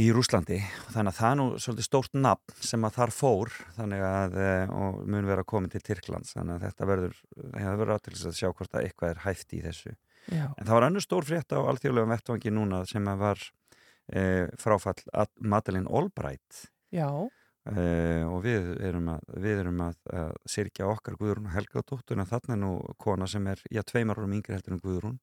í 0.00 0.06
Rúslandi 0.14 0.58
þannig 0.94 1.12
að 1.12 1.18
það 1.18 1.30
er 1.30 1.38
nú 1.40 1.46
svolítið 1.60 1.86
stórt 1.86 2.14
nafn 2.16 2.54
sem 2.70 2.84
að 2.88 2.94
þar 2.96 3.12
fór 3.14 3.52
þannig 3.76 4.04
að, 4.06 4.36
eh, 4.44 4.72
og 4.74 5.00
mun 5.06 5.28
vera 5.28 5.44
komin 5.44 5.72
til 5.72 5.82
Tyrklands. 5.84 6.34
Þannig 6.36 6.56
að 6.58 6.64
þetta 6.68 6.88
verður, 6.90 7.18
það 7.54 7.80
verður 7.82 7.94
átil 7.96 8.14
að 8.16 8.38
sjá 8.40 8.48
hvort 8.52 8.74
að 8.78 8.86
eitthvað 8.86 9.10
er 9.14 9.24
hæft 9.26 9.56
í 9.56 9.62
þessu. 9.64 9.96
Já. 10.30 10.44
en 10.52 10.66
það 10.68 10.74
var 10.76 10.84
önnur 10.90 11.02
stór 11.02 11.24
frétt 11.24 11.52
á 11.56 11.58
alþjóðlega 11.64 12.10
vettvangi 12.12 12.50
núna 12.52 12.82
sem 12.86 13.06
að 13.08 13.22
var 13.24 13.40
eh, 14.12 14.46
fráfall 14.60 15.00
Ad- 15.12 15.36
Madeleine 15.40 15.88
Albright. 15.90 16.66
Já, 16.92 17.08
Uh, 17.68 18.24
og 18.32 18.38
við 18.40 18.70
erum 18.80 19.10
að, 19.12 19.24
við 19.36 19.58
erum 19.60 19.80
að, 19.84 19.96
að 20.16 20.30
sirkja 20.48 20.86
okkar 20.88 21.18
Guðrún 21.20 21.50
Helgadóttur 21.52 22.16
en 22.18 22.26
þarna 22.26 22.54
er 22.56 22.58
nú 22.62 22.70
kona 22.96 23.26
sem 23.28 23.44
er 23.52 23.60
já, 23.68 23.82
tveimar 23.84 24.16
árum 24.16 24.32
yngri 24.32 24.56
heldur 24.56 24.72
en 24.72 24.80
Guðrún 24.80 25.18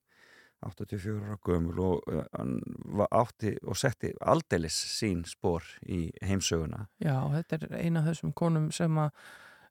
84 0.66 1.18
ára 1.22 1.38
gömul 1.46 1.80
og 1.80 2.14
hann 2.34 2.62
var 2.98 3.12
átti 3.14 3.54
og 3.64 3.78
setti 3.78 4.14
aldeilis 4.20 4.78
sín 4.98 5.24
spór 5.28 5.66
í 5.86 6.08
heimsöguna. 6.26 6.88
Já, 7.04 7.20
þetta 7.36 7.60
er 7.60 7.76
eina 7.84 8.02
af 8.02 8.10
þessum 8.12 8.34
konum 8.38 8.72
sem 8.76 8.98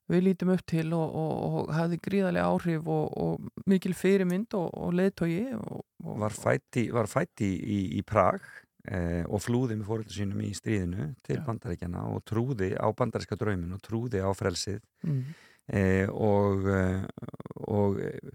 við 0.07 0.23
lítum 0.29 0.53
upp 0.53 0.63
til 0.69 0.93
og, 0.95 1.17
og, 1.19 1.33
og 1.47 1.73
hafði 1.75 1.99
gríðarlega 2.05 2.47
áhrif 2.47 2.87
og, 2.87 3.17
og 3.19 3.67
mikil 3.67 3.95
fyrirmynd 3.97 4.55
og, 4.55 4.69
og 4.71 4.95
leðtogi 4.95 5.43
og, 5.57 5.83
og 6.05 6.23
var 6.23 6.35
fætt 6.35 6.79
í, 6.79 6.87
var 6.95 7.11
fætt 7.11 7.43
í, 7.43 7.51
í, 7.99 8.03
Prag 8.07 8.45
eh, 8.87 9.25
og 9.27 9.43
flúði 9.43 9.75
með 9.75 9.89
fóröldu 9.91 10.15
sínum 10.15 10.45
í 10.47 10.53
stríðinu 10.55 11.11
til 11.27 11.41
Já. 11.41 11.43
bandaríkjana 11.49 12.05
og 12.13 12.23
trúði 12.27 12.71
á 12.79 12.87
bandaríska 12.95 13.39
draumin 13.39 13.75
og 13.75 13.83
trúði 13.83 14.23
á 14.23 14.31
frelsið. 14.37 14.79
Mm, 15.03 15.23
eh, 15.67 16.07
og, 16.07 16.69
eh, 16.71 17.03
og 17.67 17.99
eh, 17.99 18.31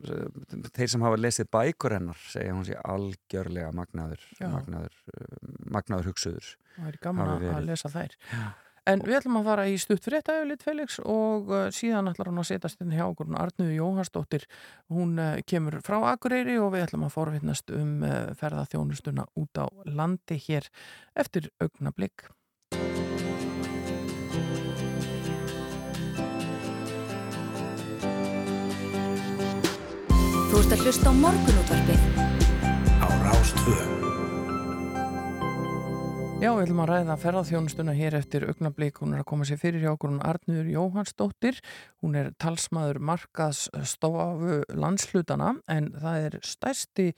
þeir 0.00 0.88
sem 0.94 1.04
hafa 1.04 1.18
lesið 1.20 1.50
bækur 1.52 1.94
hennar 1.98 2.18
segja 2.30 2.54
hún 2.56 2.66
sé 2.68 2.78
algjörlega 2.80 3.70
magnaður 3.76 4.24
Já. 4.38 4.48
magnaður, 4.54 4.96
eh, 5.12 5.52
magnaður 5.76 6.10
hugsuður. 6.10 6.50
Það 6.78 6.88
er 6.92 6.98
gaman 7.04 7.32
að- 7.36 7.64
lesa 7.68 7.92
þær. 7.92 8.16
En 8.90 9.02
við 9.04 9.18
ætlum 9.20 9.36
að 9.36 9.44
fara 9.44 9.66
í 9.68 9.74
stutt 9.78 10.02
frétta 10.02 10.38
auðvitað 10.40 10.64
Felix 10.64 10.98
og 11.04 11.50
uh, 11.52 11.66
síðan 11.70 12.08
ætlar 12.10 12.30
hún 12.32 12.40
að 12.40 12.48
setjast 12.48 12.80
inn 12.80 12.94
hjá 12.96 13.04
okkur 13.04 13.28
Arnúðu 13.36 13.76
Jóhansdóttir 13.76 14.46
hún 14.88 15.20
kemur 15.46 15.78
frá 15.84 16.00
Akureyri 16.14 16.56
og 16.58 16.72
við 16.72 16.86
ætlum 16.88 17.04
að 17.06 17.14
forvittnast 17.14 17.70
um 17.76 18.00
ferðaþjónustuna 18.40 19.28
út 19.36 19.62
á 19.62 19.68
landi 19.84 20.40
hér 20.48 20.66
eftir 21.14 21.50
augnablík 21.60 22.30
Þú 30.60 30.66
ert 30.66 30.74
að 30.76 30.82
hlusta 30.84 31.08
á 31.08 31.14
morgunútvarpið 31.16 32.00
á 33.00 33.08
Rástvö. 33.24 33.76
Já, 36.36 36.50
við 36.52 36.60
ætlum 36.66 36.82
að 36.84 36.90
ræða 36.90 37.16
ferðaþjónustuna 37.22 37.94
hér 37.96 38.18
eftir 38.18 38.44
augnablík. 38.44 39.00
Hún 39.00 39.14
er 39.16 39.22
að 39.22 39.28
koma 39.30 39.48
sér 39.48 39.56
fyrir 39.62 39.86
hjá 39.86 39.94
okkur 39.94 40.12
hún 40.12 40.20
Arnur 40.20 40.68
Jóhannsdóttir. 40.68 41.62
Hún 42.04 42.18
er 42.20 42.28
talsmaður 42.36 43.00
markaðstofu 43.08 44.58
landslutana 44.76 45.54
en 45.64 45.88
það 45.96 46.26
er 46.26 46.38
stærsti 46.44 47.08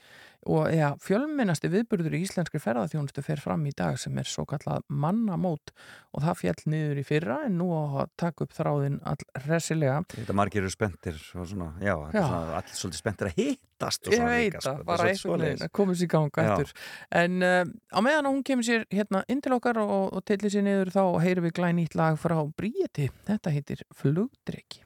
og 0.51 0.73
ja, 0.75 0.93
fjölmennasti 1.03 1.69
viðburður 1.71 2.17
í 2.19 2.23
íslenskri 2.25 2.59
ferðaþjónustu 2.63 3.23
fer 3.23 3.41
fram 3.43 3.63
í 3.69 3.73
dag 3.77 3.99
sem 4.01 4.17
er 4.19 4.27
svo 4.29 4.43
kallað 4.49 4.83
mannamót 4.91 5.71
og 6.13 6.25
það 6.25 6.39
fjall 6.41 6.65
niður 6.73 7.01
í 7.03 7.05
fyrra 7.07 7.37
en 7.47 7.59
nú 7.61 7.69
á 7.71 7.83
að 8.03 8.11
taka 8.21 8.47
upp 8.47 8.57
þráðin 8.57 8.99
all 9.07 9.23
resilega. 9.47 10.01
Þetta 10.13 10.37
margir 10.37 10.65
eru 10.65 10.73
spenntir 10.75 11.21
og 11.39 11.47
svona, 11.51 11.71
já, 11.79 11.95
Já. 12.13 12.25
svona 12.27 12.41
allir 12.59 12.81
svolítið 12.81 13.03
spenntir 13.03 13.31
að 13.31 13.39
hittast 13.39 14.11
Ég 14.13 14.25
veit 14.27 14.49
líka, 14.49 14.65
það, 14.67 14.77
sko. 14.81 14.87
bara 14.91 15.03
er 15.03 15.13
einhvern 15.13 15.23
svolítið 15.23 15.49
veginn 15.53 15.67
að 15.69 15.73
komast 15.79 16.03
í 16.03 16.11
ganga 16.17 16.47
eftir. 16.49 16.75
En 17.23 17.39
uh, 17.47 17.65
á 17.95 17.99
meðan 18.03 18.31
hún 18.33 18.43
kemur 18.47 18.67
sér 18.67 18.87
hérna 18.91 19.23
inn 19.31 19.43
til 19.45 19.55
okkar 19.57 19.79
og, 19.83 20.09
og 20.11 20.25
tillir 20.27 20.53
sér 20.55 20.67
niður 20.67 20.93
þá 20.95 21.03
heyrum 21.23 21.47
við 21.49 21.57
glænýtt 21.61 21.95
lag 21.99 22.19
frá 22.19 22.39
Bríeti. 22.59 23.09
Þetta 23.31 23.55
heitir 23.55 23.87
Flugdreki. 23.95 24.83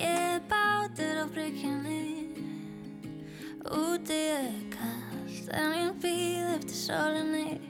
Ég 0.00 0.08
er 0.08 0.40
bátur 0.48 1.20
á 1.20 1.26
bryggjunni 1.28 2.29
Úti 3.64 4.14
er 4.14 4.52
kallt 4.72 5.48
En 5.52 5.72
ég 5.76 5.92
býð 6.00 6.46
eftir 6.54 6.78
sólinni. 6.78 7.60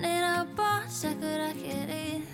Nýra 0.00 0.46
sekkur 0.88 1.40
ekki 1.50 1.76
rið 1.90 2.24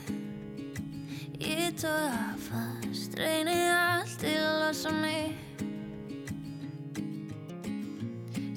Ég 1.41 1.75
tóða 1.81 2.37
fast, 2.47 3.13
reyni 3.19 3.59
allt 3.75 4.21
til 4.23 4.39
að 4.39 4.57
losa 4.67 4.93
mig 5.01 5.46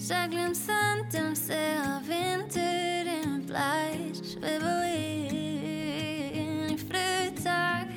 Seglum 0.10 0.56
þöndum 0.58 1.36
þegar 1.38 2.00
vindurinn 2.08 3.44
blæs 3.46 4.32
Við 4.42 4.56
búinn 4.64 6.72
í 6.74 6.78
fluttak 6.82 7.92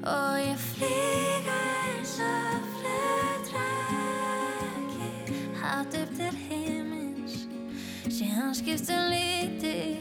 Og 0.00 0.40
ég 0.40 0.56
flýga 0.62 1.58
eins 1.82 2.14
og 2.24 2.64
flutræki 2.78 3.60
Hátt 5.60 5.92
upp 6.00 6.10
til 6.16 6.32
himins 6.46 7.34
Síðan 8.08 8.56
skiptum 8.56 9.12
líti 9.12 10.00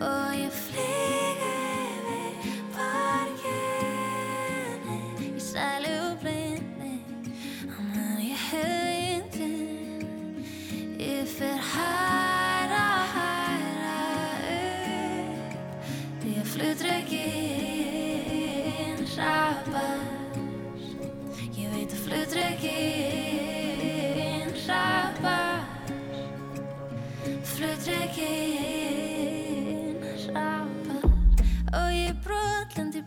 Og 0.00 0.40
ég 0.40 0.48
flýga 0.62 1.52
yfir 1.68 2.64
borginni 2.78 4.98
Í 5.28 5.30
sælu 5.52 5.87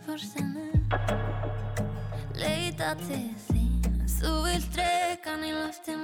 brotlend 0.00 0.56
í 0.56 0.76
portinu 0.88 1.82
Leita 2.38 2.94
til 3.02 3.34
þín 3.48 4.06
þú 4.08 4.32
vilt 4.46 4.70
dregan 4.76 5.44
í 5.44 5.52
loftinu 5.52 6.01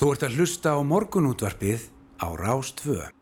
Þú 0.00 0.14
ert 0.14 0.22
að 0.24 0.36
hlusta 0.40 0.70
á 0.72 0.80
morgunútvarpið 0.80 1.82
á 2.24 2.32
Rástvö. 2.32 3.19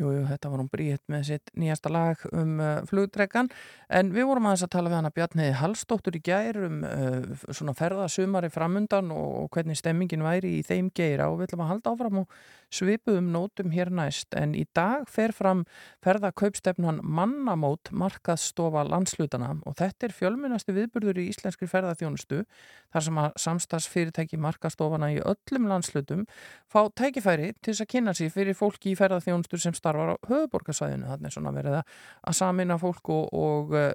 Jú, 0.00 0.08
jú, 0.16 0.20
þetta 0.24 0.48
var 0.48 0.62
hún 0.62 0.68
Bríett 0.72 1.02
með 1.12 1.26
sitt 1.28 1.50
nýjasta 1.60 1.90
lag 1.92 2.22
um 2.32 2.54
uh, 2.62 2.78
flugdregan 2.88 3.50
en 3.92 4.12
við 4.14 4.30
vorum 4.30 4.46
aðeins 4.48 4.64
að 4.64 4.72
tala 4.72 4.88
við 4.88 4.96
hana 4.96 5.10
Bjarniði 5.12 5.56
Hallstóttur 5.60 6.16
í 6.16 6.22
gær 6.24 6.56
um 6.64 6.78
uh, 6.88 7.18
svona 7.52 7.74
ferðasumari 7.76 8.48
framundan 8.54 9.12
og, 9.12 9.34
og 9.42 9.50
hvernig 9.52 9.76
stemmingin 9.76 10.24
væri 10.24 10.54
í 10.56 10.62
þeim 10.64 10.88
geira 10.96 11.28
og 11.28 11.36
við 11.40 11.50
ætlum 11.50 11.64
að 11.66 11.72
halda 11.74 11.92
áfram 11.92 12.22
og 12.22 12.38
svipuðum 12.70 13.28
nótum 13.34 13.74
hér 13.74 13.90
næst. 13.92 14.30
En 14.38 14.54
í 14.56 14.62
dag 14.76 15.04
fer 15.10 15.34
fram 15.36 15.66
ferðakaupstefnan 16.06 17.02
mannamót 17.04 17.90
markaðstofa 17.92 18.86
landslutana 18.88 19.52
og 19.66 19.76
þetta 19.82 20.08
er 20.08 20.16
fjölmunasti 20.16 20.76
viðburður 20.76 21.20
í 21.20 21.28
íslenskri 21.34 21.68
ferðaþjónustu 21.68 22.44
þar 22.94 23.06
sem 23.06 23.20
að 23.20 23.30
samstagsfyrirtæki 23.44 24.40
markaðstofana 24.40 25.12
í 25.12 25.20
öllum 25.20 25.68
landslutum 25.70 26.24
fá 26.70 26.86
tækifæri 26.96 27.52
til 27.58 27.74
þess 27.74 27.84
að 27.84 27.92
kynna 27.92 28.16
sig 28.16 28.32
fyrir 28.32 28.56
fólki 28.56 28.94
í 28.94 28.98
ferðaþjónustu 28.98 29.60
sem 29.60 29.76
starfar 29.90 30.14
á 30.14 30.16
höfuborgarsvæðinu 30.30 31.10
þannig 31.12 31.34
svona 31.36 31.52
verið 31.58 31.78
að- 31.82 31.94
að 32.30 32.38
samina 32.40 32.78
fólk 32.80 33.12
og, 33.12 33.28
og 33.34 33.74
uh, 33.76 33.92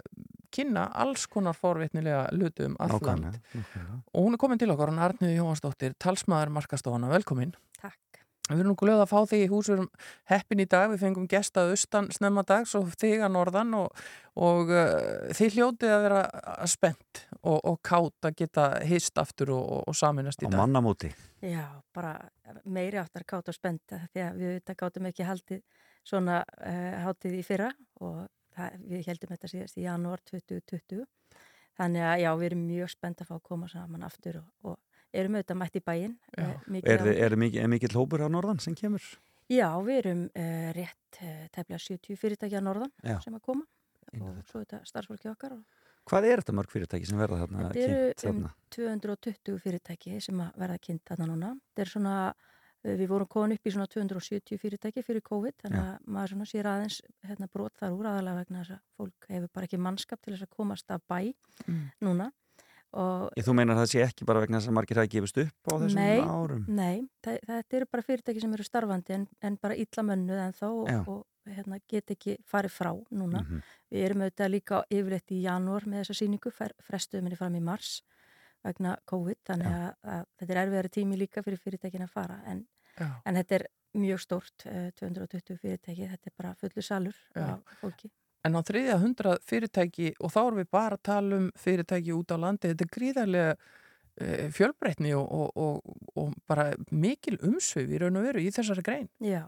kynna 0.55 0.85
alls 0.95 1.25
konar 1.27 1.57
forvitnilega 1.57 2.29
lutu 2.31 2.69
um 2.69 2.77
allt 2.79 3.01
land 3.03 3.25
Nákvæmlega, 3.25 3.41
nákvæmlega. 3.59 4.01
og 4.13 4.23
hún 4.27 4.33
er 4.37 4.43
komin 4.45 4.59
til 4.61 4.71
okkar, 4.71 4.91
hún 4.93 5.01
Arniði 5.03 5.39
Jóhansdóttir 5.41 5.95
talsmaður 5.99 6.53
markastofana, 6.59 7.09
velkomin 7.11 7.55
Takk. 7.81 7.99
Við 8.45 8.59
erum 8.61 8.75
nú 8.75 8.75
glöð 8.77 8.99
að 9.01 9.09
fá 9.09 9.19
þig 9.25 9.41
í 9.41 9.47
hús, 9.49 9.67
við 9.71 9.73
erum 9.79 9.87
heppin 10.29 10.59
í 10.61 10.65
dag, 10.69 10.91
við 10.91 10.99
fengum 11.01 11.23
gestað 11.27 11.71
austan 11.73 12.11
snemma 12.13 12.43
dags 12.45 12.75
og 12.77 12.91
þig 13.01 13.23
að 13.25 13.31
norðan 13.33 13.71
og, 13.73 14.03
og 14.37 14.69
uh, 14.69 15.33
þið 15.33 15.55
hljótið 15.57 15.93
að 15.95 16.03
vera 16.05 16.19
spennt 16.69 17.23
og, 17.41 17.57
og 17.65 17.79
kátt 17.81 18.29
að 18.29 18.35
geta 18.43 18.67
hist 18.85 19.17
aftur 19.17 19.49
og, 19.57 19.63
og, 19.79 19.81
og 19.89 19.97
saminast 19.97 20.45
í 20.45 20.45
Á 20.45 20.49
dag. 20.53 20.59
mannamóti. 20.61 21.09
Já, 21.41 21.65
bara 21.93 22.13
meiri 22.69 23.01
áttar 23.01 23.25
kátt 23.25 23.49
og 23.49 23.57
spenta 23.57 24.03
því 24.13 24.23
að 24.27 24.37
við 24.43 24.53
þetta 24.59 24.77
gátum 24.83 25.09
ekki 25.09 25.25
haldið 25.25 25.63
svona 26.05 26.41
uh, 26.45 26.95
hátið 27.05 27.37
í 27.39 27.43
fyrra 27.45 27.69
og 28.05 28.25
það, 28.55 28.79
við 28.91 29.11
heldum 29.11 29.33
þetta 29.33 29.51
síðast 29.51 29.79
í 29.79 29.85
janúar 29.85 30.23
2020 30.29 31.05
þannig 31.75 32.07
að 32.07 32.23
já, 32.23 32.31
við 32.39 32.49
erum 32.49 32.65
mjög 32.69 32.91
spennt 32.93 33.23
að 33.23 33.31
fá 33.31 33.37
að 33.37 33.45
koma 33.49 33.69
saman 33.71 34.07
aftur 34.07 34.41
og, 34.41 34.49
og 34.71 35.15
erum 35.15 35.37
auðvitað 35.37 35.61
mætt 35.61 35.79
í 35.79 35.85
bæinn 35.85 36.17
uh, 36.39 36.51
Er, 36.81 37.07
er, 37.13 37.37
mikið, 37.39 37.63
er 37.79 37.97
hópur 37.97 38.25
á 38.25 38.29
norðan 38.31 38.61
sem 38.63 38.77
kemur? 38.77 39.05
Já, 39.51 39.69
við 39.85 40.01
erum 40.01 40.27
uh, 40.29 40.69
rétt 40.75 41.21
uh, 41.21 41.47
tefnilega 41.53 41.81
70 41.83 42.21
fyrirtæki 42.21 42.59
að 42.59 42.67
norðan 42.69 42.93
Já. 43.05 43.19
sem 43.23 43.35
að 43.35 43.43
koma 43.49 43.67
og 44.15 44.37
svo 44.47 44.61
þetta 44.61 44.79
starfsfólki 44.87 45.27
okkar 45.31 45.57
og 45.57 45.83
Hvað 46.05 46.27
er 46.29 46.41
þetta 46.41 46.53
mörg 46.53 46.69
fyrirtæki 46.69 47.07
sem 47.09 47.17
verða 47.17 47.39
þarna 47.41 47.69
Þetta 47.73 47.85
eru 47.85 48.01
kynnt 48.01 48.25
um 48.29 48.41
þarna? 48.43 48.49
220 48.75 49.55
fyrirtæki 49.63 50.19
sem 50.21 50.41
verða 50.53 50.75
kynnt 50.83 51.01
þarna 51.09 51.27
núna. 51.31 51.49
Þetta 51.71 51.81
er 51.81 51.89
svona, 51.89 52.17
eh, 52.29 52.54
við 52.85 53.07
vorum 53.09 53.27
komin 53.27 53.55
upp 53.57 53.65
í 53.65 53.71
svona 53.73 53.87
270 53.89 54.59
fyrirtæki 54.61 55.01
fyrir 55.03 55.23
COVID, 55.25 55.55
þannig 55.63 55.81
Já. 55.81 55.85
að 55.95 56.07
maður 56.15 56.33
svona 56.35 56.49
sér 56.51 56.69
aðeins 56.69 57.01
hérna, 57.25 57.47
brot 57.51 57.73
þar 57.81 57.95
úr 57.97 58.09
aðalega 58.11 58.41
vegna 58.43 58.61
þess 58.63 58.75
að 58.77 58.81
fólk 58.99 59.29
hefur 59.33 59.49
bara 59.57 59.65
ekki 59.69 59.79
mannskap 59.81 60.21
til 60.21 60.33
þess 60.35 60.45
að 60.47 60.55
komast 60.57 60.91
af 60.91 61.01
bæ 61.09 61.33
Mm. 61.67 61.85
núna. 62.03 62.31
Og 62.95 63.31
þú 63.43 63.53
meinar 63.57 63.75
að 63.75 63.81
það 63.83 63.89
sé 63.91 64.01
ekki 64.05 64.25
bara 64.25 64.39
vegna 64.39 64.59
þess 64.61 64.69
að 64.69 64.75
margir 64.77 64.95
hafa 65.01 65.11
gefist 65.11 65.37
upp 65.41 65.67
á 65.67 65.73
þessum 65.81 65.95
nei, 65.99 66.19
árum? 66.21 66.65
Nei, 66.67 67.09
það, 67.25 67.39
þetta 67.49 67.75
eru 67.79 67.85
bara 67.91 68.03
fyrirtæki 68.07 68.41
sem 68.41 68.53
eru 68.55 68.63
starfandi 68.63 69.13
en, 69.17 69.25
en 69.41 69.57
bara 69.57 69.75
illa 69.75 70.03
mönnuð 70.07 70.39
en 70.45 70.53
þá 70.55 70.67
Já. 70.87 70.99
og, 71.11 71.25
hérna, 71.45 71.79
get 71.91 72.13
ekki 72.15 72.37
farið 72.47 72.71
frá 72.71 72.91
núna. 73.11 73.41
Mhm. 73.43 73.59
Við 73.91 74.05
erum 74.07 74.21
auðvitað 74.23 74.53
líka 74.53 74.83
yfirleitt 74.89 75.31
í 75.35 75.41
janúar 75.43 75.83
með 75.85 76.03
þessa 76.05 76.15
síningu, 76.21 76.53
frestuðum 76.87 77.27
henni 77.27 77.37
fram 77.37 77.55
í 77.59 77.61
mars 77.61 78.01
vegna 78.65 78.97
COVID, 79.09 79.41
þannig 79.47 79.71
að, 79.71 79.87
að 80.15 80.27
þetta 80.39 80.55
er 80.55 80.61
erfiðari 80.65 80.93
tími 80.97 81.19
líka 81.21 81.43
fyrir 81.45 81.61
fyrirtækin 81.61 82.05
að 82.05 82.13
fara 82.13 82.37
en, 82.51 82.65
en 82.99 83.39
þetta 83.39 83.59
er 83.59 83.67
mjög 83.95 84.21
stórt, 84.25 84.65
eh, 84.67 84.91
220 84.99 85.57
fyrirtæki, 85.61 86.09
þetta 86.11 86.31
er 86.31 86.35
bara 86.37 86.53
fullu 86.59 86.83
salur 86.83 87.17
Já. 87.35 87.55
af 87.55 87.81
fólki. 87.81 88.11
En 88.45 88.53
á 88.53 88.61
þriðja 88.61 88.99
hundra 89.01 89.37
fyrirtæki 89.41 90.13
og 90.19 90.31
þá 90.33 90.39
erum 90.43 90.61
við 90.61 90.69
bara 90.75 90.99
að 90.99 91.05
tala 91.07 91.39
um 91.39 91.49
fyrirtæki 91.57 92.13
út 92.13 92.33
á 92.35 92.37
landi, 92.37 92.69
þetta 92.69 92.85
er 92.85 92.93
gríðarlega 92.97 93.53
uh, 93.55 94.47
fjölbreytni 94.53 95.13
og, 95.17 95.31
og, 95.31 95.55
og, 95.55 96.09
og 96.15 96.35
bara 96.47 96.67
mikil 96.91 97.39
umsvið 97.41 97.95
í 97.95 98.01
raun 98.03 98.19
og 98.19 98.27
veru 98.27 98.43
í 98.43 98.51
þessari 98.53 98.85
grein. 98.85 99.09
Já, 99.23 99.47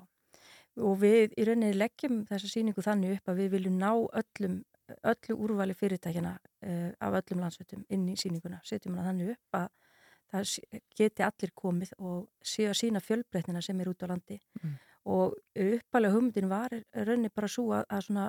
og 0.82 0.98
við 1.02 1.36
í 1.38 1.46
rauninni 1.46 1.78
leggjum 1.78 2.24
þessa 2.30 2.50
síningu 2.50 2.86
þannig 2.86 3.18
upp 3.18 3.32
að 3.32 3.44
við 3.44 3.54
viljum 3.58 3.78
ná 3.82 3.92
öllum, 3.94 4.58
öllu 5.04 5.36
úrvali 5.36 5.76
fyrirtækjana 5.78 6.34
uh, 6.38 6.92
af 7.00 7.20
öllum 7.22 7.44
landsveitum 7.44 7.86
inn 7.90 8.08
í 8.10 8.16
síninguna. 8.20 8.62
Setjum 8.64 8.96
hana 8.98 9.12
þannig 9.12 9.34
upp 9.36 9.60
að 9.62 9.70
það 10.28 10.52
geti 11.00 11.24
allir 11.24 11.54
komið 11.56 11.94
og 12.04 12.28
séu 12.44 12.68
að 12.72 12.80
sína 12.82 13.00
fjölbreytnina 13.04 13.62
sem 13.64 13.80
er 13.80 13.90
út 13.92 14.04
á 14.04 14.08
landi. 14.12 14.40
Mm. 14.62 14.78
Og 15.08 15.38
uppalega 15.56 16.14
hugmyndin 16.18 16.50
var 16.52 16.74
í 16.76 16.82
rauninni 16.92 17.30
bara 17.32 17.48
svo 17.48 17.70
að, 17.78 17.86
að 17.96 18.02
svona 18.10 18.26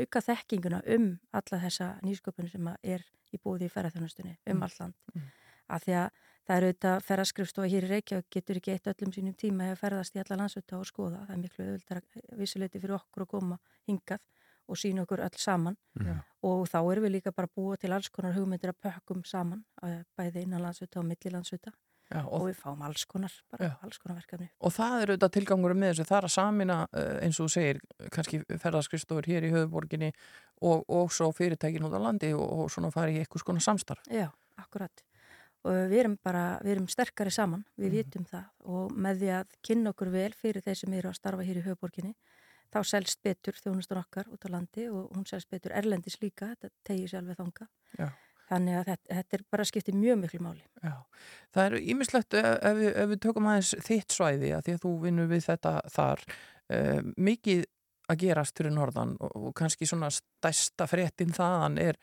auka 0.00 0.22
þekkinguna 0.24 0.78
um 0.96 1.10
alla 1.36 1.58
þessa 1.66 1.90
nýsköpunum 2.06 2.48
sem 2.48 2.70
að 2.70 2.78
er 2.94 3.04
í 3.34 3.40
búið 3.42 3.66
í 3.66 3.72
ferðarþjónustunni 3.74 4.36
um 4.46 4.56
Mm. 4.56 4.62
allt 4.62 4.78
land. 4.80 4.94
Mm. 5.14 5.26
Af 5.68 5.84
því 5.84 5.92
að 6.00 6.08
það 6.44 6.56
er 6.56 6.64
auðvitað 6.64 7.04
ferðaskrifstofa 7.08 7.68
hér 7.72 7.84
í 7.84 7.90
Reykjavík 7.92 8.30
getur 8.30 8.56
ekki 8.60 8.72
eitt 8.72 8.88
öllum 8.92 9.12
sínum 9.12 9.36
tíma 9.36 9.68
að 9.72 9.78
ferðast 9.80 10.16
í 10.16 10.20
alla 10.22 10.36
landsvita 10.40 10.78
og 10.78 10.88
skoða. 10.88 11.26
Það 11.26 11.34
er 11.36 11.42
miklu 11.44 11.68
auðvitað 11.68 12.02
vissuleiti 12.40 12.80
fyrir 12.80 12.96
okkur 12.98 13.24
að 13.24 13.30
koma 13.36 13.58
hingað 13.88 14.20
og 14.68 14.76
sína 14.80 15.02
okkur 15.04 15.20
öll 15.24 15.38
saman 15.38 15.76
Já. 16.00 16.18
og 16.42 16.66
þá 16.68 16.78
erum 16.92 17.04
við 17.06 17.12
líka 17.18 17.32
bara 17.32 17.48
búa 17.56 17.76
til 17.80 17.92
alls 17.92 18.08
konar 18.10 18.32
hugmyndir 18.36 18.72
að 18.72 18.80
pökkum 18.86 19.24
saman 19.26 19.64
eh, 19.82 20.02
bæði 20.16 20.42
innan 20.46 20.62
landsvita 20.62 21.00
og 21.00 21.06
milli 21.10 21.30
landsvita 21.34 21.72
Já, 22.12 22.20
og, 22.26 22.32
og, 22.36 22.42
við 22.50 22.58
fáum 22.60 22.82
alls 22.84 23.04
konar, 23.08 23.32
bara 23.50 23.64
Já. 23.64 23.70
alls 23.82 23.98
konar 23.98 24.18
verkefni. 24.20 24.50
og 24.60 24.72
það 24.76 24.96
er 25.02 25.10
auðvitað 25.14 25.32
tilgangur 25.38 25.74
með 25.74 25.94
þessu, 25.94 26.04
það 26.10 26.18
er 26.18 26.26
að 26.28 26.34
samina 26.34 26.76
uh, 26.92 27.14
eins 27.24 27.40
og 27.40 27.48
segir, 27.50 27.80
kannski 28.12 28.42
ferðarskristóður 28.60 29.28
hér 29.32 29.46
í 29.48 29.52
höfuborginni 29.54 30.10
og, 30.60 30.84
og 30.88 31.10
svo 31.12 31.30
fyrirtækin 31.32 31.86
út 31.88 31.96
á 31.96 32.00
landi 32.04 32.34
og, 32.36 32.44
og 32.44 32.70
svona 32.70 32.90
fara 32.92 33.08
í 33.10 33.16
eitthvað 33.22 33.40
skona 33.46 33.60
samstarf. 33.64 34.04
Já, 34.12 34.28
akkurat. 34.60 35.00
Og 35.64 35.72
við 35.88 36.02
erum 36.02 36.18
bara, 36.20 36.58
við 36.60 36.74
erum 36.76 36.88
sterkari 36.92 37.32
saman, 37.32 37.64
við 37.80 37.88
Mhm. 37.88 37.96
vitum 37.96 38.24
það 38.28 38.44
og 38.68 38.92
með 38.92 39.22
því 39.22 39.30
að 39.40 39.54
kynna 39.64 39.94
okkur 39.94 40.10
vel 40.12 40.32
fyrir 40.36 40.60
þeir 40.62 40.76
sem 40.76 40.92
eru 40.92 41.08
að 41.08 41.16
starfa 41.16 41.42
hér 41.48 41.56
í 41.62 41.64
höfuborginni, 41.64 42.12
þá 42.74 42.78
selst 42.90 43.20
betur 43.24 43.56
þjónustur 43.62 44.00
okkar 44.02 44.28
út 44.34 44.44
á 44.44 44.48
landi 44.50 44.88
og 44.90 45.12
hún 45.14 45.26
selst 45.30 45.48
betur 45.54 45.72
erlendis 45.78 46.18
líka, 46.22 46.50
þetta 46.54 46.72
tegir 46.90 47.08
sér 47.12 47.22
alveg 47.22 47.38
þanga. 47.40 47.68
Já. 48.00 48.08
Þannig 48.44 48.76
að 48.76 48.88
þetta, 48.90 49.14
þetta 49.16 49.36
er 49.38 49.44
bara 49.54 49.64
skiptið 49.64 49.94
mjög 49.96 50.18
miklu 50.20 50.40
máli. 50.44 50.64
Já, 50.84 50.92
það 51.56 51.68
eru 51.70 51.78
ímislegt 51.94 52.34
ef, 52.36 52.48
ef, 52.58 52.74
við- 52.82 52.96
ef 53.04 53.08
við 53.14 53.20
tökum 53.24 53.46
aðeins 53.48 53.70
þitt 53.86 54.16
svæði 54.18 54.50
að 54.58 54.66
því 54.66 54.74
að 54.76 54.82
þú 54.84 54.92
vinnur 55.06 55.30
við 55.30 55.46
þetta 55.46 55.72
þar 55.94 56.24
uh, 56.28 57.00
mikið 57.30 57.62
að 58.12 58.18
gerast 58.20 58.58
fyrir 58.60 58.74
norðan 58.76 59.14
og, 59.16 59.32
og 59.48 59.54
kannski 59.56 59.88
svona 59.88 60.10
stærsta 60.12 60.84
fréttin 60.90 61.32
þaðan 61.32 61.78
er 61.80 61.96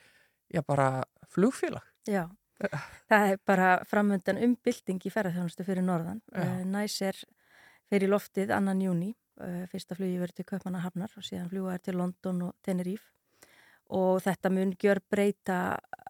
já 0.50 0.58
bara 0.66 0.88
flugfélag 1.30 1.86
Já, 2.10 2.24
það 3.06 3.28
er 3.36 3.38
bara 3.46 3.68
framöndan 3.86 4.42
umbylting 4.42 4.98
í 5.06 5.10
ferðarþjónustu 5.14 5.62
fyrir 5.68 5.86
norðan. 5.86 6.18
Uh, 6.34 6.64
næs 6.66 6.98
er 7.06 7.22
fyrir 7.86 8.10
loftið 8.10 8.50
annan 8.56 8.82
júni, 8.82 9.12
fyrsta 9.72 9.96
flugi 9.96 10.20
verið 10.20 10.40
til 10.40 10.48
Kaupmannahafnar 10.50 11.12
og 11.16 11.24
síðan 11.26 11.50
fljúa 11.50 11.76
er 11.76 11.82
til 11.84 11.96
London 11.98 12.48
og 12.48 12.56
Tenerife 12.62 13.12
og 13.92 14.22
þetta 14.24 14.50
mun 14.52 14.72
gjör 14.80 15.00
breyta 15.10 15.56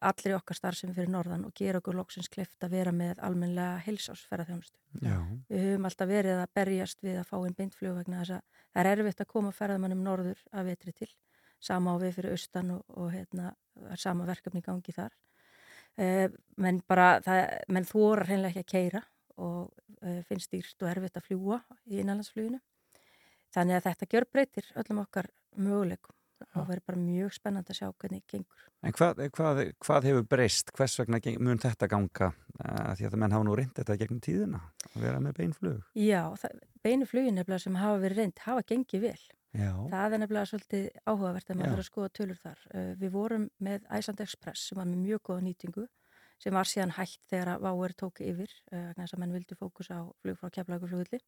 allri 0.03 0.35
okkar 0.37 0.59
starfsemi 0.59 0.95
fyrir 0.95 1.11
norðan 1.11 1.47
og 1.47 1.55
gera 1.59 1.81
okkur 1.81 1.97
loksins 1.99 2.31
kleft 2.31 2.63
að 2.63 2.77
vera 2.77 2.93
með 2.95 3.21
almennilega 3.27 3.81
heilsásferðarþjónustu. 3.87 4.79
Já. 5.03 5.19
Við 5.51 5.67
höfum 5.67 5.89
alltaf 5.89 6.11
verið 6.11 6.43
að 6.43 6.55
berjast 6.59 7.03
við 7.03 7.19
að 7.21 7.29
fá 7.31 7.37
einn 7.41 7.59
beintflug 7.59 7.99
vegna 7.99 8.23
þess 8.23 8.37
að 8.37 8.63
það 8.63 8.83
er 8.83 8.91
erfitt 8.93 9.25
að 9.25 9.31
koma 9.35 9.53
ferðamannum 9.57 10.03
norður 10.07 10.43
að 10.53 10.71
vetri 10.71 10.95
til. 11.03 11.11
Sama 11.63 11.95
á 11.95 11.97
við 12.03 12.17
fyrir 12.19 12.37
austan 12.37 12.75
og, 12.77 12.83
og 12.99 13.13
hérna, 13.15 13.53
sama 13.99 14.27
verkefni 14.27 14.63
gangi 14.63 14.95
þar. 14.95 15.15
Uh, 15.99 16.29
menn 16.57 16.81
bara, 16.89 17.21
það, 17.23 17.43
menn 17.69 17.87
þóra 17.87 18.27
hreinlega 18.27 18.63
ekki 18.63 18.63
að 18.63 18.73
keira 18.73 19.03
og 19.43 19.73
uh, 20.03 20.21
finnst 20.29 20.55
dýrt 20.55 20.83
og 20.83 20.91
erfitt 20.91 21.19
að 21.19 21.27
fljúa 21.29 21.61
í 21.87 22.01
innanlandsfluginu. 22.01 22.63
Þannig 23.53 23.79
að 23.79 23.87
þetta 23.91 24.11
gjör 24.15 24.29
breytir 24.33 24.69
öllum 24.81 25.03
okkar 25.05 25.29
möguleikum 25.61 26.17
og 26.59 26.69
verður 26.69 26.87
bara 26.91 27.01
mjög 27.01 27.35
spennandi 27.37 27.73
að 27.73 27.79
sjá 27.79 27.89
hvernig 28.03 28.23
gengur. 28.31 28.65
En 28.83 28.95
hvað, 28.97 29.21
hvað, 29.37 29.61
hvað 29.85 30.09
hefur 30.09 30.25
breyst? 30.33 30.73
Hvers 30.77 30.97
vegna 31.01 31.21
mun 31.39 31.61
þetta 31.63 31.89
ganga? 31.91 32.33
Uh, 32.59 32.91
því 32.99 33.07
að 33.07 33.13
það 33.13 33.21
menn 33.23 33.37
hafa 33.37 33.47
nú 33.47 33.55
reynd 33.59 33.77
þetta 33.77 33.99
gegnum 34.01 34.23
tíðina 34.25 34.63
að 34.91 35.05
vera 35.05 35.21
með 35.23 35.39
beinflug. 35.39 35.79
Já, 35.99 36.23
það, 36.43 36.59
beinu 36.83 37.09
flugin 37.09 37.39
nefnilega 37.39 37.65
sem 37.67 37.79
hafa 37.79 38.03
verið 38.03 38.23
reynd 38.23 38.45
hafa 38.47 38.67
gengið 38.73 39.07
vel. 39.07 39.23
Já. 39.53 39.71
Það 39.93 40.17
er 40.17 40.23
nefnilega 40.23 40.51
svolítið 40.51 40.85
áhugavert 41.05 41.51
að 41.51 41.59
maður 41.59 41.73
fyrir 41.75 41.85
að 41.85 41.91
skoða 41.91 42.13
tölur 42.19 42.43
þar. 42.43 42.63
Uh, 42.73 42.93
við 42.99 43.15
vorum 43.15 43.49
með 43.63 43.89
Iceland 43.93 44.25
Express 44.27 44.69
sem 44.69 44.81
var 44.81 44.89
með 44.91 45.05
mjög 45.07 45.25
góða 45.29 45.47
nýtingu 45.47 45.87
sem 46.43 46.55
var 46.57 46.67
síðan 46.69 46.95
hægt 46.97 47.21
þegar 47.31 47.55
að 47.55 47.65
Váer 47.67 47.95
tók 48.03 48.21
yfir 48.25 48.51
uh, 48.51 48.79
vegna 48.91 49.05
þess 49.05 49.17
að 49.17 49.21
menn 49.23 49.35
vildi 49.37 49.59
fókus 49.59 49.91
á 49.95 50.03
flug 50.23 50.39
frá 50.41 50.51
keflaguflugulli. 50.57 51.21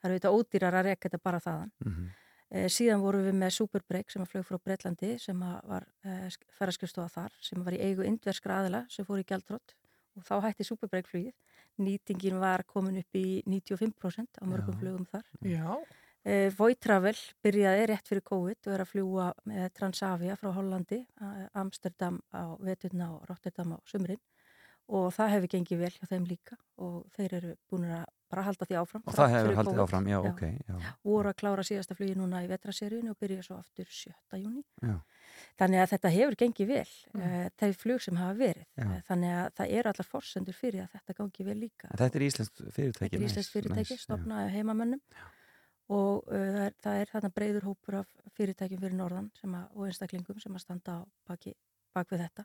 Það 0.00 0.08
eru 0.10 0.18
þetta 0.18 0.32
ódýrar 0.34 0.78
að 0.80 0.88
reka 0.90 1.08
þetta 1.08 1.22
bara 1.22 1.42
þaðan. 1.44 1.74
Mhm. 1.84 2.06
Uh, 2.46 2.68
síðan 2.70 3.02
vorum 3.02 3.24
við 3.26 3.34
með 3.40 3.56
Superbreak 3.56 4.12
sem 4.12 4.22
var 4.22 4.30
flug 4.30 4.44
frá 4.46 4.58
Breitlandi 4.62 5.16
sem 5.18 5.40
að 5.42 5.56
var 5.66 5.86
uh, 6.06 6.28
ferðarskristofa 6.58 7.10
þar 7.10 7.38
sem 7.42 7.64
var 7.66 7.74
í 7.74 7.80
eigu 7.82 8.06
indverskra 8.06 8.60
aðila 8.60 8.84
sem 8.90 9.06
fór 9.06 9.18
í 9.18 9.26
gjaldrótt 9.26 9.74
og 10.16 10.26
þá 10.28 10.36
hætti 10.46 10.66
Superbreak 10.68 11.10
flugið. 11.10 11.34
nýtingin 11.82 12.38
var 12.40 12.62
komin 12.64 13.02
upp 13.02 13.18
í 13.18 13.42
95% 13.44 14.38
á 14.40 14.44
mörgum 14.48 14.72
Já. 14.72 14.80
flugum 14.80 15.08
þar. 15.10 15.26
Já. 15.44 15.74
Uh, 16.26 16.46
Voitravel 16.58 17.18
byrjaði 17.42 17.90
rétt 17.90 18.08
fyrir 18.08 18.24
COVID 18.30 18.66
og 18.66 18.72
er 18.74 18.82
að 18.82 18.92
fljúa 18.94 19.26
með 19.44 19.66
Transavia 19.76 20.38
frá 20.38 20.48
Hollandi, 20.54 21.02
Amsterdam 21.54 22.22
á 22.34 22.54
veturna 22.62 23.12
og 23.16 23.26
Rotterdam 23.28 23.74
á 23.74 23.78
sumrin 23.86 24.22
og 24.88 25.08
það 25.14 25.32
hefur 25.34 25.50
gengið 25.56 25.80
vel 25.82 25.90
hjá 25.96 26.06
þeim 26.12 26.26
líka 26.30 26.56
og 26.78 27.06
þeir 27.16 27.32
eru 27.40 27.54
búin 27.70 27.88
að 27.90 28.04
bara 28.30 28.42
halda 28.42 28.66
því 28.66 28.76
áfram. 28.80 29.02
Og 29.06 29.14
það 29.14 29.32
hefur 29.36 29.56
haldið 29.60 29.80
áfram, 29.84 30.06
já, 30.10 30.16
ok, 30.18 30.40
já. 30.66 30.76
Voru 31.06 31.30
að 31.30 31.36
klára 31.42 31.62
síðasta 31.66 31.94
flugi 31.94 32.14
núna 32.18 32.40
í 32.42 32.48
vetraseríunni 32.50 33.10
og 33.12 33.18
byrja 33.22 33.42
svo 33.46 33.58
aftur 33.60 33.86
7. 33.86 34.12
júni. 34.42 34.64
Já. 34.82 34.96
Þannig 35.60 35.82
að 35.82 35.90
þetta 35.94 36.10
hefur 36.14 36.36
gengið 36.42 36.68
vel, 36.72 36.88
Mm. 37.14 37.50
það 37.58 37.68
er 37.68 37.72
flug 37.82 38.00
sem 38.02 38.16
hafa 38.16 38.34
verið. 38.38 38.66
Já. 38.76 38.82
Eh, 38.84 39.02
Þannig 39.08 39.32
að 39.36 39.48
það 39.60 39.72
eru 39.78 39.88
allar 39.92 40.08
forsendur 40.10 40.54
fyrir 40.58 40.82
að 40.82 40.90
þetta 40.96 41.16
gangi 41.20 41.44
vel 41.46 41.56
líka. 41.60 41.88
Þetta 41.96 42.16
er 42.20 42.26
íslenskt 42.26 42.62
fyrirtæki. 42.74 43.16
Þetta 43.16 43.16
er 43.16 43.36
næs, 43.40 43.50
fyrirtæki, 43.54 43.94
já. 43.96 44.02
stopnaði 44.06 44.50
heimamönnum 44.56 45.00
og 45.88 46.24
uh, 46.26 46.70
það, 46.82 46.94
er, 46.96 47.00
er 47.06 47.10
þarna 47.14 47.30
breyður 47.36 47.66
hópur 47.70 48.00
af 48.00 48.08
fyrirtækjum 48.34 48.80
fyrir 48.82 48.96
norðan 48.98 49.30
sem 49.38 49.54
að, 49.54 49.68
og 49.76 49.86
einstaklingum 49.86 50.40
sem 50.42 50.54
að 50.58 50.64
standa 50.64 50.98
á 50.98 51.00
baki, 51.30 51.54
bak 51.94 52.10
við 52.10 52.24
þetta. 52.26 52.44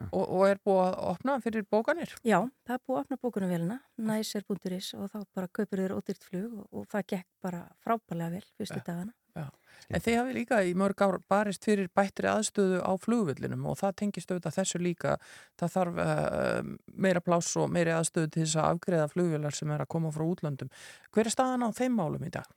Og, 0.00 0.22
og 0.24 0.44
er 0.48 0.60
búið 0.64 0.82
að 0.86 0.94
opna 1.12 1.38
fyrir 1.44 1.64
bókanir? 1.68 2.12
Já, 2.24 2.38
það 2.66 2.76
er 2.76 2.84
búið 2.88 2.98
að 2.98 3.02
opna 3.02 3.18
bókunarvelina, 3.22 3.78
næsir.is 4.08 4.92
og 4.98 5.10
þá 5.12 5.18
bara 5.36 5.50
kaupir 5.52 5.82
þér 5.82 5.96
ódýrt 5.98 6.24
flug 6.28 6.54
og, 6.62 6.68
og 6.72 6.86
það 6.92 7.08
gekk 7.12 7.28
bara 7.44 7.66
frábælega 7.84 8.38
vel 8.38 8.46
fyrstu 8.56 8.80
dagana. 8.86 9.12
Já. 9.32 9.46
En 9.88 10.02
þið 10.04 10.16
hafið 10.18 10.36
líka 10.36 10.58
í 10.68 10.72
mörg 10.78 11.04
ár 11.04 11.18
barist 11.30 11.64
fyrir 11.64 11.88
bættri 11.96 12.28
aðstöðu 12.28 12.80
á 12.84 12.92
flugvillinum 13.00 13.64
og 13.70 13.78
það 13.80 13.94
tengist 14.02 14.32
auðvitað 14.32 14.58
þessu 14.58 14.80
líka. 14.82 15.14
Það 15.60 15.72
þarf 15.76 16.00
uh, 16.04 16.72
meira 16.92 17.22
pláss 17.24 17.56
og 17.60 17.72
meiri 17.72 17.94
aðstöðu 17.96 18.32
til 18.32 18.44
þess 18.44 18.58
að 18.60 18.68
afgreða 18.74 19.08
flugvillar 19.12 19.56
sem 19.56 19.72
er 19.72 19.84
að 19.84 19.92
koma 19.94 20.12
frá 20.12 20.26
útlöndum. 20.26 20.72
Hver 21.12 21.28
er 21.28 21.36
staðan 21.36 21.64
á 21.64 21.68
þeim 21.76 21.96
málum 21.96 22.28
í 22.28 22.32
dag? 22.32 22.48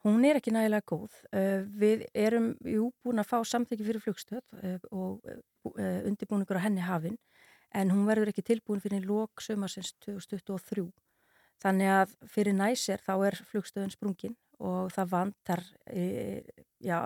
Hún 0.00 0.24
er 0.24 0.38
ekki 0.38 0.52
nægilega 0.54 0.86
góð. 0.88 1.12
Uh, 1.28 1.66
við 1.76 2.06
erum 2.16 2.54
jú 2.64 2.88
búin 3.04 3.20
að 3.20 3.28
fá 3.28 3.40
samþykki 3.44 3.84
fyrir 3.84 4.04
flugstöð 4.04 4.44
uh, 4.56 4.78
og 4.96 5.26
uh, 5.28 6.00
undirbúningur 6.08 6.56
á 6.56 6.64
henni 6.64 6.80
hafin 6.80 7.18
en 7.76 7.92
hún 7.92 8.06
verður 8.08 8.32
ekki 8.32 8.46
tilbúin 8.48 8.80
fyrir 8.80 9.04
lók 9.04 9.44
sömarsins 9.44 9.92
2023. 10.06 10.88
Þannig 11.60 11.92
að 11.92 12.14
fyrir 12.32 12.56
næsir 12.56 13.04
þá 13.04 13.12
er 13.28 13.36
flugstöðun 13.50 13.92
sprungin 13.92 14.38
og 14.60 14.88
það 14.92 15.12
vantar 15.12 15.62
já, 15.86 16.96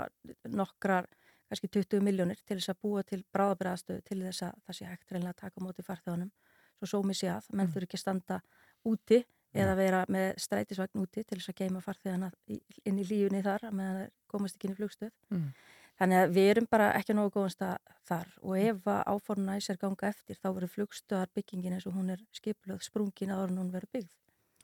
nokkrar, 0.48 1.08
kannski 1.50 1.68
20 1.74 2.02
miljónir 2.06 2.40
til 2.46 2.56
þess 2.56 2.72
að 2.72 2.80
búa 2.86 3.02
til 3.06 3.20
bráðabræðastöðu 3.34 4.04
til 4.06 4.20
þess 4.22 4.46
að 4.46 4.56
það 4.64 4.78
sé 4.78 4.88
hægt 4.88 5.12
reynilega 5.12 5.34
að 5.34 5.42
taka 5.42 5.66
móti 5.66 5.84
farþjóðanum. 5.86 6.32
Svo 6.78 6.90
sómi 6.94 7.18
sé 7.18 7.28
að, 7.34 7.50
menn 7.52 7.70
þurfi 7.74 7.90
ekki 7.90 7.98
að 8.00 8.04
standa 8.06 8.40
úti 8.88 9.20
eða 9.54 9.76
vera 9.78 10.02
með 10.10 10.34
strætisvagn 10.42 11.00
úti 11.02 11.22
til 11.24 11.38
þess 11.38 11.52
að 11.52 11.60
geima 11.62 11.80
farþjóðana 11.84 12.30
í- 12.50 12.60
inn 12.84 12.98
í 12.98 13.06
lífunni 13.06 13.42
þar 13.44 13.68
að 13.68 13.76
meðan 13.78 13.98
þeir 14.00 14.12
komast 14.34 14.56
ekki 14.58 14.68
inn 14.68 14.74
í 14.74 14.78
flugstöð. 14.80 15.12
Mm. 15.30 15.48
Þannig 15.94 16.18
að 16.24 16.32
við 16.34 16.48
erum 16.50 16.66
bara 16.70 16.88
ekki 16.98 17.14
nógu 17.14 17.30
góðan 17.36 17.54
stað 17.54 17.76
þar 18.08 18.30
og 18.42 18.56
ef 18.58 18.88
að 18.90 19.02
áformuna 19.14 19.54
næsir 19.54 19.78
ganga 19.78 20.08
eftir 20.10 20.40
þá 20.42 20.48
verður 20.50 20.72
flugstöðar 20.74 21.30
byggingin 21.38 21.76
eins 21.76 21.86
og 21.86 21.94
hún 21.94 22.10
er 22.10 22.24
skipluð 22.34 22.82
sprungin 22.82 23.30
áður 23.30 23.52
en 23.54 23.60
hún 23.62 23.70
verður 23.70 23.92
byggð. 23.94 24.10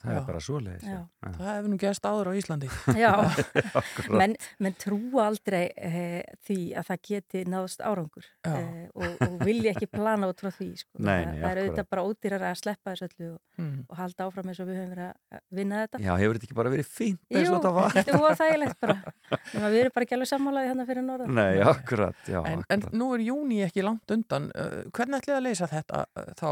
Það 0.01 0.15
Já. 0.15 0.17
er 0.17 0.27
bara 0.31 0.41
svoleiðis. 0.41 0.85
Já. 0.89 0.99
Það 1.37 1.49
hefur 1.51 1.69
nú 1.69 1.77
gæst 1.83 2.07
áður 2.09 2.29
á 2.31 2.33
Íslandi. 2.41 2.69
Já, 2.97 3.11
menn, 4.21 4.35
menn 4.65 4.77
trúa 4.81 5.27
aldrei 5.29 5.67
eh, 5.77 6.23
því 6.49 6.57
að 6.81 6.87
það 6.89 7.01
geti 7.11 7.43
náðst 7.53 7.83
árangur 7.85 8.25
eh, 8.49 8.87
og, 8.97 9.19
og 9.27 9.35
vilja 9.45 9.75
ekki 9.75 9.91
plana 9.93 10.31
út 10.33 10.41
frá 10.41 10.49
því. 10.57 10.71
Sko. 10.81 11.03
Nei, 11.05 11.19
það, 11.21 11.27
nei, 11.35 11.41
það 11.43 11.51
er 11.51 11.61
auðvitað 11.65 11.91
bara 11.93 12.05
ódýrar 12.09 12.47
að 12.49 12.59
sleppa 12.63 12.95
þessu 12.97 13.11
öllu 13.11 13.31
og, 13.35 13.39
Mm. 13.61 13.83
og 13.93 13.99
halda 13.99 14.25
áfram 14.25 14.47
eins 14.49 14.59
og 14.63 14.69
við 14.71 14.77
höfum 14.79 14.93
verið 14.95 15.09
að 15.37 15.41
vinna 15.59 15.81
þetta. 15.83 15.99
Já, 16.01 16.13
hefur 16.17 16.39
þetta 16.39 16.47
ekki 16.49 16.57
bara 16.57 16.71
verið 16.73 16.87
fínt 16.89 17.19
eins 17.29 17.43
Jú, 17.45 17.51
og 17.51 17.59
þetta 17.59 17.73
var? 17.77 17.91
þetta 17.99 18.21
var 18.23 18.39
þægilegt 18.41 18.79
bara. 18.81 18.95
Að 19.61 19.67
við 19.75 19.81
erum 19.83 19.95
bara 19.99 20.07
ekki 20.07 20.17
alveg 20.17 20.31
sammálaði 20.31 20.71
hérna 20.71 20.87
fyrir 20.89 21.05
norðan. 21.05 21.35
Nei, 21.37 21.61
akkurat, 21.69 22.23
já, 22.25 22.39
En, 22.41 22.63
en 22.65 22.65
akkurat. 22.81 22.97
nú 23.03 23.11
er 23.19 23.25
júni 23.27 23.59
ekki 23.67 23.85
langt 23.85 24.15
undan. 24.17 24.47
Uh, 24.57 24.79
hvernig 24.97 25.21
ætlið 25.21 25.37
að 25.37 25.45
leysa 25.45 25.69
þetta 25.75 26.01
uh, 26.09 26.31
þá 26.41 26.49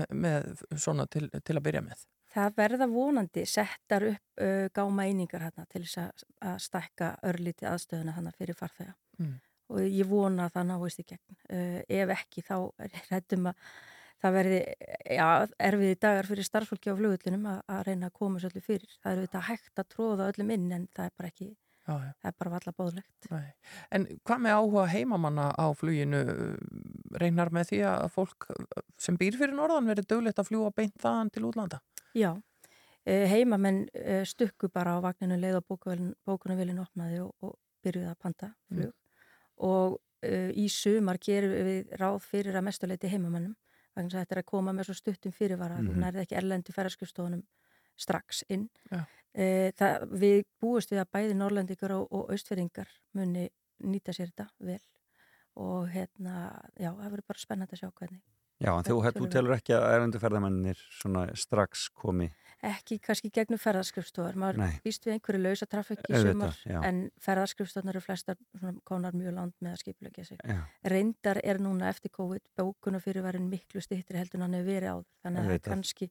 með, 0.00 0.10
með 0.26 0.50
svona 0.88 1.06
til, 1.06 1.28
til 1.38 1.54
að 1.60 1.64
byrja 1.70 1.84
með? 1.86 2.02
Það 2.30 2.56
verða 2.60 2.86
vonandi 2.90 3.44
settar 3.48 4.06
upp 4.12 4.42
uh, 4.42 4.66
gáma 4.76 5.06
einingar 5.08 5.46
hérna 5.48 5.66
til 5.70 5.84
þess 5.84 6.02
að, 6.04 6.26
að 6.52 6.58
stækka 6.66 7.12
örlíti 7.30 7.66
aðstöðuna 7.70 8.16
hérna 8.16 8.34
fyrir 8.36 8.58
farþega. 8.58 8.94
Mm. 9.18 9.38
Og 9.70 9.86
ég 9.86 10.10
vona 10.10 10.46
að 10.48 10.58
það 10.58 10.68
náist 10.72 11.02
í 11.02 11.06
gegn. 11.08 11.40
Uh, 11.50 11.80
ef 11.86 12.12
ekki 12.16 12.44
þá 12.46 12.54
hættum 13.10 13.50
að 13.50 13.64
það 14.20 14.36
verði 14.36 14.60
já, 15.16 15.26
erfiði 15.70 15.98
dagar 16.04 16.28
fyrir 16.28 16.46
starfsfólki 16.46 16.92
á 16.92 16.98
flugullinum 16.98 17.48
að, 17.50 17.60
að 17.72 17.82
reyna 17.88 18.10
að 18.10 18.16
koma 18.20 18.40
svo 18.42 18.50
öllu 18.52 18.62
fyrir. 18.64 18.94
Það 19.00 19.12
eru 19.16 19.26
þetta 19.26 19.42
hægt 19.48 19.82
að 19.82 19.90
tróða 19.94 20.30
öllum 20.32 20.54
inn 20.56 20.70
en 20.76 20.86
það 20.96 21.10
er 21.10 21.14
bara 21.16 21.30
ekki, 21.32 21.48
Já, 21.86 21.94
já. 21.96 22.10
það 22.20 22.30
er 22.30 22.36
bara 22.42 22.52
valla 22.54 22.74
bóðlegt. 22.76 23.30
Nei. 23.32 23.46
En 23.96 24.06
hvað 24.28 24.42
með 24.44 24.56
áhuga 24.58 24.84
heimamanna 24.92 25.46
á 25.56 25.66
fluginu 25.74 26.20
reynar 27.20 27.50
með 27.54 27.72
því 27.72 27.80
að 27.90 28.04
fólk 28.14 28.50
sem 29.00 29.16
býr 29.20 29.38
fyrir 29.40 29.56
norðan 29.56 29.88
verið 29.90 30.10
döglegt 30.12 30.42
að 30.42 30.50
fljúa 30.52 30.74
beint 30.76 30.96
þaðan 31.00 31.32
til 31.34 31.46
útlanda? 31.48 31.80
Já, 32.16 32.30
uh, 32.34 33.26
heimamenn 33.30 33.86
uh, 33.94 34.22
stukku 34.28 34.70
bara 34.72 34.96
á 34.96 35.04
vagninu 35.04 35.38
leið 35.40 35.60
og 35.60 35.66
bókunarvelin 36.26 36.82
opnaði 36.82 37.22
og, 37.24 37.34
og 37.44 37.56
byrjuði 37.84 38.10
að 38.10 38.20
panta 38.20 38.52
flug. 38.68 38.94
Og 39.66 39.96
uh, 39.96 40.50
í 40.56 40.68
sumar 40.72 41.20
gerum 41.22 41.54
við 41.54 41.94
ráð 42.00 42.20
fyrir 42.26 42.56
að 42.56 42.66
mestuleiti 42.70 43.10
heimamennum 43.12 43.56
þess 44.00 44.14
að 44.14 44.22
þetta 44.22 44.34
er 44.36 44.40
að 44.40 44.48
koma 44.48 44.72
með 44.72 44.86
svo 44.88 44.94
stuttum 44.96 45.32
fyrirvara 45.36 45.80
mm 45.80 45.90
þú 45.90 46.00
nærði 46.00 46.20
ekki 46.22 46.36
erlendi 46.38 46.72
ferðarskristofunum 46.72 47.42
strax 48.00 48.44
inn. 48.48 48.68
Já. 48.90 49.00
uh, 49.02 49.68
það, 49.76 50.06
við 50.22 50.44
búist 50.60 50.92
við 50.92 51.02
að 51.02 51.10
bæði 51.12 51.34
norrlendingar 51.36 51.96
og, 51.98 52.06
og 52.10 52.32
austfyrringar 52.32 52.88
muni 53.12 53.48
nýta 53.80 54.12
sér 54.12 54.32
þetta 54.32 54.48
vel. 54.58 54.80
Og 55.60 55.88
hérna, 55.90 56.62
já, 56.78 56.92
það 56.94 57.10
verður 57.10 57.26
bara 57.28 57.42
spennandi 57.42 57.76
að 57.76 57.82
sjá 57.82 57.90
hvernig 57.90 58.22
Já, 58.60 58.74
en 58.76 58.84
þú, 58.84 59.00
þú 59.16 59.30
telur 59.32 59.56
ekki 59.56 59.72
að 59.76 59.88
erendu 59.94 60.20
ferðamennir 60.20 60.80
svona 61.00 61.26
strax 61.38 61.88
komi 61.96 62.28
ekki 62.66 62.98
kannski 63.00 63.30
gegnum 63.32 63.60
ferðarskrifstofar 63.60 64.36
maður 64.38 64.60
Nei. 64.60 64.72
býst 64.84 65.06
við 65.06 65.16
einhverju 65.16 65.42
lausa 65.42 65.68
trafík 65.70 66.02
í 66.08 66.20
sumar 66.20 66.56
en 66.84 67.02
ferðarskrifstofnar 67.24 67.96
eru 67.96 68.04
flestar 68.04 68.36
svona 68.58 68.74
konar 68.88 69.16
mjög 69.16 69.36
land 69.36 69.54
með 69.64 69.76
að 69.76 69.82
skipulegja 69.84 70.26
sig 70.28 70.42
Já. 70.44 70.58
reyndar 70.92 71.40
er 71.44 71.60
núna 71.62 71.88
eftir 71.88 72.12
COVID 72.16 72.50
bókuna 72.60 73.00
fyrir 73.00 73.24
varin 73.24 73.48
miklu 73.50 73.80
stýttri 73.84 74.20
heldur 74.20 74.40
en 74.40 74.48
hann 74.48 74.58
hefur 74.58 74.74
verið 74.74 74.92
áður 74.92 75.08
þannig 75.24 75.40
að 75.40 75.48
það 75.48 75.56
er 75.56 75.64
kannski 75.70 76.10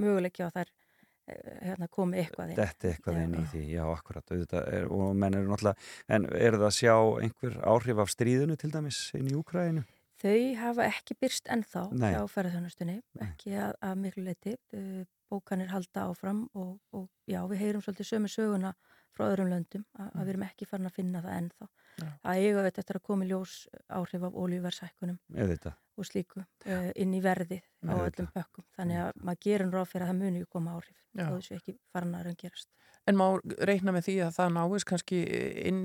möguleikja 0.00 0.48
að 0.48 0.56
þær 0.56 0.72
eh, 0.72 1.54
hérna, 1.68 1.92
komi 1.92 2.22
eitthvað 2.24 2.54
inn 2.54 2.60
Þetta 2.62 2.92
eitthvað 2.94 3.20
Já. 3.20 3.22
inn 3.26 3.36
í 3.36 3.46
því, 3.52 3.64
já, 3.76 3.84
akkurat 3.92 4.36
er, 4.38 4.88
og 4.88 5.08
menn 5.20 5.36
eru 5.36 5.52
náttúrulega 5.52 6.16
en 6.16 6.28
er 6.32 6.56
það 6.56 6.68
að 6.70 6.76
sjá 6.80 6.94
einhver 6.96 7.62
áhrif 7.76 8.04
af 8.06 8.14
stríðinu 8.16 8.56
til 8.60 8.72
dæmis 8.72 9.08
inn 9.20 9.28
í 9.28 9.36
Úkræðinu? 9.36 9.84
Þau 10.20 10.40
hafa 10.60 10.86
ekki 10.90 11.16
byrst 11.20 11.48
ennþá 11.52 11.86
Nei. 11.96 12.10
hjá 12.12 12.20
ferðarþjónustunni, 12.28 12.98
ekki 13.24 13.54
að, 13.56 13.74
að 13.88 13.98
miklu 14.04 14.26
leiti. 14.26 14.56
Uh, 14.76 15.02
Bókanir 15.30 15.70
halda 15.70 16.08
áfram 16.10 16.40
og, 16.58 16.72
og 16.96 17.06
já, 17.30 17.38
við 17.46 17.60
heyrum 17.62 17.82
svolítið 17.84 18.08
sömu 18.08 18.30
söguna 18.32 18.72
frá 19.14 19.28
öðrum 19.28 19.52
löndum 19.52 19.84
að, 19.94 20.08
að 20.08 20.24
við 20.24 20.32
erum 20.32 20.44
ekki 20.48 20.66
farin 20.66 20.90
að 20.90 20.96
finna 20.96 21.22
það 21.22 21.36
ennþá. 21.36 21.68
Já. 22.00 22.08
Það 22.24 22.40
eiga 22.40 22.64
þetta 22.66 22.82
eftir 22.82 22.98
að 22.98 23.04
koma 23.06 23.26
í 23.26 23.30
ljós 23.30 23.54
áhrif 24.00 24.26
af 24.26 24.38
olíuversækkunum 24.42 25.20
Auðvitað. 25.36 25.78
Og 26.00 26.08
slíku 26.08 26.42
uh, 26.42 26.90
inn 26.96 27.14
í 27.16 27.22
verðið 27.24 27.62
á 27.86 27.94
öllum 27.94 28.28
pökkum. 28.34 28.66
Þannig 28.76 29.02
að 29.04 29.22
maður 29.22 29.42
gerir 29.46 29.72
ráð 29.74 29.88
fyrir 29.92 30.06
að 30.06 30.12
það 30.12 30.20
muni 30.24 30.44
koma 30.50 30.76
áhrif 30.76 31.00
og 31.20 31.40
þessu 31.40 31.56
ekki 31.58 31.76
farin 31.92 32.16
að 32.18 32.28
raungerast. 32.28 32.70
En 33.08 33.16
má 33.16 33.24
reikna 33.66 33.94
með 33.94 34.06
því 34.06 34.14
að 34.26 34.34
það 34.36 34.52
náist 34.56 34.86
kannski 34.90 35.20
inn 35.66 35.80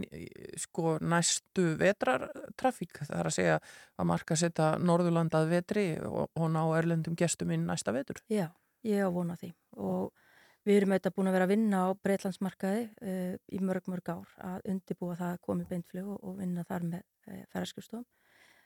sko 0.59 0.97
næstu 1.01 1.63
vetrartrafík. 1.79 2.99
Það 3.07 3.15
er 3.21 3.29
að 3.29 3.35
segja 3.37 3.55
að 3.95 4.09
marka 4.11 4.37
setja 4.39 4.67
Norðurland 4.81 5.37
að 5.37 5.53
vetri 5.55 5.85
og, 6.05 6.27
og 6.35 6.51
ná 6.53 6.61
erlendum 6.77 7.15
gestum 7.17 7.53
inn 7.55 7.65
næsta 7.69 7.95
vetur. 7.95 8.19
Já, 8.31 8.49
ég 8.85 9.07
á 9.07 9.09
vona 9.15 9.37
því 9.39 9.53
og 9.81 10.11
við 10.65 10.79
erum 10.79 10.95
auðvitað 10.95 11.15
búin 11.15 11.29
að 11.29 11.37
vera 11.37 11.47
að 11.47 11.53
vinna 11.53 11.81
á 11.85 11.87
Breitlandsmarkaði 12.05 12.83
uh, 12.91 13.33
í 13.53 13.63
mörg 13.63 13.89
mörg 13.91 14.11
ár 14.11 14.35
að 14.51 14.69
undibúa 14.73 15.17
það 15.19 15.33
að 15.33 15.41
komi 15.47 15.67
beintflug 15.69 16.11
og, 16.15 16.21
og 16.21 16.37
vinna 16.41 16.67
þar 16.67 16.87
með 16.91 17.01
uh, 17.01 17.41
ferðarskjöfstofum. 17.53 18.05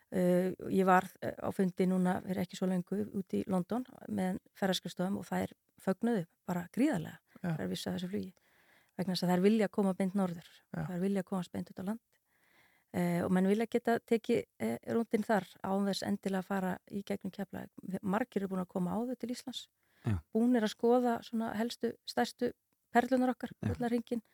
Uh, 0.10 0.56
ég 0.74 0.88
var 0.90 1.06
uh, 1.22 1.34
á 1.38 1.50
fundi 1.54 1.86
núna 1.86 2.16
fyrir 2.26 2.42
ekki 2.42 2.58
svo 2.58 2.66
lengu 2.66 3.04
út 3.14 3.34
í 3.38 3.44
London 3.46 3.84
með 4.10 4.40
ferðarskjöfstofum 4.58 5.20
og 5.20 5.28
það 5.28 5.44
er 5.44 5.52
fögnuðu 5.86 6.24
bara 6.50 6.64
gríðarlega 6.74 7.20
Já. 7.44 7.52
það 7.52 7.62
er 7.62 7.70
vissa 7.70 7.94
þessu 7.94 8.10
flugi 8.10 8.32
vegna 8.98 9.14
þess 9.14 9.24
að 9.24 9.30
það 9.30 9.36
er 9.36 9.44
vilja 9.46 9.68
að 9.70 9.76
koma 9.78 9.94
beint 10.00 10.18
norður 10.18 10.48
Já. 10.50 10.80
það 10.80 10.96
er 10.96 11.04
vilja 11.04 11.22
að 11.22 11.28
komast 11.30 11.54
beint 11.54 11.70
út 11.70 11.84
á 11.86 11.90
land 11.92 12.02
uh, 12.02 13.22
og 13.28 13.36
menn 13.38 13.52
vilja 13.52 13.70
geta 13.70 14.00
tekið 14.10 14.42
uh, 14.66 14.74
rúndin 14.98 15.28
þar 15.30 15.46
án 15.62 15.92
þess 15.92 16.08
endilega 16.10 16.42
að 16.42 16.50
fara 16.50 16.74
í 16.90 17.04
gegnum 17.06 17.36
kefla 17.38 17.68
margir 18.02 18.42
eru 18.42 18.50
búin 18.56 18.66
að 18.66 18.74
koma 18.74 18.98
áður 18.98 19.22
til 19.22 19.30
Íslands 19.36 19.68
Já. 20.08 20.18
búnir 20.34 20.66
að 20.66 20.74
skoða 20.74 21.20
svona 21.30 21.54
helstu, 21.60 21.94
stærstu 22.10 22.50
perlunar 22.90 23.36
okkar, 23.36 23.52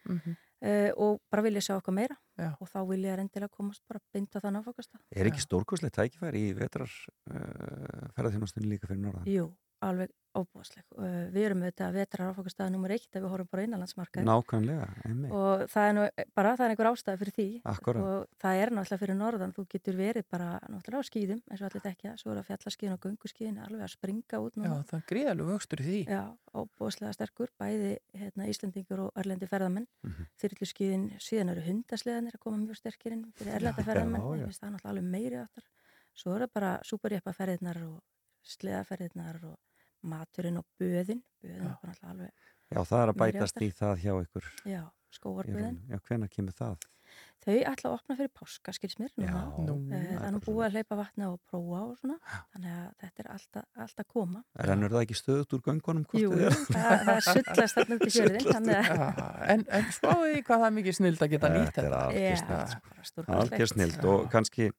Mm 0.07 0.19
-hmm. 0.23 0.35
Uh, 0.63 0.91
og 0.95 1.19
bara 1.31 1.45
vilja 1.45 1.63
sjá 1.67 1.75
okkar 1.77 1.95
meira 1.95 2.17
Já. 2.39 2.51
og 2.59 2.69
þá 2.71 2.79
vilja 2.89 3.15
þær 3.15 3.23
endilega 3.25 3.51
komast 3.51 3.83
bara 3.89 4.01
beint 4.13 4.35
á 4.35 4.39
þann 4.39 4.59
áfokast 4.61 4.95
Er 5.15 5.29
ekki 5.29 5.43
stórkoslega 5.43 6.01
tækifæri 6.01 6.47
í 6.49 6.55
vetrar 6.57 6.89
uh, 6.89 8.09
ferðarþjónastunni 8.15 8.71
líka 8.71 8.89
fyrir 8.89 9.03
norðan? 9.03 9.29
Jú, 9.29 9.49
alveg 9.89 10.13
óbúðsleg. 10.35 10.83
Uh, 10.99 11.29
við 11.31 11.45
erum 11.47 11.61
auðvitað 11.63 11.93
vetrar 11.95 12.31
áfokastæða 12.33 12.71
nummer 12.73 12.91
eitt 12.91 13.07
ef 13.15 13.21
við 13.23 13.29
horfum 13.31 13.47
bara 13.53 13.63
á 13.63 13.65
innanlandsmarkaði 13.69 14.25
Nákvæmlega, 14.27 14.87
einmitt. 15.07 15.31
og 15.31 15.61
það 15.71 15.85
er 15.87 15.93
nú 15.95 16.03
bara, 16.35 16.51
það 16.59 16.65
er 16.65 16.73
einhver 16.73 16.89
ástæði 16.89 17.19
fyrir 17.21 17.35
því 17.37 17.45
Akkúrat. 17.71 18.01
og 18.03 18.25
það 18.43 18.59
er 18.65 18.73
náttúrulega 18.75 18.99
fyrir 19.05 19.15
norðan, 19.21 19.53
þú 19.55 19.65
getur 19.71 19.95
verið 20.01 20.25
bara 20.35 20.49
náttúrulega 20.67 20.99
á 20.99 21.07
skýðum 21.07 21.39
eins 21.47 21.61
og 21.63 21.69
allir 21.69 21.85
tekja, 21.87 22.15
svo 22.19 22.33
er 22.33 22.41
það 22.41 22.49
fjallaskýðin 22.49 22.95
og 22.97 23.05
gönguskýðin 23.05 23.61
alveg 23.63 23.85
að 23.87 23.93
springa 23.95 24.41
út 24.43 24.59
Já, 24.59 24.59
núna. 24.65 24.81
það 24.91 24.99
er 24.99 25.07
gríðalegu 25.13 25.47
vöxtur 25.55 25.79
í 25.79 25.87
því. 25.87 26.01
Já, 26.11 26.21
óbúðslega 26.51 27.13
sterkur, 27.15 27.49
bæði 27.63 27.93
hérna, 28.19 28.49
Íslandingur 28.51 29.05
og 29.07 29.11
erlendi 29.23 29.47
ferðamenn. 29.47 29.87
Mm 30.03 30.11
Mhm. 30.11 30.27
Þyrluskýðin, 30.43 31.07
síðan 31.23 31.49
maturinn 40.05 40.57
og 40.61 40.65
böðin, 40.81 41.21
böðin 41.41 41.55
er 41.55 41.77
bara 41.81 41.93
náttúrulega 41.93 42.11
alveg, 42.13 42.51
Já, 42.73 42.79
það 42.89 43.01
er 43.03 43.11
að 43.13 43.19
bætast 43.21 43.61
í 43.61 43.69
það 43.77 43.95
hjá 44.03 44.13
ykkur. 44.25 44.51
já, 44.65 44.81
skóarböðin. 45.17 45.77
Já, 45.89 45.99
hvenær 46.07 46.31
kemur 46.33 46.55
það? 46.57 46.77
Þau 47.45 47.53
ætla 47.69 47.89
að 47.91 47.93
opna 47.99 48.15
fyrir 48.17 48.31
páska, 48.33 48.71
skils 48.73 48.95
mér, 48.97 49.11
núna. 49.21 49.27
Já, 49.29 49.65
Nú, 49.67 49.73
Eh, 49.93 50.05
Það 50.15 50.23
er 50.25 50.31
nú 50.33 50.39
búið 50.41 50.63
að 50.65 50.71
hleypa 50.75 50.95
vatna 50.97 51.27
og 51.29 51.39
prófa 51.45 51.81
og 51.85 51.97
svona, 51.99 52.15
þannig 52.55 52.71
að 52.73 52.87
þetta 53.03 53.21
er 53.23 53.27
alltaf, 53.35 53.65
alltaf 53.85 54.07
koma. 54.09 54.39
Rennur 54.65 54.89
það 54.95 55.03
ekki 55.05 55.17
stöðut 55.19 55.53
úr 55.53 55.61
göngunum? 55.67 56.05
hvort 56.09 56.21
Jú, 56.23 56.31
er? 56.33 56.49
það, 56.73 57.03
það 57.05 57.19
sullast 57.27 57.77
þarna 57.77 57.95
út 57.99 58.05
í 58.07 58.13
að 58.15 58.69
Já, 58.71 58.95
en, 59.53 59.65
en 59.77 59.85
spáðu 59.93 60.31
því 60.33 60.41
hvað 60.47 60.63
það 60.63 60.65
er 60.71 60.75
mikið 60.79 60.97
snild 60.99 61.21
að 61.21 61.29
geta 61.35 61.51
nýtt 61.53 61.69
Þetta 61.69 61.85
er 61.85 61.93
þetta. 61.93 63.27
algjör 63.37 63.61
Já, 63.61 63.69
snild. 63.75 64.05
og 64.15 64.25
kannski, 64.33 64.71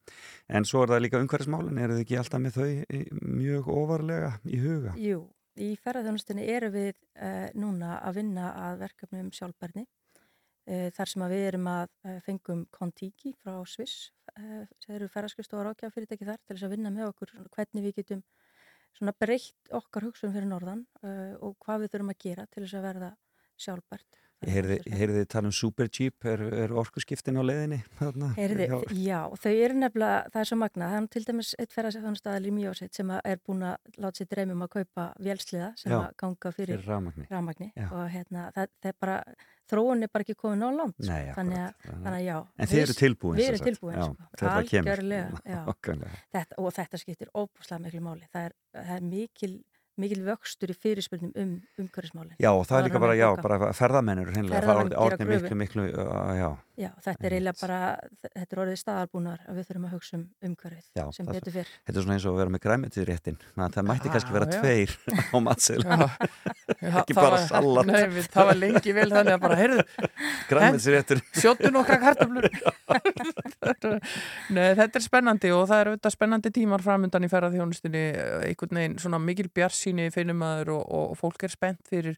en 0.49 0.65
svo 0.67 0.83
er 0.83 0.89
það 0.97 1.05
líka 1.07 1.21
umhverfismálin, 1.23 1.79
eru 1.87 1.95
þið 2.01 2.03
ekki 2.07 2.19
alltaf 2.19 2.41
með 2.43 2.59
þau 2.59 2.67
í- 2.67 3.07
mjög 3.23 3.71
ofarlega 3.77 4.33
í 4.51 4.59
huga? 4.65 4.97
Jú, 4.99 5.21
í 5.57 5.71
ferðarþjónustinni 5.87 6.49
eru 6.51 6.73
við 6.75 6.95
uh, 7.23 7.47
núna 7.55 8.01
að 8.03 8.19
vinna 8.19 8.51
að 8.67 8.83
verkefnum 8.83 9.31
sjálfbærni 9.31 9.87
uh, 9.87 9.93
þar 10.67 11.11
sem 11.13 11.25
við 11.31 11.45
erum 11.47 11.69
að 11.71 11.91
uh, 12.09 12.17
fengum 12.27 12.65
Contiki 12.75 13.33
frá 13.39 13.61
Sviss 13.71 14.11
uh, 14.35 14.65
það 14.83 14.95
eru 14.97 15.09
ferðarskristóðar 15.15 15.73
ákjá 15.73 15.93
fyrirtæki 15.95 16.27
þar 16.27 16.43
til 16.43 16.57
þess 16.57 16.67
að 16.67 16.75
vinna 16.75 16.93
með 16.95 17.11
okkur 17.13 17.35
hvernig 17.55 17.87
við 17.87 18.01
getum 18.01 18.25
breytt 19.21 19.73
okkar 19.77 20.09
hugsun 20.09 20.33
fyrir 20.33 20.49
norðan 20.49 20.87
og 21.45 21.59
hvað 21.61 21.83
við 21.83 21.91
þurfum 21.93 22.13
að 22.15 22.23
gera 22.25 22.47
til 22.49 22.63
þess 22.65 22.79
að 22.79 22.87
verða 22.87 23.11
sjálfbært 23.61 24.21
Ég 24.45 24.53
heyrði, 24.53 24.75
þið 25.17 25.29
tala 25.33 25.49
um 25.49 25.55
Superjeep, 25.57 26.27
er, 26.29 26.43
er 26.67 26.73
orkuskiptin 26.77 27.39
á 27.41 27.43
leiðinni? 27.47 27.79
Þarna, 27.97 28.27
Heyrði, 28.37 28.67
já, 29.01 29.21
þau 29.41 29.53
eru 29.55 29.79
nefnilega, 29.81 30.19
það 30.35 30.41
er 30.43 30.49
svo 30.51 30.59
magna, 30.61 30.89
það 30.93 30.99
er 30.99 31.07
til 31.15 31.23
dæmis 31.25 31.53
eitt 31.57 31.73
ferðarstæðal 31.73 32.51
í 32.51 32.53
Mjósett 32.53 32.99
sem 32.99 33.13
að 33.17 33.21
er 33.33 33.41
búin 33.49 33.65
að 33.65 33.97
láta 34.05 34.21
sér 34.21 34.29
dreymum 34.35 34.67
að 34.67 34.73
kaupa 34.77 35.07
vélsliða 35.25 35.71
sem 35.81 35.95
Já, 35.95 35.97
að 36.03 36.17
ganga 36.21 36.53
fyrir. 36.53 36.85
Já. 37.81 37.87
og 37.89 38.03
hérna, 38.13 38.45
það, 38.53 38.69
það 38.85 38.91
er 38.93 38.99
bara, 39.07 39.17
þróun 39.73 40.05
er 40.05 40.13
bara 40.13 40.27
ekki 40.27 40.37
komin 40.45 40.67
á 40.69 40.71
langt. 40.77 41.01
Nei, 41.09 41.33
þannig, 41.33 41.63
að, 41.65 41.89
þannig 41.89 42.19
að 42.21 42.27
já. 42.27 42.37
En 42.61 42.71
þið 42.75 42.83
eru 42.83 42.97
tilbúin, 43.01 43.41
Við 43.41 43.49
erum 43.49 43.65
tilbúin, 43.71 43.97
Já, 43.97 44.05
sko. 44.05 44.29
kemur. 44.69 44.93
Algjörlega, 44.93 45.41
já. 45.49 45.63
Þetta, 46.37 46.61
og 46.61 46.77
þetta 46.77 47.01
skiptir 47.01 47.33
óbúslega 47.33 47.81
miklu 47.87 48.05
máli. 48.05 48.29
Það 48.37 48.51
er, 48.51 48.55
það 48.77 48.93
er 49.01 49.09
mikil, 49.17 49.55
mikil 50.01 50.23
vöxtur 50.27 50.73
í 50.73 50.77
fyrirspurnum 50.77 51.33
um 51.35 51.57
umhverfismálin. 51.81 52.37
Já, 52.43 52.51
og 52.53 52.65
það 52.69 52.79
er 52.79 52.89
líka 52.89 53.03
bara, 53.03 53.17
já, 53.19 53.29
bara 53.43 53.73
ferðamennur, 53.77 54.33
hreinlega, 54.35 54.63
það 54.67 54.83
er 54.85 54.97
orðin 55.07 55.33
miklu, 55.33 55.59
miklu, 55.63 55.89
uh, 55.93 56.33
já. 56.37 56.49
Já, 56.77 56.91
þetta 57.01 57.25
er 57.25 57.35
eiginlega 57.39 57.57
bara, 57.63 57.77
þetta 58.27 58.53
er 58.53 58.61
orðið 58.61 58.79
staðarbúnar 58.83 59.45
að 59.49 59.57
við 59.57 59.69
þurfum 59.71 59.85
að 59.89 59.93
hugsa 59.97 60.17
um 60.19 60.25
umhverfið 60.45 60.99
Já, 60.99 61.05
sem 61.17 61.29
betur 61.31 61.55
fyrr. 61.55 61.71
Þetta 61.87 61.97
er 61.97 62.05
svona 62.05 62.17
eins 62.19 62.27
og 62.27 62.35
að 62.35 62.41
vera 62.43 62.53
með 62.53 62.63
græmitið 62.67 63.07
réttin. 63.09 63.39
Það 63.57 63.87
mætti 63.89 64.13
kannski 64.13 64.35
vera 64.35 64.49
já. 64.51 64.59
tveir 64.61 64.93
á 65.33 65.37
matseðla. 65.47 65.97
Já, 66.67 66.91
Ekki 67.01 67.15
það 67.15 67.23
bara 67.23 67.39
salat. 67.47 67.89
Nei, 67.89 68.05
við, 68.11 68.27
það 68.35 68.49
var 68.49 68.59
lengi 68.59 68.93
vel 68.97 69.07
þannig 69.13 69.33
að 69.37 69.43
bara, 69.45 69.57
heyrðu, 69.61 69.85
Grænmetisréttur. 70.51 71.21
sjóttu 71.39 71.71
nokkra 71.73 71.97
kartöflur. 72.03 72.49
Nei, 74.57 74.67
þetta 74.77 75.01
er 75.01 75.05
spennandi 75.05 75.53
og 75.55 75.65
það 75.71 75.79
er 75.79 75.91
auðvitað 75.93 76.15
spennandi 76.17 76.53
tímar 76.59 76.85
framundan 76.85 77.25
í 77.25 77.31
ferðarþjónustinni, 77.31 78.03
eh, 78.11 78.47
einhvern 78.51 78.81
veginn 78.81 78.99
svona 79.03 79.21
mikil 79.23 79.49
bjarsýni 79.87 80.11
finnumæður 80.15 80.75
og, 80.77 80.85
og 80.91 81.17
fólk 81.21 81.45
er 81.47 81.53
spennt 81.55 81.87
fyrir 81.89 82.17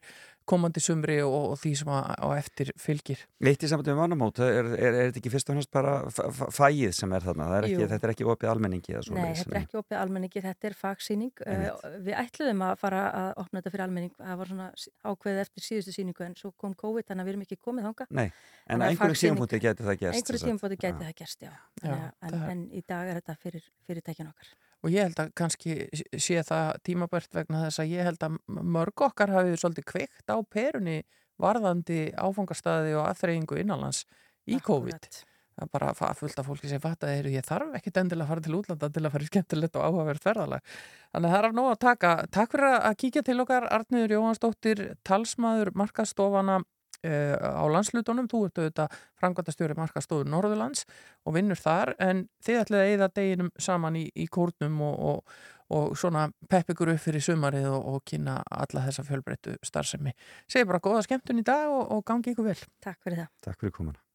komandi 0.49 0.81
sumri 0.81 1.19
og, 1.21 1.35
og 1.53 1.59
því 1.61 1.71
sem 1.77 1.89
á 1.93 2.25
eftir 2.39 2.71
fylgir. 2.81 3.21
Eitt 3.45 3.61
í 3.61 3.69
sambandi 3.69 3.93
með 3.93 3.99
mannamót, 4.01 4.39
er, 4.41 4.65
er, 4.65 4.87
er 4.89 5.09
þetta 5.11 5.21
ekki 5.21 5.33
fyrst 5.35 5.51
og 5.51 5.53
hannast 5.53 5.71
bara 5.77 5.91
f- 6.09 6.23
f- 6.25 6.55
fægið 6.57 6.95
sem 6.97 7.13
er 7.13 7.21
þarna? 7.27 7.49
Það 7.51 7.57
Er 7.59 7.67
ekki, 7.69 7.89
þetta 7.91 8.07
er 8.09 8.13
ekki 8.15 8.27
opið 8.33 8.49
almenningi 8.55 8.95
eða 8.95 9.19
Nei, 9.19 9.27
þetta 9.37 9.53
er 9.53 9.59
ekki 9.61 9.79
opið 9.83 9.99
almenningi, 10.01 10.43
þetta 10.47 10.71
er 10.71 10.77
fagsýning. 10.81 11.35
Einmitt. 11.45 11.85
Uh, 11.85 11.99
við 12.07 12.17
ætluðum 12.23 12.65
að 12.65 12.73
fara 12.81 13.03
að 13.19 13.29
opna 13.45 13.61
þetta 13.61 13.73
fyrir 13.75 13.85
almenning, 13.85 14.15
það 14.23 14.41
var 14.41 14.53
svona 14.55 14.69
ákveðið 15.13 15.43
eftir 15.45 15.67
síðustu 15.69 15.95
sýningu 15.99 16.25
en 16.31 16.39
svo 16.41 16.53
kom 16.65 16.73
COVID, 16.81 17.09
þannig 17.11 17.27
að 17.27 17.29
við 17.29 17.35
erum 17.37 17.45
ekki 17.45 17.59
komið 17.69 17.91
þanga. 17.91 18.07
Nei, 18.23 18.27
en 18.73 18.87
einhverjum 18.89 19.21
tímapunkti 19.21 19.61
gæti 19.67 19.85
það 19.85 20.01
gerst. 20.07 20.17
Einhverjum 20.23 20.49
tímapunkti 20.49 20.81
gæti 20.87 21.05
það 21.11 21.15
gerst, 21.21 21.45
já. 21.45 21.53
Þannig, 21.85 22.01
Já, 22.01 22.09
að- 22.09 22.33
en, 22.33 22.41
það 22.41 22.55
en 22.57 22.65
í 22.73 22.83
dag 22.89 23.13
er 23.13 23.21
þetta 23.21 23.37
fyrir 23.45 23.69
fyrirtækin 23.85 24.33
okkar. 24.33 24.57
Og 24.87 24.93
ég 24.95 25.09
held 25.09 25.19
að 25.19 25.33
kannski 25.39 25.79
sé 26.23 26.43
það 26.47 26.77
tímabært 26.87 27.33
vegna 27.35 27.65
þess 27.67 27.83
að 27.83 27.95
ég 27.97 28.07
held 28.07 28.27
að 28.29 28.37
mörg 28.47 29.07
okkar 29.09 29.33
hafi 29.35 29.57
svolítið 29.59 29.89
kveikt 29.91 30.31
á 30.31 30.39
perunni 30.47 31.01
varðandi 31.39 32.13
áfangastæði 32.19 32.95
og 32.99 33.09
aðþreyingu 33.09 33.59
innanlands 33.59 34.05
í 34.47 34.61
COVID. 34.63 35.11
Það 35.59 35.67
er 35.67 35.71
bara 35.75 36.15
fullt 36.15 36.39
af 36.39 36.47
fólki 36.47 36.71
sem 36.71 36.83
fatt 36.83 37.03
að 37.03 37.27
ég 37.33 37.47
þarf 37.47 37.75
ekkit 37.75 37.97
endilega 37.99 38.29
að 38.29 38.31
fara 38.31 38.45
til 38.45 38.57
útlanda 38.61 38.89
til 38.95 39.03
að 39.03 39.15
fara 39.15 39.27
í 39.27 39.31
skemmtilegt 39.33 39.79
og 39.79 39.87
áhugavert 39.89 40.23
ferðalag. 40.23 40.75
Þannig 41.11 41.27
að 41.27 41.35
það 41.35 41.39
er 41.39 41.49
af 41.49 41.57
nóg 41.59 41.71
að 41.73 41.81
taka. 41.83 42.13
Takk 42.37 42.55
fyrir 42.55 42.77
að 42.77 42.99
kíkja 43.03 43.23
til 43.27 43.39
okkar, 43.43 43.67
Arniður 43.75 44.15
Jóhansdóttir, 44.15 44.85
talsmaður 45.09 45.73
markastofana 45.75 46.61
á 47.05 47.65
landslutunum. 47.71 48.27
Þú 48.31 48.41
ert 48.49 48.63
auðvitað 48.63 48.97
frangvandastjóri 49.21 49.77
markastofur 49.79 50.29
Norðurlands 50.31 50.87
og 51.27 51.37
vinnur 51.37 51.61
þar 51.61 51.95
en 52.03 52.27
þið 52.45 52.63
ætlið 52.63 52.81
að 52.81 52.91
eyða 52.95 53.13
deginum 53.21 53.53
saman 53.59 54.01
í, 54.01 54.09
í 54.15 54.27
kórnum 54.27 54.83
og, 54.89 54.99
og, 55.13 55.39
og 55.75 55.95
svona 56.01 56.29
pepp 56.51 56.75
ykkur 56.75 56.95
upp 56.95 57.05
fyrir 57.05 57.25
sumarið 57.25 57.71
og, 57.71 57.89
og 57.95 58.05
kynna 58.09 58.41
alla 58.51 58.89
þessa 58.89 59.07
fjölbreyttu 59.07 59.57
starfsemi. 59.63 60.17
Segir 60.51 60.69
bara 60.71 60.83
góða 60.83 61.07
skemmtun 61.07 61.43
í 61.43 61.47
dag 61.47 61.71
og, 61.71 61.87
og 61.95 62.05
gangi 62.09 62.35
ykkur 62.35 62.51
vel. 62.51 62.61
Takk 62.85 63.03
fyrir 63.05 63.25
það. 63.25 63.33
Takk 63.51 63.65
fyrir 63.65 63.81
komuna. 63.81 64.08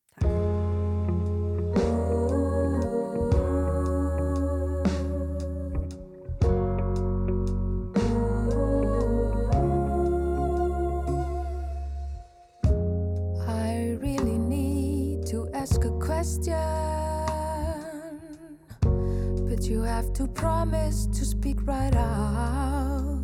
Ask 15.63 15.85
a 15.85 15.91
question. 15.91 16.59
But 19.47 19.63
you 19.63 19.81
have 19.83 20.11
to 20.13 20.27
promise 20.27 21.05
to 21.05 21.23
speak 21.23 21.55
right 21.65 21.95
out. 21.95 23.23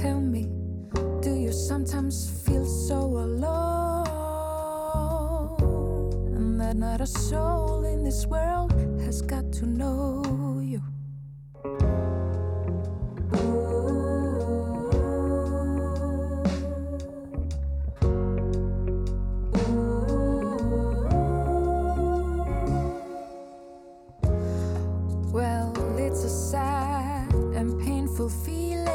Tell 0.00 0.20
me, 0.20 0.46
do 1.20 1.34
you 1.34 1.50
sometimes 1.50 2.30
feel 2.46 2.64
so 2.64 3.00
alone? 3.26 4.06
And 6.36 6.60
that 6.60 6.76
not 6.76 7.00
a 7.00 7.06
soul 7.06 7.84
in 7.84 8.04
this 8.04 8.24
world 8.24 8.70
has 9.00 9.20
got 9.20 9.52
to 9.54 9.66
know 9.66 10.60
you. 10.62 10.80
Well, 25.30 25.72
it's 25.98 26.24
a 26.24 26.28
sad 26.30 27.34
and 27.54 27.78
painful 27.84 28.30
feeling. 28.30 28.88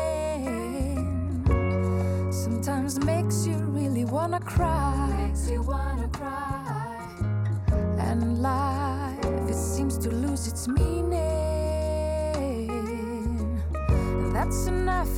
Sometimes 2.31 2.99
makes 3.05 3.45
you 3.45 3.55
really 3.57 4.05
wanna 4.05 4.39
cry. 4.39 5.27
Makes 5.27 5.51
you 5.51 5.61
wanna 5.61 6.07
cry. 6.07 6.97
And 7.99 8.41
life, 8.41 9.23
it 9.47 9.55
seems 9.55 9.95
to 9.99 10.10
lose 10.10 10.47
its 10.47 10.68
meaning. 10.68 11.14
And 13.89 14.35
that's 14.35 14.65
enough 14.65 15.11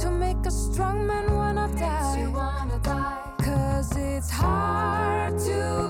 to 0.00 0.10
make 0.10 0.46
a 0.46 0.50
strong 0.50 1.06
man 1.06 1.34
wanna 1.34 1.68
die. 1.78 2.20
You 2.22 2.30
wanna 2.30 2.78
die. 2.78 3.18
Cause 3.38 3.94
it's 3.98 4.30
hard 4.30 5.38
to 5.40 5.83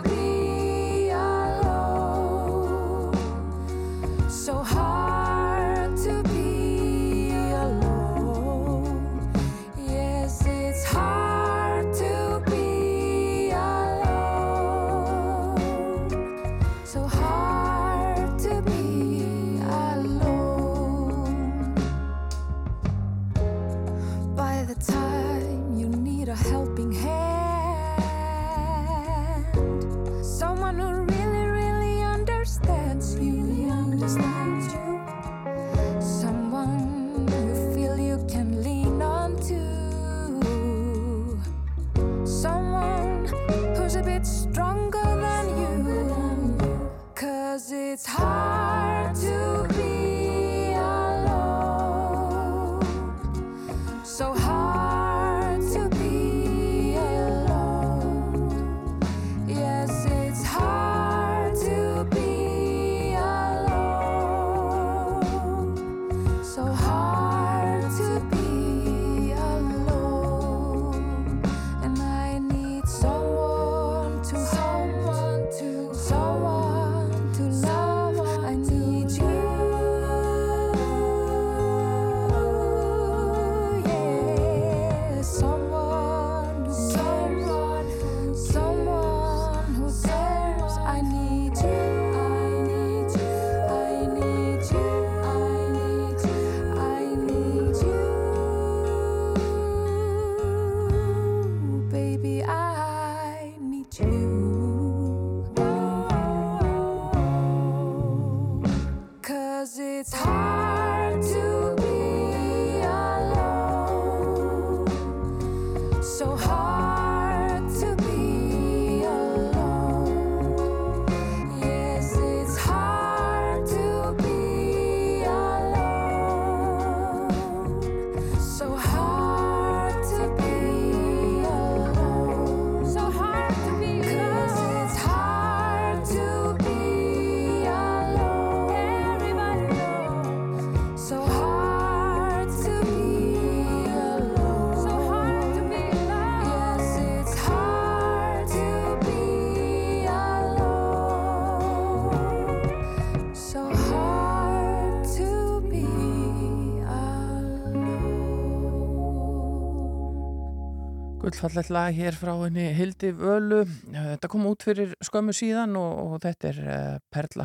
Gullfallet 161.45 161.69
lag 161.69 161.93
hér 161.93 162.15
frá 162.17 162.31
henni 162.41 162.71
Hildi 162.73 163.11
Völu. 163.13 163.59
Þetta 163.93 164.29
kom 164.33 164.47
út 164.49 164.65
fyrir 164.65 164.95
skömmu 165.05 165.35
síðan 165.37 165.75
og, 165.77 165.91
og 166.01 166.15
þetta 166.23 166.49
er 166.49 166.61
uh, 166.65 166.95
Perla 167.13 167.45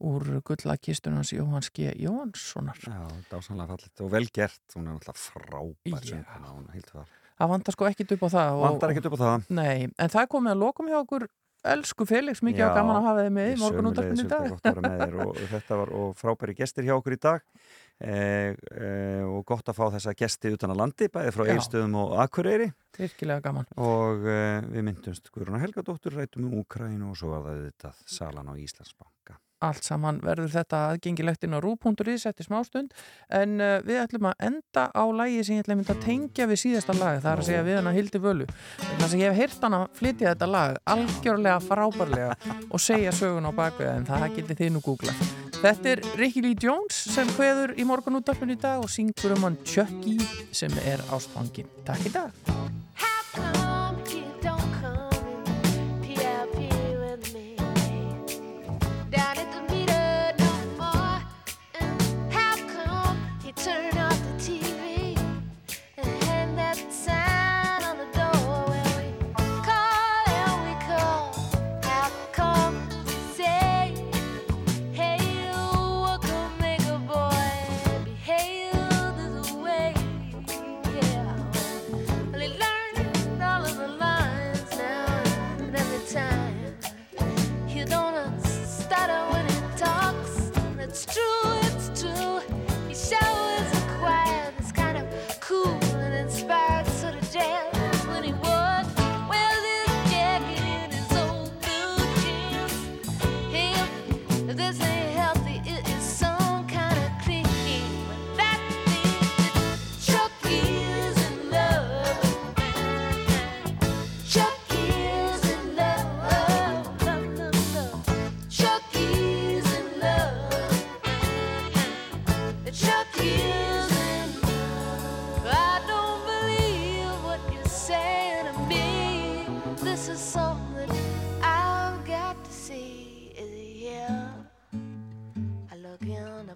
úr 0.00 0.38
gullakistunans 0.48 1.34
Jóhanns 1.34 1.68
G. 1.76 1.90
Jóhannssonar. 2.00 2.80
Já, 2.80 3.02
dásanlega 3.28 3.74
fallit 3.74 4.00
og 4.00 4.10
vel 4.16 4.30
gert, 4.32 4.62
hún 4.72 4.88
er 4.88 4.96
náttúrulega 4.96 5.20
frábær 5.26 6.08
Já. 6.08 6.14
sönguna, 6.14 6.54
hún 6.54 6.72
heilt 6.72 6.88
var. 6.96 7.12
Það 7.36 7.52
vantar 7.52 7.76
sko 7.76 7.90
ekkit 7.90 8.16
upp 8.16 8.24
á 8.24 8.28
það. 8.32 8.50
og- 8.54 8.64
Vantar 8.64 8.94
ekkert 8.94 9.10
upp 9.10 9.18
á 9.20 9.22
það. 9.26 9.46
Nei, 9.60 9.76
en 9.92 10.14
það 10.16 10.30
komið 10.32 10.54
að 10.54 10.62
lokum 10.64 10.88
hjá 10.88 10.98
okkur 11.04 11.28
elsku 11.64 12.06
Felix, 12.06 12.40
mikið 12.44 12.64
Já, 12.64 12.68
á 12.72 12.76
gaman 12.76 12.96
að 12.98 13.06
hafa 13.08 13.22
þið 13.24 13.32
með 13.34 13.46
í 13.46 13.52
ég 13.52 13.60
morgun 13.62 13.88
útarpinu 13.90 14.14
í 14.14 14.24
sömuleiðis 14.24 14.32
dag. 14.32 14.40
vildi 14.40 14.54
gott 14.54 14.64
að 14.64 14.74
vera 14.74 14.88
með 14.88 14.98
þér 15.04 15.14
og 15.24 15.32
þetta 15.52 15.78
var 15.80 15.88
og 16.00 16.08
frábæri 16.20 16.56
gestir 16.56 16.84
hjá 16.84 16.94
okkur 16.96 17.12
í 17.12 17.20
dag 17.20 17.40
eh, 17.40 17.44
eh, 17.44 17.83
og 18.04 19.44
gott 19.46 19.68
að 19.70 19.78
fá 19.78 19.84
þessa 19.94 20.16
gesti 20.18 20.50
utan 20.52 20.74
að 20.74 20.80
landi, 20.82 21.08
bæði 21.12 21.34
frá 21.36 21.46
Já. 21.46 21.52
Eilstöðum 21.54 21.94
og 22.02 22.16
Akureyri. 22.24 22.72
Virkilega 22.98 23.42
gaman. 23.42 23.66
og 23.76 24.26
eh, 24.28 24.60
við 24.70 24.86
myndumst 24.86 25.30
Guðrún 25.34 25.62
Helgadóttur 25.62 26.14
rættum 26.14 26.46
um 26.46 26.60
Úkrænu 26.60 27.10
og 27.10 27.18
svo 27.18 27.32
var 27.32 27.48
það 27.48 27.64
þetta 27.64 27.90
Salan 28.06 28.50
á 28.50 28.54
Íslandsbanka. 28.54 29.38
Allt 29.64 29.86
saman 29.86 30.18
verður 30.20 30.50
þetta 30.52 30.80
aðgengilegt 30.90 31.46
inn 31.46 31.56
á 31.56 31.58
rú.is 31.62 32.26
eftir 32.28 32.44
smástund. 32.44 32.92
En 33.32 33.56
uh, 33.62 33.78
við 33.86 34.02
ætlum 34.02 34.28
að 34.28 34.44
enda 34.50 34.84
á 34.92 35.04
lægi 35.08 35.46
sem 35.46 35.56
ég 35.56 35.64
ætlum 35.64 35.80
að 35.86 35.94
að 35.94 36.04
tengja 36.04 36.48
við 36.50 36.60
síðasta 36.66 36.98
lag 36.98 37.22
það 37.22 37.30
er 37.32 37.42
að 37.42 37.48
segja 37.48 37.64
við 37.70 37.80
hana 37.80 37.96
Hildi 37.96 38.20
Völu. 38.20 38.50
Þess 38.84 39.08
að 39.14 39.18
ég 39.22 39.32
hef 39.32 39.40
heyrt 39.40 39.66
hana 39.66 39.82
flytja 39.96 40.34
þetta 40.34 40.52
lag 40.52 40.78
algjörlega 40.84 41.58
frábærlega 41.64 42.54
og 42.68 42.86
segja 42.90 43.16
sögun 43.16 43.48
á 43.48 43.52
bakvið 43.56 43.92
en 43.94 44.08
það 44.10 44.30
getið 44.36 44.64
þið 44.64 44.74
nú 44.76 44.84
googla 44.84 45.53
Þetta 45.64 45.88
er 45.94 46.00
Ricky 46.20 46.42
Lee 46.44 46.56
Jones 46.60 46.92
sem 47.14 47.30
hveður 47.38 47.72
í 47.80 47.86
morgun 47.88 48.18
útdarpun 48.18 48.52
í 48.52 48.58
dag 48.60 48.84
og 48.84 48.92
syngur 48.92 49.32
um 49.32 49.48
hann 49.48 49.56
Chucky 49.64 50.18
sem 50.52 50.76
er 50.84 51.00
ástfangin. 51.08 51.72
Takk 51.88 52.04
í 52.04 52.12
dag. 52.12 53.63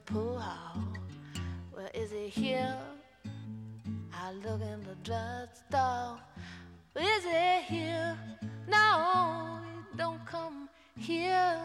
pool 0.09 0.39
hall. 0.39 0.82
Well, 1.74 1.89
is 1.93 2.10
he 2.12 2.28
here? 2.28 2.76
I 4.14 4.32
look 4.32 4.62
in 4.62 4.82
the 4.82 4.97
drugstore. 5.05 6.18
Well, 6.94 7.18
is 7.18 7.24
he 7.24 7.76
here? 7.76 8.16
No, 8.66 9.60
he 9.62 9.98
don't 9.98 10.24
come 10.24 10.70
here 10.97 11.59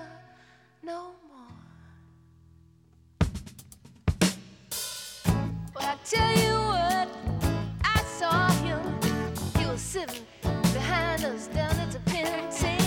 no 0.84 1.12
more. 1.30 1.54
Well, 5.74 5.88
I 5.88 5.96
tell 6.04 6.38
you 6.38 6.56
what, 6.72 7.08
I 7.82 8.04
saw 8.20 8.52
him. 8.64 8.82
He 9.58 9.66
was 9.66 9.82
sitting 9.82 10.26
behind 10.74 11.24
us 11.24 11.48
down 11.48 11.76
at 11.78 11.92
the 11.94 12.00
penitentiary. 12.00 12.83